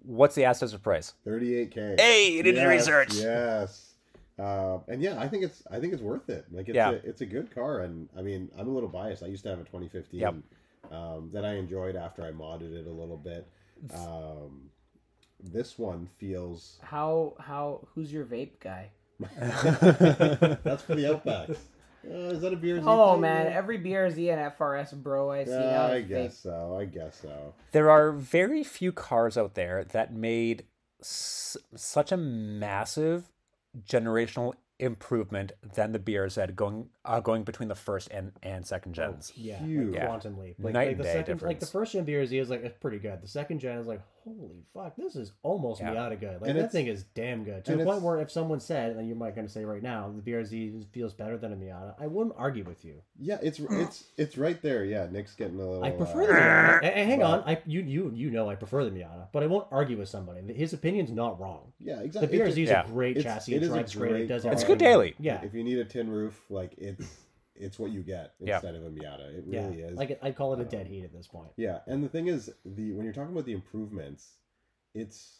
What's 0.03 0.35
the 0.35 0.43
Asset's 0.45 0.73
price? 0.75 1.13
38k. 1.25 1.99
Hey, 1.99 2.31
you 2.31 2.43
did 2.43 2.55
your 2.55 2.71
Yes, 2.71 2.87
research. 2.87 3.13
Yes. 3.15 3.89
Uh, 4.37 4.79
and 4.87 5.01
yeah, 5.01 5.19
I 5.19 5.27
think 5.27 5.43
it's 5.43 5.63
I 5.71 5.79
think 5.79 5.93
it's 5.93 6.01
worth 6.01 6.29
it. 6.29 6.45
Like 6.51 6.67
it's 6.67 6.75
Yeah. 6.75 6.91
a, 6.91 6.93
it's 6.95 7.21
a 7.21 7.25
good 7.25 7.53
car, 7.53 7.81
and 7.81 8.09
I 8.17 8.21
mean 8.21 8.49
I'm 8.57 8.67
a 8.67 8.71
little 8.71 8.89
biased. 8.89 9.23
I 9.23 9.27
used 9.27 9.43
to 9.43 9.49
have 9.49 9.59
a 9.59 9.63
2015 9.63 10.19
Yep. 10.19 10.35
um, 10.91 11.29
that 11.33 11.45
I 11.45 11.53
enjoyed 11.55 11.95
after 11.95 12.23
I 12.23 12.31
modded 12.31 12.73
it 12.73 12.87
a 12.87 12.91
little 12.91 13.17
bit. 13.17 13.47
Um, 13.93 14.69
this 15.39 15.77
one 15.77 16.07
feels 16.17 16.79
How 16.81 17.35
how 17.39 17.87
who's 17.93 18.11
your 18.11 18.25
vape 18.25 18.59
guy? 18.59 18.89
that's 20.63 20.83
for 20.83 20.95
the 20.95 21.13
Outback. 21.13 21.49
Uh, 22.05 22.13
is 22.33 22.41
that 22.41 22.53
a 22.53 22.57
BRZ? 22.57 22.83
Oh 22.85 23.13
thing? 23.13 23.21
man, 23.21 23.47
every 23.47 23.79
BRZ 23.79 24.31
and 24.33 24.53
FRS 24.53 24.93
bro 25.01 25.31
I 25.31 25.45
see 25.45 25.51
Yeah. 25.51 25.85
I 25.85 25.95
is 25.95 26.05
vape. 26.05 26.07
guess 26.09 26.37
so. 26.37 26.77
I 26.79 26.85
guess 26.85 27.19
so. 27.21 27.53
There 27.71 27.89
are 27.89 28.11
very 28.11 28.63
few 28.63 28.91
cars 28.91 29.37
out 29.37 29.53
there 29.55 29.83
that 29.85 30.13
made 30.13 30.65
s- 31.01 31.57
such 31.75 32.11
a 32.11 32.17
massive 32.17 33.29
generational 33.87 34.53
improvement 34.79 35.51
than 35.75 35.91
the 35.93 35.99
BRZ 35.99 36.55
going 36.55 36.89
uh, 37.05 37.19
going 37.19 37.43
between 37.43 37.67
the 37.69 37.75
first 37.75 38.09
and, 38.11 38.31
and 38.43 38.65
second 38.65 38.93
gens. 38.93 39.33
Yeah, 39.35 39.57
Huge. 39.59 39.87
like 39.89 39.95
Yeah. 39.95 40.05
quantum 40.05 40.37
leap. 40.37 40.55
Like, 40.59 40.73
Night 40.73 40.79
like 40.79 40.91
and 40.91 40.99
the 40.99 41.03
day 41.03 41.13
second, 41.13 41.41
like 41.41 41.59
the 41.59 41.65
first 41.65 41.91
gen 41.93 42.05
BRZ 42.05 42.31
is 42.41 42.49
like 42.49 42.63
it's 42.63 42.77
pretty 42.79 42.99
good. 42.99 43.21
The 43.21 43.27
second 43.27 43.59
gen 43.59 43.77
is 43.77 43.87
like, 43.87 44.01
holy 44.23 44.63
fuck, 44.73 44.95
this 44.95 45.17
is 45.17 45.33
almost 45.43 45.81
Yeah. 45.81 45.93
Miata 45.93 46.17
good. 46.17 46.39
Like 46.41 46.49
And 46.49 46.59
that 46.59 46.71
thing 46.71 46.87
is 46.87 47.03
damn 47.13 47.43
good. 47.43 47.65
To 47.65 47.75
the 47.75 47.83
point 47.83 48.01
where 48.01 48.21
if 48.21 48.31
someone 48.31 48.61
said, 48.61 48.95
and 48.95 49.07
you 49.09 49.15
might 49.15 49.35
gonna 49.35 49.49
say 49.49 49.65
right 49.65 49.83
now, 49.83 50.13
the 50.15 50.21
BRZ 50.31 50.85
feels 50.93 51.13
better 51.13 51.37
than 51.37 51.51
a 51.51 51.55
Miata, 51.57 51.95
I 51.99 52.07
wouldn't 52.07 52.35
argue 52.37 52.63
with 52.63 52.85
you. 52.85 53.01
Yeah, 53.19 53.37
it's 53.43 53.59
it's 53.59 54.05
it's 54.17 54.37
right 54.37 54.61
there. 54.61 54.85
Yeah, 54.85 55.07
Nick's 55.11 55.35
getting 55.35 55.55
a 55.55 55.57
little. 55.59 55.83
I 55.83 55.91
prefer 55.91 56.23
uh, 56.23 56.27
the 56.27 56.33
Miata. 56.33 56.75
And, 56.77 56.85
and 56.95 57.09
hang 57.09 57.19
Well- 57.19 57.31
on, 57.33 57.43
I 57.45 57.61
you 57.65 57.81
you 57.81 58.11
you 58.15 58.31
know 58.31 58.49
I 58.49 58.55
prefer 58.55 58.85
the 58.85 58.91
Miata, 58.91 59.27
but 59.33 59.43
I 59.43 59.47
won't 59.47 59.67
argue 59.71 59.97
with 59.97 60.07
somebody. 60.07 60.53
His 60.53 60.71
opinion's 60.71 61.11
not 61.11 61.37
wrong. 61.39 61.73
Yeah, 61.79 61.99
exactly. 61.99 62.37
The. 62.37 62.43
BRZ 62.45 62.63
is 62.63 62.69
Yeah. 62.69 62.85
a 62.85 62.87
great 62.87 63.17
It's- 63.17 63.25
chassis. 63.33 63.55
it 63.55 63.57
It, 63.57 63.63
is 63.63 63.69
a 63.69 63.73
drives 63.73 63.95
great. 63.95 64.21
It 64.21 64.27
does. 64.27 64.45
It's 64.45 64.63
good 64.63 64.77
daily. 64.77 65.15
Yeah, 65.19 65.41
If 65.43 65.53
you 65.53 65.63
need 65.65 65.79
a 65.79 65.85
tin 65.85 66.09
roof, 66.09 66.41
like 66.49 66.73
it's 66.99 67.17
it's 67.55 67.77
what 67.79 67.91
you 67.91 68.01
get 68.01 68.33
Yeah. 68.39 68.55
instead 68.55 68.75
of 68.75 68.83
a 68.83 68.89
Miata. 68.89 69.37
It 69.37 69.43
yeah. 69.47 69.67
really 69.67 69.81
is. 69.81 69.97
Like 69.97 70.17
I'd 70.21 70.35
call 70.35 70.53
it 70.53 70.59
a 70.59 70.65
dead 70.65 70.87
heat 70.87 71.03
at 71.03 71.13
this 71.13 71.27
point. 71.27 71.51
Yeah, 71.57 71.79
and 71.87 72.03
the 72.03 72.09
thing 72.09 72.27
is, 72.27 72.51
the 72.65 72.93
when 72.93 73.03
you're 73.05 73.13
talking 73.13 73.31
about 73.31 73.45
the 73.45 73.53
improvements, 73.53 74.33
it's 74.93 75.39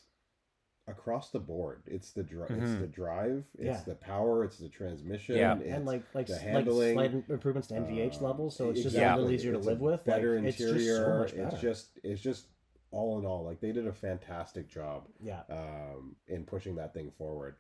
across 0.88 1.30
the 1.32 1.40
board. 1.40 1.82
It's 1.88 2.12
the 2.12 2.24
dri- 2.24 2.44
it's 2.50 2.72
Mhm. 2.72 2.80
the 2.82 2.88
drive, 2.88 3.46
it's 3.58 3.66
Yeah. 3.66 3.84
the 3.86 3.96
power, 3.96 4.44
it's 4.44 4.58
the 4.58 4.68
transmission, 4.68 5.38
Yeah. 5.38 5.58
it's 5.58 5.66
and 5.66 5.86
like 5.86 6.04
like 6.14 6.28
the 6.28 6.34
s- 6.36 6.42
handling, 6.42 6.96
like 6.98 7.12
slight 7.12 7.30
improvements 7.30 7.70
to 7.70 7.76
NVH 7.76 8.20
uh, 8.22 8.26
levels, 8.28 8.56
so 8.56 8.70
it's 8.70 8.82
just 8.84 8.96
exactly. 8.96 9.14
a 9.14 9.16
little 9.24 9.32
easier 9.34 9.52
to 9.54 9.58
It's 9.60 9.68
live 9.68 9.80
a 9.80 9.84
with. 9.84 10.04
Better 10.06 10.36
like, 10.42 10.46
interior. 10.54 10.76
It's 10.76 10.86
just 10.86 10.98
so 11.06 11.18
much 11.20 11.36
better. 11.36 11.48
It's 11.56 11.62
just 11.62 12.00
it's 12.04 12.22
just 12.22 12.48
all 12.92 13.18
in 13.18 13.26
all, 13.26 13.44
like 13.46 13.60
they 13.62 13.72
did 13.72 13.88
a 13.88 13.94
fantastic 13.94 14.68
job 14.68 15.08
yeah. 15.22 15.42
um, 15.50 16.16
in 16.28 16.44
pushing 16.46 16.76
that 16.76 16.94
thing 16.94 17.10
forward. 17.12 17.56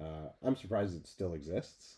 Uh, 0.00 0.28
I'm 0.42 0.54
surprised 0.56 0.96
it 0.96 1.06
still 1.08 1.34
exists. 1.34 1.97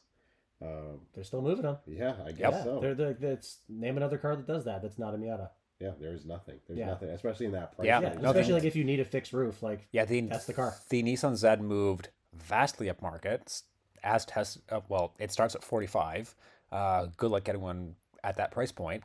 Um, 0.62 1.00
They're 1.14 1.24
still 1.24 1.40
moving 1.42 1.62
them. 1.62 1.78
yeah, 1.86 2.14
I 2.24 2.32
guess 2.32 2.52
Yeah, 2.52 2.64
so. 2.64 2.80
they're 2.80 2.94
the 2.94 3.16
that's 3.18 3.58
name 3.68 3.96
another 3.96 4.18
car 4.18 4.36
that 4.36 4.46
does 4.46 4.64
that. 4.64 4.82
That's 4.82 4.98
not 4.98 5.14
a 5.14 5.16
Miata. 5.16 5.48
Yeah, 5.78 5.92
there's 5.98 6.26
nothing. 6.26 6.56
There's 6.66 6.78
Yeah. 6.78 6.86
nothing, 6.86 7.08
especially 7.08 7.46
in 7.46 7.52
that 7.52 7.74
price. 7.74 7.86
Yeah, 7.86 8.00
Yeah, 8.00 8.08
range. 8.10 8.16
especially 8.24 8.42
they- 8.48 8.52
like 8.58 8.64
if 8.64 8.76
you 8.76 8.84
need 8.84 9.00
a 9.00 9.04
fixed 9.06 9.32
roof, 9.32 9.62
like 9.62 9.88
Yeah, 9.92 10.04
the 10.04 10.20
That's 10.22 10.44
the 10.44 10.52
car. 10.52 10.74
The 10.90 11.02
Nissan 11.02 11.36
Z 11.36 11.56
moved 11.62 12.10
vastly 12.34 12.88
upmarket. 12.88 13.40
It's 13.42 13.64
As 14.02 14.24
test, 14.24 14.60
uh, 14.70 14.80
well, 14.88 15.14
it 15.18 15.30
starts 15.30 15.54
at 15.54 15.62
45. 15.62 16.34
Uh, 16.72 17.06
good 17.18 17.30
luck 17.30 17.44
getting 17.44 17.60
one 17.60 17.96
at 18.24 18.36
that 18.36 18.50
price 18.50 18.72
point. 18.72 19.04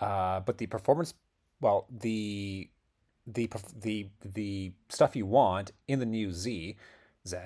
Uh, 0.00 0.40
but 0.40 0.56
the 0.58 0.66
performance, 0.66 1.12
well, 1.60 1.86
the 1.90 2.70
the 3.26 3.48
the 3.78 4.08
the 4.24 4.72
stuff 4.88 5.14
you 5.16 5.26
want 5.26 5.72
in 5.86 5.98
the 5.98 6.06
new 6.06 6.32
Z, 6.32 6.76
Z, 7.26 7.36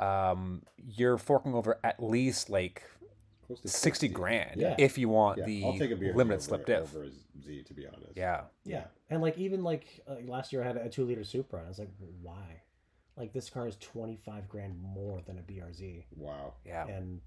um, 0.00 0.62
you're 0.76 1.18
forking 1.18 1.54
over 1.54 1.78
at 1.84 2.02
least 2.02 2.50
like 2.50 2.82
Close 3.46 3.60
to 3.62 3.68
60 3.68 4.08
grand 4.08 4.60
Yeah. 4.60 4.76
if 4.78 4.96
you 4.96 5.08
want 5.08 5.38
Yeah, 5.38 5.44
the 5.46 5.64
I'll 5.64 5.78
take 5.78 5.90
a 5.90 5.96
beer 5.96 6.14
limited 6.14 6.40
slip 6.42 6.66
diff. 6.66 6.82
over 6.94 7.04
a 7.04 7.10
Z 7.42 7.64
to 7.64 7.74
be 7.74 7.86
honest. 7.86 8.12
Yeah. 8.16 8.42
Yeah, 8.64 8.84
and 9.10 9.20
like 9.20 9.36
even 9.38 9.62
like 9.64 9.86
uh, 10.08 10.16
last 10.26 10.52
year 10.52 10.62
I 10.62 10.66
had 10.66 10.76
a 10.76 10.88
two 10.88 11.04
liter 11.04 11.24
Supra, 11.24 11.58
and 11.58 11.66
I 11.66 11.68
was 11.68 11.78
like, 11.78 11.90
why? 12.22 12.62
Like 13.16 13.32
this 13.32 13.50
car 13.50 13.66
is 13.66 13.76
twenty 13.76 14.16
five 14.24 14.48
grand 14.48 14.80
more 14.80 15.20
than 15.26 15.38
a 15.38 15.42
BRZ, 15.42 16.04
Wow. 16.16 16.54
Yeah. 16.64 16.86
and 16.86 17.20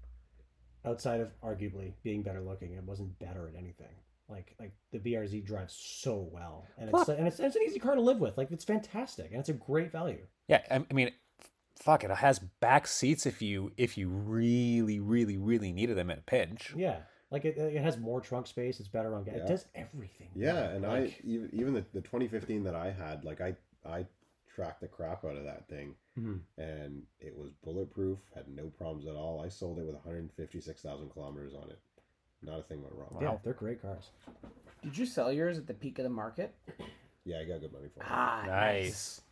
outside 0.84 1.20
of 1.20 1.28
arguably 1.42 1.92
being 2.02 2.22
better 2.22 2.40
looking, 2.40 2.72
it 2.72 2.82
wasn't 2.84 3.18
better 3.18 3.46
at 3.48 3.54
anything. 3.54 3.94
Like 4.28 4.54
like 4.58 4.72
the 4.92 4.98
BRZ 4.98 5.44
drives 5.44 5.74
so 5.74 6.26
well, 6.32 6.66
and 6.78 6.88
it's 6.88 7.04
Plus- 7.04 7.08
and 7.10 7.26
it's, 7.28 7.38
it's 7.38 7.54
an 7.56 7.62
easy 7.66 7.78
car 7.78 7.94
to 7.94 8.00
live 8.00 8.18
with. 8.18 8.38
Like 8.38 8.50
it's 8.50 8.64
fantastic, 8.64 9.30
and 9.30 9.40
it's 9.40 9.50
a 9.50 9.54
great 9.54 9.92
value. 9.92 10.26
Yeah, 10.48 10.62
I 10.70 10.76
I 10.90 10.94
mean, 10.94 11.10
fuck 11.76 12.04
it. 12.04 12.10
It 12.10 12.16
has 12.18 12.38
back 12.38 12.86
seats 12.86 13.26
if 13.26 13.40
you 13.42 13.72
if 13.76 13.96
you 13.98 14.08
really, 14.08 15.00
really, 15.00 15.36
really 15.36 15.72
needed 15.72 15.96
them 15.96 16.10
at 16.10 16.18
a 16.18 16.22
pinch. 16.22 16.72
Yeah, 16.76 16.98
like 17.30 17.44
it, 17.44 17.56
it 17.58 17.82
has 17.82 17.98
more 17.98 18.20
trunk 18.20 18.46
space. 18.46 18.80
It's 18.80 18.88
better 18.88 19.14
on 19.14 19.24
gas. 19.24 19.34
Yeah. 19.36 19.42
It 19.44 19.48
does 19.48 19.66
everything. 19.74 20.28
Yeah, 20.34 20.60
right. 20.66 20.70
and 20.76 20.86
I 20.86 21.00
Like, 21.00 21.20
even 21.24 21.50
even 21.52 21.74
the, 21.74 21.84
the 21.92 22.00
2015 22.00 22.64
that 22.64 22.74
I 22.74 22.90
had, 22.90 23.24
like 23.24 23.40
I 23.40 23.54
I 23.86 24.06
tracked 24.54 24.80
the 24.80 24.88
crap 24.88 25.24
out 25.24 25.36
of 25.36 25.42
that 25.44 25.66
thing, 25.68 25.94
Mhm. 26.16 26.38
and 26.58 27.02
it 27.18 27.36
was 27.36 27.50
bulletproof, 27.64 28.18
had 28.36 28.46
no 28.48 28.66
problems 28.68 29.04
at 29.06 29.16
all. 29.16 29.42
I 29.44 29.48
sold 29.48 29.80
it 29.80 29.84
with 29.84 29.96
156,000 29.96 31.08
kilometers 31.10 31.54
on 31.54 31.70
it. 31.70 31.78
Not 32.40 32.60
a 32.60 32.62
thing 32.62 32.80
went 32.82 32.94
wrong. 32.94 33.18
yeah, 33.20 33.36
they're 33.42 33.52
great 33.52 33.82
cars. 33.82 34.10
Did 34.82 34.96
you 34.96 35.06
sell 35.06 35.32
yours 35.32 35.58
at 35.58 35.66
the 35.66 35.74
peak 35.74 35.98
of 35.98 36.04
the 36.04 36.10
market? 36.10 36.54
Yeah, 37.24 37.38
I 37.40 37.44
got 37.46 37.62
good 37.62 37.72
money 37.72 37.88
for 37.88 38.00
it. 38.02 38.06
Ah, 38.08 38.44
Nice. 38.46 39.22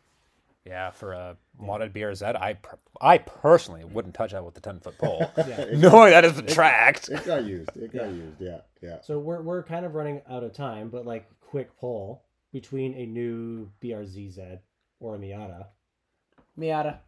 Yeah, 0.65 0.91
for 0.91 1.13
a 1.13 1.37
modded 1.61 1.93
BRZ, 1.93 2.41
I 2.41 2.55
per- 2.55 2.79
I 3.01 3.19
personally 3.19 3.85
wouldn't 3.85 4.15
touch 4.15 4.31
that 4.31 4.45
with 4.45 4.55
the 4.55 4.61
ten 4.61 4.79
foot 4.79 4.97
pole, 4.97 5.29
Yeah. 5.37 5.65
knowing 5.75 6.11
that 6.13 6.25
it's 6.25 6.55
tracked. 6.55 7.09
It 7.09 7.25
got 7.25 7.45
used. 7.45 7.77
It 7.77 7.93
got 7.93 8.11
used. 8.11 8.41
Yeah, 8.41 8.59
yeah. 8.81 9.01
So 9.03 9.19
we're 9.19 9.43
we're 9.43 9.65
kind 9.65 9.85
of 9.85 9.95
running 9.95 10.23
out 10.31 10.45
of 10.45 10.53
time, 10.53 10.89
but 10.89 11.05
like 11.05 11.29
quick 11.41 11.77
poll 11.79 12.23
between 12.53 12.95
a 12.95 13.07
new 13.07 13.71
BRZ 13.83 14.61
or 15.01 15.17
a 15.17 15.19
Miata. 15.19 15.67
Miata. 16.59 16.99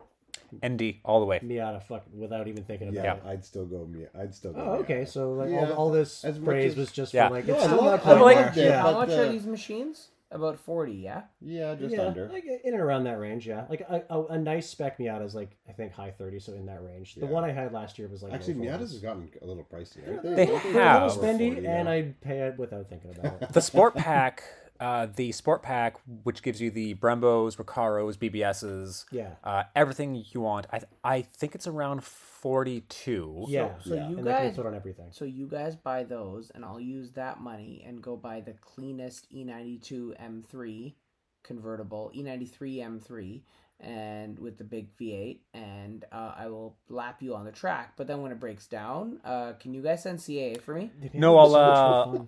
ND 0.67 0.97
all 1.05 1.21
the 1.21 1.27
way. 1.27 1.39
Miata, 1.41 1.83
fuck, 1.83 2.05
without 2.13 2.49
even 2.49 2.65
thinking 2.65 2.89
about 2.89 3.05
Yeah, 3.05 3.15
it. 3.15 3.23
I'd 3.25 3.45
still 3.45 3.67
go. 3.67 3.89
Miata. 3.91 4.09
I'd 4.21 4.35
still 4.35 4.53
go. 4.53 4.61
Oh, 4.61 4.73
okay. 4.81 5.03
Miata. 5.03 5.09
So 5.09 5.33
like 5.33 5.51
Yeah, 5.51 5.67
all, 5.71 5.73
all 5.75 5.91
this 5.91 6.25
as 6.25 6.39
praise 6.39 6.73
as- 6.73 6.77
was 6.79 6.93
just 6.93 7.15
Yeah. 7.15 7.29
for 7.29 7.35
like 7.35 7.47
No, 7.47 7.55
it's 7.55 7.63
I 7.63 7.67
still 7.67 7.77
love- 7.85 8.05
not 8.05 8.13
I 8.15 8.19
quite 8.19 8.37
like- 8.47 8.57
Yeah, 8.57 8.63
yeah, 8.65 8.83
How 8.83 8.93
much 8.93 9.11
are 9.11 9.29
these 9.31 9.47
machines? 9.47 10.09
About 10.35 10.59
40, 10.59 10.93
yeah? 10.93 11.23
yeah, 11.41 11.75
just 11.77 11.95
yeah, 11.95 12.03
under. 12.03 12.29
like 12.29 12.45
in 12.45 12.73
and 12.75 12.81
around 12.83 13.05
that 13.05 13.19
range. 13.21 13.47
Yeah, 13.47 13.65
like 13.71 13.81
a, 13.89 14.03
a, 14.11 14.25
a 14.27 14.39
nice 14.39 14.69
spec 14.69 14.99
Miata 14.99 15.25
is 15.25 15.35
like 15.35 15.57
I 15.69 15.73
think 15.73 15.93
high 15.93 16.11
thirty, 16.11 16.41
so 16.41 16.53
in 16.55 16.67
that 16.67 16.83
range. 16.83 17.15
The 17.15 17.23
Yeah. 17.27 17.33
one 17.33 17.45
I 17.45 17.53
had 17.53 17.73
last 17.73 17.99
year 17.99 18.09
was 18.09 18.23
like 18.23 18.33
Actually, 18.33 18.55
low 18.55 18.65
40s. 18.65 18.69
Miatas 18.75 18.81
has 18.81 18.99
gotten 18.99 19.31
a 19.41 19.47
little 19.47 19.63
pricey. 19.65 20.07
Aren't 20.09 20.23
They 20.25 20.35
they 20.35 20.47
They're 20.47 20.57
a 21.03 21.07
little 21.07 21.23
spendy, 21.23 21.53
40 21.55 21.67
and 21.67 21.85
now. 21.85 21.91
I'd 21.93 22.21
pay 22.21 22.41
it 22.41 22.59
without 22.59 22.89
thinking 22.89 23.11
about 23.17 23.43
it. 23.43 23.53
The 23.53 23.61
Sport 23.61 23.95
Pack, 23.95 24.43
uh, 24.81 25.07
the 25.15 25.33
Sport 25.33 25.63
Pack, 25.63 25.97
which 26.25 26.43
gives 26.43 26.61
you 26.61 26.71
the 26.71 26.95
Brembos, 26.95 27.57
Recaros, 27.57 28.17
BBSs, 28.17 29.05
yeah, 29.13 29.31
uh, 29.45 29.65
everything 29.77 30.25
you 30.33 30.41
want. 30.41 30.67
I 30.73 30.81
I 31.05 31.23
think 31.23 31.55
it's 31.55 31.67
around 31.67 32.03
forty 32.05 32.83
two. 32.83 33.45
yeah. 33.49 33.75
So 33.85 33.95
Yeah. 33.95 34.09
you 34.09 34.17
and 34.19 34.27
guys 34.27 34.57
fit 34.57 34.67
on 34.67 34.75
everything. 34.75 35.09
So 35.13 35.25
you 35.25 35.47
guys 35.47 35.77
buy 35.77 36.05
those, 36.05 36.51
and 36.55 36.65
I'll 36.65 36.81
use 36.81 37.13
that 37.13 37.41
money 37.41 37.85
and 37.87 38.03
go 38.03 38.17
buy 38.17 38.41
the 38.41 38.55
cleanest 38.55 39.27
E 39.31 39.45
E92 39.45 40.15
M3 40.21 40.95
convertible, 41.43 42.11
E 42.15 42.23
E93 42.23 42.79
M3, 42.79 43.43
and 43.81 44.39
with 44.39 44.57
the 44.59 44.65
big 44.65 44.89
V8, 44.97 45.39
and 45.53 46.05
uh, 46.11 46.33
I 46.37 46.47
will 46.49 46.77
lap 46.89 47.23
you 47.23 47.35
on 47.35 47.45
the 47.45 47.53
track. 47.53 47.93
But 47.97 48.07
then 48.07 48.23
when 48.23 48.33
it 48.33 48.41
breaks 48.41 48.67
down, 48.67 49.21
uh, 49.25 49.53
can 49.61 49.75
you 49.75 49.83
guys 49.83 50.03
send 50.03 50.19
CAA 50.21 50.61
for 50.61 50.75
me? 50.75 50.91
No, 51.13 51.37
I'll, 51.39 51.55
uh. 51.55 52.19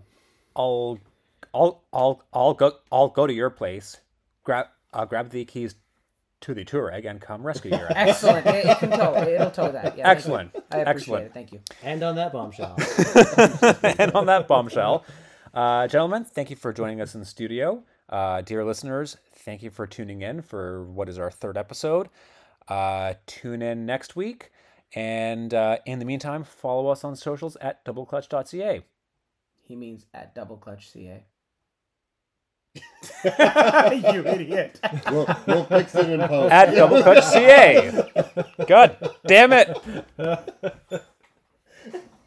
I'll 0.55 0.99
I'll 1.55 1.83
I'll 1.93 2.23
I'll 2.33 2.55
go 2.55 2.73
I'll 2.91 3.09
go 3.09 3.27
to 3.27 3.33
your 3.33 3.51
place, 3.51 3.99
grab 4.45 4.67
I'll 4.93 5.07
grab 5.07 5.31
the 5.31 5.45
keys 5.45 5.75
to 6.43 6.55
the 6.55 6.65
Touareg 6.65 7.09
and 7.09 7.21
come 7.21 7.47
rescue 7.47 7.71
your 7.71 7.91
ass. 7.93 8.23
Excellent. 8.23 8.47
it, 8.47 8.67
it 8.67 8.79
can 8.79 8.91
tow. 8.91 9.15
It'll 9.17 9.51
tow 9.51 9.73
that. 9.73 9.85
Yeah, 9.85 9.91
thank 9.91 9.97
you. 9.97 10.03
Excellent. 10.05 10.51
I 10.55 10.59
appreciate 10.79 10.87
Excellent. 10.89 11.27
it. 11.27 11.35
Thank 11.35 11.53
you. 11.53 11.61
And 11.83 12.03
on 12.03 12.17
that 12.17 12.33
bombshell. 12.33 12.77
and 13.99 14.13
on 14.13 14.27
that 14.27 14.47
bombshell, 14.47 15.05
uh, 15.55 15.87
gentlemen, 15.89 16.25
thank 16.25 16.51
you 16.51 16.57
for 16.57 16.73
joining 16.73 17.01
us 17.01 17.15
in 17.15 17.21
the 17.21 17.27
studio. 17.27 17.83
Uh, 18.09 18.43
dear 18.43 18.65
listeners, 18.65 19.17
thank 19.33 19.63
you 19.63 19.71
for 19.71 19.87
tuning 19.87 20.23
in 20.23 20.43
for 20.43 20.85
what 20.85 21.09
is 21.09 21.19
our 21.19 21.31
third 21.31 21.57
episode. 21.57 22.09
Uh, 22.69 23.15
tune 23.27 23.63
in 23.63 23.87
next 23.87 24.15
week. 24.15 24.53
And 24.95 25.53
uh, 25.53 25.79
in 25.85 25.99
the 25.99 26.05
meantime, 26.05 26.45
follow 26.45 26.89
us 26.89 27.03
on 27.03 27.17
socials 27.17 27.57
at 27.61 27.85
doubleclutch.ca. 27.85 28.83
He 29.67 29.77
means 29.77 30.07
at 30.15 30.35
double 30.35 30.57
clutch 30.57 30.91
CA. 30.91 31.25
you 33.25 34.27
idiot. 34.27 34.79
We'll, 35.11 35.27
we'll 35.47 35.65
fix 35.65 35.95
it 35.95 36.09
in 36.11 36.21
post. 36.29 36.53
At 36.53 36.75
double 36.75 37.03
clutch 37.03 37.25
CA. 37.25 38.13
God 38.67 39.11
damn 39.27 39.53
it. 39.53 39.77